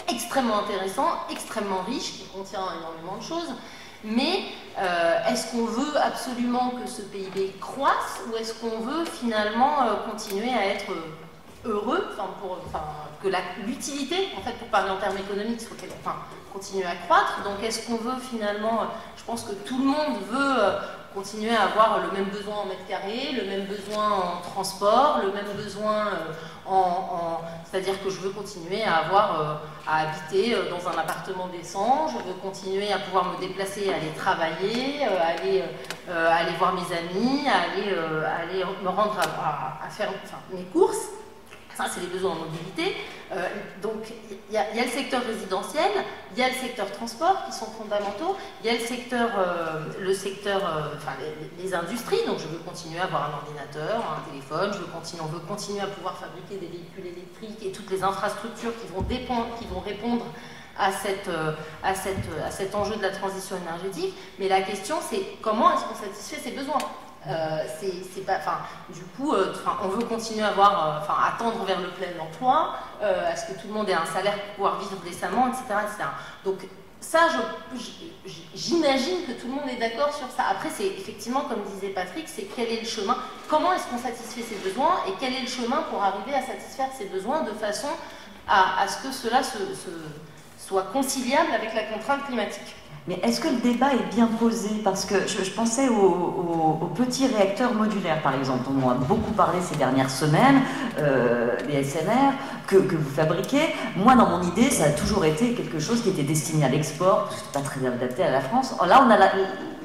extrêmement 0.08 0.60
intéressant, 0.60 1.08
extrêmement 1.30 1.82
riche, 1.82 2.12
qui 2.12 2.24
contient 2.26 2.62
énormément 2.78 3.16
de 3.18 3.22
choses. 3.22 3.52
Mais 4.04 4.44
euh, 4.78 5.28
est-ce 5.28 5.50
qu'on 5.50 5.64
veut 5.64 5.96
absolument 6.00 6.70
que 6.70 6.88
ce 6.88 7.02
PIB 7.02 7.54
croisse 7.60 8.20
ou 8.28 8.36
est-ce 8.36 8.54
qu'on 8.54 8.78
veut 8.80 9.04
finalement 9.04 9.82
euh, 9.82 10.10
continuer 10.10 10.52
à 10.52 10.66
être 10.66 10.92
heureux, 11.64 12.06
que 13.22 13.28
l'utilité, 13.66 14.28
en 14.38 14.40
fait, 14.40 14.52
pour 14.52 14.68
parler 14.68 14.90
en 14.90 14.96
termes 14.96 15.18
économiques, 15.18 15.60
continue 16.52 16.84
à 16.84 16.94
croître? 16.94 17.42
Donc 17.44 17.62
est-ce 17.62 17.86
qu'on 17.86 17.96
veut 17.96 18.18
finalement, 18.30 18.84
pense 19.30 19.44
que 19.44 19.52
tout 19.52 19.78
le 19.78 19.84
monde 19.84 20.18
veut 20.28 20.58
euh, 20.58 20.78
continuer 21.14 21.54
à 21.54 21.66
avoir 21.66 22.00
le 22.00 22.10
même 22.10 22.30
besoin 22.30 22.56
en 22.56 22.66
mètre 22.66 22.84
carré, 22.88 23.30
le 23.32 23.46
même 23.46 23.66
besoin 23.66 24.10
en 24.10 24.40
transport, 24.40 25.20
le 25.22 25.30
même 25.32 25.46
besoin 25.56 26.06
en, 26.66 27.38
c'est-à-dire 27.64 28.02
que 28.02 28.10
je 28.10 28.18
veux 28.18 28.30
continuer 28.30 28.82
à 28.82 28.96
avoir 28.96 29.40
euh, 29.40 29.54
à 29.86 30.08
habiter 30.08 30.54
euh, 30.54 30.68
dans 30.68 30.88
un 30.88 30.98
appartement 30.98 31.46
décent, 31.46 32.08
je 32.08 32.16
veux 32.28 32.34
continuer 32.42 32.92
à 32.92 32.98
pouvoir 32.98 33.32
me 33.32 33.40
déplacer, 33.40 33.92
aller 33.92 34.12
travailler, 34.16 35.06
euh, 35.06 35.18
aller, 35.22 35.62
aller 36.08 36.56
voir 36.58 36.74
mes 36.74 36.96
amis, 36.96 37.46
aller, 37.46 37.94
aller 38.26 38.64
me 38.82 38.88
rendre 38.88 39.16
à 39.18 39.88
faire 39.88 40.10
mes 40.52 40.64
courses 40.64 41.08
c'est 41.88 42.00
les 42.00 42.06
besoins 42.06 42.32
en 42.32 42.36
mobilité. 42.36 42.96
Euh, 43.32 43.48
donc, 43.80 44.12
il 44.30 44.54
y, 44.54 44.58
a 44.58 44.64
le 44.74 44.90
secteur 44.90 45.22
résidentiel, 45.22 45.90
il 46.32 46.38
y 46.38 46.42
a 46.42 46.48
le 46.48 46.54
secteur 46.54 46.90
transport 46.90 47.44
qui 47.46 47.52
sont 47.52 47.66
fondamentaux, 47.66 48.36
il 48.62 48.66
y 48.66 48.70
a 48.70 48.78
le 48.78 48.84
secteur, 48.84 49.30
euh, 49.38 49.92
euh, 50.00 50.94
enfin, 50.96 51.12
les, 51.58 51.74
industries. 51.74 52.24
Donc, 52.26 52.38
je 52.38 52.48
veux 52.48 52.58
continuer 52.58 52.98
à 52.98 53.04
avoir 53.04 53.30
un 53.30 53.34
ordinateur, 53.38 54.02
un 54.18 54.28
téléphone, 54.28 54.72
on 55.22 55.26
veut 55.26 55.40
continuer 55.40 55.80
à 55.80 55.86
pouvoir 55.86 56.16
fabriquer 56.16 56.56
des 56.56 56.66
véhicules 56.66 57.06
électriques 57.06 57.64
et 57.64 57.70
toutes 57.70 57.90
les 57.90 58.02
infrastructures 58.02 58.72
qui 58.80 58.88
vont, 58.88 59.80
répondre 59.80 60.26
à 60.76 60.90
cet 60.90 62.74
enjeu 62.74 62.96
de 62.96 63.02
la 63.02 63.10
transition 63.10 63.56
énergétique. 63.56 64.14
Mais 64.40 64.48
la 64.48 64.62
question, 64.62 64.96
c'est 65.08 65.22
comment 65.40 65.72
est-ce 65.72 65.84
qu'on 65.84 65.94
satisfait 65.94 66.40
ces 66.42 66.50
besoins? 66.50 66.78
Euh, 67.26 67.64
c'est 68.14 68.24
pas, 68.24 68.36
enfin, 68.38 68.58
du 68.88 69.02
coup, 69.02 69.34
euh, 69.34 69.52
on 69.82 69.88
veut 69.88 70.04
continuer 70.04 70.42
à 70.42 70.48
avoir, 70.48 70.72
euh, 70.72 71.00
enfin, 71.02 71.14
à 71.22 71.38
tendre 71.38 71.64
vers 71.64 71.80
le 71.80 71.88
plein 71.88 72.18
emploi, 72.20 72.74
à 73.02 73.36
ce 73.36 73.46
que 73.46 73.60
tout 73.60 73.68
le 73.68 73.74
monde 73.74 73.88
ait 73.88 73.94
un 73.94 74.06
salaire 74.06 74.34
pour 74.34 74.54
pouvoir 74.54 74.78
vivre 74.78 74.96
décemment, 75.04 75.48
etc., 75.48 75.64
etc. 75.82 76.08
Donc 76.44 76.58
ça, 77.00 77.28
j'imagine 78.54 79.24
que 79.26 79.32
tout 79.32 79.46
le 79.46 79.52
monde 79.52 79.68
est 79.70 79.78
d'accord 79.78 80.14
sur 80.14 80.28
ça. 80.28 80.44
Après, 80.50 80.68
c'est 80.70 80.86
effectivement, 80.86 81.42
comme 81.42 81.62
disait 81.62 81.88
Patrick, 81.88 82.28
c'est 82.28 82.46
quel 82.54 82.70
est 82.70 82.80
le 82.80 82.86
chemin, 82.86 83.16
comment 83.48 83.72
est-ce 83.72 83.86
qu'on 83.86 83.98
satisfait 83.98 84.42
ses 84.42 84.56
besoins 84.56 85.00
et 85.08 85.12
quel 85.18 85.34
est 85.34 85.40
le 85.40 85.48
chemin 85.48 85.82
pour 85.90 86.02
arriver 86.02 86.34
à 86.34 86.42
satisfaire 86.42 86.88
ses 86.96 87.06
besoins 87.06 87.42
de 87.42 87.52
façon 87.52 87.88
à, 88.46 88.86
ce 88.88 89.06
que 89.06 89.12
cela 89.12 89.40
soit 90.58 90.82
conciliable 90.92 91.52
avec 91.54 91.72
la 91.74 91.84
contrainte 91.84 92.26
climatique. 92.26 92.74
Mais 93.10 93.18
est-ce 93.24 93.40
que 93.40 93.48
le 93.48 93.56
débat 93.56 93.88
est 93.92 94.14
bien 94.14 94.26
posé? 94.26 94.68
Parce 94.84 95.04
que 95.04 95.26
je, 95.26 95.50
pensais 95.50 95.88
aux, 95.88 96.88
petits 96.94 97.26
réacteurs 97.26 97.74
modulaires, 97.74 98.22
par 98.22 98.36
exemple, 98.36 98.70
dont 98.70 98.86
on 98.86 98.88
a 98.88 98.94
beaucoup 98.94 99.32
parlé 99.32 99.58
ces 99.60 99.74
dernières 99.74 100.10
semaines, 100.10 100.62
euh, 100.96 101.56
les 101.68 101.82
SMR, 101.82 102.34
que, 102.68 102.76
vous 102.76 103.10
fabriquez. 103.10 103.74
Moi, 103.96 104.14
dans 104.14 104.28
mon 104.28 104.42
idée, 104.42 104.70
ça 104.70 104.84
a 104.84 104.90
toujours 104.90 105.24
été 105.24 105.54
quelque 105.54 105.80
chose 105.80 106.02
qui 106.02 106.10
était 106.10 106.22
destiné 106.22 106.64
à 106.64 106.68
l'export, 106.68 107.24
parce 107.24 107.42
que 107.42 107.52
pas 107.52 107.60
très 107.62 107.84
adapté 107.84 108.22
à 108.22 108.30
la 108.30 108.40
France. 108.40 108.76
là, 108.86 109.04
on 109.04 109.10
a 109.10 109.18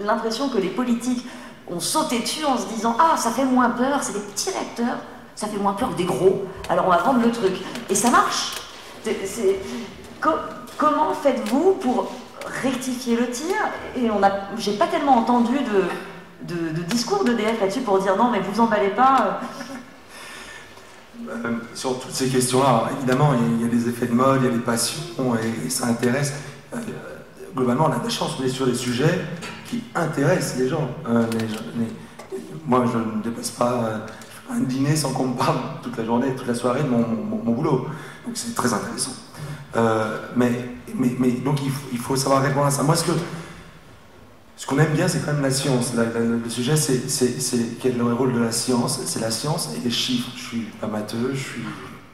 l'impression 0.06 0.50
que 0.50 0.60
les 0.60 0.70
politiques 0.70 1.26
ont 1.68 1.80
sauté 1.80 2.20
dessus 2.20 2.46
en 2.46 2.60
se 2.60 2.68
disant 2.68 2.96
Ah, 3.00 3.18
ça 3.18 3.32
fait 3.32 3.46
moins 3.46 3.72
peur, 3.72 4.04
c'est 4.04 4.14
des 4.14 4.20
petits 4.20 4.52
réacteurs, 4.52 4.98
ça 5.36 5.48
fait 5.48 5.58
moins 5.58 5.74
peur 5.74 5.90
que 5.90 5.96
des 5.96 6.06
gros, 6.06 6.44
alors 6.70 6.86
on 6.86 6.92
va 6.92 6.98
vendre 6.98 7.22
le 7.26 7.32
truc. 7.32 7.56
Et 7.90 7.96
ça 7.96 8.12
marche. 8.12 8.54
comment 10.78 11.12
faites-vous 11.24 11.72
pour 11.82 12.12
rectifier 12.46 13.16
le 13.16 13.30
tir. 13.30 13.56
Et 13.96 14.10
on 14.10 14.22
a, 14.24 14.32
j'ai 14.58 14.74
pas 14.74 14.88
tellement 14.88 15.18
entendu 15.18 15.54
de, 15.54 16.54
de, 16.54 16.70
de 16.70 16.82
discours 16.84 17.24
d'EDF 17.24 17.60
là-dessus 17.62 17.82
pour 17.82 18.00
dire 18.00 18.16
non, 18.18 18.30
mais 18.32 18.40
vous 18.40 18.62
emballez 18.62 18.90
pas. 18.90 19.40
Euh, 21.30 21.54
sur 21.74 22.00
toutes 22.00 22.12
ces 22.12 22.28
questions-là, 22.28 22.90
évidemment, 22.98 23.32
il 23.34 23.62
y, 23.62 23.66
a 23.66 23.68
des 23.68 23.90
effets 23.90 24.08
de 24.08 24.14
mode, 24.14 24.42
il 24.42 24.46
y 24.46 24.50
a 24.50 24.52
des 24.52 24.60
passions, 24.60 25.02
et, 25.66 25.70
ça 25.70 25.88
intéresse. 25.88 26.34
Euh, 26.74 26.78
globalement, 27.56 27.86
on 27.90 27.94
a 27.94 28.00
de 28.00 28.04
la 28.04 28.10
chance, 28.10 28.38
on 28.40 28.44
est 28.44 28.50
sur 28.50 28.68
des 28.68 28.76
sujets 28.76 29.22
qui 29.66 29.84
intéressent 29.96 30.60
les 30.60 30.68
gens. 30.68 30.90
Euh, 31.08 31.24
moi, 32.66 32.84
je 32.92 32.98
ne 32.98 33.24
dépasse 33.24 33.52
pas 33.52 34.02
un 34.52 34.60
dîner 34.60 34.96
sans 34.96 35.14
qu'on 35.14 35.28
me 35.30 35.38
parle 35.38 35.58
toute 35.82 35.98
la 35.98 36.06
journée, 36.06 36.36
toute 36.36 36.48
la 36.48 36.56
soirée 36.56 36.84
de 36.84 36.90
mon, 36.90 37.00
mon 37.00 37.54
boulot. 37.54 37.88
Donc 38.26 38.36
c'est 38.36 38.54
très 38.54 38.74
intéressant. 38.74 39.14
mais 40.36 40.75
mais, 40.94 41.32
donc 41.32 41.60
il 41.92 41.98
faut, 41.98 42.16
savoir 42.16 42.42
répondre 42.42 42.66
à 42.66 42.72
ça. 42.72 42.84
Moi, 42.84 42.96
ce 42.96 43.06
que 43.06 43.12
ce 44.58 44.66
qu'on 44.66 44.80
aime 44.80 44.94
bien, 44.94 45.08
c'est 45.08 45.20
quand 45.20 45.34
même 45.34 45.42
la 45.42 45.52
science. 45.52 45.94
le 45.96 46.50
sujet, 46.50 46.78
c'est 46.78 47.80
quel 47.82 47.94
est 47.94 47.98
le 47.98 48.14
rôle 48.14 48.34
de 48.34 48.40
la 48.40 48.52
science. 48.52 49.02
C'est 49.06 49.20
la 49.20 49.32
science 49.32 49.70
et 49.76 49.84
les 49.84 49.92
chiffres. 49.92 50.30
Je 50.36 50.42
suis 50.42 50.62
pas 50.80 50.88
matheux, 50.88 51.32
je 51.34 51.42
suis 51.42 51.66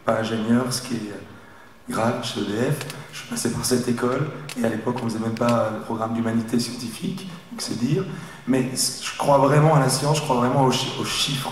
pas 0.05 0.19
ingénieur, 0.19 0.65
ce 0.73 0.81
qui 0.81 0.95
est 0.95 1.91
grave 1.91 2.23
chez 2.23 2.41
EDF. 2.41 2.79
Je 3.13 3.19
suis 3.19 3.27
passé 3.27 3.51
par 3.51 3.63
cette 3.63 3.87
école 3.87 4.27
et 4.59 4.65
à 4.65 4.69
l'époque, 4.69 4.95
on 5.01 5.05
ne 5.05 5.09
faisait 5.09 5.23
même 5.23 5.35
pas 5.35 5.71
le 5.77 5.81
programme 5.81 6.13
d'humanité 6.13 6.59
scientifique, 6.59 7.29
c'est 7.59 7.77
dire. 7.77 8.05
Mais 8.47 8.71
je 8.73 9.17
crois 9.17 9.37
vraiment 9.37 9.75
à 9.75 9.79
la 9.79 9.89
science, 9.89 10.17
je 10.17 10.23
crois 10.23 10.37
vraiment 10.37 10.65
aux, 10.65 10.71
chiffres. 10.71 11.51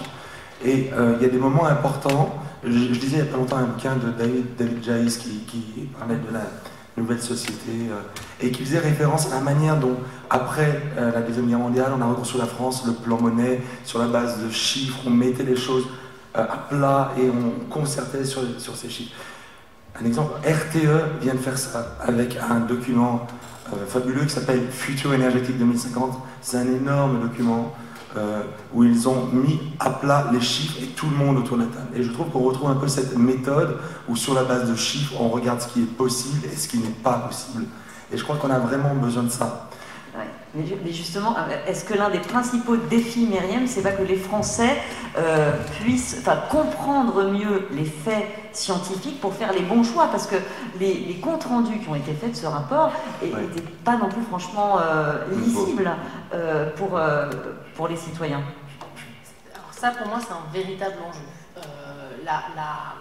Et 0.66 0.90
euh, 0.94 1.16
il 1.20 1.24
y 1.24 1.26
a 1.26 1.30
des 1.30 1.38
moments 1.38 1.68
importants. 1.68 2.36
Je, 2.64 2.70
disais 2.70 3.18
il 3.18 3.24
n'y 3.24 3.30
a 3.30 3.32
pas 3.32 3.38
longtemps 3.38 3.58
un 3.58 3.66
bouquin 3.66 3.96
de 3.96 4.10
David, 4.12 4.56
David 4.58 4.84
Jais 4.84 5.06
qui, 5.06 5.40
qui 5.48 5.88
parlait 5.98 6.16
de 6.16 6.34
la 6.34 6.42
nouvelle 7.00 7.22
société, 7.22 7.72
euh, 7.90 8.02
et 8.42 8.52
qui 8.52 8.64
faisait 8.64 8.80
référence 8.80 9.32
à 9.32 9.36
la 9.36 9.42
manière 9.42 9.78
dont, 9.78 9.98
après 10.30 10.82
euh, 10.98 11.12
la 11.12 11.22
Deuxième 11.22 11.48
Guerre 11.48 11.60
mondiale, 11.60 11.92
on 11.98 12.02
a 12.02 12.06
reconstruit 12.06 12.40
la 12.40 12.48
France, 12.48 12.84
le 12.86 12.94
plan 12.94 13.20
monnaie, 13.20 13.62
sur 13.84 14.00
la 14.00 14.08
base 14.08 14.44
de 14.44 14.50
chiffres, 14.52 15.00
on 15.08 15.10
mettait 15.10 15.44
les 15.44 15.56
choses 15.56 15.86
euh, 16.38 16.44
à 16.44 16.58
plat 16.58 17.12
et 17.18 17.30
on 17.30 17.70
concertait 17.70 18.26
sur, 18.26 18.42
sur 18.60 18.76
ces 18.76 18.90
chiffres. 18.90 19.16
Un 20.00 20.06
exemple, 20.06 20.34
RTE 20.48 21.22
vient 21.22 21.34
de 21.34 21.40
faire 21.40 21.58
ça 21.58 21.98
avec 22.02 22.38
un 22.38 22.60
document 22.60 23.28
fabuleux 23.88 24.24
qui 24.24 24.30
s'appelle 24.30 24.62
Futur 24.72 25.14
énergétique 25.14 25.58
2050. 25.58 26.18
C'est 26.42 26.58
un 26.58 26.68
énorme 26.68 27.20
document 27.22 27.74
euh, 28.18 28.42
où 28.74 28.84
ils 28.84 29.08
ont 29.08 29.28
mis 29.28 29.60
à 29.80 29.92
plat 29.92 30.30
les 30.34 30.42
chiffres 30.42 30.78
et 30.82 30.88
tout 30.88 31.08
le 31.10 31.16
monde 31.16 31.38
autour 31.38 31.58
de 31.58 31.64
la 31.64 31.68
table. 31.68 31.90
Et 31.96 32.04
je 32.04 32.12
trouve 32.12 32.30
qu'on 32.30 32.40
retrouve 32.40 32.70
un 32.70 32.76
peu 32.76 32.88
cette 32.88 33.18
méthode 33.18 33.78
où 34.08 34.16
sur 34.16 34.34
la 34.34 34.44
base 34.44 34.70
de 34.70 34.76
chiffres, 34.76 35.14
on 35.20 35.30
regarde 35.30 35.62
ce 35.62 35.68
qui 35.68 35.82
est 35.82 35.98
possible 35.98 36.48
et 36.52 36.56
ce 36.56 36.68
qui 36.68 36.80
n'est 36.80 36.90
pas 36.90 37.20
possible. 37.20 37.66
Et 38.12 38.18
je 38.18 38.24
crois 38.24 38.38
qu'on 38.38 38.50
a 38.50 38.60
vraiment 38.60 38.96
besoin 38.96 39.24
de 39.24 39.30
ça. 39.30 39.70
Mais 40.56 40.92
justement, 40.92 41.36
euh, 41.38 41.68
est-ce 41.68 41.86
que 41.86 41.94
l'un 41.94 42.10
des 42.10 42.20
principaux 42.20 42.76
défis, 42.76 43.28
Myriam, 43.28 43.68
c'est 43.68 43.84
pas 43.84 43.92
que 43.92 44.02
les 44.02 44.16
Français 44.16 44.78
euh, 45.16 45.52
puissent 45.80 46.24
comprendre 46.50 47.30
mieux 47.30 47.68
les 47.72 47.86
faits 47.86 48.26
scientifiques 48.52 49.22
pour 49.22 49.36
faire 49.36 49.54
les 49.54 49.62
bons 49.62 49.84
choix? 49.84 50.08
Parce 50.08 50.26
que 50.26 50.38
les, 50.80 51.20
comptes 51.22 51.44
rendus 51.44 51.80
qui 51.80 51.90
ont 51.90 51.96
été 51.96 52.14
faits 52.14 52.32
de 52.32 52.36
ce 52.36 52.48
rapport 52.48 52.92
n'étaient 53.22 53.62
pas 53.84 53.98
non 53.98 54.10
plus 54.10 54.24
franchement 54.24 54.80
euh, 54.80 55.24
lisibles 55.36 55.92
pour, 56.78 57.00
pour 57.76 57.88
les 57.88 57.98
citoyens. 57.98 58.42
Alors 59.54 59.72
ça, 59.72 59.92
pour 59.92 60.08
moi, 60.08 60.18
c'est 60.20 60.34
un 60.34 60.52
véritable 60.52 60.96
enjeu. 61.08 61.20
la, 62.26 62.42
la, 62.56 62.96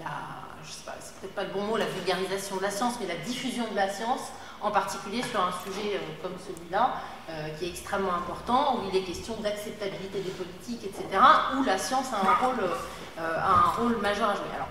la, 0.00 0.10
je 0.64 0.72
sais 0.72 0.84
pas, 0.84 0.96
c'est 0.98 1.14
peut-être 1.20 1.34
pas 1.34 1.44
le 1.44 1.52
bon 1.52 1.62
mot, 1.62 1.76
la 1.76 1.86
vulgarisation 1.86 2.56
de 2.56 2.62
la 2.62 2.70
science, 2.70 2.94
mais 3.00 3.06
la 3.06 3.24
diffusion 3.24 3.64
de 3.70 3.76
la 3.76 3.88
science 3.88 4.32
en 4.62 4.70
particulier 4.70 5.22
sur 5.22 5.40
un 5.40 5.52
sujet 5.64 5.96
euh, 5.96 6.22
comme 6.22 6.34
celui-là, 6.38 6.94
euh, 7.30 7.48
qui 7.58 7.66
est 7.66 7.68
extrêmement 7.68 8.14
important, 8.14 8.76
où 8.76 8.88
il 8.90 8.96
est 8.96 9.02
question 9.02 9.34
d'acceptabilité 9.40 10.20
des 10.20 10.30
politiques, 10.30 10.84
etc., 10.84 11.22
où 11.56 11.64
la 11.64 11.78
science 11.78 12.06
a 12.12 12.28
un 12.28 12.46
rôle, 12.46 12.64
euh, 13.18 13.38
un 13.38 13.70
rôle 13.80 13.96
majeur 14.00 14.30
à 14.30 14.34
jouer. 14.34 14.50
Alors, 14.54 14.68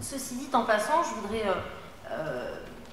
ceci 0.00 0.36
dit, 0.36 0.48
en 0.52 0.64
passant, 0.64 1.02
je 1.02 1.20
voudrais 1.20 1.44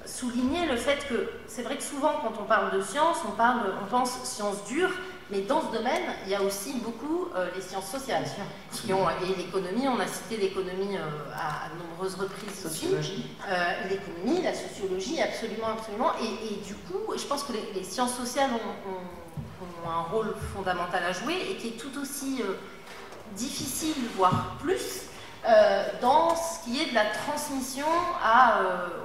souligner 0.04 0.66
le 0.66 0.76
fait 0.76 1.06
que 1.08 1.30
c'est 1.46 1.62
vrai 1.62 1.76
que 1.76 1.82
souvent, 1.82 2.14
quand 2.22 2.32
on 2.40 2.44
parle 2.44 2.72
de 2.72 2.80
science, 2.82 3.18
on, 3.28 3.32
parle, 3.32 3.60
on 3.82 3.86
pense 3.86 4.10
science 4.24 4.64
dure, 4.64 4.90
mais 5.30 5.42
dans 5.42 5.62
ce 5.62 5.76
domaine, 5.76 6.02
il 6.26 6.30
y 6.30 6.34
a 6.34 6.42
aussi 6.42 6.74
beaucoup 6.74 7.28
euh, 7.34 7.48
les 7.54 7.62
sciences 7.62 7.90
sociales. 7.90 8.24
Qui 8.72 8.92
ont, 8.92 9.08
et 9.08 9.34
l'économie, 9.36 9.88
on 9.88 9.98
a 9.98 10.06
cité 10.06 10.36
l'économie 10.36 10.96
euh, 10.96 11.08
à, 11.34 11.68
de 11.72 11.82
nombreuses 11.82 12.16
reprises 12.16 12.66
aussi. 12.66 12.88
Euh, 13.48 13.88
l'économie, 13.88 14.42
la 14.42 14.54
sociologie, 14.54 15.20
absolument, 15.20 15.68
absolument. 15.68 16.12
Et, 16.20 16.66
du 16.66 16.74
coup, 16.74 17.16
je 17.16 17.24
pense 17.24 17.44
que 17.44 17.52
les, 17.74 17.84
sciences 17.84 18.14
sociales 18.14 18.50
ont, 18.52 19.88
un 19.88 20.02
rôle 20.02 20.34
fondamental 20.54 21.02
à 21.02 21.12
jouer 21.12 21.34
et 21.50 21.56
qui 21.56 21.68
est 21.68 21.70
tout 21.72 22.00
aussi 22.00 22.40
difficile, 23.34 23.96
voire 24.16 24.56
plus, 24.60 25.02
dans 26.00 26.36
ce 26.36 26.64
qui 26.64 26.80
est 26.80 26.90
de 26.90 26.94
la 26.94 27.06
transmission 27.06 27.86
à, 28.22 28.60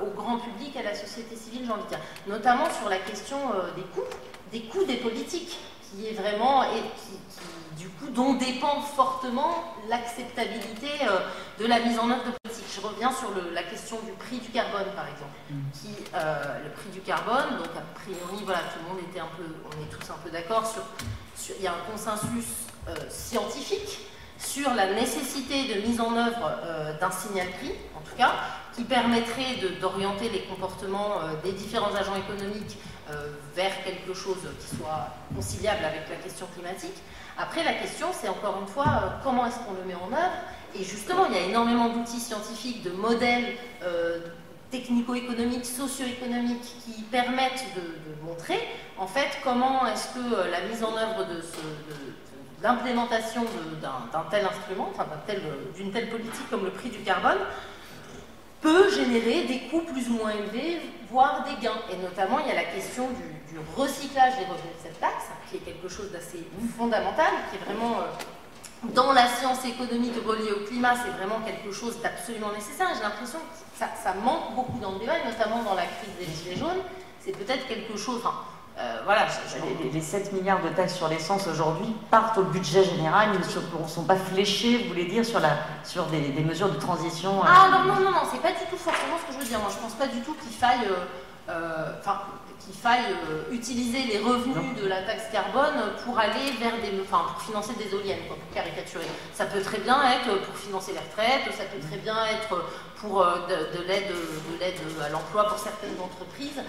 au 0.06 0.12
grand 0.12 0.38
public, 0.38 0.78
à 0.78 0.84
la 0.84 0.94
société 0.94 1.36
civile, 1.36 1.64
j'ai 1.66 1.72
envie 1.72 1.84
de 1.84 1.90
dire. 1.90 2.00
Notamment 2.28 2.66
sur 2.80 2.90
la 2.90 3.00
question 3.00 3.38
des 3.76 3.82
coûts, 3.82 4.08
des 4.52 4.62
coûts 4.62 4.86
des 4.86 4.98
politiques 4.98 5.58
qui 5.90 6.08
est 6.08 6.14
vraiment 6.14 6.64
et 6.64 6.82
qui, 6.98 7.18
du 7.78 7.90
coup 7.90 8.10
dont 8.10 8.34
dépend 8.34 8.82
fortement 8.82 9.76
l'acceptabilité 9.90 10.90
euh, 11.04 11.20
de 11.60 11.66
la 11.66 11.80
mise 11.80 12.00
en 12.00 12.10
œuvre 12.10 12.26
de 12.26 12.32
politiques. 12.44 12.66
Je 12.76 12.82
reviens 12.82 13.12
sur 13.12 13.30
la 13.54 13.64
question 13.64 13.98
du 14.06 14.12
prix 14.14 14.40
du 14.40 14.50
carbone 14.50 14.88
par 14.96 15.08
exemple, 15.08 15.38
mm. 15.50 15.56
qui 15.74 15.90
euh, 16.14 16.64
le 16.64 16.72
prix 16.72 16.90
du 16.90 17.02
carbone, 17.02 17.58
donc 17.58 17.70
a 17.78 18.00
priori 18.00 18.44
voilà 18.44 18.60
tout 18.60 18.80
le 18.84 18.90
monde 18.90 19.04
était 19.10 19.20
un 19.20 19.30
peu, 19.38 19.44
on 19.66 19.84
est 19.84 19.90
tous 19.90 20.12
un 20.12 20.18
peu 20.24 20.30
d'accord 20.30 20.66
sur, 20.66 20.84
il 21.58 21.64
y 21.64 21.68
a 21.68 21.72
un 21.72 21.92
consensus 21.92 22.46
euh, 22.88 22.96
scientifique 23.10 24.00
sur 24.40 24.74
la 24.74 24.94
nécessité 24.94 25.74
de 25.74 25.82
mise 25.88 26.00
en 26.00 26.16
œuvre 26.16 26.52
d'un 27.02 27.10
signal 27.10 27.48
prix, 27.60 27.72
en 27.96 28.02
tout 28.02 28.16
cas, 28.16 28.34
qui 28.76 28.84
permettrait 28.84 29.56
d'orienter 29.82 30.30
les 30.30 30.44
comportements 30.44 31.14
des 31.44 31.54
différents 31.54 31.96
agents 31.96 32.16
économiques 32.16 32.78
vers 33.56 33.84
quelque 33.84 34.14
chose 34.14 34.48
qui 34.60 34.76
soit 34.76 35.08
conciliable 35.36 35.86
avec 35.86 36.10
la 36.10 36.16
question 36.18 36.46
climatique. 36.54 36.96
Après, 37.38 37.64
la 37.64 37.74
question, 37.74 38.08
c'est 38.12 38.30
encore 38.30 38.58
une 38.62 38.68
fois, 38.68 38.86
euh, 38.88 39.10
comment 39.24 39.46
est-ce 39.46 39.58
qu'on 39.60 39.74
le 39.74 39.86
met 39.86 39.94
en 39.94 40.12
œuvre? 40.12 40.34
Et 40.76 40.84
justement, 40.84 41.28
il 41.28 41.36
y 41.36 41.40
a 41.40 41.44
énormément 41.44 41.90
d'outils 41.90 42.20
scientifiques, 42.20 42.82
de 42.82 42.90
modèles 42.90 43.56
euh, 43.84 44.20
technico-économiques, 44.72 45.66
socio-économiques 45.66 46.76
qui 46.84 47.04
permettent 47.04 47.66
de, 47.76 48.26
montrer, 48.26 48.60
en 48.98 49.08
fait, 49.08 49.30
comment 49.44 49.86
est-ce 49.86 50.16
que 50.16 50.34
euh, 50.34 50.52
la 50.52 50.62
mise 50.62 50.84
en 50.84 50.98
œuvre 50.98 51.26
de, 51.26 51.42
l'implémentation 52.64 53.46
d'un 53.82 54.26
tel 54.32 54.44
instrument, 54.44 54.92
d'une 55.76 55.92
telle 55.92 56.10
politique 56.10 56.50
comme 56.50 56.66
le 56.66 56.72
prix 56.72 56.90
du 56.90 57.00
carbone, 57.00 57.38
peut 58.62 58.90
générer 58.90 59.44
des 59.44 59.60
coûts 59.70 59.82
plus 59.82 60.10
ou 60.10 60.14
moins 60.14 60.32
élevés, 60.32 60.82
voire 61.12 61.44
des 61.44 61.62
gains. 61.62 61.82
Et 61.92 61.98
notamment, 61.98 62.40
il 62.40 62.48
y 62.48 62.52
a 62.52 62.56
la 62.56 62.66
question 62.66 63.08
du, 63.10 63.38
recyclage 63.76 64.38
des 64.38 64.46
revenus 64.46 64.76
de 64.78 64.84
cette 64.84 65.00
taxe, 65.00 65.26
qui 65.50 65.58
est 65.58 65.60
quelque 65.60 65.90
chose 65.90 66.12
d'assez 66.12 66.46
fondamental, 66.78 67.32
qui 67.50 67.58
est 67.58 67.66
vraiment, 67.66 68.02
euh, 68.02 68.88
dans 68.94 69.12
la 69.12 69.28
science 69.28 69.66
économique 69.66 70.14
reliée 70.26 70.52
au 70.52 70.66
climat, 70.66 70.94
c'est 70.96 71.10
vraiment 71.10 71.44
quelque 71.44 71.72
chose 71.72 72.00
d'absolument 72.02 72.52
nécessaire. 72.52 72.90
J'ai 72.96 73.02
l'impression 73.02 73.40
que 73.40 73.80
ça, 73.80 74.14
manque 74.14 74.54
beaucoup 74.56 74.80
dans 74.80 74.94
le 74.94 75.00
débat, 75.00 75.24
notamment 75.26 75.64
dans 75.64 75.74
la 75.74 75.86
crise 75.86 76.14
des 76.20 76.26
gilets 76.26 76.58
jaunes. 76.58 76.84
C'est 77.20 77.32
peut-être 77.32 77.68
quelque 77.68 77.98
chose... 77.98 78.22
Euh, 78.80 79.00
voilà, 79.06 79.26
les, 79.92 80.02
7 80.02 80.34
milliards 80.34 80.62
de 80.62 80.70
taxes 80.70 80.96
sur 80.96 81.08
l'essence 81.08 81.48
aujourd'hui 81.48 81.96
partent 82.12 82.38
au 82.38 82.44
budget 82.44 82.84
général, 82.84 83.30
ils 83.34 83.40
ne 83.40 83.88
sont, 83.88 84.04
pas 84.04 84.16
fléchés, 84.16 84.84
vous 84.84 84.90
voulez 84.90 85.06
dire, 85.06 85.26
sur, 85.26 85.40
la, 85.40 85.58
sur 85.84 86.06
des, 86.06 86.44
mesures 86.44 86.70
de 86.70 86.78
transition 86.78 87.40
euh, 87.40 87.48
Ah 87.48 87.70
non, 87.72 87.86
non, 87.86 87.96
non, 88.02 88.12
non, 88.12 88.22
c'est 88.32 88.42
pas 88.42 88.52
du 88.52 88.66
tout 88.70 88.78
forcément 88.78 89.18
ce 89.20 89.28
que 89.28 89.34
je 89.34 89.44
veux 89.44 89.50
dire. 89.50 89.60
Moi, 89.60 89.70
je 89.72 89.82
pense 89.82 89.94
pas 89.94 90.06
du 90.06 90.22
tout 90.22 90.36
qu'il 90.36 90.52
faille. 90.52 90.88
Euh, 91.50 91.94
enfin, 92.00 92.22
qu'il 92.60 92.76
faille 92.76 93.16
utiliser 93.52 94.00
les 94.04 94.20
revenus 94.20 94.76
de 94.82 94.88
la 94.88 95.04
taxe 95.04 95.32
carbone 95.32 95.94
pour 96.04 96.20
aller 96.20 96.52
vers 96.60 96.74
des, 96.82 97.00
enfin, 97.02 97.24
pour 97.32 97.42
financer 97.42 97.72
des 97.76 97.96
éoliennes, 97.96 98.28
pour 98.28 98.36
caricaturer. 98.54 99.06
Ça 99.34 99.46
peut 99.46 99.62
très 99.62 99.78
bien 99.78 99.98
être 100.12 100.42
pour 100.42 100.56
financer 100.58 100.92
les 100.92 101.00
retraites, 101.00 101.54
ça 101.56 101.64
peut 101.64 101.80
très 101.88 101.98
bien 101.98 102.18
être 102.26 102.66
pour 103.02 103.22
euh, 103.22 103.48
de, 103.48 103.84
l'aide 103.88 104.12
à 105.04 105.10
l'emploi 105.10 105.46
pour 105.46 105.58
certaines 105.58 106.00
entreprises. 106.02 106.62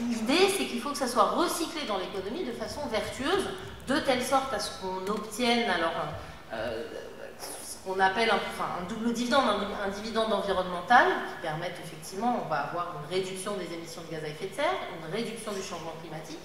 L'idée, 0.00 0.48
c'est 0.56 0.64
qu'il 0.64 0.80
faut 0.80 0.90
que 0.90 0.98
ça 0.98 1.08
soit 1.08 1.30
recyclé 1.30 1.82
dans 1.86 1.98
l'économie 1.98 2.44
de 2.44 2.52
façon 2.52 2.80
vertueuse, 2.90 3.48
de 3.86 3.98
telle 4.00 4.22
sorte 4.22 4.52
à 4.52 4.58
ce 4.58 4.80
qu'on 4.80 5.06
obtienne 5.12 5.68
alors 5.70 5.92
euh, 6.52 6.84
ce 7.40 7.76
qu'on 7.86 8.00
appelle 8.00 8.30
un, 8.30 8.36
enfin, 8.36 8.68
un, 8.80 8.88
double 8.88 9.12
dividende, 9.12 9.44
un, 9.84 9.88
dividende 9.90 10.32
environnemental 10.32 11.06
qui 11.06 11.42
permette 11.42 11.76
effectivement, 11.84 12.42
on 12.44 12.48
va 12.48 12.60
avoir 12.60 12.94
une 13.02 13.14
réduction 13.14 13.52
des 13.56 13.74
émissions 13.74 14.00
de 14.02 14.14
gaz 14.14 14.24
à 14.24 14.28
effet 14.28 14.46
de 14.46 14.54
serre, 14.54 14.72
une 15.06 15.14
réduction 15.14 15.52
du 15.52 15.62
changement 15.62 15.92
climatique 16.00 16.40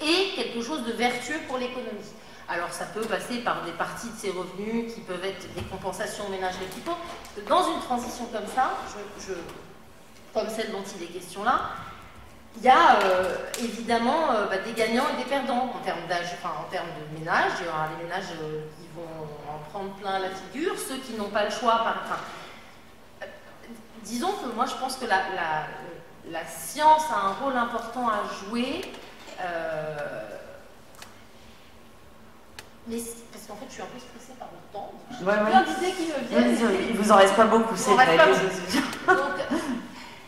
et 0.00 0.34
quelque 0.36 0.60
chose 0.60 0.84
de 0.84 0.92
vertueux 0.92 1.40
pour 1.48 1.58
l'économie. 1.58 2.12
Alors 2.48 2.72
ça 2.72 2.86
peut 2.86 3.02
passer 3.02 3.38
par 3.38 3.64
des 3.64 3.72
parties 3.72 4.10
de 4.10 4.16
ces 4.16 4.30
revenus 4.30 4.92
qui 4.94 5.00
peuvent 5.00 5.24
être 5.24 5.54
des 5.54 5.62
compensations 5.62 6.28
ménages 6.28 6.54
pauvres. 6.84 6.98
Dans 7.48 7.72
une 7.72 7.80
transition 7.80 8.26
comme 8.26 8.46
ça, 8.54 8.72
comme 10.34 10.48
celle 10.48 10.70
dont 10.70 10.84
il 10.96 11.04
est 11.04 11.12
question 11.12 11.44
là, 11.44 11.60
il 12.56 12.62
y 12.62 12.68
a 12.68 13.00
euh, 13.02 13.36
évidemment 13.58 14.30
euh, 14.30 14.46
bah, 14.46 14.58
des 14.58 14.72
gagnants 14.72 15.04
et 15.14 15.22
des 15.22 15.28
perdants 15.28 15.72
en 15.74 15.78
termes 15.84 16.00
de 16.06 17.18
ménages. 17.18 17.52
Il 17.60 17.66
y 17.66 17.68
aura 17.68 17.88
les 17.96 18.04
ménages 18.04 18.32
euh, 18.42 18.62
qui 18.76 18.88
vont 18.94 19.26
en 19.50 19.58
prendre 19.70 19.94
plein 19.94 20.18
la 20.18 20.28
figure, 20.30 20.74
ceux 20.78 20.98
qui 20.98 21.14
n'ont 21.14 21.30
pas 21.30 21.44
le 21.44 21.50
choix. 21.50 21.78
Par, 21.78 22.02
enfin, 22.04 23.28
disons 24.02 24.32
que 24.32 24.54
moi 24.54 24.66
je 24.66 24.74
pense 24.74 24.96
que 24.96 25.06
la, 25.06 26.46
science 26.46 27.04
a 27.10 27.28
un 27.28 27.32
rôle 27.32 27.56
important 27.56 28.08
à 28.08 28.22
jouer. 28.44 28.82
Mais 32.88 32.96
parce 33.32 33.46
qu'en 33.46 33.54
fait, 33.56 33.66
je 33.68 33.74
suis 33.74 33.82
un 33.82 33.86
peu 33.86 33.98
stressée 33.98 34.38
par 34.38 34.48
le 34.52 34.72
temps. 34.72 34.92
J'ai 35.10 35.24
ouais, 35.24 35.50
plein 35.50 35.62
d'idées 35.62 35.92
qui 35.92 36.08
me 36.08 36.28
viennent. 36.28 36.88
Il 36.90 36.96
vous 36.96 37.12
en 37.12 37.16
reste 37.16 37.36
pas 37.36 37.46
beaucoup, 37.46 37.76
c'est 37.76 37.92
vrai. 37.94 38.16
Donc, 39.06 39.16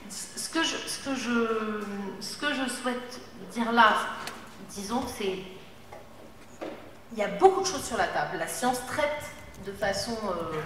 ce 0.08 0.48
que, 0.50 0.62
je, 0.62 0.76
ce, 0.76 1.04
que 1.04 1.14
je, 1.16 1.84
ce 2.20 2.36
que 2.36 2.54
je 2.54 2.70
souhaite 2.70 3.20
dire 3.52 3.72
là, 3.72 3.96
disons 4.70 5.02
c'est. 5.18 5.38
Il 7.12 7.18
y 7.18 7.22
a 7.22 7.28
beaucoup 7.28 7.60
de 7.60 7.66
choses 7.66 7.84
sur 7.84 7.96
la 7.96 8.08
table. 8.08 8.38
La 8.38 8.48
science 8.48 8.78
traite 8.86 9.30
de 9.64 9.72
façon 9.72 10.16
euh, 10.24 10.60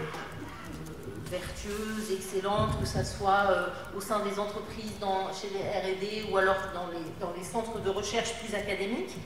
vertueuse, 1.30 2.10
excellente, 2.10 2.78
que 2.80 2.86
ce 2.86 3.04
soit 3.04 3.46
euh, 3.50 3.66
au 3.96 4.00
sein 4.00 4.20
des 4.20 4.38
entreprises, 4.38 4.98
dans, 5.00 5.32
chez 5.32 5.48
les 5.50 5.60
RD 5.60 6.30
ou 6.30 6.36
alors 6.36 6.56
dans 6.74 6.86
les, 6.88 7.04
dans 7.20 7.32
les 7.36 7.44
centres 7.44 7.80
de 7.80 7.90
recherche 7.90 8.32
plus 8.34 8.54
académiques. 8.54 9.16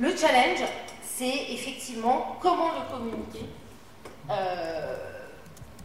Le 0.00 0.16
challenge, 0.16 0.60
c'est 1.02 1.50
effectivement 1.50 2.36
comment 2.40 2.70
le 2.70 2.96
communiquer 2.96 3.46
euh, 4.30 4.96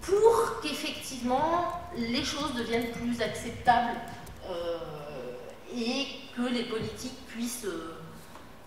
pour 0.04 0.62
qu'effectivement 0.62 1.82
les 1.98 2.24
choses 2.24 2.54
deviennent 2.54 2.92
plus 2.92 3.20
acceptables 3.22 3.98
euh, 4.48 4.78
et 5.76 6.06
que 6.38 6.44
les 6.44 6.66
politiques 6.66 7.26
puissent 7.26 7.66
euh, 7.66 7.96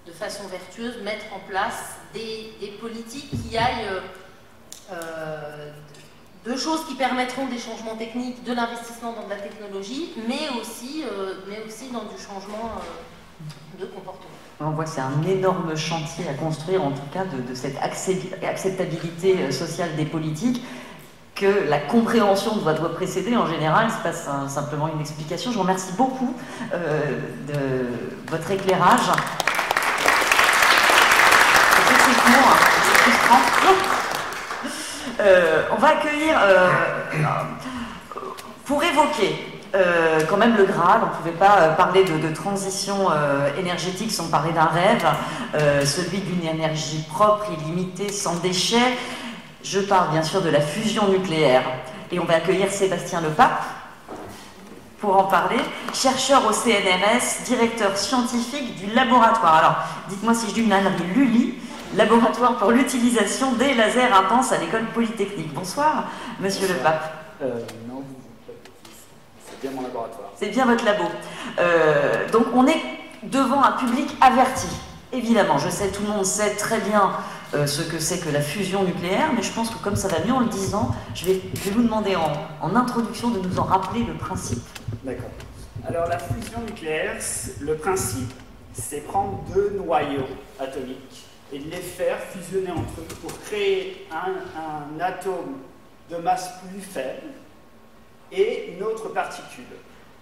de 0.04 0.10
façon 0.10 0.48
vertueuse 0.48 1.00
mettre 1.02 1.26
en 1.32 1.38
place 1.48 1.94
des, 2.12 2.52
politiques 2.80 3.30
qui 3.30 3.56
aillent 3.56 4.02
de 6.44 6.56
choses 6.56 6.86
qui 6.86 6.94
permettront 6.94 7.46
des 7.46 7.58
changements 7.58 7.96
techniques, 7.96 8.42
de 8.42 8.52
l'investissement 8.52 9.12
dans 9.12 9.24
de 9.24 9.30
la 9.30 9.36
technologie, 9.36 10.12
mais 10.28 10.48
aussi, 10.60 11.04
mais 11.48 11.60
aussi 11.66 11.90
dans 11.90 12.04
du 12.04 12.16
changement 12.18 12.80
de 13.80 13.86
comportement. 13.86 14.45
On 14.58 14.70
voit 14.70 14.84
que 14.84 14.90
c'est 14.90 15.02
un 15.02 15.22
énorme 15.28 15.76
chantier 15.76 16.24
à 16.30 16.32
construire, 16.32 16.82
en 16.82 16.90
tout 16.90 17.06
cas, 17.12 17.24
de, 17.24 17.54
cette 17.54 17.76
acceptabilité 17.76 19.36
euh, 19.38 19.50
sociale 19.50 19.94
des 19.96 20.06
politiques, 20.06 20.64
que 21.34 21.68
la 21.68 21.78
compréhension 21.78 22.56
doit, 22.56 22.74
précéder. 22.94 23.36
En 23.36 23.46
général, 23.46 23.88
c'est 23.90 24.10
pas 24.10 24.48
simplement 24.48 24.88
une 24.88 25.00
explication. 25.00 25.50
Je 25.50 25.56
vous 25.56 25.62
remercie 25.62 25.92
beaucoup 25.98 26.34
euh, 26.72 27.18
de 27.46 28.30
votre 28.30 28.50
éclairage. 28.50 29.10
Euh, 35.20 35.62
on 35.70 35.76
va 35.76 35.88
accueillir, 35.88 36.38
pour 38.64 38.82
évoquer 38.82 39.55
euh, 39.76 40.20
quand 40.28 40.36
même 40.36 40.56
le 40.56 40.64
Graal, 40.64 41.00
on 41.02 41.06
ne 41.06 41.12
pouvait 41.12 41.38
pas 41.38 41.58
euh, 41.58 41.72
parler 41.74 42.04
de, 42.04 42.34
transition 42.34 43.10
euh, 43.10 43.48
énergétique 43.58 44.10
sans 44.10 44.28
parler 44.28 44.52
d'un 44.52 44.64
rêve, 44.64 45.06
celui 45.84 46.18
d'une 46.18 46.46
énergie 46.46 47.04
propre, 47.08 47.46
illimitée, 47.60 48.10
sans 48.10 48.36
déchets. 48.36 48.96
Je 49.62 49.80
parle 49.80 50.10
bien 50.10 50.22
sûr 50.22 50.42
de 50.42 50.50
la 50.50 50.60
fusion 50.60 51.08
nucléaire. 51.08 51.62
Et 52.12 52.20
on 52.20 52.24
va 52.24 52.36
accueillir 52.36 52.70
Sébastien 52.70 53.20
Lepape 53.20 53.62
pour 55.00 55.16
en 55.16 55.24
parler, 55.24 55.58
chercheur 55.92 56.42
au 56.48 56.52
CNRS, 56.52 57.44
directeur 57.44 57.96
scientifique 57.96 58.76
du 58.76 58.94
laboratoire. 58.94 59.54
Alors, 59.56 59.76
dites-moi 60.08 60.34
si 60.34 60.48
je 60.48 60.54
dis 60.54 60.62
une 60.62 60.72
ânerie, 60.72 61.04
l'ULI, 61.14 61.54
laboratoire 61.96 62.56
pour 62.56 62.70
l'utilisation 62.70 63.52
des 63.52 63.74
lasers 63.74 64.12
intenses 64.12 64.52
à 64.52 64.58
l'école 64.58 64.86
polytechnique. 64.94 65.52
Bonsoir, 65.52 66.04
monsieur 66.40 66.68
Lepape. 66.68 67.12
C'est 69.60 69.68
bien 69.68 69.76
mon 69.76 69.82
laboratoire. 69.86 70.30
C'est 70.36 70.48
bien 70.48 70.66
votre 70.66 70.84
labo. 70.84 71.04
Euh, 71.58 72.28
donc 72.30 72.46
on 72.54 72.66
est 72.66 72.82
devant 73.22 73.62
un 73.62 73.72
public 73.72 74.08
averti. 74.20 74.68
Évidemment, 75.12 75.58
je 75.58 75.70
sais, 75.70 75.88
tout 75.88 76.02
le 76.02 76.08
monde 76.08 76.24
sait 76.24 76.56
très 76.56 76.80
bien 76.80 77.12
euh, 77.54 77.66
ce 77.66 77.82
que 77.82 77.98
c'est 77.98 78.18
que 78.18 78.28
la 78.28 78.40
fusion 78.40 78.82
nucléaire, 78.84 79.30
mais 79.34 79.42
je 79.42 79.52
pense 79.52 79.70
que 79.70 79.82
comme 79.82 79.96
ça 79.96 80.08
va 80.08 80.18
mieux 80.24 80.32
en 80.32 80.40
le 80.40 80.48
disant, 80.48 80.94
je 81.14 81.24
vais, 81.26 81.40
vous 81.70 81.82
demander 81.82 82.16
en, 82.16 82.32
en, 82.60 82.76
introduction 82.76 83.30
de 83.30 83.38
nous 83.38 83.58
en 83.58 83.62
rappeler 83.62 84.02
le 84.04 84.14
principe. 84.14 84.62
D'accord. 85.04 85.30
Alors 85.88 86.06
la 86.08 86.18
fusion 86.18 86.60
nucléaire, 86.66 87.16
le 87.60 87.76
principe, 87.76 88.32
c'est 88.74 89.00
prendre 89.06 89.42
deux 89.54 89.80
noyaux 89.82 90.26
atomiques 90.58 91.24
et 91.52 91.60
de 91.60 91.70
les 91.70 91.76
faire 91.76 92.18
fusionner 92.18 92.72
entre 92.72 93.00
eux 93.00 93.14
pour 93.22 93.40
créer 93.42 94.06
un, 94.10 94.32
un 94.60 95.00
atome 95.00 95.58
de 96.10 96.16
masse 96.16 96.50
plus 96.68 96.80
faible 96.80 97.28
et 98.32 98.72
une 98.72 98.82
autre 98.82 99.08
particule. 99.08 99.64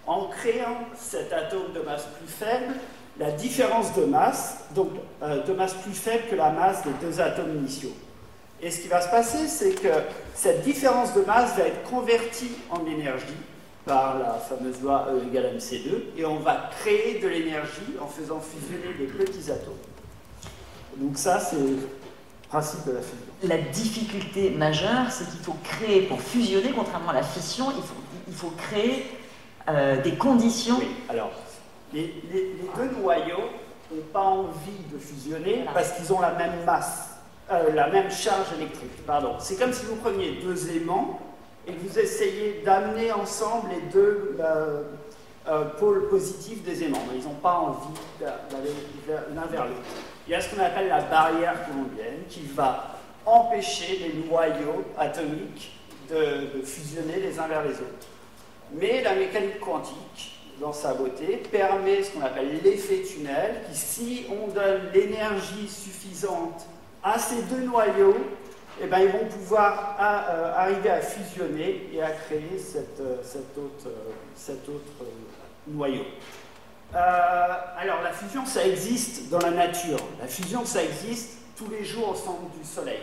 En 0.07 0.27
créant 0.27 0.79
cet 0.97 1.33
atome 1.33 1.73
de 1.75 1.81
masse 1.81 2.07
plus 2.19 2.29
faible, 2.29 2.75
la 3.19 3.31
différence 3.31 3.95
de 3.95 4.05
masse, 4.05 4.65
donc 4.75 4.91
de 5.23 5.53
masse 5.53 5.75
plus 5.75 5.95
faible 5.95 6.25
que 6.31 6.35
la 6.35 6.51
masse 6.51 6.83
des 6.83 7.07
deux 7.07 7.21
atomes 7.21 7.57
initiaux. 7.57 7.93
Et 8.61 8.71
ce 8.71 8.81
qui 8.81 8.89
va 8.89 9.01
se 9.01 9.09
passer, 9.09 9.47
c'est 9.49 9.75
que 9.75 9.89
cette 10.35 10.63
différence 10.63 11.15
de 11.15 11.23
masse 11.23 11.57
va 11.57 11.65
être 11.65 11.83
convertie 11.85 12.53
en 12.71 12.85
énergie 12.87 13.37
par 13.85 14.19
la 14.19 14.35
fameuse 14.35 14.81
loi 14.81 15.09
E 15.11 15.27
égale 15.29 15.57
mc2, 15.57 16.17
et 16.17 16.25
on 16.25 16.39
va 16.39 16.71
créer 16.81 17.19
de 17.21 17.29
l'énergie 17.29 17.95
en 18.01 18.07
faisant 18.07 18.41
fusionner 18.41 18.95
des 18.99 19.07
petits 19.07 19.51
atomes. 19.51 19.75
Donc 20.97 21.19
ça, 21.19 21.39
c'est 21.39 21.57
le 21.57 21.79
principe 22.49 22.87
de 22.87 22.93
la 22.93 23.01
fusion. 23.01 23.34
La 23.47 23.59
difficulté 23.59 24.51
majeure, 24.51 25.11
c'est 25.11 25.29
qu'il 25.29 25.41
faut 25.41 25.57
créer, 25.63 26.03
pour 26.03 26.21
fusionner, 26.21 26.71
contrairement 26.75 27.11
à 27.11 27.15
la 27.15 27.23
fission, 27.23 27.67
il 27.77 27.83
faut, 27.83 27.95
il 28.29 28.35
faut 28.35 28.53
créer 28.57 29.07
euh, 29.69 30.01
des 30.03 30.15
conditions. 30.15 30.77
Oui, 30.79 30.89
alors, 31.09 31.31
les, 31.93 32.23
deux 32.33 33.01
noyaux 33.01 33.51
n'ont 33.91 34.03
pas 34.13 34.23
envie 34.23 34.83
de 34.93 34.99
fusionner 34.99 35.65
parce 35.73 35.93
qu'ils 35.93 36.13
ont 36.13 36.21
la 36.21 36.33
même 36.33 36.65
masse. 36.65 37.11
Euh, 37.51 37.75
la 37.75 37.89
même 37.89 38.11
charge 38.11 38.47
électrique. 38.57 39.05
Pardon. 39.07 39.35
C'est 39.39 39.59
comme 39.59 39.73
si 39.73 39.85
vous 39.85 39.97
preniez 39.97 40.39
deux 40.43 40.75
aimants 40.75 41.21
et 41.67 41.73
que 41.73 41.87
vous 41.87 41.99
essayez 41.99 42.63
d'amener 42.65 43.13
ensemble 43.13 43.69
les 43.69 43.83
deux 43.93 44.39
euh, 44.41 44.83
euh, 45.49 45.65
pôles 45.79 46.09
positifs 46.09 46.63
des 46.63 46.85
aimants. 46.85 47.05
Ils 47.15 47.25
n'ont 47.25 47.35
pas 47.35 47.59
envie 47.59 48.01
d'aller 48.19 48.73
l'un 49.35 49.45
vers 49.45 49.67
l'autre. 49.67 49.83
Il 50.27 50.31
y 50.31 50.35
a 50.35 50.41
ce 50.41 50.55
qu'on 50.55 50.63
appelle 50.63 50.89
la 50.89 51.03
barrière 51.03 51.67
colombienne 51.67 52.23
qui 52.31 52.41
va 52.55 52.97
empêcher 53.27 53.99
les 53.99 54.29
noyaux 54.29 54.85
atomiques 54.99 55.73
de, 56.11 56.63
fusionner 56.65 57.21
les 57.21 57.39
uns 57.39 57.49
vers 57.49 57.63
les 57.63 57.75
autres. 57.75 58.09
Mais 58.73 59.03
la 59.03 59.15
mécanique 59.15 59.61
quantique, 59.61 60.41
dans 60.61 60.73
sa 60.73 60.95
beauté, 60.95 61.43
permet 61.51 62.03
ce 62.03 62.11
qu'on 62.11 62.23
appelle 62.23 62.61
l'effet 62.63 63.03
tunnel, 63.03 63.63
qui 63.71 63.79
si 63.79 64.27
on 64.31 64.49
donne 64.49 64.91
l'énergie 64.93 65.69
suffisante 65.69 66.67
à 67.03 67.19
ces 67.19 67.43
deux 67.43 67.63
noyaux, 67.63 68.17
eh 68.83 68.87
ben, 68.87 68.99
ils 69.01 69.11
vont 69.11 69.27
pouvoir 69.27 69.97
euh, 70.01 70.53
arriver 70.57 70.91
à 70.91 71.01
fusionner 71.01 71.89
et 71.93 72.03
à 72.03 72.11
créer 72.11 72.59
cet 72.59 73.01
euh, 73.01 73.19
autre, 73.57 73.95
cet 74.35 74.69
autre 74.69 74.93
euh, 75.03 75.69
noyau. 75.69 76.05
alors 76.93 78.03
la 78.03 78.13
fusion, 78.13 78.45
ça 78.45 78.67
existe 78.67 79.31
dans 79.31 79.39
la 79.39 79.51
nature. 79.51 79.99
La 80.21 80.27
fusion, 80.27 80.65
ça 80.65 80.83
existe 80.83 81.39
tous 81.57 81.69
les 81.71 81.85
jours 81.85 82.11
au 82.11 82.15
centre 82.15 82.51
du 82.59 82.65
Soleil. 82.65 83.03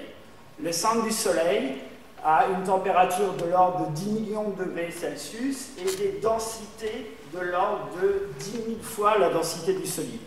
Le 0.61 0.71
centre 0.71 1.03
du 1.03 1.11
Soleil 1.11 1.81
a 2.23 2.47
une 2.47 2.63
température 2.63 3.33
de 3.33 3.45
l'ordre 3.45 3.89
de 3.89 3.95
10 3.95 4.09
millions 4.11 4.49
de 4.49 4.63
degrés 4.63 4.91
Celsius 4.91 5.69
et 5.79 5.95
des 5.97 6.19
densités 6.21 7.17
de 7.33 7.39
l'ordre 7.39 7.89
de 8.01 8.27
10 8.39 8.51
000 8.51 8.63
fois 8.81 9.17
la 9.17 9.29
densité 9.29 9.73
du 9.73 9.87
solide. 9.87 10.19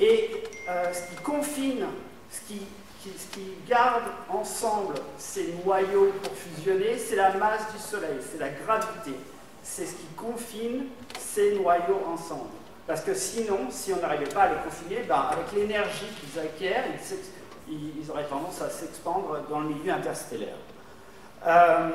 Et 0.00 0.30
ce 0.66 1.10
qui 1.10 1.22
confine 1.22 1.84
ce 2.34 2.52
qui, 2.52 2.60
garde 3.68 4.04
ensemble 4.28 4.94
ces 5.18 5.54
noyaux 5.64 6.12
pour 6.22 6.32
fusionner, 6.32 6.98
c'est 6.98 7.16
la 7.16 7.34
masse 7.34 7.72
du 7.72 7.78
Soleil, 7.78 8.16
c'est 8.20 8.38
la 8.38 8.50
gravité. 8.50 9.12
C'est 9.62 9.86
ce 9.86 9.92
qui 9.92 10.06
confine 10.16 10.86
ces 11.18 11.54
noyaux 11.54 12.02
ensemble. 12.06 12.50
Parce 12.86 13.00
que 13.00 13.14
sinon, 13.14 13.58
si 13.70 13.92
on 13.92 14.00
n'arrivait 14.00 14.32
pas 14.32 14.42
à 14.42 14.48
les 14.48 14.56
confiner, 14.62 15.04
ben, 15.08 15.26
avec 15.32 15.52
l'énergie 15.52 16.06
qu'ils 16.20 16.40
acquièrent, 16.40 16.84
ils, 17.68 18.10
auraient 18.10 18.24
tendance 18.24 18.60
à 18.60 18.68
s'expandre 18.68 19.38
dans 19.48 19.60
le 19.60 19.68
milieu 19.70 19.92
interstellaire. 19.92 20.56
Euh, 21.46 21.90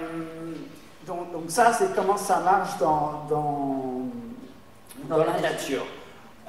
donc, 1.06 1.28
ça, 1.48 1.74
c'est 1.74 1.94
comment 1.96 2.18
ça 2.18 2.40
marche 2.40 2.78
dans, 2.80 3.28
dans, 3.30 5.18
la 5.18 5.40
nature. 5.40 5.86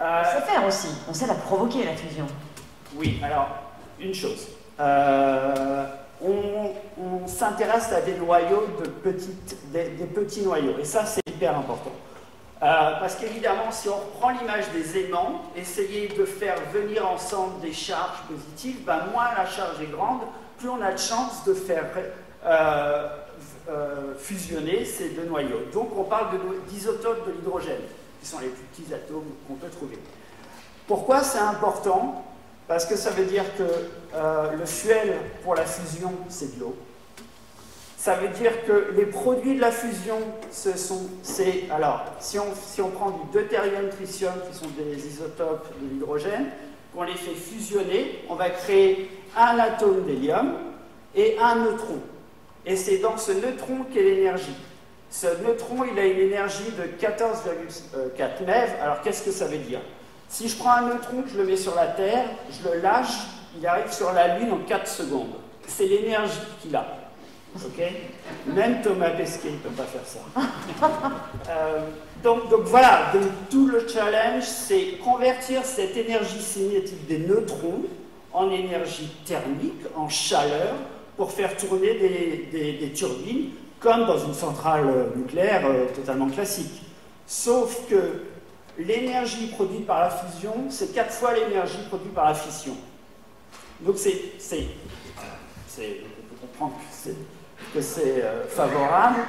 on 0.00 0.24
sait 0.24 0.40
faire 0.40 0.66
aussi, 0.66 0.88
on 1.08 1.14
sait 1.14 1.26
la 1.26 1.34
provoquer, 1.34 1.84
la 1.84 1.96
fusion. 1.96 2.26
Oui, 2.94 3.20
alors 3.22 3.48
une 4.00 4.14
chose. 4.14 4.48
Euh, 4.78 5.86
on, 6.22 7.26
s'intéresse 7.26 7.92
à 7.92 8.00
des 8.00 8.14
noyaux, 8.14 8.66
de 8.82 8.88
petites, 8.88 9.56
des, 9.72 10.06
petits 10.06 10.42
noyaux, 10.42 10.78
et 10.78 10.84
ça 10.84 11.04
c'est 11.06 11.20
hyper 11.28 11.56
important. 11.56 11.92
Euh, 12.62 12.92
parce 13.00 13.14
qu'évidemment, 13.14 13.70
si 13.70 13.88
on 13.88 13.96
reprend 13.96 14.30
l'image 14.30 14.70
des 14.72 14.98
aimants, 14.98 15.42
essayer 15.56 16.08
de 16.08 16.24
faire 16.26 16.56
venir 16.72 17.10
ensemble 17.10 17.60
des 17.60 17.72
charges 17.72 18.22
positives, 18.28 18.84
ben, 18.84 19.06
moins 19.12 19.30
la 19.36 19.46
charge 19.46 19.80
est 19.80 19.90
grande, 19.90 20.20
plus 20.58 20.68
on 20.68 20.82
a 20.82 20.92
de 20.92 20.98
chances 20.98 21.42
de 21.46 21.54
faire 21.54 21.86
euh, 22.44 23.08
fusionner 24.18 24.84
ces 24.84 25.10
deux 25.10 25.24
noyaux. 25.24 25.62
Donc 25.72 25.96
on 25.96 26.04
parle 26.04 26.38
d'isotopes 26.68 27.26
de 27.26 27.32
l'hydrogène, 27.32 27.80
qui 28.20 28.28
sont 28.28 28.40
les 28.40 28.48
plus 28.48 28.64
petits 28.64 28.92
atomes 28.92 29.32
qu'on 29.48 29.54
peut 29.54 29.70
trouver. 29.70 29.98
Pourquoi 30.86 31.22
c'est 31.22 31.38
important? 31.38 32.24
Parce 32.68 32.84
que 32.84 32.94
ça 32.94 33.10
veut 33.10 33.24
dire 33.24 33.44
que 33.56 33.64
euh, 34.14 34.52
le 34.52 34.66
fuel 34.66 35.16
pour 35.42 35.54
la 35.54 35.64
fusion, 35.64 36.12
c'est 36.28 36.56
de 36.56 36.60
l'eau. 36.60 36.76
Ça 38.00 38.14
veut 38.14 38.28
dire 38.28 38.64
que 38.64 38.94
les 38.96 39.04
produits 39.04 39.56
de 39.56 39.60
la 39.60 39.70
fusion, 39.70 40.16
ce. 40.50 40.70
Alors, 41.70 42.02
si 42.18 42.38
on, 42.38 42.46
si 42.54 42.80
on 42.80 42.88
prend 42.88 43.10
du 43.10 43.30
deutérium, 43.30 43.90
tritium, 43.90 44.32
qui 44.50 44.56
sont 44.56 44.70
des 44.78 45.06
isotopes 45.06 45.68
de 45.82 45.86
l'hydrogène, 45.86 46.46
qu'on 46.94 47.02
les 47.02 47.12
fait 47.12 47.34
fusionner, 47.34 48.24
on 48.30 48.36
va 48.36 48.48
créer 48.48 49.10
un 49.36 49.58
atome 49.58 50.04
d'hélium 50.06 50.54
et 51.14 51.36
un 51.38 51.56
neutron. 51.56 51.98
Et 52.64 52.74
c'est 52.74 52.96
dans 53.00 53.18
ce 53.18 53.32
neutron 53.32 53.84
qu'est 53.92 54.02
l'énergie. 54.02 54.56
Ce 55.10 55.26
neutron, 55.46 55.84
il 55.84 55.98
a 55.98 56.06
une 56.06 56.20
énergie 56.20 56.72
de 56.78 57.06
14,4 57.06 58.46
MeV. 58.46 58.80
Alors, 58.82 59.02
qu'est-ce 59.02 59.22
que 59.22 59.30
ça 59.30 59.44
veut 59.44 59.58
dire? 59.58 59.80
Si 60.26 60.48
je 60.48 60.56
prends 60.56 60.72
un 60.72 60.88
neutron, 60.88 61.24
je 61.30 61.36
le 61.36 61.44
mets 61.44 61.56
sur 61.58 61.74
la 61.74 61.88
Terre, 61.88 62.24
je 62.50 62.66
le 62.66 62.80
lâche, 62.80 63.26
il 63.58 63.66
arrive 63.66 63.92
sur 63.92 64.10
la 64.14 64.38
Lune 64.38 64.52
en 64.52 64.58
4 64.60 64.88
secondes. 64.88 65.34
C'est 65.66 65.84
l'énergie 65.84 66.40
qu'il 66.62 66.74
a. 66.74 66.99
Ok? 67.56 67.82
Même 68.46 68.80
Thomas 68.82 69.10
Pesquet 69.10 69.50
ne 69.50 69.56
peut 69.56 69.74
pas 69.76 69.84
faire 69.84 70.06
ça. 70.06 70.20
Euh, 71.48 71.80
donc, 72.22 72.42
voilà, 72.64 73.12
tout 73.50 73.66
le 73.66 73.86
challenge, 73.88 74.44
c'est 74.44 74.98
convertir 75.02 75.64
cette 75.64 75.96
énergie 75.96 76.40
cinétique 76.40 77.06
des 77.08 77.18
neutrons 77.18 77.82
en 78.32 78.50
énergie 78.50 79.10
thermique, 79.24 79.82
en 79.96 80.08
chaleur, 80.08 80.74
pour 81.16 81.32
faire 81.32 81.56
tourner 81.56 81.94
des, 82.52 82.92
turbines, 82.94 83.50
comme 83.80 84.06
dans 84.06 84.18
une 84.18 84.34
centrale 84.34 85.10
nucléaire 85.16 85.62
euh, 85.66 85.86
totalement 85.94 86.28
classique. 86.28 86.82
Sauf 87.26 87.88
que 87.88 88.22
l'énergie 88.78 89.48
produite 89.48 89.86
par 89.86 90.00
la 90.00 90.10
fusion, 90.10 90.54
c'est 90.68 90.92
quatre 90.92 91.12
fois 91.12 91.34
l'énergie 91.34 91.78
produite 91.88 92.14
par 92.14 92.26
la 92.26 92.34
fission. 92.34 92.76
Donc 93.80 93.96
c'est, 93.96 94.32
on 94.52 94.54
peut 95.82 96.40
comprendre 96.40 96.74
que 96.74 96.84
c'est, 96.92 97.14
euh, 97.76 98.46
favorable, 98.48 99.20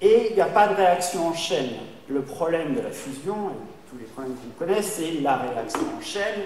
et 0.00 0.28
il 0.30 0.34
n'y 0.34 0.40
a 0.40 0.46
pas 0.46 0.68
de 0.68 0.74
réaction 0.74 1.28
en 1.28 1.34
chaîne. 1.34 1.70
Le 2.08 2.22
problème 2.22 2.74
de 2.74 2.80
la 2.80 2.90
fusion, 2.90 3.50
et 3.50 3.90
tous 3.90 3.98
les 3.98 4.04
problèmes 4.04 4.34
qu'on 4.34 4.64
connaît, 4.64 4.82
c'est 4.82 5.20
la 5.20 5.36
réaction 5.36 5.80
en 5.96 6.00
chaîne, 6.00 6.42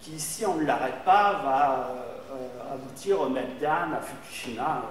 qui, 0.00 0.18
si 0.18 0.44
on 0.44 0.56
ne 0.56 0.64
l'arrête 0.64 1.04
pas, 1.04 1.40
va 1.44 1.90
euh, 2.32 2.74
aboutir 2.74 3.20
au 3.20 3.28
meltdown 3.28 3.94
à 3.94 4.00
Fukushima 4.00 4.82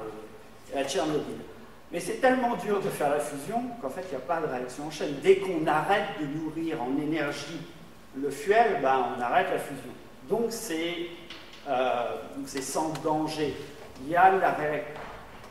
et 0.74 0.80
à 0.80 0.84
Tchernobyl. 0.84 1.38
Mais 1.91 1.99
c'est 1.99 2.20
tellement 2.20 2.56
dur 2.56 2.82
de 2.82 2.90
faire 2.90 3.11
la 3.11 3.20
fusion 3.20 3.61
qu'en 3.82 3.90
fait, 3.90 4.03
il 4.07 4.18
n'y 4.18 4.24
a 4.24 4.26
pas 4.26 4.41
de 4.41 4.48
réaction 4.48 4.88
en 4.88 4.91
chaîne. 4.91 5.14
Dès 5.22 5.38
qu'on 5.38 5.68
arrête 5.68 6.20
de 6.20 6.26
nourrir 6.26 6.82
en 6.82 6.99
énergie 6.99 7.61
le 8.15 8.32
fuel, 8.32 8.80
ben, 8.82 9.10
on 9.15 9.22
arrête 9.22 9.48
la 9.52 9.60
fusion. 9.60 9.91
Donc 10.28 10.48
c'est 10.49 11.07
euh, 11.68 12.06
sans 12.45 12.94
danger. 13.03 13.53
Il 14.03 14.11
y, 14.11 14.15
a 14.15 14.32
la 14.32 14.52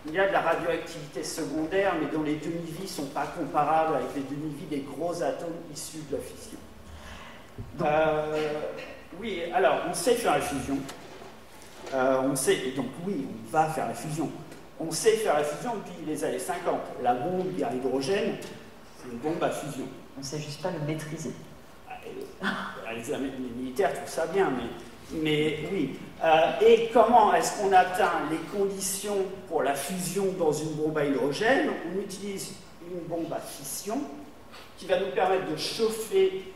il 0.06 0.12
y 0.14 0.18
a 0.18 0.28
de 0.28 0.32
la 0.32 0.40
radioactivité 0.40 1.22
secondaire, 1.22 1.94
mais 2.00 2.06
dont 2.06 2.22
les 2.22 2.36
demi-vies 2.36 2.82
ne 2.82 2.88
sont 2.88 3.06
pas 3.06 3.26
comparables 3.26 3.96
avec 3.96 4.08
les 4.16 4.22
demi-vies 4.22 4.66
des 4.66 4.80
gros 4.80 5.22
atomes 5.22 5.54
issus 5.72 6.02
de 6.10 6.16
la 6.16 6.22
fission. 6.22 6.58
Euh, 7.82 8.60
oui, 9.20 9.42
alors 9.54 9.82
on 9.88 9.94
sait 9.94 10.14
faire 10.14 10.34
la 10.34 10.40
fusion. 10.40 10.78
Euh, 11.94 12.22
on 12.22 12.34
sait, 12.34 12.72
donc 12.74 12.86
oui, 13.06 13.26
on 13.28 13.50
va 13.50 13.66
faire 13.66 13.88
la 13.88 13.94
fusion. 13.94 14.30
On 14.80 14.90
sait 14.90 15.16
faire 15.16 15.34
la 15.34 15.44
fusion 15.44 15.74
depuis 15.76 16.04
les 16.06 16.24
années 16.24 16.38
50. 16.38 16.74
La 17.02 17.14
bombe 17.14 17.46
à 17.62 17.72
hydrogène, 17.72 18.36
c'est 18.98 19.12
une 19.12 19.18
bombe 19.18 19.42
à 19.42 19.50
fusion. 19.50 19.86
On 20.16 20.20
ne 20.20 20.24
sait 20.24 20.38
juste 20.38 20.62
pas 20.62 20.70
le 20.70 20.80
maîtriser. 20.80 21.32
Ah, 22.42 22.70
les, 22.94 23.18
militaires 23.56 23.94
trouvent 23.94 24.08
ça 24.08 24.26
bien, 24.26 24.50
mais, 24.50 24.68
mais 25.14 25.60
oui. 25.72 25.98
Euh, 26.24 26.52
et 26.64 26.90
comment 26.92 27.34
est-ce 27.34 27.58
qu'on 27.58 27.72
atteint 27.72 28.22
les 28.30 28.38
conditions 28.56 29.18
pour 29.48 29.62
la 29.62 29.74
fusion 29.74 30.26
dans 30.38 30.52
une 30.52 30.74
bombe 30.74 30.96
à 30.96 31.04
hydrogène? 31.04 31.70
On 31.92 32.00
utilise 32.00 32.54
une 32.90 33.00
bombe 33.00 33.32
à 33.32 33.40
fission 33.40 33.98
qui 34.78 34.86
va 34.86 35.00
nous 35.00 35.10
permettre 35.14 35.50
de 35.50 35.56
chauffer 35.56 36.52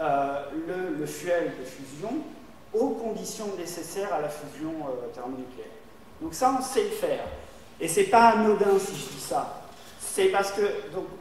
euh, 0.00 0.42
le, 0.98 1.06
fuel 1.06 1.52
de 1.58 1.64
fusion 1.64 2.10
aux 2.72 2.90
conditions 2.90 3.46
nécessaires 3.58 4.12
à 4.14 4.20
la 4.20 4.28
fusion 4.28 4.70
euh, 4.70 5.12
thermonucléaire. 5.12 5.66
Donc 6.20 6.34
ça, 6.34 6.54
on 6.56 6.62
sait 6.62 6.84
le 6.84 6.90
faire. 6.90 7.24
Et 7.80 7.88
c'est 7.88 8.04
pas 8.04 8.30
anodin 8.30 8.78
si 8.78 8.94
je 8.94 9.16
dis 9.16 9.20
ça. 9.20 9.62
C'est 10.00 10.26
parce 10.26 10.52
que 10.52 10.62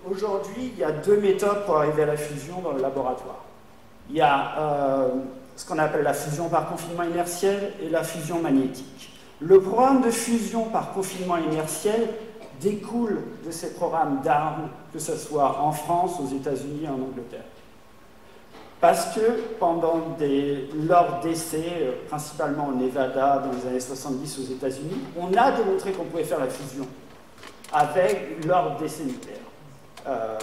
aujourd'hui, 0.09 0.73
il 0.73 0.79
y 0.79 0.83
a 0.83 0.91
deux 0.91 1.17
méthodes 1.17 1.65
pour 1.65 1.77
arriver 1.77 2.03
à 2.03 2.07
la 2.07 2.17
fusion 2.17 2.61
dans 2.61 2.71
le 2.71 2.81
laboratoire. 2.81 3.45
Il 4.09 4.15
y 4.15 4.21
a 4.21 4.59
euh, 4.59 5.09
ce 5.57 5.65
qu'on 5.65 5.79
appelle 5.79 6.03
la 6.03 6.13
fusion 6.13 6.47
par 6.47 6.69
confinement 6.69 7.03
inertiel 7.03 7.73
et 7.81 7.89
la 7.89 8.03
fusion 8.03 8.39
magnétique. 8.39 9.11
Le 9.41 9.59
programme 9.59 10.01
de 10.01 10.11
fusion 10.11 10.65
par 10.65 10.93
confinement 10.93 11.37
inertiel 11.37 12.07
découle 12.61 13.21
de 13.45 13.51
ces 13.51 13.73
programmes 13.73 14.21
d'armes, 14.23 14.69
que 14.93 14.99
ce 14.99 15.17
soit 15.17 15.59
en 15.59 15.71
France, 15.71 16.19
aux 16.19 16.33
États-Unis 16.33 16.87
en 16.87 16.93
Angleterre. 16.93 17.43
Parce 18.79 19.15
que 19.15 19.55
pendant 19.59 20.15
des, 20.19 20.69
leurs 20.87 21.19
d'essais, 21.21 21.65
euh, 21.81 21.91
principalement 22.07 22.67
au 22.67 22.73
Nevada 22.73 23.43
dans 23.43 23.51
les 23.51 23.67
années 23.67 23.79
70 23.79 24.39
aux 24.39 24.53
États-Unis, 24.53 25.01
on 25.17 25.35
a 25.35 25.51
démontré 25.51 25.91
qu'on 25.91 26.03
pouvait 26.03 26.23
faire 26.23 26.39
la 26.39 26.47
fusion 26.47 26.85
avec 27.73 28.45
leurs 28.45 28.77
d'essais 28.77 29.05
nucléaires. 29.05 29.37
Euh, 30.07 30.37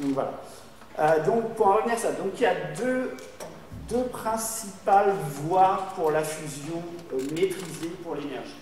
donc 0.00 0.12
voilà. 0.12 0.32
Euh, 0.98 1.24
donc 1.24 1.54
pour 1.54 1.68
en 1.68 1.76
revenir 1.76 1.94
à 1.94 1.96
ça, 1.96 2.12
donc 2.12 2.32
il 2.36 2.42
y 2.42 2.46
a 2.46 2.54
deux, 2.76 3.16
deux 3.88 4.04
principales 4.04 5.14
voies 5.42 5.88
pour 5.94 6.10
la 6.10 6.22
fusion 6.22 6.82
maîtrisée 7.34 7.90
pour 8.02 8.14
l'énergie. 8.14 8.60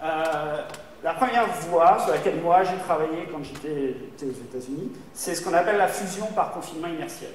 la 0.00 1.14
première 1.14 1.46
voie 1.68 1.98
sur 1.98 2.12
laquelle 2.12 2.40
moi 2.40 2.62
j'ai 2.62 2.76
travaillé 2.78 3.28
quand 3.30 3.42
j'étais 3.42 3.96
aux 4.24 4.30
États-Unis, 4.30 4.92
c'est 5.12 5.34
ce 5.34 5.42
qu'on 5.42 5.54
appelle 5.54 5.76
la 5.76 5.88
fusion 5.88 6.26
par 6.34 6.52
confinement 6.52 6.88
inertiel. 6.88 7.30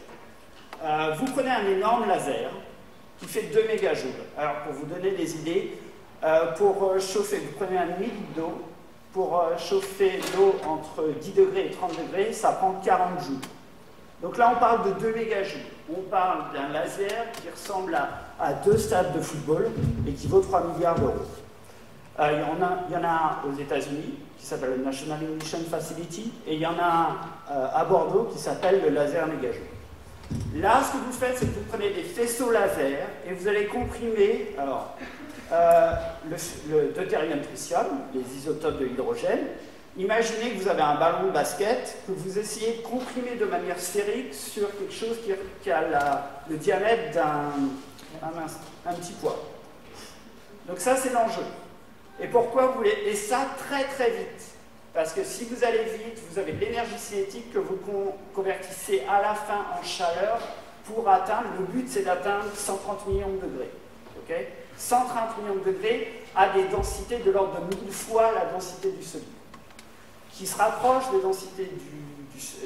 Euh, 0.84 1.14
vous 1.20 1.26
prenez 1.34 1.50
un 1.50 1.68
énorme 1.68 2.08
laser 2.08 2.52
qui 3.20 3.26
fait 3.26 3.44
2 3.54 3.68
mégajoules. 3.68 4.12
Alors, 4.38 4.56
pour 4.64 4.74
vous 4.74 4.86
donner 4.86 5.12
des 5.12 5.36
idées, 5.36 5.78
euh, 6.24 6.54
pour 6.54 6.84
euh, 6.84 7.00
chauffer, 7.00 7.38
vous 7.38 7.66
prenez 7.66 7.78
un 7.78 7.98
litre 8.00 8.16
d'eau, 8.36 8.62
pour 9.12 9.44
chauffer 9.58 10.20
l'eau 10.36 10.56
entre 10.66 11.10
10 11.20 11.32
degrés 11.32 11.66
et 11.68 11.72
30 11.72 11.92
degrés, 11.98 12.32
ça 12.32 12.52
prend 12.52 12.80
40 12.84 13.22
joules. 13.26 13.38
Donc 14.22 14.38
là, 14.38 14.54
on 14.56 14.60
parle 14.60 14.94
de 14.94 15.00
2 15.00 15.14
mégajoules. 15.14 15.62
On 15.90 16.02
parle 16.10 16.54
d'un 16.54 16.70
laser 16.74 17.32
qui 17.34 17.50
ressemble 17.50 17.96
à, 17.96 18.54
deux 18.66 18.78
stades 18.78 19.16
de 19.16 19.22
football 19.22 19.70
et 20.08 20.12
qui 20.12 20.28
vaut 20.28 20.42
3 20.42 20.74
milliards 20.74 21.00
d'euros. 21.00 21.26
il, 22.20 22.24
y 22.24 22.44
en 22.44 22.64
a, 22.64 22.84
il 22.90 22.94
y 22.94 22.98
en 22.98 23.04
a 23.04 23.08
un 23.44 23.50
aux 23.50 23.58
États-Unis 23.58 24.20
qui 24.38 24.46
s'appelle 24.46 24.76
le 24.78 24.84
National 24.84 25.22
Ignition 25.24 25.60
Facility 25.70 26.32
et 26.48 26.56
il 26.56 26.60
y 26.60 26.66
en 26.66 26.78
a 26.80 27.16
un 27.50 27.66
à 27.74 27.84
Bordeaux 27.86 28.30
qui 28.32 28.38
s'appelle 28.38 28.82
le 28.82 28.90
laser 28.90 29.26
mégajoule. 29.28 29.64
Là, 30.56 30.82
ce 30.86 30.92
que 30.92 31.04
vous 31.04 31.12
faites, 31.12 31.38
c'est 31.38 31.46
que 31.46 31.56
vous 31.56 31.66
prenez 31.70 31.90
des 31.90 32.04
faisceaux 32.04 32.52
laser 32.52 33.08
et 33.28 33.34
vous 33.34 33.48
allez 33.48 33.66
comprimer 33.66 34.56
alors, 34.58 34.96
euh, 35.52 35.92
le, 36.70 36.94
deutérium 36.94 37.42
tritium, 37.42 37.86
les 38.14 38.38
isotopes 38.38 38.80
de 38.80 38.86
l'hydrogène. 38.86 39.48
Imaginez 39.98 40.52
que 40.52 40.62
vous 40.62 40.68
avez 40.68 40.82
un 40.82 40.96
ballon 40.96 41.28
de 41.28 41.32
basket 41.32 41.98
que 42.08 42.12
vous 42.12 42.38
essayez 42.38 42.78
de 42.78 42.82
comprimer 42.82 43.36
de 43.36 43.46
manière 43.46 43.80
sphérique 43.80 44.34
sur 44.34 44.70
quelque 44.78 44.94
chose 44.94 45.18
qui, 45.62 45.72
a 45.72 46.30
le 46.50 46.58
diamètre 46.58 47.12
d'un 47.14 47.52
un, 48.86 48.94
petit 48.94 49.14
poids. 49.14 49.44
Donc 50.68 50.80
ça, 50.80 50.96
c'est 50.96 51.12
l'enjeu. 51.12 51.44
Et 52.20 52.28
pourquoi 52.28 52.68
vous 52.68 52.80
voulez 52.80 52.96
Et 53.08 53.16
ça 53.16 53.48
très 53.58 53.86
très 53.86 54.12
vite? 54.12 54.46
Parce 54.94 55.14
que 55.14 55.24
si 55.24 55.46
vous 55.46 55.64
allez 55.64 55.84
vite, 55.84 56.20
vous 56.30 56.40
avez 56.40 56.54
de 56.54 56.60
l'énergie 56.60 56.98
cinétique 56.98 57.54
que 57.54 57.60
vous 57.60 57.80
convertissez 58.34 59.04
à 59.10 59.22
la 59.22 59.34
fin 59.34 59.66
en 59.80 59.84
chaleur 59.84 60.40
pour 60.86 61.08
atteindre, 61.08 61.48
le 61.60 61.66
but 61.66 61.88
c'est 61.90 62.04
d'atteindre 62.04 62.46
130 62.56 63.08
millions 63.08 63.30
de 63.30 63.48
degrés. 63.48 63.72
130 64.78 65.38
millions 65.40 65.56
de 65.56 65.72
degrés 65.72 66.22
à 66.36 66.50
des 66.50 66.64
densités 66.66 67.18
de 67.18 67.32
l'ordre 67.32 67.60
de 67.60 67.76
1000 67.76 67.92
fois 67.92 68.32
la 68.34 68.46
densité 68.46 68.92
du 68.92 69.04
solide, 69.04 69.28
qui 70.40 70.48
se 70.48 70.58
rapproche 70.58 71.12
des 71.12 71.22
densités 71.22 71.70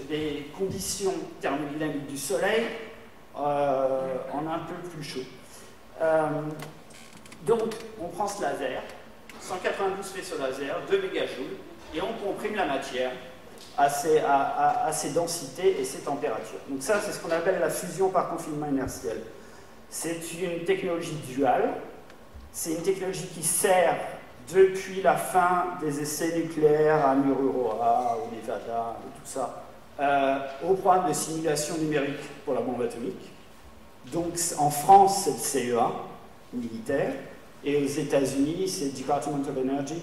des 0.08 0.52
conditions 0.56 1.14
thermodynamiques 1.42 2.06
du 2.06 2.18
Soleil 2.20 2.66
euh, 3.36 4.18
en 4.32 4.46
un 4.48 4.60
peu 4.60 4.76
plus 4.90 5.04
chaud. 5.04 5.26
Euh, 6.00 6.28
donc, 7.48 7.74
on 8.00 8.10
prend 8.10 8.28
ce 8.28 8.44
laser, 8.44 8.84
192 9.42 10.06
faisceaux 10.06 10.38
laser, 10.40 10.82
2 10.88 11.02
mégajoules, 11.02 11.58
et 11.96 12.02
on 12.04 12.14
comprime 12.24 12.54
la 12.56 12.66
matière 12.66 13.12
à 13.76 13.90
ces, 13.90 15.10
densités 15.10 15.82
et 15.82 15.84
ces 15.84 16.02
températures. 16.02 16.60
Donc 16.70 16.84
ça, 16.84 17.02
c'est 17.04 17.12
ce 17.12 17.20
qu'on 17.20 17.32
appelle 17.32 17.60
la 17.60 17.72
fusion 17.72 18.10
par 18.10 18.30
confinement 18.30 18.68
inertiel. 18.68 19.18
C'est 19.90 20.20
une 20.40 20.64
technologie 20.64 21.16
duale, 21.28 21.74
c'est 22.52 22.74
une 22.74 22.84
technologie 22.84 23.26
qui 23.34 23.42
sert 23.42 23.98
depuis 24.52 25.02
la 25.02 25.16
fin 25.16 25.66
des 25.82 26.02
essais 26.02 26.38
nucléaires 26.38 27.06
à 27.06 27.16
Mururoa, 27.16 28.18
au 28.18 28.36
Nevada, 28.36 28.98
et 29.00 29.20
tout 29.20 29.26
ça, 29.26 29.64
euh, 30.00 30.40
au 30.68 30.74
programme 30.74 31.08
de 31.08 31.14
simulation 31.14 31.78
numérique 31.78 32.44
pour 32.44 32.54
la 32.54 32.62
bombe 32.62 32.82
atomique. 32.82 33.32
Donc 34.12 34.34
en 34.58 34.70
France, 34.70 35.30
c'est 35.38 35.64
le 35.64 35.72
CEA 35.72 35.92
militaire, 36.54 37.14
et 37.64 37.84
aux 37.84 37.88
États-Unis, 37.88 38.68
c'est 38.68 38.86
le 38.86 38.92
Department 38.92 39.44
of 39.50 39.58
Energy, 39.58 40.02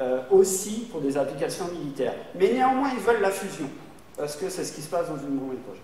euh, 0.00 0.22
aussi 0.30 0.88
pour 0.90 1.00
des 1.00 1.16
applications 1.16 1.66
militaires. 1.68 2.14
Mais 2.34 2.52
néanmoins, 2.52 2.90
ils 2.94 3.02
veulent 3.02 3.20
la 3.20 3.30
fusion, 3.30 3.68
parce 4.16 4.36
que 4.36 4.48
c'est 4.48 4.64
ce 4.64 4.72
qui 4.72 4.80
se 4.80 4.88
passe 4.88 5.08
dans 5.08 5.18
une 5.18 5.36
bombe 5.36 5.52
de 5.52 5.56
projet. 5.56 5.80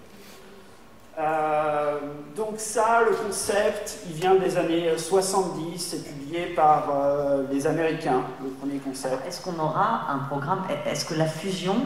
Euh, 1.19 1.99
donc 2.37 2.55
ça, 2.59 3.03
le 3.09 3.17
concept, 3.17 3.99
il 4.09 4.15
vient 4.15 4.37
des 4.37 4.57
années 4.57 4.97
70, 4.97 5.77
c'est 5.79 6.05
publié 6.05 6.47
par 6.55 6.89
euh, 6.95 7.43
les 7.51 7.67
Américains, 7.67 8.23
le 8.43 8.51
premier 8.51 8.79
concept. 8.79 9.27
Est-ce 9.27 9.43
qu'on 9.43 9.59
aura 9.59 10.07
un 10.11 10.19
programme, 10.29 10.63
est-ce 10.87 11.05
que 11.05 11.15
la 11.15 11.27
fusion, 11.27 11.77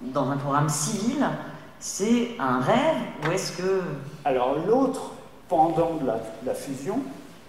dans 0.00 0.28
un 0.30 0.36
programme 0.36 0.68
civil, 0.68 1.24
c'est 1.78 2.30
un 2.40 2.60
rêve 2.60 2.96
ou 3.24 3.30
est-ce 3.30 3.52
que... 3.52 3.82
Alors 4.24 4.56
l'autre 4.66 5.12
pendant 5.48 5.94
de 5.94 6.06
la 6.44 6.54
fusion, 6.54 7.00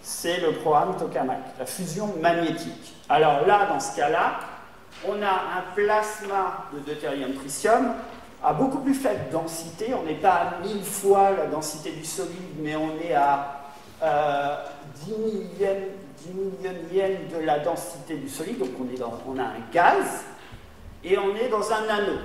c'est 0.03 0.39
le 0.39 0.53
programme 0.53 0.95
tokamak, 0.97 1.39
la 1.57 1.65
fusion 1.65 2.13
magnétique. 2.21 2.95
Alors 3.09 3.45
là, 3.47 3.65
dans 3.65 3.79
ce 3.79 3.95
cas-là, 3.95 4.39
on 5.07 5.21
a 5.21 5.57
un 5.57 5.73
plasma 5.75 6.65
de 6.73 6.79
deutérium 6.79 7.33
tritium 7.33 7.93
à 8.43 8.53
beaucoup 8.53 8.79
plus 8.79 8.93
faible 8.93 9.29
densité. 9.31 9.93
On 9.93 10.03
n'est 10.03 10.15
pas 10.15 10.33
à 10.33 10.59
1000 10.61 10.83
fois 10.83 11.31
la 11.31 11.47
densité 11.47 11.91
du 11.91 12.05
solide, 12.05 12.59
mais 12.59 12.75
on 12.75 12.99
est 12.99 13.13
à 13.13 13.63
10, 15.05 15.11
millièmes, 15.11 15.83
10 16.17 16.33
millionièmes 16.33 17.27
de 17.33 17.45
la 17.45 17.59
densité 17.59 18.15
du 18.17 18.29
solide. 18.29 18.59
Donc 18.59 18.69
on, 18.79 18.93
est 18.93 18.99
dans, 18.99 19.19
on 19.27 19.37
a 19.37 19.43
un 19.43 19.71
gaz 19.71 20.23
et 21.03 21.17
on 21.17 21.35
est 21.35 21.49
dans 21.49 21.71
un 21.71 21.89
anneau. 21.89 22.19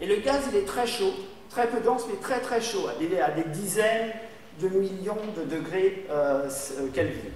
Et 0.00 0.06
le 0.06 0.16
gaz, 0.16 0.42
il 0.50 0.58
est 0.58 0.66
très 0.66 0.86
chaud, 0.86 1.12
très 1.50 1.68
peu 1.68 1.80
dense, 1.80 2.04
mais 2.08 2.16
très 2.16 2.40
très 2.40 2.60
chaud, 2.60 2.88
à 2.88 2.94
des, 3.30 3.44
dizaines 3.50 4.12
de 4.60 4.68
millions 4.68 5.16
de 5.36 5.44
degrés 5.44 6.06
euh, 6.10 6.48
euh, 6.78 6.88
Kelvin. 6.92 7.30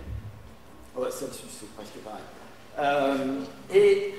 Ouais, 0.97 1.11
Celsius, 1.11 1.51
c'est 1.61 1.71
presque 1.75 1.99
pareil. 2.05 2.23
Euh, 2.79 3.41
et 3.73 4.15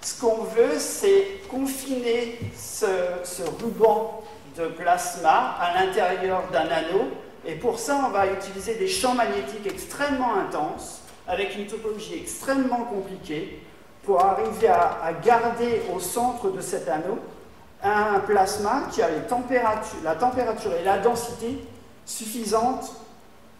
ce 0.00 0.20
qu'on 0.20 0.44
veut, 0.44 0.78
c'est 0.78 1.40
confiner 1.50 2.38
ce, 2.56 3.42
ruban 3.62 4.22
de 4.56 4.66
plasma 4.66 5.56
à 5.60 5.74
l'intérieur 5.74 6.44
d'un 6.52 6.68
anneau. 6.68 7.08
Et 7.44 7.54
pour 7.54 7.78
ça, 7.78 8.02
on 8.06 8.10
va 8.10 8.26
utiliser 8.26 8.74
des 8.74 8.88
champs 8.88 9.14
magnétiques 9.14 9.66
extrêmement 9.66 10.34
intenses, 10.36 11.00
avec 11.28 11.56
une 11.56 11.66
topologie 11.66 12.14
extrêmement 12.14 12.84
compliquée, 12.84 13.62
pour 14.04 14.24
arriver 14.24 14.68
à, 14.68 14.98
à 15.02 15.12
garder 15.12 15.82
au 15.94 15.98
centre 15.98 16.50
de 16.50 16.60
cet 16.60 16.88
anneau 16.88 17.18
un 17.82 18.20
plasma 18.20 18.84
qui 18.92 19.02
a 19.02 19.10
les 19.10 19.22
températures, 19.22 19.98
la 20.02 20.14
température 20.14 20.72
et 20.74 20.84
la 20.84 20.98
densité 20.98 21.58
suffisantes 22.04 22.92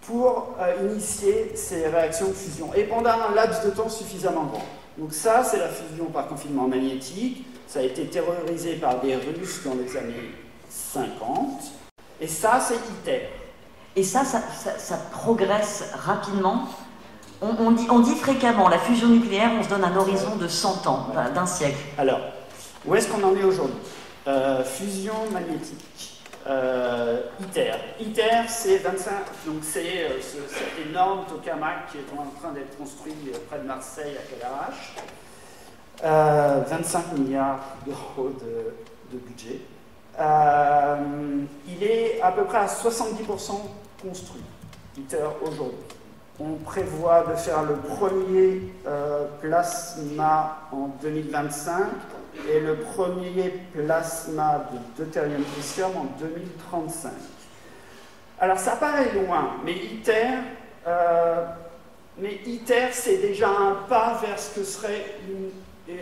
pour 0.03 0.55
euh, 0.61 0.89
initier 0.91 1.53
ces 1.57 1.89
réactions 1.89 2.29
de 2.29 2.33
fusion, 2.33 2.73
et 2.75 2.85
pendant 2.85 3.11
un 3.11 3.35
laps 3.35 3.65
de 3.65 3.71
temps 3.71 3.89
suffisamment 3.89 4.45
grand. 4.45 4.65
Donc 4.99 5.13
ça, 5.13 5.45
c'est 5.45 5.59
la 5.59 5.69
fusion 5.69 6.07
par 6.07 6.27
confinement 6.27 6.69
magnétique. 6.69 7.47
Ça 7.67 7.81
a 7.81 7.83
été 7.83 8.07
terrorisé 8.07 8.75
par 8.77 9.01
des 9.01 9.17
Russes 9.17 9.61
dans 9.65 9.75
les 9.75 9.97
années 9.97 10.33
50. 10.71 11.63
Et 12.21 12.27
ça, 12.27 12.61
c'est 12.61 12.77
ITER. 12.77 13.29
Et 13.95 14.03
ça, 14.03 14.25
ça, 14.25 14.97
progresse 15.11 15.93
rapidement. 15.95 16.69
On, 17.43 17.71
dit, 17.73 17.87
on, 17.91 18.01
dit, 18.01 18.15
fréquemment, 18.15 18.69
la 18.69 18.79
fusion 18.79 19.09
nucléaire, 19.09 19.51
on 19.59 19.63
se 19.63 19.69
donne 19.69 19.85
un 19.85 19.97
horizon 19.97 20.37
de 20.37 20.49
100 20.49 20.87
ans, 20.87 21.09
d'un 21.35 21.47
siècle. 21.47 21.77
Alors, 21.99 22.21
où 22.87 22.95
est-ce 22.95 23.09
qu'on 23.09 23.23
en 23.23 23.35
est 23.35 23.45
aujourd'hui? 23.45 23.77
Euh, 24.27 24.65
fusion 24.65 25.15
magnétique. 25.33 26.16
Euh, 26.49 27.23
ITER. 27.41 27.75
ITER, 27.99 28.43
c'est 28.49 28.79
25, 28.79 29.13
donc 29.47 29.57
c'est 29.63 30.05
euh, 30.05 30.21
cet 30.21 30.87
énorme 30.89 31.25
tokamak 31.29 31.91
qui 31.91 31.99
est 31.99 32.17
en 32.17 32.27
train 32.41 32.53
d'être 32.53 32.79
construit 32.79 33.15
près 33.49 33.59
de 33.59 33.65
Marseille 33.65 34.15
à 34.17 34.33
Cadarache. 34.33 34.95
25 36.69 37.19
milliards 37.19 37.77
d'euros 37.85 38.31
de, 39.11 39.19
budget. 39.19 39.61
il 41.67 41.83
est 41.83 42.21
à 42.21 42.31
peu 42.33 42.45
près 42.45 42.59
à 42.59 42.67
70% 42.67 43.53
construit, 44.03 44.43
ITER 44.99 45.29
aujourd'hui. 45.43 45.79
On 46.39 46.57
prévoit 46.63 47.25
de 47.25 47.35
faire 47.35 47.63
le 47.63 47.77
premier 47.77 48.73
plasma 49.41 50.59
en 50.71 50.89
2025 51.01 51.87
et 52.51 52.61
le 52.61 52.77
premier 52.77 53.51
plasma 53.73 54.69
de 54.73 55.05
deutérium 55.05 55.43
tritium 55.45 55.97
en 55.97 56.05
2035. 56.19 57.13
Alors 58.39 58.59
ça 58.59 58.77
paraît 58.77 59.13
loin, 59.15 59.53
mais 59.65 59.73
ITER, 59.73 60.39
euh, 60.87 61.45
mais 62.19 62.41
ITER 62.47 62.89
c'est 62.93 63.19
déjà 63.19 63.49
un 63.49 63.77
pas 63.89 64.21
vers 64.23 64.39
ce 64.39 64.59
que 64.59 64.65
serait 64.65 65.05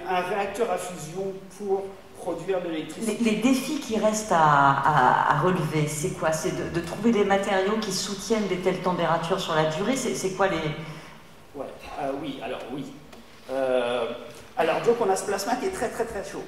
un 0.09 0.21
réacteur 0.21 0.71
à 0.71 0.79
fusion 0.79 1.33
pour 1.59 1.85
produire 2.17 2.63
de 2.63 2.71
l'électricité. 2.71 3.23
Les, 3.23 3.37
défis 3.37 3.81
qui 3.81 3.99
restent 3.99 4.33
à, 4.33 5.41
relever, 5.43 5.87
c'est 5.87 6.19
quoi? 6.19 6.33
C'est 6.33 6.73
de, 6.73 6.81
trouver 6.81 7.13
des 7.13 7.25
matériaux 7.25 7.77
qui 7.81 7.93
soutiennent 7.93 8.47
des 8.47 8.59
telles 8.59 8.81
températures 8.81 9.41
sur 9.41 9.55
la 9.55 9.67
durée? 9.67 9.97
C'est 9.97 10.31
quoi 10.31 10.49
les... 10.49 10.57
Ouais, 11.55 11.67
euh, 12.01 12.13
oui, 12.23 12.41
alors 12.43 12.61
oui. 12.73 12.87
Euh, 13.51 14.07
alors 14.57 14.81
donc 14.83 14.97
on 15.01 15.11
a 15.11 15.17
ce 15.17 15.25
plasma 15.25 15.57
qui 15.57 15.67
est 15.67 15.71
très 15.71 15.89
très 15.89 16.05
très 16.05 16.25
chaud, 16.25 16.45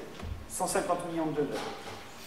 150 0.49 1.11
millions 1.11 1.27
de 1.27 1.41
degrés. 1.41 1.57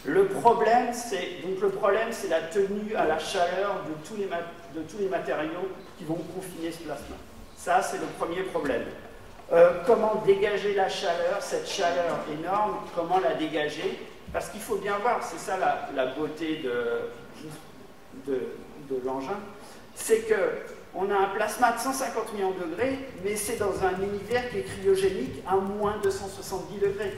Le 0.05 0.27
problème, 0.27 0.93
c'est 0.95 1.43
donc 1.43 1.61
le 1.61 1.69
problème, 1.69 2.09
c'est 2.11 2.29
la 2.29 2.41
tenue 2.41 2.95
à 2.97 3.05
la 3.05 3.19
chaleur 3.19 3.83
de 3.87 4.09
tous, 4.09 4.17
les 4.17 4.27
de 4.27 4.87
tous 4.89 4.99
les 4.99 5.09
matériaux 5.09 5.69
qui 5.99 6.05
vont 6.05 6.19
confiner 6.35 6.73
ce 6.73 6.79
plasma. 6.79 7.17
Ça, 7.57 7.83
c'est 7.83 7.99
le 7.99 8.07
premier 8.19 8.43
problème. 8.45 8.85
Euh, 9.53 9.83
comment 9.85 10.23
dégager 10.25 10.75
la 10.75 10.89
chaleur, 10.89 11.39
cette 11.41 11.69
chaleur 11.69 12.21
énorme, 12.33 12.77
comment 12.95 13.19
la 13.19 13.35
dégager? 13.35 13.99
Parce 14.33 14.49
qu'il 14.49 14.61
faut 14.61 14.77
bien 14.77 14.97
voir, 14.99 15.23
c'est 15.23 15.39
ça 15.39 15.59
la, 15.95 16.07
beauté 16.07 16.63
de, 16.65 17.11
de, 18.27 19.03
l'engin, 19.05 19.39
c'est 19.97 20.21
que 20.21 20.35
on 20.95 21.11
a 21.11 21.15
un 21.15 21.29
plasma 21.29 21.73
de 21.73 21.79
150 21.79 22.35
millions 22.35 22.51
de 22.53 22.65
degrés, 22.65 22.99
mais 23.25 23.37
c'est 23.37 23.57
dans 23.57 23.85
un 23.85 24.03
univers 24.03 24.51
qui 24.51 24.59
est 24.59 24.63
cryogénique 24.63 25.43
à 25.47 25.57
moins 25.57 25.99
de 25.99 26.11
170 26.11 26.79
degrés. 26.79 27.15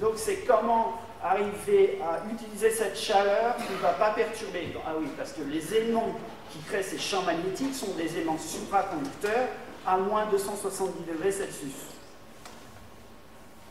Donc 0.00 0.12
c'est 0.16 0.38
comment 0.46 1.00
arriver 1.22 2.00
à 2.02 2.20
utiliser 2.30 2.70
cette 2.70 2.98
chaleur 2.98 3.56
qui 3.56 3.72
ne 3.72 3.78
va 3.78 3.92
pas 3.92 4.10
perturber. 4.10 4.74
Ah 4.84 4.92
oui, 4.98 5.06
parce 5.16 5.32
que 5.32 5.42
les 5.42 5.74
aimants 5.76 6.16
qui 6.50 6.58
créent 6.60 6.82
ces 6.82 6.98
champs 6.98 7.22
magnétiques 7.22 7.74
sont 7.74 7.94
des 7.96 8.18
aimants 8.18 8.38
supraconducteurs 8.38 9.48
à 9.86 9.96
moins 9.96 10.26
270 10.26 11.04
degrés 11.10 11.32
Celsius. 11.32 11.72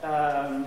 Euh, 0.03 0.59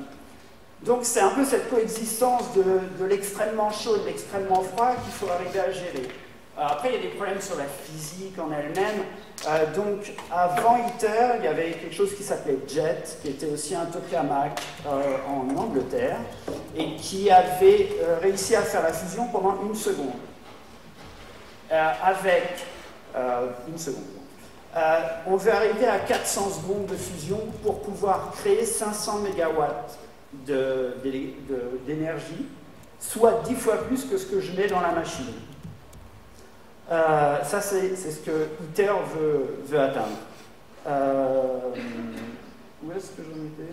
donc 0.82 1.00
c'est 1.02 1.20
un 1.20 1.30
peu 1.30 1.44
cette 1.44 1.70
coexistence 1.70 2.52
de, 2.54 2.62
de 3.00 3.04
l'extrêmement 3.06 3.70
chaud 3.70 3.96
et 3.96 4.00
de 4.00 4.06
l'extrêmement 4.06 4.62
froid 4.62 4.94
qu'il 5.02 5.12
faut 5.12 5.28
arriver 5.30 5.60
à 5.60 5.72
gérer. 5.72 6.08
Euh, 6.56 6.62
après, 6.68 6.90
il 6.90 6.94
y 6.94 6.98
a 6.98 7.02
des 7.02 7.16
problèmes 7.16 7.40
sur 7.40 7.56
la 7.56 7.64
physique 7.64 8.38
en 8.38 8.50
elle-même. 8.52 9.04
Euh, 9.48 9.74
donc, 9.74 10.12
avant 10.30 10.76
ITER, 10.76 11.38
il 11.38 11.44
y 11.44 11.48
avait 11.48 11.72
quelque 11.72 11.94
chose 11.94 12.14
qui 12.14 12.22
s'appelait 12.22 12.58
JET, 12.68 13.18
qui 13.22 13.30
était 13.30 13.46
aussi 13.46 13.74
un 13.74 13.86
tokamak 13.86 14.60
euh, 14.86 15.16
en 15.28 15.56
Angleterre, 15.56 16.18
et 16.76 16.94
qui 16.96 17.30
avait 17.30 17.88
réussi 18.22 18.54
à 18.54 18.62
faire 18.62 18.82
la 18.82 18.92
fusion 18.92 19.26
pendant 19.28 19.56
une 19.66 19.74
seconde. 19.74 20.12
avec 21.70 22.66
une 23.68 23.78
seconde. 23.78 24.02
on 25.26 25.36
veut 25.36 25.52
arriver 25.52 25.86
à 25.86 25.98
400 25.98 26.50
secondes 26.50 26.86
de 26.86 26.96
fusion 26.96 27.40
pour 27.62 27.80
pouvoir 27.80 28.32
créer 28.32 28.64
500 28.64 29.20
MW 29.20 29.64
d'énergie, 31.86 32.46
soit 33.00 33.42
10 33.44 33.54
fois 33.54 33.76
plus 33.84 34.04
que 34.04 34.16
ce 34.16 34.26
que 34.26 34.40
je 34.40 34.52
mets 34.52 34.66
dans 34.66 34.80
la 34.80 34.92
machine. 34.92 35.32
Euh, 36.90 37.42
ça, 37.44 37.60
c'est 37.60 37.96
ce 37.96 38.18
que 38.18 38.48
ITER 38.70 38.92
veut, 39.16 39.64
veut 39.66 39.80
atteindre. 39.80 40.18
Euh, 40.86 41.58
où 42.82 42.92
est-ce 42.92 43.08
que 43.12 43.22
j'en 43.22 43.40
étais? 43.46 43.72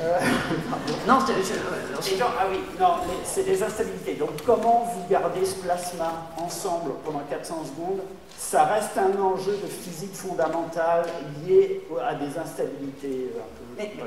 Euh, 0.00 0.18
non, 1.06 1.18
ah 1.20 2.46
oui, 2.50 2.60
non, 2.80 2.94
c'est 3.24 3.44
des 3.44 3.62
instabilités. 3.62 4.14
Donc, 4.14 4.30
comment 4.44 4.90
vous 4.92 5.08
gardez 5.08 5.44
ce 5.44 5.54
plasma 5.56 6.30
ensemble 6.36 6.92
pendant 7.04 7.22
400 7.30 7.64
secondes? 7.66 8.00
Ça 8.36 8.64
reste 8.64 8.98
un 8.98 9.20
enjeu 9.20 9.52
de 9.52 9.68
physique 9.68 10.14
fondamentale 10.14 11.06
lié 11.46 11.82
à 12.04 12.14
des 12.14 12.36
instabilités 12.38 13.30
un 13.36 13.58
peu 13.58 13.61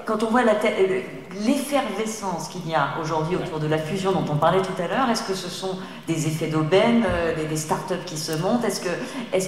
quand 0.06 0.23
on 0.23 0.27
voit 0.27 0.41
euh, 0.41 1.02
l'effervescence 1.45 2.47
qu'il 2.47 2.68
y 2.69 2.76
a 2.76 2.95
aujourd'hui 3.02 3.35
autour 3.35 3.60
de 3.60 3.68
la 3.68 3.77
fusion 3.77 4.11
dont 4.11 4.26
on 4.31 4.35
parlait 4.35 4.61
tout 4.61 4.81
à 4.81 4.88
l'heure, 4.88 5.10
est-ce 5.10 5.23
que 5.23 5.34
ce 5.34 5.49
sont 5.49 5.77
des 6.07 6.27
effets 6.27 6.47
d'aubaine, 6.47 7.03
euh, 7.07 7.47
des, 7.47 7.57
startups 7.57 8.03
qui 8.06 8.18
se 8.18 8.31
montent? 8.34 8.64
Est-ce 8.64 8.80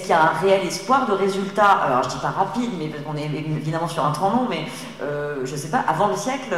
qu'il 0.00 0.10
y 0.10 0.12
a 0.12 0.22
un 0.22 0.32
réel 0.38 0.66
espoir 0.66 1.06
de 1.06 1.12
résultats? 1.12 1.70
Alors 1.70 2.02
je 2.02 2.08
ne 2.08 2.14
dis 2.14 2.20
pas 2.20 2.30
rapide, 2.30 2.70
mais 2.78 2.88
qu'on 2.88 3.16
est 3.16 3.26
évidemment 3.26 3.88
sur 3.88 4.04
un 4.04 4.12
temps 4.12 4.30
long, 4.30 4.46
mais 4.48 4.64
euh, 5.02 5.44
je 5.44 5.52
ne 5.52 5.56
sais 5.56 5.68
pas, 5.68 5.84
avant 5.86 6.08
le 6.08 6.16
siècle? 6.16 6.56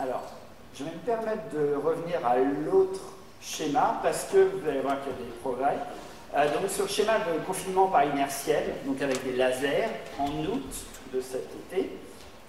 Alors, 0.00 0.22
je 0.74 0.84
vais 0.84 0.90
me 0.90 1.06
permettre 1.06 1.50
de 1.54 1.76
revenir 1.76 2.18
à 2.26 2.36
l'autre 2.38 3.00
schéma, 3.40 4.00
parce 4.02 4.24
que 4.32 4.38
vous 4.38 4.68
allez 4.68 4.80
voir 4.80 4.96
qu'il 5.00 5.12
y 5.12 5.14
a 5.14 5.18
des 5.18 5.38
progrès. 5.42 6.58
donc 6.60 6.70
sur 6.70 6.84
le 6.84 6.90
schéma 6.90 7.12
de 7.18 7.44
confinement 7.46 7.86
par 7.86 8.04
inertiel, 8.04 8.74
donc 8.84 9.00
avec 9.00 9.22
des 9.24 9.36
lasers, 9.36 9.88
en 10.18 10.26
août 10.26 10.74
de 11.12 11.20
cet 11.20 11.48
été, 11.70 11.90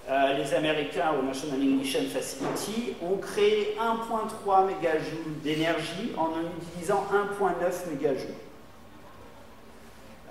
euh, 0.08 0.34
les 0.34 0.54
Américains 0.54 1.10
au 1.18 1.26
National 1.26 1.60
Ignition 1.60 2.00
Facility 2.12 2.94
ont 3.02 3.16
créé 3.16 3.76
1.3 3.80 4.66
MJ 4.66 5.42
d'énergie 5.42 6.12
en 6.16 6.26
en 6.26 6.42
utilisant 6.60 7.04
1.9 7.40 7.92
MJ. 7.92 8.26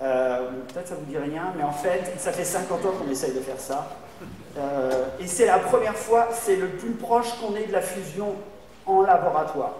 Euh, 0.02 0.50
Peut-être 0.68 0.88
ça 0.88 0.94
vous 0.94 1.04
dit 1.04 1.18
rien, 1.18 1.52
mais 1.56 1.62
en 1.62 1.72
fait, 1.72 2.14
ça 2.18 2.32
fait 2.32 2.44
50 2.44 2.86
ans 2.86 2.92
qu'on 2.98 3.10
essaye 3.10 3.34
de 3.34 3.40
faire 3.40 3.60
ça. 3.60 3.96
Euh, 4.56 5.04
et 5.20 5.26
c'est 5.26 5.46
la 5.46 5.58
première 5.58 5.96
fois, 5.96 6.28
c'est 6.32 6.56
le 6.56 6.68
plus 6.68 6.92
proche 6.92 7.32
qu'on 7.38 7.54
ait 7.56 7.66
de 7.66 7.72
la 7.72 7.82
fusion 7.82 8.34
en 8.86 9.02
laboratoire. 9.02 9.74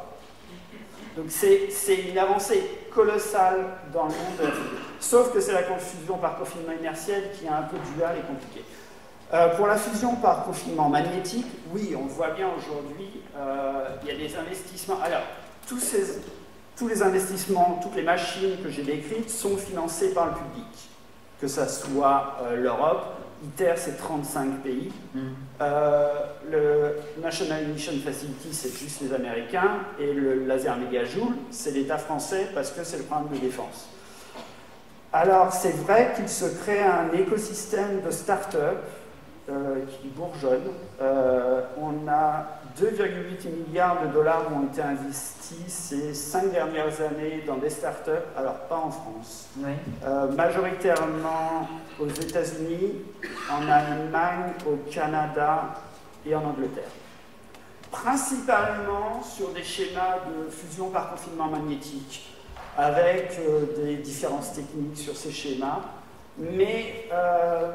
Donc 1.16 1.26
c'est 1.30 1.96
une 2.10 2.18
avancée 2.18 2.62
colossale 2.94 3.64
dans 3.94 4.04
le 4.04 4.10
monde. 4.10 4.52
Sauf 5.00 5.32
que 5.32 5.40
c'est 5.40 5.52
la 5.52 5.62
confusion 5.62 6.18
par 6.18 6.38
confinement 6.38 6.72
inertiel 6.78 7.30
qui 7.32 7.46
est 7.46 7.48
un 7.48 7.62
peu 7.62 7.78
dual 7.94 8.16
et 8.18 8.20
compliquée. 8.20 8.64
Euh, 9.32 9.56
pour 9.56 9.66
la 9.66 9.76
fusion 9.76 10.14
par 10.16 10.44
confinement 10.44 10.88
magnétique, 10.88 11.46
oui, 11.72 11.96
on 12.00 12.06
voit 12.06 12.30
bien 12.30 12.48
aujourd'hui, 12.56 13.22
euh, 13.36 13.88
il 14.02 14.08
y 14.08 14.10
a 14.12 14.16
des 14.16 14.36
investissements. 14.36 15.00
Alors, 15.02 15.22
tous, 15.66 15.80
ces, 15.80 16.20
tous 16.76 16.86
les 16.86 17.02
investissements, 17.02 17.80
toutes 17.82 17.96
les 17.96 18.04
machines 18.04 18.56
que 18.62 18.70
j'ai 18.70 18.82
décrites 18.82 19.28
sont 19.28 19.56
financées 19.56 20.14
par 20.14 20.26
le 20.26 20.32
public, 20.32 20.90
que 21.40 21.48
ce 21.48 21.66
soit 21.66 22.36
euh, 22.42 22.56
l'Europe, 22.56 23.14
ITER 23.42 23.74
c'est 23.76 23.98
35 23.98 24.62
pays, 24.62 24.90
mm. 25.14 25.20
le 26.50 26.96
National 27.20 27.64
Ignition 27.64 27.92
Facility 28.02 28.48
c'est 28.50 28.74
juste 28.74 29.02
les 29.02 29.12
Américains, 29.12 29.80
et 29.98 30.14
le 30.14 30.46
laser 30.46 30.74
mégajoule 30.78 31.34
c'est 31.50 31.72
l'État 31.72 31.98
français 31.98 32.48
parce 32.54 32.70
que 32.70 32.82
c'est 32.82 32.96
le 32.96 33.02
programme 33.02 33.28
de 33.28 33.36
défense. 33.36 33.90
Alors 35.12 35.52
c'est 35.52 35.76
vrai 35.76 36.12
qu'il 36.16 36.30
se 36.30 36.46
crée 36.46 36.82
un 36.82 37.12
écosystème 37.12 38.00
de 38.00 38.10
start-up 38.10 38.78
euh, 39.48 39.84
qui 39.86 40.08
bourgeonne. 40.08 40.72
Euh, 41.00 41.60
on 41.80 42.08
a 42.08 42.58
2,8 42.76 43.68
milliards 43.68 44.02
de 44.04 44.12
dollars 44.12 44.42
ont 44.52 44.66
été 44.66 44.82
investis 44.82 45.68
ces 45.68 46.14
cinq 46.14 46.50
dernières 46.50 47.00
années 47.00 47.44
dans 47.46 47.56
des 47.56 47.70
startups, 47.70 48.10
alors 48.36 48.56
pas 48.68 48.78
en 48.78 48.90
France, 48.90 49.50
euh, 50.04 50.32
majoritairement 50.32 51.68
aux 52.00 52.08
États-Unis, 52.08 53.02
en 53.48 53.70
Allemagne, 53.70 54.52
au 54.66 54.78
Canada 54.90 55.76
et 56.26 56.34
en 56.34 56.44
Angleterre. 56.44 56.90
Principalement 57.92 59.22
sur 59.22 59.50
des 59.50 59.62
schémas 59.62 60.16
de 60.26 60.50
fusion 60.50 60.90
par 60.90 61.10
confinement 61.10 61.46
magnétique, 61.46 62.34
avec 62.76 63.38
des 63.76 63.94
différences 63.98 64.54
techniques 64.54 64.98
sur 64.98 65.16
ces 65.16 65.30
schémas 65.30 65.82
mais, 66.38 67.08
euh, 67.12 67.70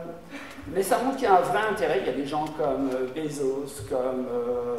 mais 0.67 0.83
ça 0.83 0.99
montre 0.99 1.17
qu'il 1.17 1.25
y 1.25 1.27
a 1.27 1.37
un 1.37 1.41
vrai 1.41 1.61
intérêt. 1.71 1.99
Il 2.01 2.07
y 2.07 2.09
a 2.09 2.13
des 2.13 2.25
gens 2.25 2.45
comme 2.57 2.89
euh, 2.93 3.07
Bezos, 3.13 3.83
comme, 3.89 4.27
euh, 4.31 4.77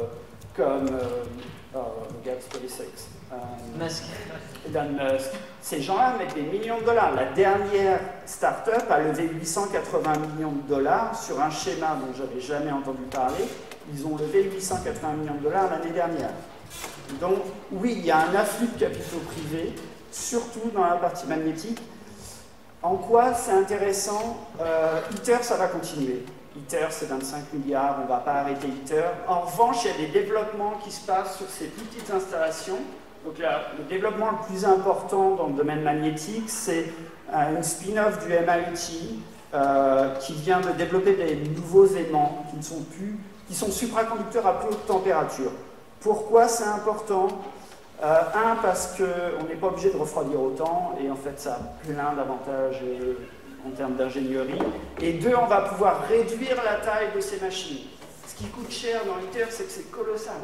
comme 0.55 0.89
oh, 1.75 1.79
SpaceX, 2.23 3.09
Musk. 3.79 4.03
Elon 4.67 4.91
Musk. 4.91 5.31
Ces 5.61 5.81
gens-là 5.81 6.15
mettent 6.17 6.35
des 6.35 6.43
millions 6.43 6.79
de 6.79 6.85
dollars. 6.85 7.13
La 7.13 7.25
dernière 7.33 7.99
start-up 8.25 8.83
a 8.89 8.99
levé 8.99 9.29
880 9.33 10.13
millions 10.35 10.51
de 10.51 10.67
dollars 10.67 11.21
sur 11.21 11.41
un 11.41 11.49
schéma 11.49 11.97
dont 11.99 12.13
j'avais 12.15 12.39
jamais 12.39 12.71
entendu 12.71 13.03
parler. 13.11 13.45
Ils 13.93 14.05
ont 14.07 14.15
levé 14.15 14.43
880 14.43 15.13
millions 15.13 15.35
de 15.35 15.43
dollars 15.43 15.69
l'année 15.69 15.93
dernière. 15.93 16.31
Donc 17.19 17.39
oui, 17.71 17.95
il 17.97 18.05
y 18.05 18.11
a 18.11 18.19
un 18.19 18.35
afflux 18.35 18.67
de 18.67 18.79
capitaux 18.79 19.19
privés, 19.27 19.73
surtout 20.11 20.71
dans 20.73 20.85
la 20.85 20.95
partie 20.95 21.27
magnétique, 21.27 21.81
en 22.83 22.95
quoi 22.95 23.33
c'est 23.33 23.51
intéressant 23.51 24.37
euh, 24.61 24.99
ITER, 25.15 25.37
ça 25.41 25.55
va 25.55 25.67
continuer. 25.67 26.25
ITER, 26.55 26.87
c'est 26.89 27.07
25 27.07 27.53
milliards, 27.53 27.97
on 28.01 28.03
ne 28.03 28.09
va 28.09 28.17
pas 28.17 28.33
arrêter 28.33 28.67
ITER. 28.67 29.05
En 29.27 29.41
revanche, 29.41 29.85
il 29.85 29.91
y 29.91 29.93
a 29.93 30.07
des 30.07 30.11
développements 30.11 30.73
qui 30.83 30.91
se 30.91 31.05
passent 31.05 31.37
sur 31.37 31.49
ces 31.49 31.65
petites 31.65 32.11
installations. 32.11 32.79
Donc 33.25 33.35
le 33.39 33.83
développement 33.85 34.31
le 34.31 34.45
plus 34.47 34.65
important 34.65 35.35
dans 35.35 35.47
le 35.47 35.53
domaine 35.53 35.81
magnétique, 35.81 36.49
c'est 36.49 36.91
euh, 37.33 37.55
une 37.55 37.63
spin-off 37.63 38.19
du 38.25 38.33
MIT 38.33 39.23
euh, 39.53 40.13
qui 40.15 40.33
vient 40.33 40.59
de 40.59 40.71
développer 40.71 41.13
des 41.13 41.35
nouveaux 41.35 41.87
aimants 41.87 42.45
qui 42.49 42.57
ne 42.57 42.61
sont 42.61 42.83
plus, 42.95 43.17
qui 43.47 43.55
sont 43.55 43.71
supraconducteurs 43.71 44.45
à 44.45 44.59
plus 44.59 44.69
haute 44.69 44.85
température. 44.85 45.51
Pourquoi 46.01 46.49
c'est 46.49 46.65
important? 46.65 47.29
Euh, 48.03 48.21
un, 48.35 48.55
parce 48.57 48.97
qu'on 48.97 49.47
n'est 49.47 49.55
pas 49.55 49.67
obligé 49.67 49.91
de 49.91 49.97
refroidir 49.97 50.41
autant, 50.41 50.93
et 51.01 51.09
en 51.09 51.15
fait 51.15 51.39
ça 51.39 51.53
a 51.53 51.87
plein 51.87 52.13
d'avantages 52.13 52.81
en 53.65 53.69
termes 53.71 53.95
d'ingénierie. 53.95 54.59
Et 55.01 55.13
deux, 55.13 55.33
on 55.35 55.45
va 55.45 55.61
pouvoir 55.61 56.05
réduire 56.09 56.57
la 56.65 56.75
taille 56.85 57.13
de 57.15 57.21
ces 57.21 57.39
machines. 57.39 57.87
Ce 58.27 58.35
qui 58.35 58.45
coûte 58.45 58.69
cher 58.69 59.05
dans 59.05 59.15
l'ITER, 59.15 59.45
c'est 59.49 59.65
que 59.65 59.71
c'est 59.71 59.89
colossal. 59.89 60.41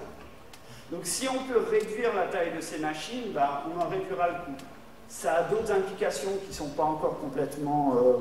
Donc 0.89 1.01
si 1.03 1.27
on 1.27 1.51
peut 1.51 1.61
réduire 1.69 2.15
la 2.15 2.27
taille 2.27 2.55
de 2.55 2.61
ces 2.61 2.79
machines, 2.79 3.33
bah, 3.33 3.63
on 3.67 3.81
en 3.81 3.89
réduira 3.89 4.27
le 4.27 4.33
coût. 4.45 4.63
Ça 5.09 5.33
a 5.33 5.43
d'autres 5.43 5.71
implications 5.71 6.31
qui 6.43 6.49
ne 6.49 6.53
sont 6.53 6.69
pas 6.69 6.83
encore 6.83 7.19
complètement... 7.19 7.95
Euh, 7.97 8.13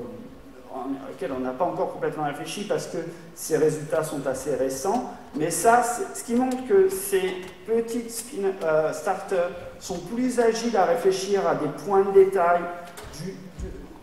auxquelles 1.10 1.32
on 1.32 1.40
n'a 1.40 1.52
pas 1.52 1.64
encore 1.64 1.92
complètement 1.92 2.24
réfléchi 2.24 2.64
parce 2.64 2.88
que 2.88 2.98
ces 3.34 3.56
résultats 3.56 4.04
sont 4.04 4.26
assez 4.26 4.54
récents. 4.54 5.12
Mais 5.36 5.50
ça, 5.50 5.82
ce 6.14 6.22
qui 6.24 6.34
montre 6.34 6.66
que 6.66 6.88
ces 6.88 7.36
petites 7.66 8.24
euh, 8.64 8.92
startups 8.92 9.34
sont 9.78 9.98
plus 9.98 10.40
agiles 10.40 10.76
à 10.76 10.84
réfléchir 10.84 11.46
à 11.46 11.54
des 11.54 11.68
points 11.84 12.02
de 12.02 12.12
détail 12.12 12.60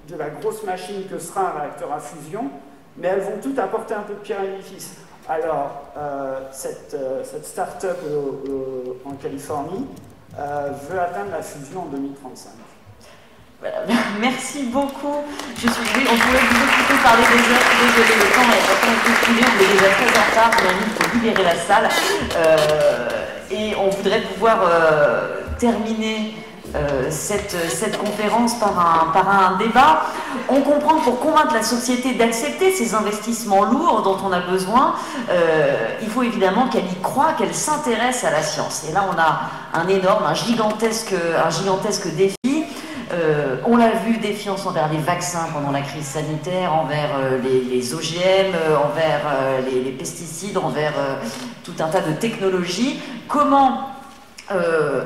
de, 0.07 0.15
la 0.15 0.29
grosse 0.29 0.63
machine 0.63 1.07
que 1.09 1.17
sera 1.19 1.49
un 1.49 1.59
réacteur 1.59 1.91
à 1.91 1.99
fusion, 1.99 2.49
mais 2.97 3.07
elles 3.07 3.21
vont 3.21 3.39
toutes 3.41 3.59
apporter 3.59 3.95
un 3.95 4.01
peu 4.01 4.13
de 4.13 4.19
pierre 4.19 4.39
à 4.39 4.43
l'édifice. 4.43 4.97
Alors, 5.27 5.91
euh, 5.97 6.39
cette, 6.51 6.93
euh, 6.93 7.23
cette 7.23 7.45
start-up 7.45 7.97
en 9.03 9.13
Californie 9.13 9.87
veut 10.37 10.99
atteindre 10.99 11.31
la 11.31 11.41
fusion 11.41 11.83
en 11.83 11.85
2035. 11.85 12.51
Merci 14.19 14.63
beaucoup. 14.63 15.23
Je 15.55 15.61
suis 15.61 15.69
on 15.69 16.17
pourrait 16.17 17.03
parler 17.03 17.23
des 17.23 17.53
heures. 17.53 17.67
Désolé, 17.81 18.15
le 18.15 18.29
temps 18.33 18.51
est 18.51 18.65
pas. 18.67 18.75
On 19.27 19.63
est 19.63 19.73
déjà 19.73 19.89
très 19.89 20.19
en 20.19 20.23
retard. 20.29 20.51
On 20.61 20.67
a 20.67 20.71
il 20.71 21.03
faut 21.03 21.13
libérer 21.15 21.43
la 21.43 21.55
salle. 21.55 21.89
Euh, 22.37 23.09
et 23.51 23.75
on 23.75 23.89
voudrait 23.89 24.21
pouvoir 24.21 24.59
euh, 24.63 25.41
terminer 25.59 26.35
euh, 26.75 27.07
cette, 27.09 27.55
cette, 27.69 27.97
conférence 27.97 28.55
par 28.55 28.77
un, 28.77 29.11
par 29.11 29.29
un 29.29 29.57
débat. 29.57 30.07
On 30.49 30.61
comprend 30.61 30.95
pour 30.95 31.19
convaincre 31.19 31.53
la 31.53 31.63
société 31.63 32.15
d'accepter 32.15 32.71
ces 32.73 32.93
investissements 32.95 33.63
lourds 33.63 34.01
dont 34.01 34.17
on 34.25 34.31
a 34.33 34.39
besoin, 34.39 34.95
il 36.01 36.09
faut 36.09 36.23
évidemment 36.23 36.67
qu'elle 36.67 36.85
y 36.85 37.01
croit, 37.01 37.33
qu'elle 37.37 37.53
s'intéresse 37.53 38.23
à 38.25 38.31
la 38.31 38.41
science. 38.41 38.83
Et 38.89 38.93
là, 38.93 39.05
on 39.09 39.17
a 39.17 39.79
un 39.79 39.87
énorme, 39.87 40.25
un 40.25 40.33
gigantesque, 40.33 41.13
un 41.13 41.49
gigantesque 41.49 42.07
défi. 42.15 42.35
On 43.75 43.77
l'a 43.77 43.91
vu, 43.91 44.17
défiance 44.17 44.65
envers 44.65 44.89
les 44.89 44.99
vaccins 44.99 45.47
pendant 45.53 45.71
la 45.71 45.81
crise 45.81 46.05
sanitaire, 46.05 46.73
envers 46.73 47.09
euh, 47.19 47.37
les, 47.41 47.93
OGM, 47.93 48.55
euh, 48.55 48.77
envers 48.77 49.19
les, 49.69 49.91
pesticides, 49.91 50.57
envers 50.57 50.93
tout 51.65 51.73
un 51.79 51.89
tas 51.89 51.99
de 51.99 52.13
technologies. 52.13 53.01
Comment 53.27 53.89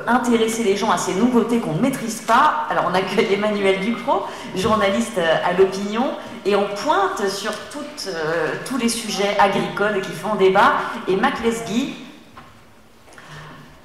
intéresser 0.05 0.63
les 0.63 0.75
gens 0.75 0.91
à 0.91 0.97
ces 0.97 1.13
nouveautés 1.13 1.59
qu'on 1.59 1.73
ne 1.73 1.81
maîtrise 1.81 2.21
pas? 2.21 2.67
Alors 2.69 2.91
on 2.91 2.93
accueille 2.93 3.33
Emmanuel 3.33 3.79
Ducrot, 3.79 4.25
journaliste 4.55 5.17
à 5.17 5.53
l'opinion, 5.53 6.11
et 6.45 6.55
on 6.55 6.65
pointe 6.75 7.27
sur 7.29 7.53
tous 7.69 8.77
les 8.77 8.89
sujets 8.89 9.37
agricoles 9.39 10.01
qui 10.01 10.11
font 10.11 10.35
débat, 10.35 10.73
et 11.07 11.15
Mac 11.15 11.41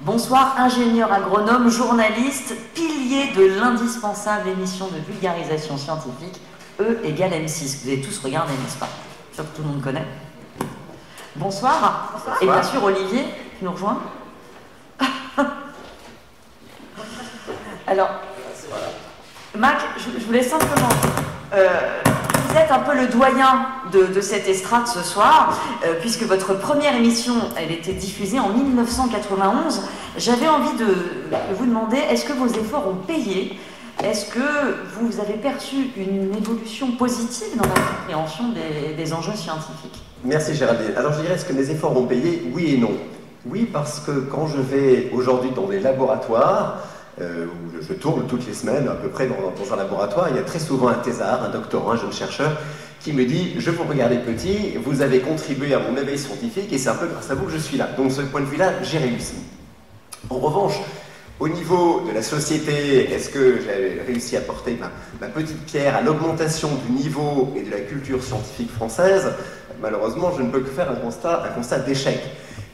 Bonsoir, 0.05 0.53
ingénieur 0.59 1.11
agronome, 1.11 1.67
journaliste, 1.67 2.53
pilier 2.75 3.31
de 3.35 3.59
l'indispensable 3.59 4.49
émission 4.49 4.85
de 4.89 4.99
vulgarisation 5.11 5.77
scientifique 5.77 6.39
E 6.79 6.99
égale 7.03 7.31
M6. 7.31 7.81
Vous 7.81 7.87
avez 7.87 8.01
tous 8.01 8.19
regardé, 8.19 8.53
n'est-ce 8.53 8.77
pas? 8.77 8.87
Je 9.35 9.41
que 9.41 9.47
tout 9.55 9.63
le 9.63 9.67
monde 9.69 9.81
connaît. 9.81 10.05
Bonsoir. 11.35 12.13
Et 12.39 12.45
bien 12.45 12.61
sûr, 12.61 12.83
Olivier, 12.83 13.25
tu 13.57 13.65
nous 13.65 13.71
rejoins? 13.71 13.99
Alors, 17.87 18.11
Mac, 19.57 19.77
je, 19.97 20.23
voulais 20.23 20.43
simplement 20.43 20.89
euh, 21.51 22.03
vous 22.55 22.61
êtes 22.61 22.71
un 22.71 22.79
peu 22.79 22.95
le 22.95 23.07
doyen 23.07 23.65
de, 23.91 24.21
cette 24.21 24.47
estrade 24.47 24.87
ce 24.87 25.01
soir, 25.01 25.59
euh, 25.85 25.95
puisque 25.99 26.23
votre 26.23 26.57
première 26.57 26.95
émission, 26.95 27.33
elle 27.57 27.71
était 27.71 27.93
diffusée 27.93 28.39
en 28.39 28.49
1991. 28.49 29.81
J'avais 30.17 30.47
envie 30.47 30.77
de, 30.77 30.85
vous 31.57 31.65
demander, 31.65 31.97
est-ce 31.97 32.23
que 32.23 32.31
vos 32.31 32.47
efforts 32.47 32.87
ont 32.87 32.95
payé? 32.95 33.59
Est-ce 34.01 34.27
que 34.27 34.39
vous 34.99 35.19
avez 35.19 35.33
perçu 35.33 35.75
une 35.97 36.33
évolution 36.33 36.91
positive 36.91 37.57
dans 37.57 37.67
la 37.67 37.73
compréhension 37.73 38.45
des, 38.95 39.13
enjeux 39.13 39.35
scientifiques? 39.35 40.01
Merci 40.23 40.55
Géraldine. 40.55 40.93
Alors 40.95 41.11
je 41.11 41.21
dirais, 41.21 41.35
est-ce 41.35 41.45
que 41.45 41.53
mes 41.53 41.69
efforts 41.69 41.97
ont 41.97 42.05
payé? 42.05 42.49
Oui 42.53 42.75
et 42.75 42.77
non. 42.77 42.91
Oui, 43.45 43.69
parce 43.71 43.99
que 43.99 44.11
quand 44.11 44.47
je 44.47 44.61
vais 44.61 45.09
aujourd'hui 45.13 45.51
dans 45.51 45.67
des 45.67 45.79
laboratoires, 45.79 46.77
euh, 47.21 47.45
où 47.45 47.81
je 47.81 47.93
tourne 47.93 48.27
toutes 48.27 48.45
les 48.45 48.53
semaines 48.53 48.87
à 48.89 48.95
peu 48.95 49.07
près 49.07 49.27
dans, 49.27 49.73
un 49.73 49.77
laboratoire, 49.77 50.27
il 50.29 50.35
y 50.35 50.39
a 50.39 50.43
très 50.43 50.59
souvent 50.59 50.89
un 50.89 50.95
thésard, 50.95 51.43
un 51.43 51.49
doctorant, 51.49 51.91
un 51.91 51.97
jeune 51.97 52.11
chercheur 52.11 52.57
qui 52.99 53.13
me 53.13 53.23
dit 53.23 53.55
Je 53.57 53.71
vous 53.71 53.83
regardais 53.83 54.17
petit, 54.17 54.75
vous 54.83 55.01
avez 55.01 55.19
contribué 55.19 55.73
à 55.73 55.79
mon 55.79 55.95
éveil 55.95 56.17
scientifique 56.17 56.73
et 56.73 56.77
c'est 56.77 56.89
un 56.89 56.95
peu 56.95 57.07
grâce 57.07 57.31
à 57.31 57.35
vous 57.35 57.45
que 57.45 57.51
je 57.51 57.57
suis 57.57 57.77
là. 57.77 57.87
Donc, 57.95 58.09
de 58.09 58.13
ce 58.13 58.21
point 58.21 58.41
de 58.41 58.45
vue-là, 58.45 58.73
j'ai 58.83 58.97
réussi. 58.97 59.35
En 60.29 60.39
revanche, 60.39 60.73
au 61.39 61.47
niveau 61.47 62.01
de 62.07 62.13
la 62.13 62.21
société, 62.21 63.11
est-ce 63.11 63.29
que 63.29 63.59
j'ai 63.61 64.01
réussi 64.07 64.37
à 64.37 64.41
porter 64.41 64.77
ma, 65.19 65.27
petite 65.27 65.65
pierre 65.65 65.95
à 65.95 66.01
l'augmentation 66.01 66.69
du 66.85 66.93
niveau 66.93 67.53
et 67.55 67.61
de 67.61 67.71
la 67.71 67.79
culture 67.79 68.23
scientifique 68.23 68.71
française? 68.71 69.31
Malheureusement, 69.81 70.31
je 70.37 70.41
ne 70.41 70.49
peux 70.49 70.61
que 70.61 70.69
faire 70.69 70.89
un 70.91 70.95
constat 70.95 71.79
d'échec. 71.79 72.19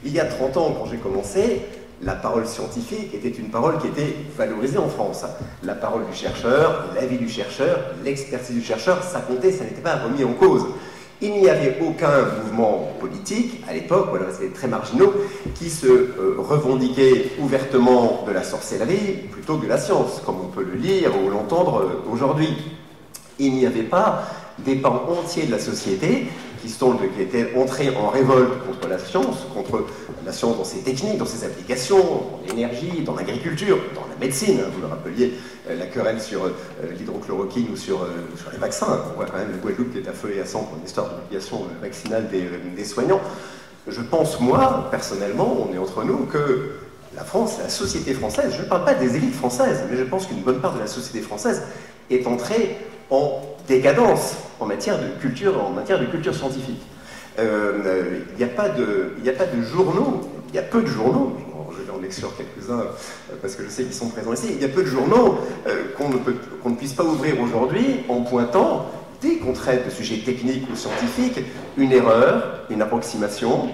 Il 0.04 0.12
y 0.12 0.20
a 0.20 0.24
30 0.24 0.56
ans, 0.56 0.76
quand 0.78 0.86
j'ai 0.90 0.96
commencé, 0.96 1.62
la 2.04 2.14
parole 2.14 2.46
scientifique 2.46 3.14
était 3.14 3.28
une 3.28 3.48
parole 3.48 3.78
qui 3.78 3.86
était 3.86 4.16
valorisée 4.36 4.78
en 4.78 4.88
France. 4.88 5.24
La 5.62 5.74
parole 5.74 6.04
du 6.10 6.16
chercheur, 6.16 6.86
l'avis 6.94 7.18
du 7.18 7.28
chercheur, 7.28 7.78
l'expertise 8.04 8.56
du 8.56 8.62
chercheur, 8.62 9.02
ça 9.04 9.20
comptait, 9.20 9.52
ça 9.52 9.64
n'était 9.64 9.80
pas 9.80 9.96
remis 9.96 10.24
en 10.24 10.32
cause. 10.32 10.66
Il 11.20 11.34
n'y 11.34 11.48
avait 11.48 11.78
aucun 11.80 12.22
mouvement 12.42 12.88
politique 12.98 13.62
à 13.68 13.72
l'époque, 13.72 14.08
voilà, 14.10 14.32
c'était 14.32 14.52
très 14.52 14.66
marginaux, 14.66 15.12
qui 15.54 15.70
se 15.70 15.86
euh, 15.86 16.34
revendiquait 16.38 17.30
ouvertement 17.40 18.24
de 18.26 18.32
la 18.32 18.42
sorcellerie 18.42 19.28
plutôt 19.30 19.56
que 19.56 19.64
de 19.64 19.68
la 19.68 19.78
science, 19.78 20.20
comme 20.26 20.40
on 20.42 20.48
peut 20.48 20.64
le 20.64 20.74
lire 20.74 21.12
ou 21.24 21.30
l'entendre 21.30 21.82
euh, 21.82 22.12
aujourd'hui. 22.12 22.48
Il 23.38 23.54
n'y 23.54 23.66
avait 23.66 23.84
pas 23.84 24.24
des 24.58 24.74
pans 24.74 25.04
entiers 25.08 25.46
de 25.46 25.52
la 25.52 25.60
société 25.60 26.26
qui, 26.62 26.68
sont, 26.70 26.96
qui 27.14 27.20
étaient 27.20 27.52
entrés 27.56 27.94
en 27.96 28.08
révolte 28.08 28.64
contre 28.66 28.88
la 28.88 28.98
science, 28.98 29.38
contre 29.52 29.84
la 30.24 30.32
science 30.32 30.56
dans 30.56 30.64
ses 30.64 30.78
techniques, 30.78 31.18
dans 31.18 31.26
ses 31.26 31.44
applications, 31.44 31.98
dans 31.98 32.40
l'énergie, 32.48 33.02
dans 33.04 33.14
l'agriculture, 33.14 33.78
dans 33.94 34.06
la 34.08 34.16
médecine. 34.20 34.60
Vous 34.72 34.80
le 34.80 34.86
rappeliez, 34.86 35.34
euh, 35.68 35.76
la 35.76 35.86
querelle 35.86 36.20
sur 36.20 36.44
euh, 36.44 36.52
l'hydrochloroquine 36.96 37.66
ou 37.72 37.76
sur, 37.76 38.02
euh, 38.02 38.06
les 38.52 38.58
vaccins. 38.58 39.02
On 39.12 39.16
voit 39.16 39.26
quand 39.26 39.38
même 39.38 39.50
le 39.52 39.58
Guadeloupe 39.58 39.92
qui 39.92 39.98
est 39.98 40.08
à 40.08 40.12
feu 40.12 40.32
et 40.36 40.40
à 40.40 40.46
sang 40.46 40.62
pour 40.62 40.78
l'histoire 40.82 41.08
de 41.08 41.14
l'application 41.14 41.66
vaccinale 41.80 42.28
des, 42.30 42.48
des 42.76 42.84
soignants. 42.84 43.20
Je 43.88 44.00
pense, 44.00 44.38
moi, 44.40 44.88
personnellement, 44.90 45.66
on 45.68 45.74
est 45.74 45.78
entre 45.78 46.04
nous, 46.04 46.26
que 46.26 46.70
la 47.16 47.24
France, 47.24 47.58
la 47.58 47.68
société 47.68 48.14
française, 48.14 48.54
je 48.56 48.62
ne 48.62 48.68
parle 48.68 48.84
pas 48.84 48.94
des 48.94 49.16
élites 49.16 49.34
françaises, 49.34 49.82
mais 49.90 49.96
je 49.96 50.04
pense 50.04 50.26
qu'une 50.26 50.42
bonne 50.42 50.60
part 50.60 50.74
de 50.74 50.80
la 50.80 50.86
société 50.86 51.20
française 51.20 51.62
est 52.10 52.26
entrée 52.26 52.78
en 53.12 53.40
décadence 53.68 54.36
en 54.58 54.66
matière 54.66 54.98
de 54.98 55.08
culture, 55.20 55.62
en 55.62 55.70
matière 55.70 56.00
de 56.00 56.06
culture 56.06 56.34
scientifique. 56.34 56.80
Euh, 57.38 58.20
il 58.32 58.36
n'y 58.38 58.44
a, 58.44 58.54
pas 58.54 58.68
de, 58.68 59.12
a 59.26 59.32
pas 59.32 59.44
de 59.44 59.62
journaux, 59.62 60.20
il 60.48 60.54
y 60.54 60.58
a 60.58 60.62
peu 60.62 60.82
de 60.82 60.86
journaux, 60.86 61.32
je 61.76 61.82
vais 61.82 61.90
en 61.90 62.10
sur 62.10 62.36
quelques-uns 62.36 62.80
euh, 62.80 63.34
parce 63.40 63.54
que 63.54 63.64
je 63.64 63.70
sais 63.70 63.84
qu'ils 63.84 63.94
sont 63.94 64.08
présents 64.08 64.32
ici, 64.32 64.48
il 64.50 64.60
y 64.60 64.64
a 64.64 64.68
peu 64.68 64.82
de 64.82 64.88
journaux 64.88 65.38
euh, 65.66 65.84
qu'on 65.96 66.10
ne, 66.10 66.16
ne 66.16 66.76
puisse 66.76 66.92
pas 66.92 67.04
ouvrir 67.04 67.40
aujourd'hui 67.40 68.00
en 68.08 68.20
pointant, 68.20 68.86
dès 69.20 69.36
qu'on 69.36 69.52
traite 69.52 69.86
de 69.86 69.90
sujets 69.90 70.18
techniques 70.18 70.64
ou 70.70 70.76
scientifiques, 70.76 71.40
une 71.78 71.92
erreur, 71.92 72.64
une 72.70 72.82
approximation, 72.82 73.68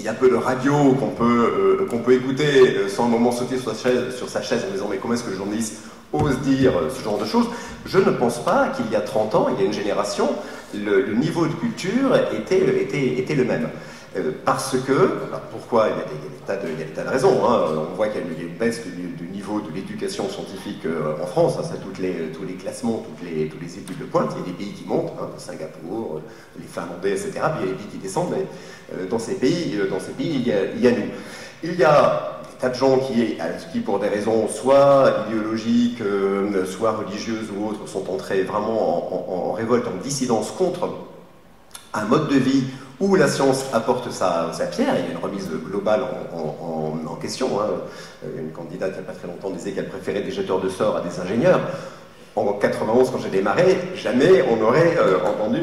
il 0.00 0.06
y 0.06 0.08
a 0.08 0.14
peu 0.14 0.30
de 0.30 0.36
radio 0.36 0.94
qu'on 0.94 1.08
peut, 1.08 1.86
qu'on 1.90 1.98
peut 1.98 2.12
écouter 2.12 2.88
sans 2.88 3.06
un 3.06 3.08
moment 3.08 3.32
sauter 3.32 3.58
sur 3.58 3.74
sa 3.74 3.90
chaise, 3.90 4.16
sur 4.16 4.28
sa 4.28 4.40
chaise 4.40 4.64
en 4.68 4.72
disant 4.72 4.86
mais 4.88 4.98
comment 4.98 5.14
est-ce 5.14 5.24
que 5.24 5.30
le 5.30 5.36
journaliste 5.36 5.82
ose 6.12 6.38
dire 6.40 6.72
ce 6.90 7.02
genre 7.02 7.18
de 7.18 7.24
choses. 7.24 7.46
Je 7.86 7.98
ne 7.98 8.10
pense 8.10 8.38
pas 8.44 8.68
qu'il 8.68 8.90
y 8.90 8.96
a 8.96 9.00
30 9.00 9.34
ans, 9.34 9.48
il 9.52 9.60
y 9.60 9.62
a 9.62 9.66
une 9.66 9.72
génération, 9.72 10.28
le, 10.74 11.14
niveau 11.14 11.46
de 11.46 11.52
culture 11.54 12.16
était, 12.32 12.58
était, 12.82 13.18
était 13.18 13.34
le 13.34 13.44
même. 13.44 13.68
Euh, 14.16 14.32
parce 14.44 14.76
que, 14.86 15.10
pourquoi 15.50 15.88
il 15.88 15.98
y, 15.98 16.52
a 16.52 16.56
des, 16.56 16.74
des 16.74 16.92
tas 16.92 17.04
de, 17.04 17.08
raisons. 17.08 17.46
Hein. 17.46 17.86
On 17.92 17.94
voit 17.94 18.08
qu'il 18.08 18.22
y 18.22 18.24
a 18.24 18.48
une 18.48 18.56
baisse 18.56 18.82
du, 18.86 19.28
niveau 19.28 19.60
de 19.60 19.70
l'éducation 19.72 20.28
scientifique 20.28 20.86
euh, 20.86 21.22
en 21.22 21.26
France. 21.26 21.56
Hein. 21.58 21.62
ça, 21.62 21.74
tous 21.76 22.00
les, 22.00 22.32
tous 22.32 22.44
les 22.44 22.54
classements, 22.54 23.04
toutes 23.06 23.28
les, 23.28 23.48
tous 23.48 23.58
les 23.60 23.78
études 23.78 23.98
de 23.98 24.04
pointe. 24.04 24.30
Il 24.34 24.40
y 24.40 24.42
a 24.42 24.46
des 24.46 24.64
pays 24.64 24.72
qui 24.72 24.86
montent, 24.86 25.12
hein, 25.20 25.28
Singapour, 25.36 26.22
les 26.58 26.66
Finlandais, 26.66 27.10
etc. 27.12 27.32
Il 27.34 27.66
y 27.66 27.68
a 27.68 27.72
des 27.72 27.78
pays 27.78 27.86
qui 27.92 27.98
descendent. 27.98 28.30
Mais 28.30 28.46
euh, 28.96 29.06
dans 29.06 29.18
ces 29.18 29.34
pays, 29.34 29.78
dans 29.90 30.00
ces 30.00 30.12
pays 30.12 30.36
il, 30.36 30.48
y 30.48 30.52
a, 30.52 30.64
il 30.74 30.80
y 30.80 30.88
a 30.88 30.92
nous. 30.92 31.10
Il 31.62 31.74
y 31.74 31.84
a 31.84 32.37
tas 32.58 32.68
de 32.68 32.74
gens 32.74 32.98
qui, 32.98 33.80
pour 33.80 33.98
des 33.98 34.08
raisons 34.08 34.48
soit 34.48 35.26
idéologiques, 35.26 36.00
euh, 36.00 36.64
soit 36.66 36.92
religieuses 36.92 37.50
ou 37.56 37.68
autres, 37.68 37.86
sont 37.86 38.10
entrés 38.10 38.42
vraiment 38.42 39.50
en, 39.50 39.52
révolte, 39.52 39.86
en 39.86 40.02
dissidence 40.02 40.50
contre 40.50 40.88
un 41.94 42.04
mode 42.04 42.28
de 42.28 42.36
vie 42.36 42.64
où 43.00 43.14
la 43.14 43.28
science 43.28 43.64
apporte 43.72 44.10
sa, 44.10 44.50
pierre, 44.70 44.94
il 44.98 45.04
y 45.04 45.08
a 45.08 45.10
une 45.12 45.22
remise 45.22 45.48
globale 45.70 46.02
en, 46.02 47.14
question. 47.20 47.60
Hein. 47.60 47.66
Une 48.38 48.52
candidate 48.52 48.90
il 48.92 49.00
n'y 49.00 49.08
a 49.08 49.12
pas 49.12 49.12
très 49.12 49.26
longtemps 49.26 49.50
disait 49.50 49.72
qu'elle 49.72 49.88
préférait 49.88 50.22
des 50.22 50.30
jeteurs 50.30 50.60
de 50.60 50.68
sorts 50.68 50.96
à 50.96 51.00
des 51.00 51.18
ingénieurs 51.18 51.60
en 52.46 52.52
91, 52.52 53.10
quand 53.10 53.18
j'ai 53.18 53.30
démarré, 53.30 53.78
jamais 53.96 54.44
on 54.50 54.62
aurait, 54.62 54.96
euh, 54.98 55.18
entendu 55.26 55.58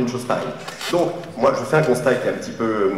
une, 0.00 0.08
chose 0.08 0.24
pareille. 0.24 0.44
Donc, 0.92 1.10
moi, 1.38 1.52
je 1.58 1.64
fais 1.64 1.76
un 1.76 1.82
constat 1.82 2.14
qui 2.14 2.26
est 2.26 2.30
un 2.30 2.34
petit 2.34 2.50
peu, 2.50 2.92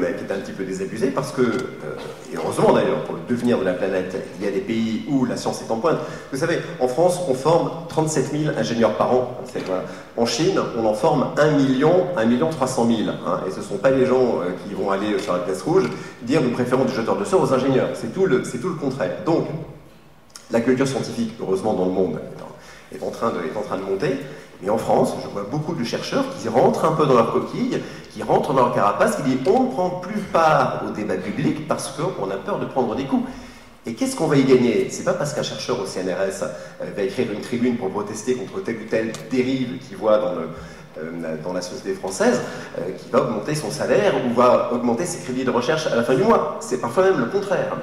peu 0.57 0.65
désabusé, 0.65 1.09
parce 1.09 1.33
que, 1.33 1.43
euh, 1.43 2.33
et 2.33 2.37
heureusement 2.37 2.73
d'ailleurs, 2.73 3.05
pour 3.05 3.15
le 3.15 3.21
devenir 3.29 3.59
de 3.59 3.65
la 3.65 3.75
planète, 3.75 4.17
il 4.39 4.45
y 4.45 4.49
a 4.49 4.51
des 4.51 4.61
pays 4.61 5.05
où 5.09 5.25
la 5.25 5.37
science 5.37 5.63
est 5.63 5.71
en 5.71 5.77
pointe. 5.77 5.99
Vous 6.33 6.39
savez, 6.39 6.59
en 6.81 6.89
France, 6.89 7.21
on 7.29 7.35
forme 7.35 7.71
37 7.89 8.31
000 8.33 8.59
ingénieurs 8.59 8.95
par 8.95 9.13
an. 9.13 9.31
En 10.17 10.27
Chine, 10.27 10.59
on 10.79 10.85
en 10.87 10.95
forme 10.95 11.29
1 11.37 11.51
million, 11.53 12.07
1 12.17 12.25
million 12.25 12.51
300 12.51 12.87
000. 12.87 13.11
Hein, 13.11 13.41
et 13.47 13.51
ce 13.51 13.59
ne 13.59 13.63
sont 13.63 13.79
pas 13.79 13.91
les 13.91 14.07
gens 14.07 14.41
euh, 14.41 14.51
qui 14.67 14.75
vont 14.75 14.91
aller 14.91 15.19
sur 15.19 15.33
la 15.35 15.41
place 15.41 15.63
rouge 15.63 15.85
dire 16.23 16.41
nous 16.43 16.51
préférons 16.51 16.85
des 16.85 16.93
jeteurs 16.93 17.17
de 17.17 17.25
sorts 17.25 17.43
aux 17.43 17.53
ingénieurs. 17.53 17.91
C'est 17.95 18.13
tout 18.13 18.27
le 18.27 18.75
contraire. 18.81 19.13
Donc, 19.25 19.47
la 20.53 20.61
culture 20.61 20.87
scientifique, 20.87 21.33
heureusement 21.41 21.73
dans 21.73 21.87
le 21.87 21.93
monde, 21.93 22.21
est 22.95 23.03
en 23.03 23.11
train 23.11 23.31
de, 23.31 23.39
est 23.39 23.57
en 23.57 23.63
train 23.63 23.77
de 23.77 23.83
monter. 23.83 24.19
Mais 24.63 24.71
en 24.71 24.79
France, 24.79 25.15
je 25.23 25.29
vois 25.29 25.43
beaucoup 25.51 25.75
de 25.75 25.83
chercheurs 25.83 26.25
qui 26.41 26.49
rentrent 26.49 26.85
un 26.85 26.93
peu 26.93 27.05
dans 27.05 27.15
leur 27.15 27.33
coquille, 27.33 27.81
qui 28.11 28.23
rentrent 28.23 28.53
dans 28.53 28.67
leur 28.67 28.75
carapace, 28.75 29.17
qui 29.17 29.23
disent 29.23 29.39
on 29.47 29.65
ne 29.65 29.71
prend 29.71 29.91
plus 29.91 30.21
part 30.21 30.83
au 30.87 30.93
débat 30.93 31.17
public 31.17 31.67
parce 31.67 31.89
qu'on 31.91 32.31
a 32.31 32.37
peur 32.37 32.61
de 32.61 32.67
prendre 32.67 32.95
des 32.95 33.05
coups. 33.05 33.29
Et 33.85 33.95
qu'est-ce 33.95 34.15
qu'on 34.15 34.29
va 34.29 34.37
y 34.37 34.45
gagner? 34.45 34.89
C'est 34.91 35.03
pas 35.03 35.15
parce 35.15 35.35
qu'un 35.35 35.43
chercheur 35.43 35.81
au 35.81 35.87
CNRS 35.87 36.45
euh, 36.45 36.87
va 36.97 37.03
écrire 37.03 37.33
une 37.33 37.41
tribune 37.41 37.77
pour 37.77 37.91
protester 37.91 38.35
contre 38.35 38.63
telle 38.63 38.77
ou 38.77 38.89
telle 38.89 39.13
dérive 39.29 39.79
qu'il 39.79 39.97
voit 39.97 40.19
dans, 40.19 40.35
euh, 40.99 41.37
dans 41.43 41.53
la 41.53 41.63
société 41.63 41.95
française 41.95 42.41
euh, 42.79 42.93
qu'il 42.93 43.11
va 43.11 43.23
augmenter 43.23 43.57
son 43.57 43.71
salaire 43.71 44.13
ou 44.25 44.35
va 44.35 44.73
augmenter 44.73 45.07
ses 45.07 45.25
crédits 45.25 45.45
de 45.45 45.51
recherche 45.51 45.89
à 45.89 45.97
la 45.97 46.05
fin 46.05 46.15
du 46.15 46.23
mois. 46.23 46.59
C'est 46.61 46.81
parfois 46.81 47.05
même 47.05 47.19
le 47.19 47.27
contraire. 47.27 47.77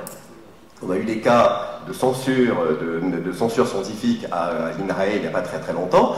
On 0.81 0.91
a 0.91 0.95
eu 0.95 1.03
des 1.03 1.19
cas 1.19 1.81
de 1.88 1.93
censure, 1.93 2.56
de, 2.81 3.31
scientifique 3.31 4.26
à, 4.31 4.72
l'INRAE 4.77 5.15
il 5.15 5.22
n'y 5.22 5.27
a 5.27 5.31
pas 5.31 5.41
très 5.41 5.60
très 5.60 5.73
longtemps, 5.73 6.15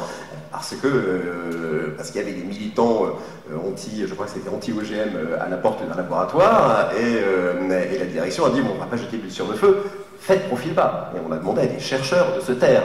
parce 0.51 0.75
que 0.75 0.87
euh, 0.87 1.93
parce 1.97 2.11
qu'il 2.11 2.21
y 2.21 2.23
avait 2.23 2.33
des 2.33 2.43
militants 2.43 3.05
euh, 3.05 3.69
anti, 3.69 4.03
je 4.05 4.13
crois 4.13 4.25
que 4.27 4.33
c'était 4.33 4.49
anti-OGM 4.49 5.15
euh, 5.15 5.43
à 5.43 5.49
la 5.49 5.57
porte 5.57 5.87
d'un 5.87 5.95
laboratoire, 5.95 6.91
et, 6.99 7.21
la 7.69 8.05
direction 8.05 8.45
a 8.45 8.49
dit 8.49 8.61
on 8.61 8.75
ne 8.75 8.79
va 8.79 8.85
pas 8.85 8.97
jeter 8.97 9.17
l'huile 9.17 9.31
sur 9.31 9.47
le 9.47 9.55
feu, 9.55 9.83
faites 10.19 10.47
profil 10.47 10.73
bas. 10.73 11.11
Et 11.15 11.19
on 11.27 11.31
a 11.31 11.37
demandé 11.37 11.61
à 11.61 11.65
des 11.65 11.79
chercheurs 11.79 12.35
de 12.35 12.41
se 12.41 12.51
taire. 12.51 12.83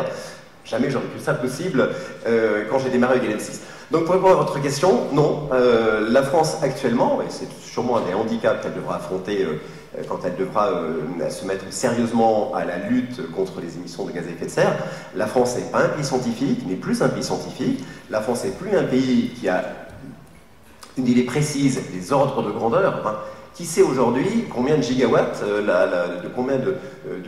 Jamais 0.65 0.91
j'aurais 0.91 1.07
cru 1.07 1.21
ça 1.21 1.35
possible 1.35 1.89
quand 2.71 2.79
j'ai 2.79 2.91
démarré 2.91 3.19
avec 3.19 3.31
LM6. 3.31 3.61
Donc 3.91 4.05
pour 4.05 4.15
répondre 4.15 4.35
à 4.35 4.37
votre 4.37 4.61
question, 4.61 5.13
non, 5.13 5.49
la 6.09 6.23
France 6.23 6.59
actuellement, 6.63 7.21
et 7.23 7.31
c'est 7.31 7.51
sûrement 7.61 7.99
un 7.99 8.03
des 8.03 8.15
handicaps 8.15 8.63
qu'elle 8.63 8.75
devra 8.75 8.97
affronter 8.97 9.47
quand 10.09 10.21
elle 10.25 10.37
devra 10.37 10.69
euh, 10.69 11.31
se 11.31 11.45
mettre 11.45 11.65
sérieusement 11.71 12.55
à 12.55 12.65
la 12.65 12.79
lutte 12.79 13.31
contre 13.33 13.61
les 13.61 13.77
émissions 13.77 14.05
de 14.05 14.13
gaz 14.13 14.25
à 14.27 14.31
effet 14.31 14.47
de 14.47 14.51
serre. 14.51 14.77
La 15.15 15.27
France 15.27 15.57
n'est 15.57 15.71
pas 15.71 15.85
un 15.85 15.89
pays 15.89 16.05
scientifique, 16.05 16.67
n'est 16.67 16.75
plus 16.75 17.03
un 17.03 17.09
pays 17.09 17.23
scientifique. 17.23 17.85
La 18.11 18.21
France 18.21 18.45
n'est 18.45 18.51
plus 18.51 18.77
un 18.77 18.85
pays 18.85 19.31
qui 19.31 19.49
a 19.49 19.65
une 20.99 21.07
idée 21.07 21.25
précise 21.25 21.81
des 21.93 22.13
ordres 22.13 22.43
de 22.43 22.51
grandeur. 22.51 23.07
Hein. 23.07 23.17
Qui 23.55 23.65
sait 23.65 23.83
aujourd'hui 23.83 24.45
combien 24.53 24.77
de 24.77 24.83
gigawatts, 24.83 25.43
euh, 25.43 26.23
de 26.23 26.29
combien 26.29 26.59
de, 26.59 26.77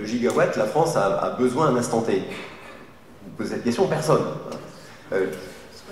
gigawatts 0.05 0.57
la 0.57 0.67
France 0.67 0.97
a, 0.97 1.35
besoin 1.39 1.69
à 1.69 1.71
un 1.71 1.77
instant 1.77 2.03
T? 2.03 2.23
Vous 3.25 3.31
posez 3.37 3.55
cette 3.55 3.65
question 3.65 3.87
Personne. 3.87 4.23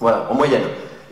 Voilà, 0.00 0.28
en 0.30 0.34
moyenne. 0.34 0.62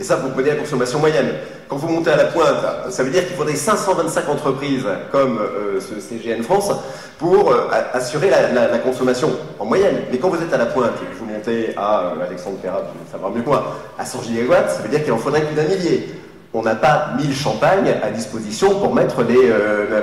Et 0.03 0.05
ça, 0.05 0.17
vous 0.17 0.31
prenez 0.31 0.49
la 0.49 0.57
consommation 0.57 0.99
moyenne. 0.99 1.29
Quand 1.69 1.77
vous 1.77 1.87
montez 1.87 2.11
à 2.11 2.17
la 2.17 2.25
pointe, 2.25 2.57
ça 2.91 3.05
veut 3.05 3.11
dire 3.11 3.25
qu'il 3.25 3.37
faudrait 3.37 3.55
525 3.55 4.29
entreprises 4.29 4.85
comme 5.13 5.39
euh, 5.39 5.79
ce 5.79 6.01
CGN 6.01 6.43
France 6.43 6.73
pour 7.21 7.53
euh, 7.53 7.69
assurer 7.93 8.29
la, 8.29 8.79
consommation 8.79 9.31
en 9.61 9.65
moyenne. 9.65 9.99
Mais 10.11 10.19
quand 10.19 10.29
vous 10.29 10.43
êtes 10.43 10.53
à 10.53 10.57
la 10.57 10.67
pointe 10.67 10.95
et 11.01 11.07
que 11.07 11.17
vous 11.17 11.27
montez 11.27 11.73
à 11.77 12.01
euh, 12.01 12.27
Alexandre 12.27 12.57
Perra, 12.57 12.81
vous 12.81 13.13
savoir 13.13 13.31
mieux 13.31 13.43
que 13.43 13.49
moi, 13.49 13.77
à 13.97 14.05
100 14.05 14.25
gigawatts, 14.25 14.71
ça 14.71 14.83
veut 14.83 14.89
dire 14.89 15.05
qu'il 15.05 15.13
en 15.13 15.19
faudrait 15.19 15.43
plus 15.43 15.55
d'un 15.55 15.69
millier. 15.69 16.09
On 16.53 16.63
n'a 16.63 16.75
pas 16.75 17.11
1000 17.17 17.33
champagnes 17.33 17.95
à 18.03 18.11
disposition 18.11 18.81
pour 18.81 18.93
mettre 18.93 19.23
les, 19.23 19.53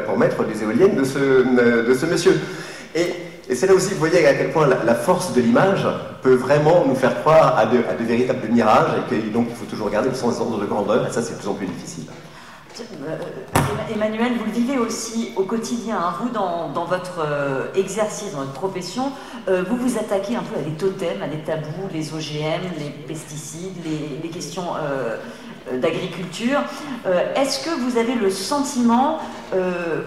pour 0.07 0.17
mettre 0.17 0.45
éoliennes 0.63 0.95
de 0.95 1.03
ce, 1.03 1.89
de 1.89 1.93
ce 1.93 2.05
monsieur. 2.05 2.39
Et 3.49 3.55
c'est 3.55 3.65
là 3.65 3.73
aussi, 3.73 3.93
vous 3.93 3.99
voyez 3.99 4.27
à 4.27 4.35
quel 4.35 4.51
point 4.51 4.67
la, 4.67 4.93
force 4.93 5.33
de 5.33 5.41
l'image 5.41 5.87
peut 6.21 6.35
vraiment 6.35 6.85
nous 6.85 6.93
faire 6.93 7.19
croire 7.21 7.57
à 7.57 7.65
de, 7.65 7.79
véritables 7.99 8.47
mirages 8.49 8.91
et 8.99 9.09
que 9.09 9.33
donc 9.33 9.47
il 9.49 9.55
faut 9.55 9.65
toujours 9.65 9.89
garder 9.89 10.09
le 10.09 10.15
sens 10.15 10.39
ordre 10.39 10.59
de 10.59 10.67
grandeur 10.67 11.07
et 11.07 11.11
ça 11.11 11.23
c'est 11.23 11.33
de 11.33 11.39
plus 11.39 11.47
en 11.47 11.55
plus 11.55 11.65
difficile. 11.65 12.05
Euh, 12.79 13.15
Emmanuel, 13.93 14.33
vous 14.37 14.45
le 14.45 14.51
vivez 14.51 14.77
aussi 14.77 15.31
au 15.35 15.43
quotidien, 15.43 15.97
hein. 15.97 16.13
vous 16.21 16.29
dans, 16.29 16.85
votre 16.85 17.25
euh, 17.25 17.65
exercice, 17.75 18.33
dans 18.33 18.41
votre 18.41 18.53
profession, 18.53 19.11
euh, 19.49 19.63
vous 19.67 19.77
vous 19.77 19.97
attaquez 19.97 20.35
un 20.35 20.43
peu 20.43 20.59
à 20.59 20.61
des 20.61 20.77
totems, 20.77 21.21
à 21.23 21.27
des 21.27 21.39
tabous, 21.39 21.89
les 21.91 22.13
OGM, 22.13 22.61
les 22.77 22.91
pesticides, 23.07 23.75
les, 23.83 24.29
questions 24.29 24.73
d'agriculture. 25.73 26.61
Est-ce 27.35 27.65
que 27.65 27.71
vous 27.81 27.97
avez 27.97 28.13
le 28.13 28.29
sentiment 28.29 29.19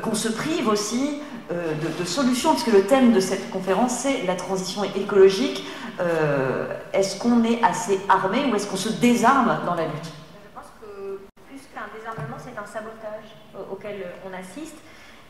qu'on 0.02 0.14
se 0.14 0.28
prive 0.28 0.68
aussi 0.68 1.20
euh, 1.52 1.74
de, 1.98 2.04
solutions, 2.04 2.50
parce 2.50 2.64
que 2.64 2.70
le 2.70 2.86
thème 2.86 3.12
de 3.12 3.20
cette 3.20 3.50
conférence, 3.50 3.98
c'est 3.98 4.22
la 4.22 4.36
transition 4.36 4.84
écologique. 4.84 5.64
Euh, 6.00 6.74
est-ce 6.92 7.18
qu'on 7.18 7.44
est 7.44 7.62
assez 7.62 8.00
armé 8.08 8.46
ou 8.50 8.54
est-ce 8.54 8.66
qu'on 8.66 8.76
se 8.76 8.88
désarme 8.88 9.60
dans 9.66 9.74
la 9.74 9.84
lutte? 9.84 10.04
Je 10.04 10.54
pense 10.54 10.70
que 10.80 11.20
plus 11.48 11.60
qu'un 11.74 11.88
désarmement, 11.96 12.36
c'est 12.38 12.58
un 12.58 12.66
sabotage 12.66 13.36
auquel 13.70 14.06
on 14.26 14.32
assiste. 14.34 14.76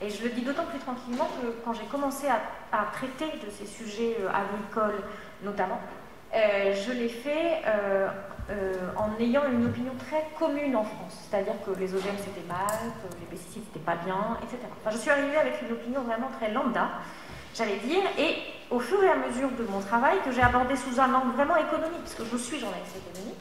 Et 0.01 0.11
je 0.11 0.23
le 0.23 0.31
dis 0.31 0.43
d'autant 0.43 0.65
plus 0.65 0.79
tranquillement 0.79 1.29
que 1.41 1.49
quand 1.65 1.73
j'ai 1.73 1.87
commencé 1.91 2.27
à, 2.29 2.85
traiter 2.93 3.39
de 3.45 3.51
ces 3.51 3.67
sujets 3.67 4.17
euh, 4.21 4.29
agricoles 4.29 5.03
notamment, 5.43 5.81
je 6.35 6.93
l'ai 6.93 7.09
fait 7.11 7.63
euh, 8.51 8.75
en 8.97 9.21
ayant 9.21 9.45
une 9.51 9.67
opinion 9.67 9.93
très 10.07 10.27
commune 10.39 10.75
en 10.75 10.83
France. 10.83 11.29
C'est-à-dire 11.29 11.55
que 11.65 11.79
les 11.79 11.95
OGM 11.95 12.19
c'était 12.19 12.47
mal, 12.49 12.93
que 13.03 13.21
les 13.21 13.27
pesticides 13.27 13.63
c'était 13.73 13.85
pas 13.85 13.97
bien, 13.97 14.37
etc. 14.43 14.59
Enfin, 14.81 14.91
je 14.91 14.99
suis 14.99 15.11
arrivée 15.11 15.37
avec 15.37 15.63
une 15.63 15.73
opinion 15.73 16.03
vraiment 16.03 16.29
très 16.39 16.51
lambda, 16.51 16.89
j'allais 17.55 17.79
dire, 17.79 18.03
et 18.19 18.39
au 18.71 18.81
fur 18.81 19.03
et 19.05 19.09
à 19.09 19.17
mesure 19.17 19.51
de 19.51 19.65
mon 19.71 19.81
travail, 19.81 20.17
que 20.25 20.33
j'ai 20.33 20.43
abordé 20.43 20.75
sous 20.75 20.99
un 21.01 21.15
angle 21.15 21.31
vraiment 21.37 21.57
économique, 21.57 22.01
parce 22.03 22.15
que 22.15 22.25
je 22.25 22.37
suis 22.37 22.59
journaliste 22.59 22.97
économique, 22.97 23.39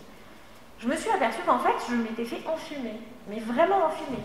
je 0.80 0.88
me 0.88 0.96
suis 0.96 1.10
aperçue 1.10 1.42
qu'en 1.46 1.60
fait, 1.60 1.76
je 1.90 1.96
m'étais 1.96 2.26
fait 2.26 2.42
enfumer, 2.48 3.00
mais 3.28 3.40
vraiment 3.40 3.86
enfumer. 3.86 4.22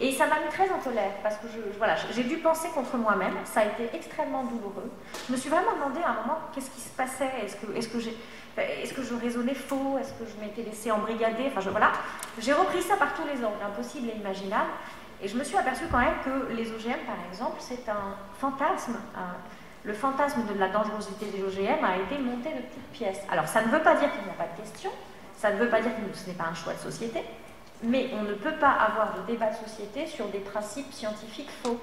Et 0.00 0.12
ça 0.12 0.26
m'a 0.26 0.40
mis 0.40 0.48
très 0.48 0.70
en 0.70 0.78
colère, 0.78 1.12
parce 1.22 1.36
que 1.36 1.46
voilà, 1.76 1.94
j'ai 2.12 2.24
dû 2.24 2.38
penser 2.38 2.68
contre 2.74 2.96
moi-même, 2.96 3.34
ça 3.44 3.60
a 3.60 3.64
été 3.64 3.90
extrêmement 3.94 4.44
douloureux. 4.44 4.90
Je 5.26 5.32
me 5.32 5.36
suis 5.36 5.50
vraiment 5.50 5.74
demandé 5.74 6.00
à 6.02 6.10
un 6.10 6.14
moment 6.22 6.38
qu'est-ce 6.54 6.70
qui 6.70 6.80
se 6.80 6.88
passait, 6.90 7.30
est-ce 7.44 7.56
que, 7.56 7.76
est 7.76 7.80
-ce 7.80 7.88
que 7.88 8.00
j'ai 8.00 8.16
est-ce 8.58 8.92
que 8.92 9.02
je 9.02 9.14
raisonnais 9.14 9.54
faux? 9.54 9.98
Est-ce 9.98 10.12
que 10.12 10.24
je 10.26 10.40
m'étais 10.40 10.62
laissé 10.62 10.90
embrigader? 10.90 11.50
Enfin, 11.54 11.70
voilà. 11.70 11.92
J'ai 12.38 12.52
repris 12.52 12.82
ça 12.82 12.96
par 12.96 13.14
tous 13.14 13.22
les 13.24 13.44
angles, 13.44 13.62
impossible 13.64 14.08
et 14.10 14.18
imaginable. 14.18 14.70
Et 15.22 15.28
je 15.28 15.36
me 15.36 15.44
suis 15.44 15.56
aperçue 15.56 15.84
quand 15.90 15.98
même 15.98 16.14
que 16.24 16.52
les 16.52 16.70
OGM, 16.70 17.04
par 17.06 17.16
exemple, 17.30 17.56
c'est 17.58 17.88
un 17.88 18.16
fantasme. 18.38 18.96
le 19.84 19.92
fantasme 19.94 20.42
de 20.52 20.58
la 20.58 20.68
dangerosité 20.68 21.26
des 21.26 21.42
OGM 21.42 21.84
a 21.84 21.96
été 21.96 22.18
monté 22.18 22.50
de 22.50 22.60
toutes 22.60 22.92
pièces. 22.92 23.20
Alors, 23.30 23.46
ça 23.46 23.62
ne 23.62 23.68
veut 23.68 23.82
pas 23.82 23.94
dire 23.94 24.10
qu'il 24.12 24.24
n'y 24.24 24.30
a 24.30 24.34
pas 24.34 24.48
de 24.54 24.60
question, 24.60 24.90
ça 25.36 25.50
ne 25.50 25.56
veut 25.56 25.68
pas 25.68 25.80
dire 25.80 25.92
que 25.94 26.16
ce 26.16 26.26
n'est 26.26 26.34
pas 26.34 26.48
un 26.50 26.54
choix 26.54 26.74
de 26.74 26.78
société, 26.78 27.22
mais 27.82 28.10
on 28.18 28.22
ne 28.22 28.34
peut 28.34 28.56
pas 28.60 28.72
avoir 28.72 29.14
de 29.14 29.32
débat 29.32 29.50
de 29.50 29.56
société 29.56 30.06
sur 30.06 30.26
des 30.26 30.40
principes 30.40 30.92
scientifiques 30.92 31.50
faux 31.62 31.78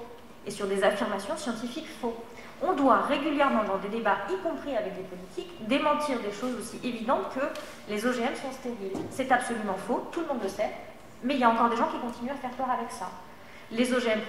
et 0.46 0.50
sur 0.50 0.66
des 0.66 0.84
affirmations 0.84 1.36
scientifiques 1.36 1.88
faux 2.00 2.16
on 2.62 2.72
doit 2.72 3.02
régulièrement, 3.02 3.64
dans 3.64 3.78
des 3.78 3.88
débats, 3.88 4.18
y 4.30 4.36
compris 4.42 4.76
avec 4.76 4.96
des 4.96 5.02
politiques, 5.02 5.66
démentir 5.66 6.18
des 6.20 6.32
choses 6.32 6.54
aussi 6.58 6.80
évidentes 6.86 7.32
que 7.34 7.44
les 7.88 8.04
OGM 8.04 8.34
sont 8.34 8.52
stériles. 8.52 8.92
C'est 9.10 9.30
absolument 9.30 9.76
faux, 9.86 10.08
tout 10.12 10.20
le 10.20 10.26
monde 10.26 10.42
le 10.42 10.48
sait, 10.48 10.70
mais 11.22 11.34
il 11.34 11.40
y 11.40 11.44
a 11.44 11.50
encore 11.50 11.70
des 11.70 11.76
gens 11.76 11.88
qui 11.88 11.98
continuent 11.98 12.32
à 12.32 12.36
faire 12.36 12.50
peur 12.50 12.70
avec 12.70 12.90
ça. 12.90 13.08
Les 13.70 13.92
OGM 13.92 14.20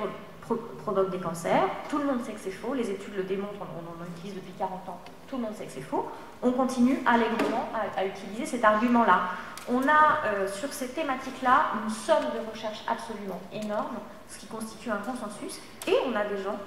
provoque 0.84 1.12
des 1.12 1.20
cancers. 1.20 1.68
Tout 1.90 1.98
le 1.98 2.06
monde 2.06 2.24
sait 2.24 2.34
que 2.34 2.40
c'est 2.40 2.52
faux, 2.52 2.74
les 2.74 2.90
études 2.90 3.16
le 3.16 3.24
démontrent, 3.24 3.54
on, 3.62 4.04
en 4.04 4.06
utilise 4.18 4.36
depuis 4.36 4.54
40 4.58 4.90
ans, 4.90 5.00
tout 5.30 5.38
le 5.38 5.44
monde 5.44 5.56
sait 5.56 5.66
que 5.66 5.72
c'est 5.72 5.82
faux. 5.82 6.08
On 6.42 6.52
continue 6.52 7.00
allègrement 7.06 7.70
à, 7.96 8.06
utiliser 8.06 8.46
cet 8.46 8.64
argument-là. 8.64 9.22
On 9.70 9.82
a 9.88 10.26
euh, 10.26 10.48
sur 10.48 10.74
ces 10.74 10.90
thématiques-là 10.90 11.74
une 11.84 11.90
somme 11.90 12.26
de 12.34 12.50
recherche 12.50 12.84
absolument 12.88 13.40
énorme, 13.54 13.98
ce 14.28 14.40
qui 14.40 14.48
constitue 14.48 14.90
un 14.90 14.98
consensus, 14.98 15.60
et 15.88 15.96
on 16.08 16.16
a 16.16 16.26
des 16.26 16.42
gens, 16.42 16.58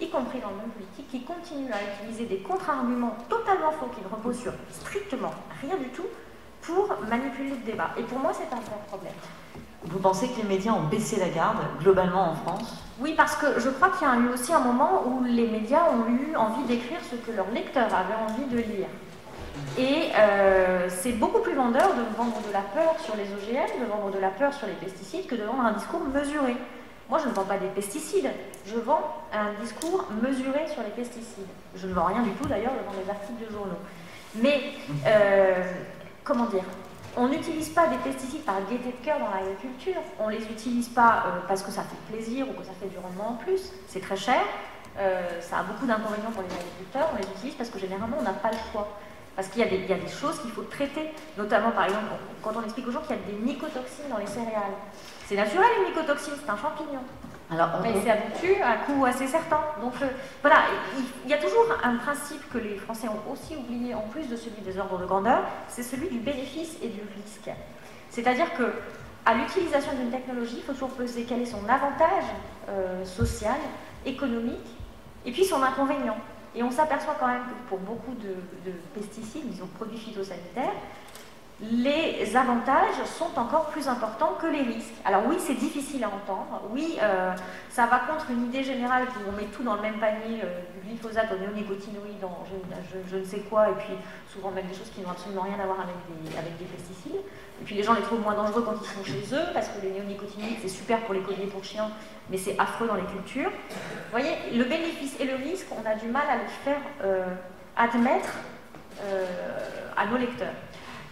y 0.00 0.08
compris 0.08 0.40
dans 0.40 0.50
le 0.50 0.56
monde 0.56 0.72
politique, 0.72 1.08
qui 1.10 1.22
continuent 1.22 1.72
à 1.72 2.02
utiliser 2.02 2.26
des 2.26 2.38
contre-arguments 2.38 3.16
totalement 3.28 3.72
faux, 3.72 3.90
qui 3.94 4.02
ne 4.02 4.08
reposent 4.08 4.40
sur 4.40 4.52
strictement 4.70 5.32
rien 5.60 5.76
du 5.76 5.88
tout, 5.88 6.06
pour 6.62 6.88
manipuler 7.08 7.50
le 7.50 7.64
débat. 7.64 7.90
Et 7.98 8.02
pour 8.02 8.18
moi, 8.18 8.32
c'est 8.34 8.52
un 8.54 8.60
vrai 8.60 8.80
problème. 8.88 9.12
Vous 9.84 9.98
pensez 9.98 10.28
que 10.28 10.36
les 10.36 10.48
médias 10.48 10.72
ont 10.72 10.88
baissé 10.88 11.18
la 11.18 11.28
garde 11.28 11.56
globalement 11.80 12.32
en 12.32 12.34
France? 12.34 12.76
Oui, 13.00 13.14
parce 13.16 13.34
que 13.36 13.58
je 13.58 13.70
crois 13.70 13.88
qu'il 13.90 14.06
y 14.06 14.10
a 14.10 14.14
eu 14.16 14.28
aussi 14.28 14.52
un 14.52 14.60
moment 14.60 15.04
où 15.06 15.24
les 15.24 15.48
médias 15.48 15.84
ont 15.90 16.06
eu 16.10 16.36
envie 16.36 16.64
d'écrire 16.64 16.98
ce 17.10 17.16
que 17.16 17.34
leurs 17.34 17.50
lecteurs 17.50 17.88
avaient 17.94 18.14
envie 18.28 18.44
de 18.44 18.58
lire. 18.58 18.88
Et 19.78 20.10
euh, 20.16 20.88
c'est 20.90 21.12
beaucoup 21.12 21.40
plus 21.40 21.54
vendeur 21.54 21.94
de 21.94 22.02
vendre 22.16 22.36
de 22.46 22.52
la 22.52 22.60
peur 22.60 22.94
sur 23.00 23.16
les 23.16 23.24
OGM, 23.24 23.80
de 23.80 23.86
vendre 23.86 24.10
de 24.10 24.18
la 24.18 24.28
peur 24.28 24.52
sur 24.52 24.66
les 24.66 24.74
pesticides, 24.74 25.26
que 25.26 25.34
de 25.34 25.44
vendre 25.44 25.64
un 25.64 25.72
discours 25.72 26.00
mesuré. 26.00 26.56
Moi, 27.10 27.18
je 27.18 27.28
ne 27.28 27.34
vends 27.34 27.44
pas 27.44 27.58
des 27.58 27.66
pesticides, 27.66 28.30
je 28.64 28.78
vends 28.78 29.02
un 29.32 29.52
discours 29.60 30.06
mesuré 30.22 30.68
sur 30.72 30.80
les 30.84 30.90
pesticides. 30.90 31.48
Je 31.74 31.88
ne 31.88 31.92
vends 31.92 32.04
rien 32.04 32.22
du 32.22 32.30
tout 32.30 32.46
d'ailleurs, 32.46 32.70
je 32.78 32.84
vends 32.84 33.02
des 33.02 33.10
articles 33.10 33.44
de 33.44 33.52
journaux. 33.52 33.80
Mais, 34.36 34.74
euh, 35.06 35.64
comment 36.22 36.46
dire? 36.46 36.62
On 37.16 37.26
n'utilise 37.26 37.70
pas 37.70 37.88
des 37.88 37.96
pesticides 37.96 38.44
par 38.44 38.60
gaieté 38.70 38.92
de 38.92 39.04
cœur 39.04 39.18
dans 39.18 39.28
l'agriculture. 39.28 40.00
On 40.20 40.28
ne 40.28 40.36
les 40.36 40.44
utilise 40.44 40.88
pas 40.88 41.24
euh, 41.26 41.40
parce 41.48 41.64
que 41.64 41.72
ça 41.72 41.82
fait 41.82 42.14
plaisir 42.14 42.48
ou 42.48 42.52
que 42.52 42.64
ça 42.64 42.70
fait 42.80 42.86
du 42.86 42.98
rendement 42.98 43.30
en 43.30 43.44
plus. 43.44 43.72
C'est 43.88 44.00
très 44.00 44.16
cher. 44.16 44.42
Euh, 44.96 45.40
ça 45.40 45.58
a 45.58 45.62
beaucoup 45.64 45.86
d'inconvénients 45.86 46.30
pour 46.30 46.44
les 46.44 46.54
agriculteurs. 46.54 47.08
On 47.12 47.16
les 47.16 47.26
utilise 47.26 47.54
parce 47.56 47.70
que 47.70 47.80
généralement, 47.80 48.18
on 48.20 48.22
n'a 48.22 48.34
pas 48.34 48.52
le 48.52 48.58
choix. 48.70 48.86
Parce 49.34 49.48
qu'il 49.48 49.64
y, 49.64 49.68
y, 49.68 49.92
a 49.92 49.98
des 49.98 50.08
choses 50.08 50.38
qu'il 50.42 50.52
faut 50.52 50.62
traiter. 50.62 51.10
Notamment, 51.36 51.72
par 51.72 51.86
exemple, 51.86 52.06
quand 52.40 52.52
on 52.54 52.62
explique 52.62 52.86
aux 52.86 52.92
gens 52.92 53.00
qu'il 53.00 53.16
y 53.16 53.18
a 53.18 53.22
des 53.22 53.32
mycotoxines 53.32 54.08
dans 54.08 54.18
les 54.18 54.28
céréales. 54.28 54.78
C'est 55.30 55.36
naturel, 55.36 55.68
une 55.78 55.90
mycotoxine, 55.90 56.32
c'est 56.44 56.50
un 56.50 56.56
champignon. 56.56 56.98
Alors, 57.52 57.68
Mais 57.84 57.92
c'est 58.02 58.10
abattu 58.10 58.60
à 58.60 58.70
un 58.70 58.76
coût 58.78 59.04
assez 59.04 59.28
certain. 59.28 59.60
Donc 59.80 59.92
euh, 60.02 60.08
voilà, 60.42 60.64
il 61.24 61.30
y 61.30 61.32
a 61.32 61.38
toujours 61.38 61.66
un 61.84 61.94
principe 61.98 62.50
que 62.52 62.58
les 62.58 62.74
Français 62.74 63.06
ont 63.06 63.32
aussi 63.32 63.54
oublié, 63.54 63.94
en 63.94 64.08
plus 64.08 64.26
de 64.26 64.34
celui 64.34 64.60
des 64.60 64.76
ordres 64.76 64.98
de 64.98 65.06
grandeur, 65.06 65.44
c'est 65.68 65.84
celui 65.84 66.08
du 66.08 66.18
bénéfice 66.18 66.78
et 66.82 66.88
du 66.88 67.02
risque. 67.14 67.48
C'est-à-dire 68.08 68.52
que 68.54 68.72
à 69.24 69.34
l'utilisation 69.34 69.92
d'une 69.92 70.10
technologie, 70.10 70.56
il 70.56 70.62
faut 70.64 70.72
toujours 70.72 70.96
peser 70.96 71.24
quel 71.28 71.42
est 71.42 71.46
son 71.46 71.62
avantage 71.68 72.24
euh, 72.68 73.04
social, 73.04 73.60
économique, 74.04 74.66
et 75.24 75.30
puis 75.30 75.44
son 75.44 75.62
inconvénient. 75.62 76.16
Et 76.56 76.64
on 76.64 76.72
s'aperçoit 76.72 77.14
quand 77.20 77.28
même 77.28 77.42
que 77.42 77.68
pour 77.68 77.78
beaucoup 77.78 78.14
de, 78.14 78.34
de 78.68 78.74
pesticides, 78.96 79.48
disons 79.48 79.68
produits 79.78 79.98
phytosanitaires, 79.98 80.74
les 81.62 82.34
avantages 82.36 83.04
sont 83.04 83.38
encore 83.38 83.66
plus 83.66 83.86
importants 83.86 84.34
que 84.40 84.46
les 84.46 84.62
risques. 84.62 84.94
Alors 85.04 85.24
oui, 85.26 85.36
c'est 85.38 85.54
difficile 85.54 86.02
à 86.04 86.08
entendre. 86.08 86.62
Oui, 86.70 86.96
euh, 87.02 87.34
ça 87.68 87.84
va 87.84 87.98
contre 87.98 88.30
une 88.30 88.46
idée 88.46 88.64
générale 88.64 89.04
où 89.04 89.28
on 89.28 89.32
met 89.32 89.44
tout 89.44 89.62
dans 89.62 89.74
le 89.74 89.82
même 89.82 89.98
panier, 89.98 90.40
euh, 90.42 90.60
du 90.74 90.88
glyphosate 90.88 91.30
aux 91.32 91.38
néonicotinoïdes, 91.38 92.20
dans 92.20 92.44
je, 93.10 93.16
ne 93.16 93.24
sais 93.24 93.40
quoi, 93.40 93.68
et 93.68 93.74
puis 93.74 93.92
souvent 94.32 94.50
même 94.50 94.66
des 94.66 94.74
choses 94.74 94.90
qui 94.94 95.02
n'ont 95.02 95.10
absolument 95.10 95.42
rien 95.42 95.60
à 95.62 95.66
voir 95.66 95.80
avec 95.80 95.96
des, 96.08 96.38
avec 96.38 96.56
des 96.56 96.64
pesticides. 96.64 97.20
Et 97.60 97.64
puis 97.64 97.74
les 97.74 97.82
gens 97.82 97.92
les 97.92 98.02
trouvent 98.02 98.22
moins 98.22 98.34
dangereux 98.34 98.62
quand 98.62 98.76
ils 98.80 98.88
sont 98.88 99.04
chez 99.04 99.34
eux, 99.34 99.52
parce 99.52 99.68
que 99.68 99.82
les 99.82 99.90
néonicotinoïdes, 99.90 100.60
c'est 100.62 100.68
super 100.68 101.00
pour 101.00 101.12
les 101.12 101.20
colliers 101.20 101.46
pour 101.46 101.62
chiens, 101.62 101.90
mais 102.30 102.38
c'est 102.38 102.58
affreux 102.58 102.86
dans 102.86 102.96
les 102.96 103.04
cultures. 103.04 103.50
Vous 103.50 104.10
voyez, 104.12 104.32
le 104.54 104.64
bénéfice 104.64 105.20
et 105.20 105.26
le 105.26 105.34
risque, 105.34 105.66
on 105.72 105.86
a 105.86 105.94
du 105.94 106.06
mal 106.06 106.24
à 106.26 106.36
le 106.36 106.48
faire 106.64 106.80
euh, 107.04 107.26
admettre 107.76 108.30
à 109.96 110.06
nos 110.06 110.18
lecteurs. 110.18 110.52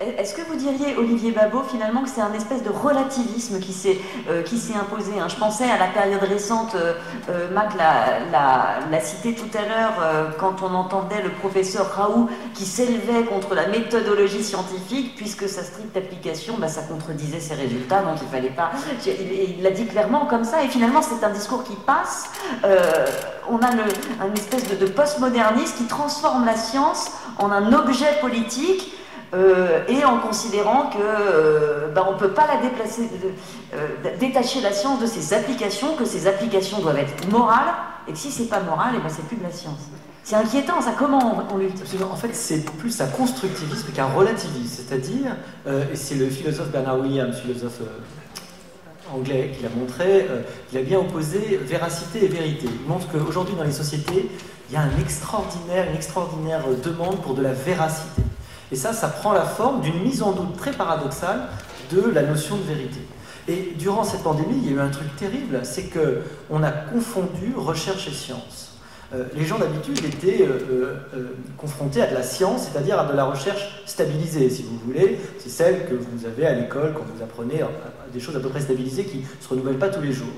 Est-ce 0.01 0.33
que 0.33 0.43
vous 0.43 0.55
diriez, 0.55 0.97
Olivier 0.97 1.33
Babot, 1.33 1.65
finalement, 1.65 2.03
que 2.03 2.09
c'est 2.09 2.21
un 2.21 2.33
espèce 2.33 2.63
de 2.63 2.71
relativisme 2.71 3.59
qui 3.59 3.73
s'est 3.73 3.99
euh, 4.31 4.45
imposé 4.81 5.19
hein? 5.19 5.27
Je 5.27 5.35
pensais 5.35 5.69
à 5.69 5.77
la 5.77 5.89
période 5.89 6.23
récente, 6.23 6.77
euh, 6.77 6.95
euh 7.29 7.51
Mac 7.53 7.71
l'a 7.75 9.01
cité 9.01 9.35
tout 9.35 9.49
à 9.59 9.63
l'heure, 9.63 10.35
quand 10.39 10.63
on 10.63 10.73
entendait 10.75 11.21
le 11.23 11.31
professeur 11.31 11.91
Raoult 11.91 12.29
qui 12.55 12.65
s'élevait 12.65 13.25
contre 13.25 13.57
la 13.57 13.67
méthodologie 13.67 14.45
scientifique, 14.45 15.17
puisque 15.17 15.49
sa 15.49 15.65
stricte 15.65 15.97
application, 15.97 16.55
bah, 16.59 16.69
ça 16.69 16.83
contredisait 16.83 17.41
ses 17.41 17.55
résultats, 17.55 18.03
donc 18.03 18.19
il 18.23 18.29
fallait 18.29 18.51
pas... 18.51 18.71
Il 19.05 19.63
l'a 19.63 19.71
dit 19.71 19.87
clairement 19.87 20.27
comme 20.27 20.45
ça, 20.45 20.63
et 20.63 20.69
finalement 20.69 21.03
c'est 21.03 21.25
un 21.25 21.31
discours 21.31 21.65
qui 21.65 21.75
passe. 21.75 22.31
on 23.51 23.59
a 23.59 23.73
le, 23.73 23.83
un 24.21 24.33
espèce 24.35 24.69
de, 24.69 24.77
de 24.77 24.91
postmodernisme 24.91 25.77
qui 25.77 25.85
transforme 25.87 26.45
la 26.45 26.57
science 26.57 27.11
en 27.39 27.51
un 27.51 27.73
objet 27.73 28.19
politique 28.21 28.93
euh, 29.35 29.85
et 29.89 30.05
en 30.05 30.21
considérant 30.21 30.89
que 30.89 30.99
euh, 30.99 31.89
ben, 31.93 32.05
on 32.09 32.13
ne 32.13 32.19
peut 32.19 32.31
pas 32.31 32.47
la 32.47 32.63
déplacer, 32.63 33.11
euh, 33.75 33.89
détacher 34.19 34.63
la 34.63 34.73
science 34.73 35.01
de 35.01 35.07
ses 35.07 35.35
applications, 35.35 35.97
que 35.97 36.07
ses 36.07 36.27
applications 36.27 36.81
doivent 36.81 36.99
être 36.99 37.31
morales, 37.31 37.75
et 38.09 38.13
que 38.13 38.19
si 38.19 38.31
c'est 38.31 38.49
pas 38.49 38.61
moral, 38.61 38.95
et 38.95 38.99
eh 38.99 39.03
ben 39.03 39.11
c'est 39.11 39.27
plus 39.27 39.37
de 39.37 39.43
la 39.43 39.53
science. 39.53 39.81
C'est 40.25 40.37
inquiétant, 40.37 40.81
ça. 40.81 40.95
Comment 40.99 41.43
on, 41.53 41.59
lutte? 41.59 41.83
En 42.11 42.17
fait, 42.17 42.35
c'est 42.35 42.65
plus 42.77 43.01
un 43.01 43.07
constructivisme 43.07 43.93
qu'un 43.93 44.07
relativisme. 44.07 44.83
C'est-à-dire, 44.87 45.37
et 45.67 45.97
c'est 45.97 46.17
le 46.17 46.29
philosophe 46.29 46.69
Bernard 46.69 47.01
Williams, 47.01 47.39
philosophe 47.39 47.81
anglais, 49.15 49.53
qui 49.57 49.63
l'a 49.63 49.71
montré, 49.71 50.27
il 50.71 50.79
a 50.79 50.83
bien 50.83 50.99
opposé 50.99 51.59
véracité 51.63 52.27
et 52.27 52.29
vérité. 52.29 52.67
Il 52.67 52.87
montre 52.87 53.09
qu'aujourd'hui, 53.11 53.55
dans 53.57 53.65
les 53.65 53.73
sociétés, 53.73 54.29
il 54.69 54.75
y 54.75 54.77
a 54.77 54.83
un 54.83 55.01
extraordinaire, 55.01 55.89
une 55.89 55.97
extraordinaire 55.97 56.65
demande 56.85 57.23
pour 57.23 57.35
de 57.35 57.41
la 57.41 57.55
véracité. 57.55 58.23
Et 58.71 58.77
ça, 58.77 58.93
ça 58.93 59.09
prend 59.09 59.33
la 59.33 59.45
forme 59.45 59.81
d'une 59.81 60.03
mise 60.03 60.23
en 60.23 60.33
doute 60.33 60.57
très 60.57 60.73
paradoxale 60.73 61.43
de 61.91 62.03
la 62.03 62.23
notion 62.23 62.57
de 62.57 62.63
vérité. 62.63 63.01
Et 63.49 63.73
durant 63.79 64.05
cette 64.05 64.23
pandémie, 64.23 64.59
il 64.63 64.67
y 64.67 64.69
a 64.75 64.77
eu 64.77 64.81
un 64.81 64.91
truc 64.91 65.15
terrible, 65.17 65.61
c'est 65.63 65.89
qu'on 65.89 66.63
a 66.63 66.71
confondu 66.71 67.55
recherche 67.57 68.09
et 68.09 68.13
science. 68.13 68.68
Euh, 69.15 69.25
les 69.35 69.47
gens 69.47 69.59
d'habitude 69.59 69.99
étaient 70.05 70.43
euh, 70.43 70.97
euh, 71.15 71.29
confrontés 71.57 72.03
à 72.03 72.07
de 72.09 72.15
la 72.15 72.23
science, 72.23 72.69
c'est-à-dire 72.71 73.01
à 73.01 73.07
de 73.07 73.17
la 73.17 73.25
recherche 73.25 73.83
stabilisée, 73.87 74.51
si 74.51 74.63
vous 74.63 74.79
voulez. 74.85 75.19
C'est 75.39 75.49
celle 75.49 75.87
que 75.87 75.95
vous 75.95 76.27
avez 76.27 76.47
à 76.47 76.53
l'école 76.53 76.93
quand 76.95 77.05
vous 77.15 77.23
apprenez 77.23 77.65
des 78.13 78.21
choses 78.21 78.37
à 78.37 78.41
peu 78.41 78.51
près 78.51 78.61
stabilisées 78.61 79.05
qui 79.05 79.19
ne 79.19 79.23
se 79.41 79.49
renouvellent 79.49 79.79
pas 79.79 79.89
tous 79.89 80.03
les 80.03 80.13
jours. 80.13 80.29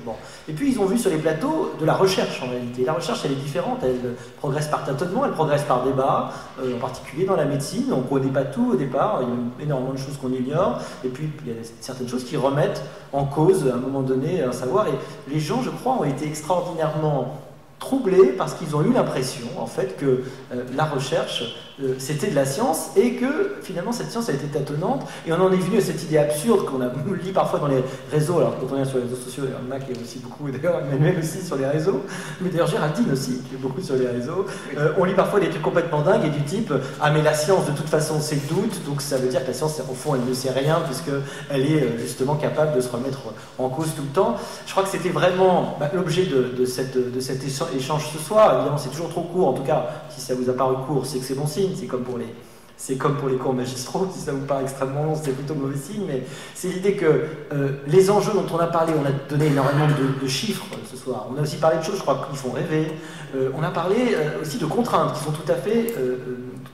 Et 0.47 0.53
puis 0.53 0.71
ils 0.71 0.79
ont 0.79 0.85
vu 0.85 0.97
sur 0.97 1.09
les 1.09 1.17
plateaux 1.17 1.73
de 1.79 1.85
la 1.85 1.93
recherche 1.93 2.41
en 2.41 2.49
réalité. 2.49 2.85
La 2.85 2.93
recherche, 2.93 3.21
elle 3.25 3.33
est 3.33 3.35
différente, 3.43 3.79
elle 3.83 4.15
progresse 4.37 4.67
par 4.67 4.85
tâtonnement, 4.85 5.25
elle 5.25 5.31
progresse 5.31 5.63
par 5.63 5.83
débat, 5.83 6.31
en 6.59 6.79
particulier 6.79 7.25
dans 7.25 7.35
la 7.35 7.45
médecine. 7.45 7.91
On 7.91 7.97
ne 7.97 8.03
connaît 8.03 8.31
pas 8.31 8.43
tout 8.43 8.71
au 8.73 8.75
départ, 8.75 9.21
il 9.21 9.27
y 9.27 9.31
a 9.31 9.65
énormément 9.65 9.93
de 9.93 9.97
choses 9.97 10.17
qu'on 10.17 10.31
ignore, 10.31 10.81
et 11.03 11.09
puis 11.09 11.29
il 11.45 11.51
y 11.51 11.55
a 11.55 11.59
certaines 11.81 12.07
choses 12.07 12.23
qui 12.23 12.37
remettent 12.37 12.83
en 13.11 13.25
cause 13.25 13.67
à 13.67 13.75
un 13.75 13.79
moment 13.79 14.01
donné 14.01 14.41
un 14.41 14.53
savoir. 14.53 14.87
Et 14.87 15.31
les 15.33 15.39
gens, 15.39 15.61
je 15.61 15.69
crois, 15.69 15.93
ont 15.99 16.05
été 16.05 16.25
extraordinairement 16.25 17.50
troublés 17.81 18.33
parce 18.37 18.53
qu'ils 18.53 18.75
ont 18.75 18.83
eu 18.83 18.93
l'impression 18.93 19.47
en 19.57 19.65
fait 19.65 19.97
que 19.97 20.23
euh, 20.53 20.63
la 20.75 20.85
recherche 20.85 21.43
euh, 21.81 21.95
c'était 21.97 22.27
de 22.27 22.35
la 22.35 22.45
science 22.45 22.91
et 22.95 23.13
que 23.13 23.55
finalement 23.61 23.91
cette 23.91 24.11
science 24.11 24.29
a 24.29 24.33
été 24.33 24.47
tâtonnante. 24.47 25.07
Et 25.25 25.33
on 25.33 25.41
en 25.41 25.51
est 25.51 25.57
venu 25.57 25.77
à 25.77 25.81
cette 25.81 26.03
idée 26.03 26.17
absurde 26.17 26.65
qu'on 26.65 26.81
a 26.81 26.87
lit 27.23 27.31
parfois 27.31 27.59
dans 27.59 27.67
les 27.67 27.83
réseaux. 28.11 28.37
Alors 28.39 28.57
quand 28.59 28.75
on 28.75 28.81
est 28.81 28.85
sur 28.85 28.97
les 28.97 29.03
réseaux 29.03 29.15
sociaux 29.15 29.43
Mac 29.67 29.83
est 29.89 30.01
aussi 30.01 30.19
beaucoup 30.19 30.49
d'ailleurs 30.51 30.81
Emmanuel 30.81 31.19
aussi 31.19 31.45
sur 31.45 31.55
les 31.55 31.65
réseaux. 31.65 32.01
Mais 32.41 32.49
d'ailleurs 32.49 32.67
Géraldine 32.67 33.11
aussi 33.11 33.41
qui 33.47 33.55
est 33.55 33.59
beaucoup 33.59 33.81
sur 33.81 33.95
les 33.95 34.07
réseaux. 34.07 34.45
Euh, 34.77 34.93
on 34.97 35.03
lit 35.03 35.13
parfois 35.13 35.39
des 35.39 35.49
trucs 35.49 35.61
complètement 35.61 36.01
dingues 36.01 36.25
et 36.25 36.29
du 36.29 36.43
type 36.43 36.73
ah 36.99 37.11
mais 37.11 37.21
la 37.21 37.33
science 37.33 37.65
de 37.65 37.71
toute 37.71 37.89
façon 37.89 38.19
c'est 38.19 38.35
le 38.35 38.55
doute 38.55 38.85
donc 38.85 39.01
ça 39.01 39.17
veut 39.17 39.27
dire 39.27 39.41
que 39.41 39.47
la 39.47 39.53
science 39.53 39.79
au 39.89 39.93
fond 39.93 40.15
elle 40.15 40.27
ne 40.27 40.33
sait 40.33 40.51
rien 40.51 40.81
puisque 40.85 41.11
elle 41.49 41.65
est 41.65 41.97
justement 41.99 42.35
capable 42.35 42.75
de 42.75 42.81
se 42.81 42.89
remettre 42.89 43.19
en 43.57 43.69
cause 43.69 43.93
tout 43.95 44.01
le 44.01 44.09
temps. 44.09 44.35
Je 44.65 44.71
crois 44.71 44.83
que 44.83 44.89
c'était 44.89 45.09
vraiment 45.09 45.77
bah, 45.79 45.89
l'objet 45.93 46.25
de, 46.25 46.53
de, 46.57 46.65
cette, 46.65 46.97
de 46.97 47.19
cet 47.19 47.43
échange 47.43 48.09
ce 48.11 48.17
soir. 48.17 48.55
Évidemment, 48.55 48.77
c'est 48.77 48.89
toujours 48.89 49.09
trop 49.09 49.21
court. 49.21 49.49
En 49.49 49.53
tout 49.53 49.63
cas, 49.63 50.05
si 50.15 50.21
ça 50.21 50.35
vous 50.35 50.49
a 50.49 50.53
paru 50.53 50.75
court, 50.87 51.05
c'est 51.05 51.19
que 51.19 51.25
c'est 51.25 51.35
bon 51.35 51.47
signe. 51.47 51.71
C'est 51.75 51.87
comme 51.87 52.03
pour 52.03 52.17
les, 52.17 52.33
c'est 52.81 52.95
comme 52.95 53.15
pour 53.17 53.29
les 53.29 53.35
cours 53.35 53.53
magistraux, 53.53 54.07
si 54.11 54.19
ça 54.19 54.31
vous 54.31 54.43
paraît 54.47 54.63
extrêmement 54.63 55.03
long, 55.03 55.13
c'est 55.15 55.33
plutôt 55.33 55.53
mauvais 55.53 55.77
signe, 55.77 56.01
mais 56.07 56.23
c'est 56.55 56.69
l'idée 56.69 56.93
que 56.93 57.05
euh, 57.53 57.73
les 57.85 58.09
enjeux 58.09 58.33
dont 58.33 58.47
on 58.51 58.57
a 58.57 58.65
parlé, 58.65 58.93
on 58.99 59.05
a 59.05 59.11
donné 59.29 59.47
énormément 59.47 59.85
de, 59.85 60.27
chiffres 60.27 60.65
euh, 60.73 60.77
ce 60.89 60.97
soir, 60.97 61.27
on 61.31 61.37
a 61.37 61.43
aussi 61.43 61.57
parlé 61.57 61.77
de 61.77 61.83
choses, 61.83 61.97
je 61.97 62.01
crois, 62.01 62.27
qui 62.31 62.35
font 62.35 62.49
rêver, 62.49 62.87
euh, 63.35 63.51
on 63.55 63.61
a 63.61 63.69
parlé 63.69 64.17
aussi 64.41 64.57
de 64.57 64.65
contraintes 64.65 65.13
qui 65.13 65.23
sont 65.23 65.31
tout 65.31 65.49
à 65.51 65.55
fait 65.55 65.93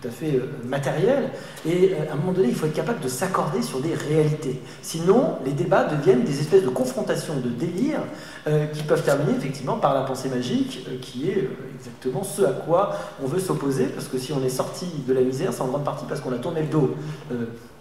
tout 0.01 0.07
à 0.07 0.11
fait 0.11 0.35
euh, 0.35 0.47
matériel. 0.63 1.31
Et 1.65 1.93
euh, 1.93 2.09
à 2.09 2.13
un 2.13 2.17
moment 2.17 2.33
donné, 2.33 2.49
il 2.49 2.55
faut 2.55 2.65
être 2.65 2.73
capable 2.73 2.99
de 2.99 3.07
s'accorder 3.07 3.61
sur 3.61 3.79
des 3.79 3.93
réalités. 3.93 4.61
Sinon, 4.81 5.37
les 5.45 5.51
débats 5.51 5.85
deviennent 5.85 6.23
des 6.23 6.39
espèces 6.39 6.63
de 6.63 6.69
confrontations, 6.69 7.35
de 7.37 7.49
délires, 7.49 8.01
euh, 8.47 8.67
qui 8.67 8.83
peuvent 8.83 9.03
terminer 9.03 9.37
effectivement 9.37 9.77
par 9.77 9.93
la 9.93 10.01
pensée 10.01 10.29
magique, 10.29 10.85
qui 11.01 11.29
est 11.29 11.49
exactement 11.75 12.23
ce 12.23 12.43
à 12.43 12.51
quoi 12.51 12.95
on 13.23 13.27
veut 13.27 13.39
s'opposer, 13.39 13.85
parce 13.85 14.07
que 14.07 14.17
si 14.17 14.31
on 14.33 14.43
est 14.43 14.49
sorti 14.49 14.85
de 15.07 15.13
la 15.13 15.21
misère, 15.21 15.53
c'est 15.53 15.61
en 15.61 15.67
grande 15.67 15.83
partie 15.83 16.05
parce 16.07 16.21
qu'on 16.21 16.33
a 16.33 16.37
tourné 16.37 16.61
le 16.61 16.67
dos 16.67 16.95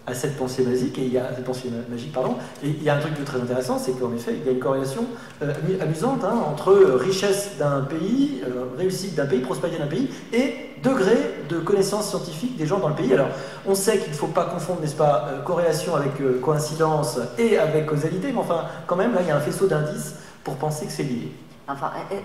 à 0.07 0.13
cette 0.13 0.37
pensée 0.37 0.63
magique, 0.63 0.97
et 0.97 1.03
il 1.03 1.13
y 1.13 1.17
a 1.17 1.35
cette 1.35 1.43
pensée 1.43 1.69
magique, 1.89 2.13
pardon, 2.13 2.35
et 2.63 2.69
il 2.69 2.81
y 2.81 2.89
a 2.89 2.95
un 2.95 2.99
truc 2.99 3.19
de 3.19 3.25
très 3.25 3.39
intéressant, 3.39 3.77
c'est 3.77 3.91
qu'en 3.91 4.13
effet, 4.13 4.35
il 4.39 4.45
y 4.45 4.49
a 4.49 4.53
une 4.53 4.59
corrélation 4.59 5.05
euh, 5.43 5.53
amusante 5.81 6.23
hein, 6.23 6.33
entre 6.49 6.73
richesse 6.95 7.51
d'un 7.59 7.81
pays, 7.81 8.41
euh, 8.45 8.63
réussite 8.77 9.15
d'un 9.15 9.25
pays, 9.25 9.41
prospérité 9.41 9.79
d'un 9.79 9.87
pays, 9.87 10.09
et 10.31 10.55
degré 10.81 11.43
de 11.49 11.59
connaissance 11.59 12.09
scientifique 12.09 12.55
des 12.55 12.65
gens 12.65 12.79
dans 12.79 12.87
le 12.87 12.95
pays. 12.95 13.13
Alors, 13.13 13.29
on 13.65 13.75
sait 13.75 13.97
qu'il 13.97 14.11
ne 14.11 14.17
faut 14.17 14.27
pas 14.27 14.45
confondre, 14.45 14.79
n'est-ce 14.79 14.95
pas, 14.95 15.27
euh, 15.29 15.41
corrélation 15.41 15.95
avec 15.95 16.13
coïncidence 16.41 17.19
et 17.37 17.57
avec 17.57 17.85
causalité, 17.85 18.31
mais 18.31 18.39
enfin, 18.39 18.63
quand 18.87 18.95
même, 18.95 19.13
là, 19.13 19.19
il 19.21 19.27
y 19.27 19.31
a 19.31 19.35
un 19.35 19.41
faisceau 19.41 19.67
d'indices 19.67 20.15
pour 20.45 20.55
penser 20.55 20.85
que 20.85 20.91
c'est 20.93 21.03
lié. 21.03 21.31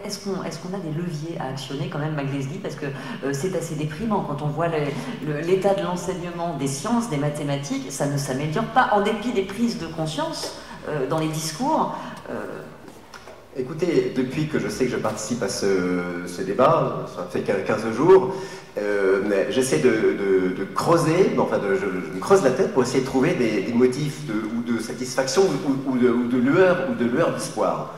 Est-ce 0.05 0.21
qu'on 0.21 0.75
a 0.75 0.79
des 0.79 0.93
leviers 0.97 1.37
à 1.41 1.49
actionner 1.49 1.89
quand 1.89 1.99
même, 1.99 2.15
Maglesby 2.15 2.59
Parce 2.59 2.77
que 2.77 2.87
euh, 2.87 3.33
c'est 3.33 3.57
assez 3.57 3.75
déprimant 3.75 4.21
quand 4.21 4.41
on 4.43 4.47
voit 4.47 4.69
l'état 5.43 5.75
de 5.75 5.83
l'enseignement 5.83 6.57
des 6.57 6.69
sciences, 6.69 7.11
des 7.11 7.17
mathématiques, 7.17 7.91
ça 7.91 8.07
ne 8.07 8.17
s'améliore 8.17 8.67
pas 8.67 8.91
en 8.93 9.01
dépit 9.01 9.33
des 9.33 9.43
prises 9.43 9.79
de 9.79 9.87
conscience 9.87 10.61
euh, 10.89 11.09
dans 11.09 11.19
les 11.19 11.27
discours. 11.27 11.97
Euh. 12.31 12.35
Écoutez, 13.57 14.13
depuis 14.17 14.47
que 14.47 14.61
je 14.61 14.69
sais 14.69 14.85
que 14.85 14.93
je 14.93 14.97
participe 14.97 15.43
à 15.43 15.49
ce, 15.49 15.67
débat, 16.43 17.05
ça 17.15 17.27
fait 17.29 17.43
15 17.43 17.93
jours, 17.93 18.35
j'essaie 19.51 19.81
de, 19.81 20.65
creuser, 20.75 21.33
enfin 21.37 21.61
je, 21.61 22.15
me 22.15 22.21
creuse 22.21 22.43
la 22.45 22.53
tête 22.53 22.73
pour 22.73 22.85
essayer 22.85 23.01
de 23.01 23.07
trouver 23.07 23.35
des, 23.35 23.71
motifs 23.75 24.23
de, 24.27 24.81
satisfaction 24.81 25.43
de 25.43 26.39
lueur 26.39 26.77
ou 26.91 26.95
de 26.95 27.05
lueur 27.05 27.35
d'espoir. 27.35 27.93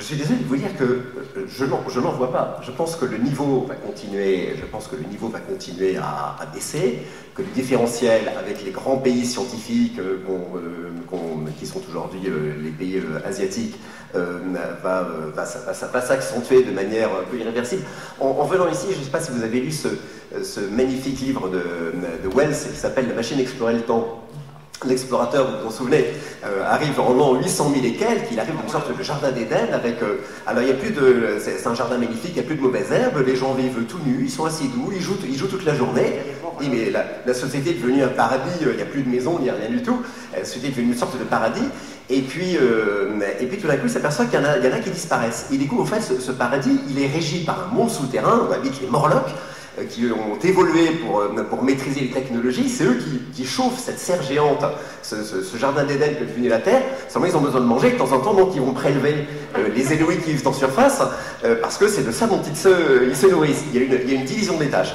Je 0.00 0.06
suis 0.06 0.16
désolé 0.16 0.38
de 0.38 0.48
vous 0.48 0.56
dire 0.56 0.74
que 0.78 0.84
euh, 0.84 1.46
je 1.46 2.00
n'en 2.00 2.12
vois 2.12 2.32
pas. 2.32 2.58
Je 2.62 2.70
pense 2.70 2.96
que 2.96 3.04
le 3.04 3.18
niveau 3.18 3.66
va 3.68 3.74
continuer, 3.74 4.54
je 4.58 4.64
pense 4.64 4.88
que 4.88 4.96
le 4.96 5.02
niveau 5.02 5.28
va 5.28 5.40
continuer 5.40 5.98
à, 5.98 6.38
baisser, 6.54 7.00
que 7.34 7.42
le 7.42 7.48
différentiel 7.48 8.32
avec 8.38 8.64
les 8.64 8.70
grands 8.70 8.96
pays 8.96 9.26
scientifiques 9.26 9.98
euh, 9.98 10.16
euh, 10.26 11.50
qui 11.58 11.66
sont 11.66 11.82
aujourd'hui 11.86 12.20
les 12.22 12.70
pays 12.70 13.02
asiatiques 13.26 13.76
va, 14.14 15.06
va, 15.34 16.00
s'accentuer 16.00 16.62
de 16.62 16.70
manière 16.70 17.10
un 17.10 17.30
peu 17.30 17.38
irréversible. 17.38 17.82
En, 18.20 18.44
venant 18.44 18.68
ici, 18.70 18.86
je 18.92 18.98
ne 18.98 19.04
sais 19.04 19.10
pas 19.10 19.20
si 19.20 19.32
vous 19.32 19.42
avez 19.42 19.60
lu 19.60 19.70
ce, 19.70 20.60
magnifique 20.70 21.20
livre 21.20 21.50
de, 21.50 21.58
de 21.58 22.34
Wells 22.34 22.54
qui 22.54 22.78
s'appelle 22.78 23.08
La 23.08 23.14
machine 23.14 23.38
explorer 23.38 23.74
le 23.74 23.82
temps 23.82 24.24
L'explorateur, 24.86 25.46
vous 25.46 25.58
vous 25.62 25.66
en 25.68 25.70
souvenez, 25.70 26.06
euh, 26.42 26.64
arrive 26.66 26.98
en 27.00 27.12
l'an 27.12 27.34
800 27.34 27.72
000 27.74 27.84
et 27.84 27.92
quelques, 27.92 28.32
il 28.32 28.40
arrive 28.40 28.56
dans 28.56 28.62
une 28.62 28.68
sorte 28.70 28.96
de 28.96 29.02
jardin 29.02 29.30
d'Éden 29.30 29.68
avec... 29.74 30.02
Euh, 30.02 30.20
alors 30.46 30.62
il 30.62 30.68
y 30.68 30.72
a 30.72 30.74
plus 30.74 30.90
de... 30.90 31.36
C'est 31.38 31.66
un 31.66 31.74
jardin 31.74 31.98
magnifique, 31.98 32.30
il 32.30 32.34
n'y 32.34 32.40
a 32.40 32.44
plus 32.44 32.54
de 32.54 32.62
mauvaises 32.62 32.90
herbes, 32.90 33.22
les 33.26 33.36
gens 33.36 33.52
vivent 33.52 33.84
tout 33.86 33.98
nus, 34.06 34.20
ils 34.22 34.30
sont 34.30 34.46
assez 34.46 34.64
doux, 34.64 34.90
ils 34.94 35.02
jouent, 35.02 35.18
ils 35.28 35.36
jouent 35.36 35.48
toute 35.48 35.66
la 35.66 35.74
journée. 35.74 36.20
Mais 36.62 36.90
la, 36.90 37.34
société 37.34 37.70
est 37.70 37.74
devenue 37.74 38.02
un 38.02 38.08
paradis, 38.08 38.64
euh, 38.64 38.70
il 38.72 38.76
n'y 38.76 38.82
a 38.82 38.86
plus 38.86 39.02
de 39.02 39.08
maison, 39.10 39.36
il 39.38 39.44
n'y 39.44 39.50
a 39.50 39.54
rien 39.54 39.68
du 39.68 39.82
tout. 39.82 40.00
La 40.34 40.44
société 40.44 40.68
est 40.68 40.70
devenue 40.70 40.92
une 40.92 40.98
sorte 40.98 41.18
de 41.18 41.24
paradis. 41.24 41.68
Et 42.08 42.22
puis, 42.22 42.56
et 42.56 43.46
puis 43.46 43.58
tout 43.58 43.68
d'un 43.68 43.76
coup, 43.76 43.86
il 43.86 43.90
s'aperçoit 43.90 44.24
qu'il 44.24 44.40
y, 44.40 44.42
y, 44.42 44.46
en 44.46 44.72
a 44.72 44.78
qui 44.80 44.90
disparaissent. 44.90 45.46
Et 45.52 45.58
du 45.58 45.68
coup, 45.68 45.80
en 45.80 45.84
fait, 45.84 46.00
ce, 46.00 46.20
ce 46.20 46.32
paradis, 46.32 46.80
il 46.90 47.00
est 47.00 47.06
régi 47.06 47.44
par 47.44 47.68
un 47.70 47.74
monde 47.74 47.88
souterrain 47.88 48.48
où 48.48 48.52
habitent 48.52 48.80
les 48.80 48.88
Morlocks, 48.88 49.28
euh, 49.28 49.59
qui 49.88 50.04
ont 50.06 50.38
évolué 50.42 50.90
pour, 51.04 51.20
euh, 51.20 51.42
pour 51.48 51.62
maîtriser 51.62 52.00
les 52.02 52.10
technologies, 52.10 52.68
c'est 52.68 52.84
eux 52.84 52.98
qui, 53.34 53.46
chauffent 53.46 53.78
cette 53.78 53.98
serre 53.98 54.22
géante, 54.22 54.64
ce, 55.02 55.16
jardin 55.58 55.84
d'Éden 55.84 56.14
que 56.14 56.24
devenue 56.24 56.48
la 56.48 56.58
Terre. 56.58 56.82
Seulement, 57.08 57.26
ils 57.26 57.36
ont 57.36 57.40
besoin 57.40 57.60
de 57.60 57.66
manger, 57.66 57.92
de 57.92 57.96
temps 57.96 58.12
en 58.12 58.20
temps, 58.20 58.34
donc 58.34 58.50
ils 58.54 58.60
vont 58.60 58.72
prélever 58.72 59.26
euh, 59.56 59.68
les 59.74 59.92
Éloïs 59.92 60.22
qui 60.22 60.32
vivent 60.32 60.46
en 60.46 60.52
surface, 60.52 61.02
parce 61.62 61.78
que 61.78 61.88
c'est 61.88 62.06
de 62.06 62.12
ça 62.12 62.26
dont 62.26 62.40
ils 62.46 62.56
se, 62.56 63.08
ils 63.08 63.16
se 63.16 63.26
nourrissent. 63.26 63.64
Il 63.72 63.82
y, 63.82 63.92
a 63.92 64.14
une, 64.14 64.24
division 64.24 64.56
des 64.58 64.68
tâches. 64.68 64.94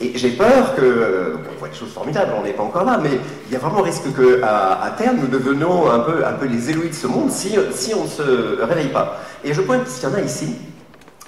Et 0.00 0.12
j'ai 0.16 0.30
peur 0.30 0.74
que, 0.74 1.36
on 1.54 1.58
voit 1.58 1.68
des 1.68 1.76
choses 1.76 1.92
formidables, 1.92 2.32
on 2.36 2.42
n'est 2.42 2.54
pas 2.54 2.62
encore 2.62 2.84
là, 2.84 2.98
mais 3.00 3.10
il 3.46 3.52
y 3.52 3.56
a 3.56 3.58
vraiment 3.58 3.82
risque 3.82 4.04
qu'à 4.16 4.80
à 4.82 4.90
terme, 4.90 5.18
nous 5.20 5.28
devenions 5.28 5.90
un 5.90 6.00
peu, 6.00 6.26
un 6.26 6.32
peu 6.32 6.46
les 6.46 6.70
Éloïs 6.70 6.90
de 6.90 6.94
ce 6.94 7.06
monde 7.06 7.30
si, 7.30 7.54
si 7.72 7.94
on 7.94 8.04
ne 8.04 8.08
se 8.08 8.62
réveille 8.62 8.88
pas. 8.88 9.20
Et 9.44 9.52
je 9.52 9.60
pointe 9.60 9.84
qu'il 9.84 10.08
y 10.08 10.12
en 10.12 10.14
a 10.14 10.20
ici, 10.20 10.56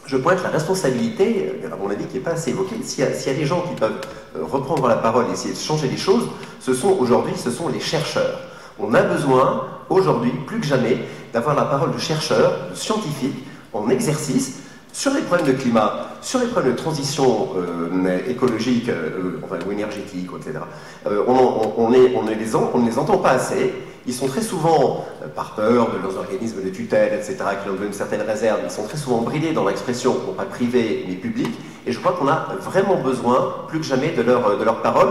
je 0.06 0.16
pointe 0.16 0.42
la 0.42 0.50
responsabilité, 0.50 1.52
à 1.70 1.76
mon 1.76 1.90
avis, 1.90 2.06
qui 2.06 2.14
n'est 2.14 2.20
pas 2.20 2.32
assez 2.32 2.50
évoquée. 2.50 2.76
S'il 2.82 3.04
y, 3.04 3.06
a 3.06 3.34
des 3.34 3.46
gens 3.46 3.62
qui 3.62 3.74
peuvent 3.74 4.00
euh, 4.36 4.44
reprendre 4.44 4.86
la 4.86 4.96
parole 4.96 5.26
et 5.28 5.32
essayer 5.32 5.54
de 5.54 5.58
changer 5.58 5.88
les 5.88 5.96
choses, 5.96 6.28
ce 6.60 6.74
sont 6.74 6.96
aujourd'hui, 6.98 7.34
ce 7.36 7.50
sont 7.50 7.68
les 7.68 7.80
chercheurs. 7.80 8.40
On 8.78 8.92
a 8.94 9.02
besoin, 9.02 9.66
aujourd'hui, 9.88 10.32
plus 10.46 10.60
que 10.60 10.66
jamais, 10.66 10.98
d'avoir 11.32 11.54
la 11.54 11.64
parole 11.64 11.92
de 11.92 11.98
chercheurs, 11.98 12.70
de 12.70 12.76
scientifiques, 12.76 13.44
en 13.72 13.88
exercice, 13.88 14.60
sur 14.94 15.12
les 15.12 15.22
problèmes 15.22 15.48
de 15.48 15.52
climat, 15.52 16.08
sur 16.22 16.38
les 16.38 16.46
problèmes 16.46 16.72
de 16.72 16.78
transition 16.78 17.48
euh, 17.56 18.18
écologique 18.28 18.88
euh, 18.88 19.40
ou 19.66 19.72
énergétique, 19.72 20.30
etc. 20.38 20.60
on, 21.04 21.90
les, 21.90 22.14
on 22.16 22.22
ne 22.22 22.86
les 22.86 22.98
entend 22.98 23.18
pas 23.18 23.32
assez. 23.32 23.74
Ils 24.06 24.14
sont 24.14 24.28
très 24.28 24.42
souvent, 24.42 25.04
euh, 25.22 25.28
par 25.28 25.54
peur 25.54 25.90
de 25.90 25.98
leurs 26.00 26.16
organismes 26.16 26.62
de 26.62 26.68
tutelle, 26.68 27.14
etc., 27.14 27.36
qui 27.60 27.68
leur 27.68 27.76
donnent 27.76 27.88
une 27.88 27.92
certaine 27.92 28.22
réserve, 28.22 28.60
ils 28.62 28.70
sont 28.70 28.84
très 28.84 28.98
souvent 28.98 29.22
bridés 29.22 29.52
dans 29.52 29.66
l'expression, 29.66 30.14
non 30.26 30.32
pas 30.34 30.44
privée, 30.44 31.04
mais 31.08 31.14
publique. 31.14 31.54
Et 31.86 31.92
je 31.92 31.98
crois 31.98 32.12
qu'on 32.12 32.28
a 32.28 32.54
vraiment 32.60 32.96
besoin, 32.96 33.64
plus 33.68 33.80
que 33.80 33.86
jamais, 33.86 34.10
de 34.10 34.22
leur, 34.22 34.58
de 34.58 34.64
leur 34.64 34.80
parole. 34.80 35.08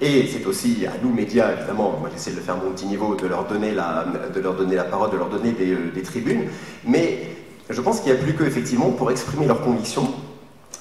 Et 0.00 0.26
c'est 0.26 0.44
aussi 0.46 0.84
à 0.86 1.00
nous, 1.02 1.12
médias, 1.12 1.52
évidemment, 1.52 1.96
moi 2.00 2.10
j'essaie 2.12 2.32
de 2.32 2.36
le 2.36 2.42
faire 2.42 2.54
à 2.54 2.58
mon 2.58 2.72
petit 2.72 2.86
niveau, 2.86 3.14
de 3.14 3.26
leur 3.28 3.44
donner 3.44 3.70
la, 3.70 4.04
de 4.34 4.40
leur 4.40 4.54
donner 4.54 4.74
la 4.74 4.84
parole, 4.84 5.10
de 5.10 5.16
leur 5.16 5.28
donner 5.28 5.52
des, 5.52 5.72
euh, 5.72 5.92
des 5.94 6.02
tribunes. 6.02 6.48
Mais 6.84 7.28
je 7.70 7.80
pense 7.80 8.00
qu'il 8.00 8.12
n'y 8.12 8.18
a 8.18 8.22
plus 8.22 8.34
que, 8.34 8.44
effectivement, 8.44 8.90
pour 8.90 9.10
exprimer 9.10 9.46
leurs 9.46 9.62
convictions, 9.62 10.08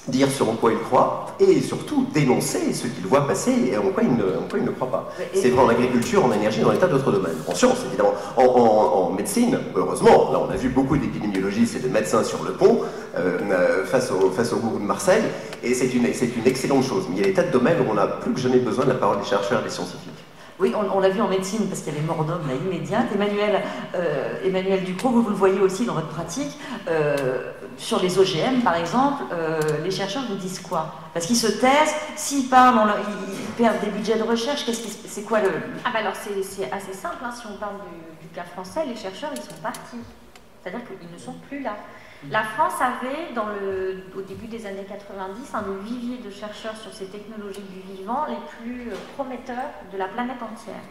dire 0.08 0.30
sur 0.32 0.50
en 0.50 0.54
quoi 0.54 0.72
il 0.72 0.80
croit 0.80 1.28
et 1.40 1.62
surtout 1.62 2.08
dénoncer 2.14 2.74
ce 2.74 2.88
qu'il 2.88 3.06
voit 3.06 3.28
passer 3.28 3.54
et 3.72 3.78
en 3.78 3.84
quoi 3.84 4.04
il 4.04 4.16
ne, 4.16 4.24
en 4.24 4.48
quoi 4.50 4.58
il 4.58 4.66
ne 4.66 4.72
croit 4.72 4.90
pas. 4.90 5.14
C'est 5.34 5.50
vrai 5.50 5.64
en 5.64 5.70
agriculture, 5.70 6.26
en 6.26 6.32
énergie, 6.32 6.62
dans 6.62 6.76
tas 6.76 6.88
d'autres 6.88 7.12
domaines. 7.12 7.38
En 7.48 7.54
sciences, 7.54 7.86
évidemment. 7.88 8.14
En, 8.36 9.12
médecine, 9.12 9.60
heureusement, 9.76 10.32
là 10.32 10.40
on 10.40 10.52
a 10.52 10.56
vu 10.56 10.70
beaucoup 10.70 10.98
d'épidémiologistes 10.98 11.76
et 11.76 11.80
de 11.80 11.90
médecins 11.90 12.24
sur 12.24 12.44
le 12.44 12.54
pont 12.54 12.80
euh, 13.18 13.86
face, 13.86 14.10
au, 14.10 14.32
face 14.32 14.54
au 14.54 14.58
gourou 14.58 14.80
de 14.80 14.86
Marseille 14.86 15.22
et 15.64 15.74
c'est 15.74 15.94
une, 15.94 16.06
une 16.06 16.48
excellente 16.48 16.84
chose. 16.84 17.06
Mais 17.10 17.18
il 17.18 17.22
y 17.22 17.24
a 17.24 17.28
des 17.28 17.34
tas 17.34 17.44
de 17.44 17.52
domaines 17.52 17.78
où 17.82 17.92
on 17.92 17.98
a 17.98 18.08
plus 18.08 18.34
que 18.34 18.40
jamais 18.40 18.58
besoin 18.58 18.86
de 18.86 18.90
la 18.90 18.96
parole 18.96 19.20
des 19.20 19.26
chercheurs 19.26 19.60
et 19.60 19.64
des 19.64 19.70
scientifiques. 19.70 20.21
Oui, 20.62 20.76
on, 20.76 21.00
l'a 21.00 21.10
vu 21.10 21.20
en 21.22 21.28
médecine 21.28 21.68
parce 21.68 21.82
qu'il 21.82 21.92
y 21.92 21.98
avait 21.98 22.06
mort 22.06 22.24
d'homme 22.24 22.48
immédiate. 22.64 23.08
Emmanuel, 23.16 23.64
euh, 23.96 24.36
Emmanuel 24.46 24.84
Ducrot, 24.84 25.10
vous, 25.10 25.28
le 25.28 25.36
voyez 25.36 25.60
aussi 25.60 25.86
dans 25.86 25.96
votre 25.96 26.10
pratique. 26.10 26.56
Euh, 26.88 27.52
sur 27.78 28.00
les 28.00 28.20
OGM, 28.20 28.62
par 28.64 28.76
exemple, 28.76 29.24
euh, 29.34 29.60
les 29.84 29.90
chercheurs 29.90 30.24
vous 30.30 30.36
disent 30.36 30.60
quoi? 30.60 30.94
Parce 31.16 31.26
qu'ils 31.26 31.38
se 31.38 31.48
taisent, 31.48 31.96
s'ils 32.16 32.48
parlent, 32.48 32.94
ils 33.28 33.54
perdent 33.54 33.80
des 33.84 33.90
budgets 33.90 34.20
de 34.20 34.24
recherche. 34.24 34.64
Qu'est-ce 34.64 34.84
qui, 34.84 35.08
c'est 35.08 35.24
quoi 35.24 35.40
le 35.40 35.50
Ah 35.84 35.90
ben 35.92 36.02
alors 36.02 36.14
c'est, 36.16 36.72
assez 36.72 36.94
simple. 36.94 37.24
Hein. 37.26 37.32
Si 37.32 37.48
on 37.48 37.58
parle 37.58 37.78
du, 38.22 38.28
cas 38.28 38.44
français, 38.44 38.86
les 38.86 38.96
chercheurs 38.96 39.32
ils 39.36 39.42
sont 39.42 39.60
partis. 39.64 39.98
C'est-à-dire 40.62 40.82
qu'ils 40.86 41.12
ne 41.12 41.18
sont 41.18 41.34
plus 41.50 41.64
là. 41.64 41.76
La 42.30 42.44
France 42.44 42.76
avait, 42.80 43.34
au 44.16 44.22
début 44.22 44.46
des 44.46 44.68
années 44.68 44.86
90, 44.88 45.56
un 45.56 45.62
des 45.64 45.90
viviers 45.90 46.18
de 46.20 46.30
chercheurs 46.30 46.78
sur 46.78 46.94
ces 46.94 47.06
technologies 47.06 47.64
du 47.64 47.96
vivant 47.96 48.26
les 48.28 48.36
plus 48.60 48.92
euh, 48.92 48.96
prometteurs 49.16 49.72
de 49.92 49.98
la 49.98 50.06
planète 50.06 50.38
entière. 50.44 50.84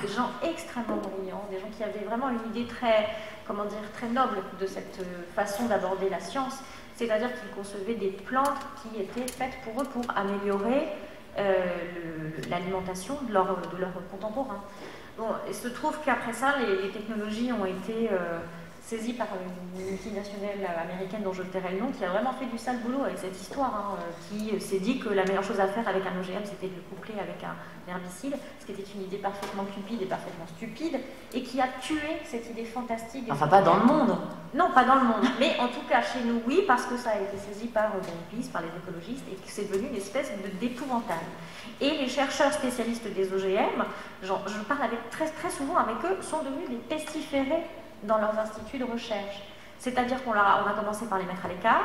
Des 0.00 0.08
gens 0.08 0.30
extrêmement 0.42 0.96
brillants, 0.96 1.44
des 1.50 1.60
gens 1.60 1.68
qui 1.76 1.84
avaient 1.84 2.06
vraiment 2.06 2.30
une 2.30 2.50
idée 2.50 2.66
très, 2.66 3.08
comment 3.46 3.66
dire, 3.66 3.92
très 3.92 4.06
noble 4.06 4.38
de 4.58 4.66
cette 4.66 5.00
euh, 5.00 5.22
façon 5.34 5.66
d'aborder 5.66 6.08
la 6.08 6.18
science. 6.20 6.60
C'est-à-dire 6.94 7.28
qu'ils 7.28 7.50
concevaient 7.50 7.94
des 7.94 8.12
plantes 8.12 8.64
qui 8.80 9.02
étaient 9.02 9.30
faites 9.30 9.58
pour 9.62 9.82
eux 9.82 9.86
pour 9.86 10.04
améliorer 10.16 10.88
euh, 11.38 11.66
l'alimentation 12.48 13.18
de 13.28 13.34
leurs 13.34 13.58
leur 13.78 13.92
contemporains. 14.10 14.64
Bon, 15.18 15.26
il 15.46 15.54
se 15.54 15.68
trouve 15.68 15.98
qu'après 16.06 16.32
ça, 16.32 16.54
les, 16.58 16.88
technologies 16.88 17.52
ont 17.52 17.66
été 17.66 18.08
saisi 18.90 19.12
par 19.12 19.28
une 19.38 19.84
multinationale 19.86 20.66
américaine 20.82 21.22
dont 21.22 21.32
je 21.32 21.44
tairai 21.44 21.74
le 21.74 21.80
nom, 21.80 21.92
qui 21.92 22.04
a 22.04 22.08
vraiment 22.08 22.32
fait 22.32 22.46
du 22.46 22.58
sale 22.58 22.78
boulot 22.78 23.04
avec 23.04 23.18
cette 23.18 23.40
histoire, 23.40 23.72
hein, 23.72 23.98
euh, 24.00 24.10
qui 24.26 24.60
s'est 24.60 24.80
dit 24.80 24.98
que 24.98 25.10
la 25.10 25.24
meilleure 25.24 25.44
chose 25.44 25.60
à 25.60 25.68
faire 25.68 25.86
avec 25.86 26.02
un 26.04 26.18
OGM, 26.18 26.42
c'était 26.44 26.66
de 26.66 26.74
le 26.74 26.82
coupler 26.90 27.14
avec 27.14 27.38
un 27.44 27.54
herbicide, 27.88 28.34
ce 28.58 28.66
qui 28.66 28.72
était 28.72 28.90
une 28.96 29.02
idée 29.02 29.18
parfaitement 29.18 29.64
cupide 29.64 30.02
et 30.02 30.06
parfaitement 30.06 30.46
stupide, 30.56 30.98
et 31.32 31.42
qui 31.44 31.60
a 31.60 31.68
tué 31.80 32.18
cette 32.24 32.50
idée 32.50 32.64
fantastique. 32.64 33.26
Enfin, 33.30 33.46
pas 33.46 33.62
dans 33.62 33.76
le 33.76 33.84
monde 33.84 34.16
Non, 34.54 34.70
pas 34.74 34.82
dans 34.82 34.96
le 34.96 35.04
monde, 35.04 35.24
mais 35.38 35.56
en 35.60 35.68
tout 35.68 35.86
cas 35.88 36.02
chez 36.02 36.24
nous, 36.24 36.42
oui, 36.48 36.64
parce 36.66 36.86
que 36.86 36.96
ça 36.96 37.10
a 37.10 37.20
été 37.20 37.38
saisi 37.38 37.68
par 37.68 37.94
euh, 37.94 38.00
Greenpeace, 38.02 38.48
par 38.48 38.62
les 38.62 38.74
écologistes, 38.76 39.24
et 39.30 39.36
que 39.36 39.46
c'est 39.46 39.70
devenu 39.70 39.86
une 39.90 39.96
espèce 39.96 40.32
d'épouvantail. 40.60 41.26
Et 41.80 41.90
les 41.90 42.08
chercheurs 42.08 42.52
spécialistes 42.52 43.06
des 43.06 43.32
OGM, 43.32 43.84
je 44.22 44.32
parle 44.66 44.82
avec, 44.82 45.10
très, 45.10 45.28
très 45.28 45.50
souvent 45.50 45.76
avec 45.76 45.96
eux, 46.04 46.20
sont 46.22 46.42
devenus 46.42 46.68
des 46.68 46.96
pestiférés 46.96 47.62
dans 48.04 48.18
leurs 48.18 48.38
instituts 48.38 48.78
de 48.78 48.84
recherche. 48.84 49.42
C'est-à-dire 49.78 50.22
qu'on 50.24 50.32
a, 50.32 50.74
commencé 50.78 51.06
par 51.06 51.18
les 51.18 51.24
mettre 51.24 51.46
à 51.46 51.48
l'écart. 51.48 51.82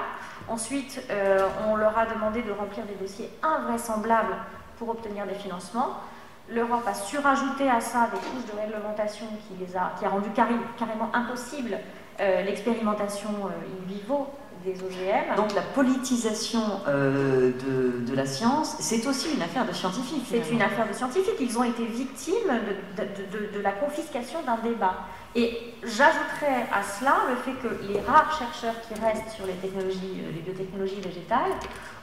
Ensuite, 0.49 1.01
euh, 1.09 1.47
on 1.67 1.75
leur 1.75 1.97
a 1.97 2.05
demandé 2.05 2.41
de 2.41 2.51
remplir 2.51 2.85
des 2.85 2.95
dossiers 2.95 3.29
invraisemblables 3.41 4.35
pour 4.77 4.89
obtenir 4.89 5.25
des 5.25 5.35
financements. 5.35 6.01
L'Europe 6.49 6.83
a 6.85 6.93
surajouté 6.93 7.69
à 7.69 7.79
ça 7.79 8.09
des 8.13 8.19
couches 8.19 8.53
de 8.53 8.59
réglementation 8.59 9.25
qui, 9.47 9.63
les 9.63 9.77
a, 9.77 9.93
qui 9.97 10.05
a 10.05 10.09
rendu 10.09 10.29
carrément 10.31 11.09
impossible 11.13 11.77
euh, 12.19 12.43
l'expérimentation 12.43 13.29
euh, 13.29 13.49
in 13.49 13.87
vivo 13.87 14.27
des 14.65 14.73
OGM. 14.83 15.35
Donc 15.37 15.53
la 15.53 15.61
politisation 15.61 16.81
euh, 16.87 17.51
de, 17.51 18.05
de, 18.05 18.15
la 18.15 18.25
science, 18.25 18.75
c'est 18.79 19.05
aussi 19.07 19.33
une 19.33 19.41
affaire 19.41 19.65
de 19.65 19.73
scientifiques. 19.73 20.25
C'est 20.29 20.51
une 20.51 20.61
affaire 20.61 20.87
de 20.87 20.93
scientifiques. 20.93 21.35
Ils 21.39 21.57
ont 21.57 21.63
été 21.63 21.85
victimes 21.85 22.51
de, 22.97 23.03
de, 23.03 23.57
de 23.57 23.61
la 23.61 23.71
confiscation 23.71 24.39
d'un 24.43 24.57
débat. 24.57 24.95
Et 25.35 25.73
j'ajouterais 25.83 26.65
à 26.73 26.81
cela 26.81 27.15
le 27.29 27.35
fait 27.35 27.51
que 27.61 27.91
les 27.91 27.99
rares 28.01 28.37
chercheurs 28.37 28.75
qui 28.87 28.99
restent 28.99 29.35
sur 29.35 29.45
les 29.45 29.53
technologies, 29.53 30.21
les 30.33 30.41
biotechnologies 30.41 31.01
végétales, 31.01 31.51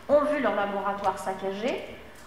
ont 0.09 0.21
vu 0.25 0.43
leur 0.43 0.55
laboratoire 0.55 1.19
saccagé, 1.19 1.81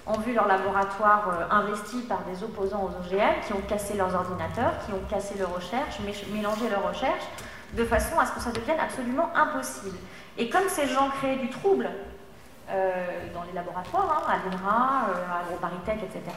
ont 0.08 0.20
vu 0.20 0.34
leur 0.34 0.48
laboratoire 0.48 1.30
euh, 1.30 1.56
investi 1.56 2.02
par 2.02 2.24
des 2.24 2.44
opposants 2.44 2.84
aux 2.84 3.06
OGM 3.06 3.42
qui 3.46 3.54
ont 3.54 3.62
cassé 3.68 3.96
leurs 3.96 4.14
ordinateurs, 4.14 4.74
qui 4.86 4.94
ont 4.94 5.02
cassé 5.10 5.36
leurs 5.38 5.54
recherches, 5.54 6.00
mélangé 6.32 6.70
leurs 6.70 6.88
recherches, 6.88 7.26
de 7.74 7.84
façon 7.84 8.18
à 8.20 8.26
ce 8.26 8.32
que 8.32 8.40
ça 8.40 8.52
devienne 8.52 8.80
absolument 8.80 9.30
impossible. 9.36 9.98
Et 10.38 10.50
comme 10.50 10.68
ces 10.68 10.88
gens 10.88 11.10
créaient 11.10 11.38
du 11.38 11.50
trouble 11.50 11.90
euh, 12.70 12.92
dans 13.34 13.44
les 13.44 13.54
laboratoires, 13.54 14.24
hein, 14.28 14.32
à 14.34 14.50
l'INRA, 14.50 15.10
euh, 15.10 15.32
à 15.32 15.46
AgroParisTech, 15.46 16.04
etc., 16.04 16.36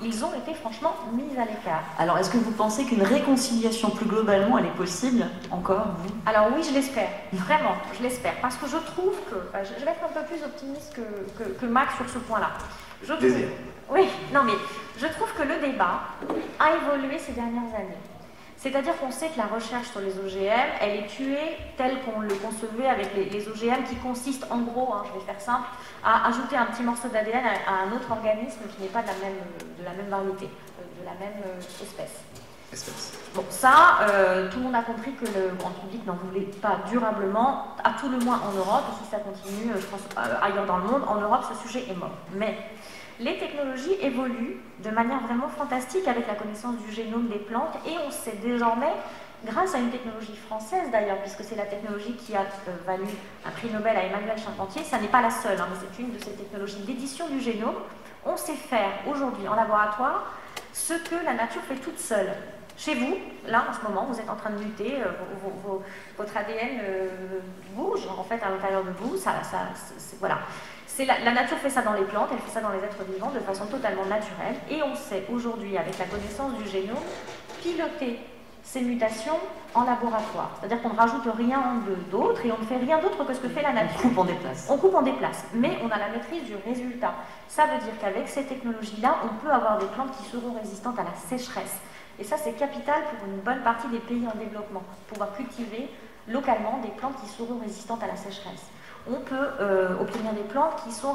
ils 0.00 0.24
ont 0.24 0.34
été 0.34 0.52
franchement 0.54 0.94
mis 1.12 1.38
à 1.38 1.44
l'écart. 1.44 1.84
Alors, 1.98 2.18
est-ce 2.18 2.30
que 2.30 2.36
vous 2.36 2.50
pensez 2.50 2.84
qu'une 2.84 3.02
réconciliation 3.02 3.90
plus 3.90 4.06
globalement, 4.06 4.58
elle 4.58 4.66
est 4.66 4.76
possible 4.76 5.24
encore, 5.50 5.86
vous? 5.98 6.10
Alors 6.26 6.48
oui, 6.54 6.62
je 6.62 6.74
l'espère, 6.74 7.08
vraiment, 7.32 7.76
je 7.96 8.02
l'espère, 8.02 8.34
parce 8.42 8.56
que 8.56 8.66
je 8.66 8.76
trouve 8.76 9.14
que, 9.30 9.36
je 9.64 9.84
vais 9.84 9.92
être 9.92 10.04
un 10.04 10.20
peu 10.20 10.26
plus 10.26 10.44
optimiste 10.44 10.94
que, 10.94 11.42
que, 11.42 11.48
que 11.50 11.66
Max 11.66 11.94
sur 11.96 12.08
ce 12.08 12.18
point-là. 12.18 12.50
Je 13.04 13.12
trouve, 13.12 13.30
oui, 13.90 14.08
non 14.34 14.42
mais 14.42 14.54
je 14.98 15.06
trouve 15.06 15.32
que 15.34 15.42
le 15.44 15.60
débat 15.60 16.00
a 16.58 16.74
évolué 16.74 17.18
ces 17.18 17.32
dernières 17.32 17.72
années. 17.74 17.96
C'est-à-dire 18.58 18.96
qu'on 18.98 19.12
sait 19.12 19.28
que 19.28 19.38
la 19.38 19.46
recherche 19.46 19.86
sur 19.88 20.00
les 20.00 20.18
OGM, 20.18 20.68
elle 20.80 21.04
est 21.04 21.06
tuée 21.06 21.56
telle 21.76 22.00
qu'on 22.02 22.20
le 22.20 22.34
concevait 22.34 22.88
avec 22.88 23.14
les, 23.14 23.48
OGM 23.48 23.84
qui 23.88 23.94
consistent 23.96 24.46
en 24.50 24.58
gros, 24.58 24.92
hein, 24.92 25.04
je 25.06 25.18
vais 25.18 25.24
faire 25.24 25.40
simple, 25.40 25.68
à 26.04 26.28
ajouter 26.28 26.56
un 26.56 26.66
petit 26.66 26.82
morceau 26.82 27.06
d'ADN 27.06 27.44
à, 27.44 27.84
un 27.86 27.92
autre 27.94 28.10
organisme 28.10 28.58
qui 28.74 28.82
n'est 28.82 28.88
pas 28.88 29.02
de 29.02 29.06
la 29.06 29.14
même, 29.14 29.38
de 29.78 29.84
la 29.84 29.92
même 29.92 30.08
variété, 30.08 30.46
euh, 30.46 31.00
de 31.00 31.04
la 31.04 31.12
même 31.12 31.40
euh, 31.46 31.60
espèce. 31.60 32.24
Espèce. 32.72 33.12
Bon, 33.32 33.44
ça, 33.48 34.00
euh, 34.02 34.50
tout 34.50 34.58
le 34.58 34.64
monde 34.64 34.74
a 34.74 34.82
compris 34.82 35.12
que 35.12 35.24
le 35.24 35.54
grand 35.56 35.70
public 35.70 36.04
n'en 36.04 36.16
voulait 36.16 36.50
pas 36.60 36.80
durablement, 36.90 37.76
à 37.84 37.92
tout 37.92 38.08
le 38.08 38.18
moins 38.18 38.40
en 38.40 38.52
Europe, 38.58 38.82
et 38.90 39.04
si 39.04 39.08
ça 39.08 39.18
continue, 39.18 39.72
je 39.78 39.86
pense, 39.86 40.00
ailleurs 40.42 40.66
dans 40.66 40.78
le 40.78 40.84
monde, 40.84 41.02
en 41.06 41.20
Europe, 41.20 41.44
ce 41.48 41.66
sujet 41.66 41.86
est 41.88 41.94
mort. 41.94 42.10
Mais 42.34 42.58
les 43.20 43.36
technologies 43.38 43.96
évoluent 44.00 44.60
de 44.82 44.90
manière 44.90 45.20
vraiment 45.20 45.48
fantastique 45.48 46.06
avec 46.06 46.26
la 46.26 46.34
connaissance 46.34 46.76
du 46.78 46.92
génome 46.92 47.28
des 47.28 47.38
plantes 47.38 47.74
et 47.86 47.94
on 48.06 48.10
sait 48.10 48.36
désormais, 48.42 48.92
grâce 49.44 49.74
à 49.74 49.78
une 49.78 49.90
technologie 49.90 50.36
française 50.46 50.88
d'ailleurs, 50.92 51.18
puisque 51.18 51.42
c'est 51.42 51.56
la 51.56 51.66
technologie 51.66 52.14
qui 52.14 52.34
a 52.36 52.40
euh, 52.40 52.76
valu 52.86 53.06
un 53.44 53.50
prix 53.50 53.70
Nobel 53.70 53.96
à 53.96 54.04
Emmanuel 54.04 54.38
Charpentier, 54.38 54.84
ça 54.84 54.98
n'est 54.98 55.08
pas 55.08 55.22
la 55.22 55.30
seule, 55.30 55.58
hein, 55.60 55.66
mais 55.70 55.76
c'est 55.80 56.02
une 56.02 56.12
de 56.12 56.18
ces 56.18 56.32
technologies 56.32 56.80
d'édition 56.80 57.28
du 57.28 57.40
génome, 57.40 57.76
on 58.24 58.36
sait 58.36 58.54
faire 58.54 58.90
aujourd'hui 59.10 59.48
en 59.48 59.54
laboratoire 59.54 60.32
ce 60.72 60.94
que 60.94 61.24
la 61.24 61.34
nature 61.34 61.62
fait 61.62 61.76
toute 61.76 61.98
seule. 61.98 62.30
Chez 62.76 62.94
vous, 62.94 63.16
là 63.48 63.64
en 63.68 63.72
ce 63.74 63.82
moment, 63.82 64.04
vous 64.04 64.20
êtes 64.20 64.30
en 64.30 64.36
train 64.36 64.50
de 64.50 64.62
muter, 64.62 65.02
euh, 65.02 65.08
votre 66.16 66.36
ADN 66.36 66.78
euh, 66.80 67.08
bouge 67.74 68.06
en 68.16 68.22
fait 68.22 68.40
à 68.40 68.50
l'intérieur 68.50 68.84
de 68.84 68.90
vous, 68.90 69.16
ça, 69.16 69.42
ça 69.42 69.58
voilà. 70.20 70.38
La, 71.06 71.32
nature 71.32 71.58
fait 71.58 71.70
ça 71.70 71.82
dans 71.82 71.92
les 71.92 72.02
plantes, 72.02 72.28
elle 72.32 72.38
fait 72.38 72.50
ça 72.50 72.60
dans 72.60 72.70
les 72.70 72.78
êtres 72.78 73.04
vivants 73.08 73.30
de 73.30 73.38
façon 73.38 73.66
totalement 73.66 74.04
naturelle. 74.06 74.56
Et 74.68 74.82
on 74.82 74.96
sait 74.96 75.24
aujourd'hui, 75.32 75.78
avec 75.78 75.96
la 75.96 76.06
connaissance 76.06 76.54
du 76.54 76.68
génome, 76.68 76.96
piloter 77.62 78.18
ces 78.64 78.80
mutations 78.80 79.38
en 79.74 79.84
laboratoire. 79.84 80.50
C'est-à-dire 80.58 80.82
qu'on 80.82 80.94
ne 80.94 80.98
rajoute 80.98 81.22
rien 81.36 81.60
d'autre 82.10 82.44
et 82.44 82.50
on 82.50 82.58
ne 82.58 82.64
fait 82.64 82.78
rien 82.78 82.98
d'autre 82.98 83.24
que 83.24 83.32
ce 83.32 83.38
que 83.38 83.48
fait 83.48 83.62
la 83.62 83.72
nature. 83.72 84.00
On 84.04 84.08
coupe 84.08 84.18
en 84.18 84.24
déplace. 84.24 84.66
On 84.68 84.76
coupe 84.76 84.94
en 84.96 85.02
déplace, 85.02 85.44
mais 85.54 85.78
on 85.84 85.88
a 85.88 85.98
la 85.98 86.08
maîtrise 86.08 86.42
du 86.42 86.56
résultat. 86.66 87.14
Ça 87.46 87.66
veut 87.66 87.78
dire 87.78 87.94
qu'avec 88.00 88.28
ces 88.28 88.44
technologies-là, 88.44 89.18
on 89.24 89.44
peut 89.44 89.52
avoir 89.52 89.78
des 89.78 89.86
plantes 89.86 90.10
qui 90.18 90.24
seront 90.28 90.52
résistantes 90.60 90.98
à 90.98 91.04
la 91.04 91.14
sécheresse. 91.14 91.76
Et 92.18 92.24
ça, 92.24 92.36
c'est 92.36 92.54
capital 92.54 93.02
pour 93.04 93.28
une 93.28 93.40
bonne 93.40 93.62
partie 93.62 93.86
des 93.88 94.00
pays 94.00 94.26
en 94.26 94.36
développement, 94.36 94.82
pouvoir 95.06 95.32
cultiver 95.36 95.88
localement 96.26 96.80
des 96.82 96.90
plantes 96.90 97.14
qui 97.22 97.28
seront 97.28 97.60
résistantes 97.60 98.02
à 98.02 98.08
la 98.08 98.16
sécheresse 98.16 98.66
on 99.10 99.20
peut 99.20 99.48
euh, 99.60 100.00
obtenir 100.00 100.32
des 100.32 100.42
plantes 100.42 100.82
qui 100.84 100.92
sont 100.92 101.14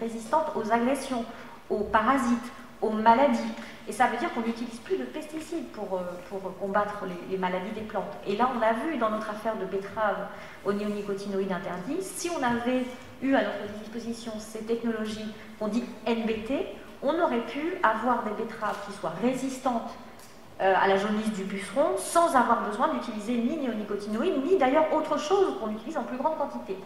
résistantes 0.00 0.52
aux 0.54 0.72
agressions, 0.72 1.24
aux 1.68 1.84
parasites, 1.84 2.52
aux 2.82 2.90
maladies. 2.90 3.52
Et 3.88 3.92
ça 3.92 4.06
veut 4.06 4.16
dire 4.16 4.32
qu'on 4.32 4.40
n'utilise 4.40 4.78
plus 4.80 4.96
de 4.96 5.04
pesticides 5.04 5.68
pour, 5.72 5.98
euh, 5.98 6.40
combattre 6.60 7.04
les, 7.30 7.38
maladies 7.38 7.72
des 7.74 7.82
plantes. 7.82 8.12
Et 8.26 8.36
là, 8.36 8.48
on 8.56 8.62
a 8.62 8.72
vu 8.72 8.98
dans 8.98 9.10
notre 9.10 9.30
affaire 9.30 9.56
de 9.56 9.64
betterave 9.64 10.28
aux 10.64 10.72
néonicotinoïdes 10.72 11.52
interdits, 11.52 12.02
si 12.02 12.30
on 12.30 12.42
avait 12.42 12.84
eu 13.22 13.34
à 13.34 13.42
notre 13.42 13.72
disposition 13.80 14.32
ces 14.38 14.60
technologies 14.60 15.34
qu'on 15.58 15.68
dit 15.68 15.84
NBT, 16.06 16.52
on 17.02 17.18
aurait 17.20 17.46
pu 17.46 17.74
avoir 17.82 18.24
des 18.24 18.30
betteraves 18.30 18.78
qui 18.86 18.92
soient 18.92 19.14
résistantes 19.22 19.90
euh, 20.60 20.74
à 20.78 20.88
la 20.88 20.98
jaunisse 20.98 21.32
du 21.32 21.44
puceron 21.44 21.96
sans 21.96 22.36
avoir 22.36 22.66
besoin 22.68 22.88
d'utiliser 22.92 23.34
ni 23.34 23.56
néonicotinoïdes, 23.56 24.44
ni 24.44 24.58
d'ailleurs 24.58 24.92
autre 24.92 25.18
chose 25.18 25.54
qu'on 25.58 25.70
utilise 25.70 25.96
en 25.96 26.02
plus 26.02 26.18
grande 26.18 26.36
quantité. 26.36 26.76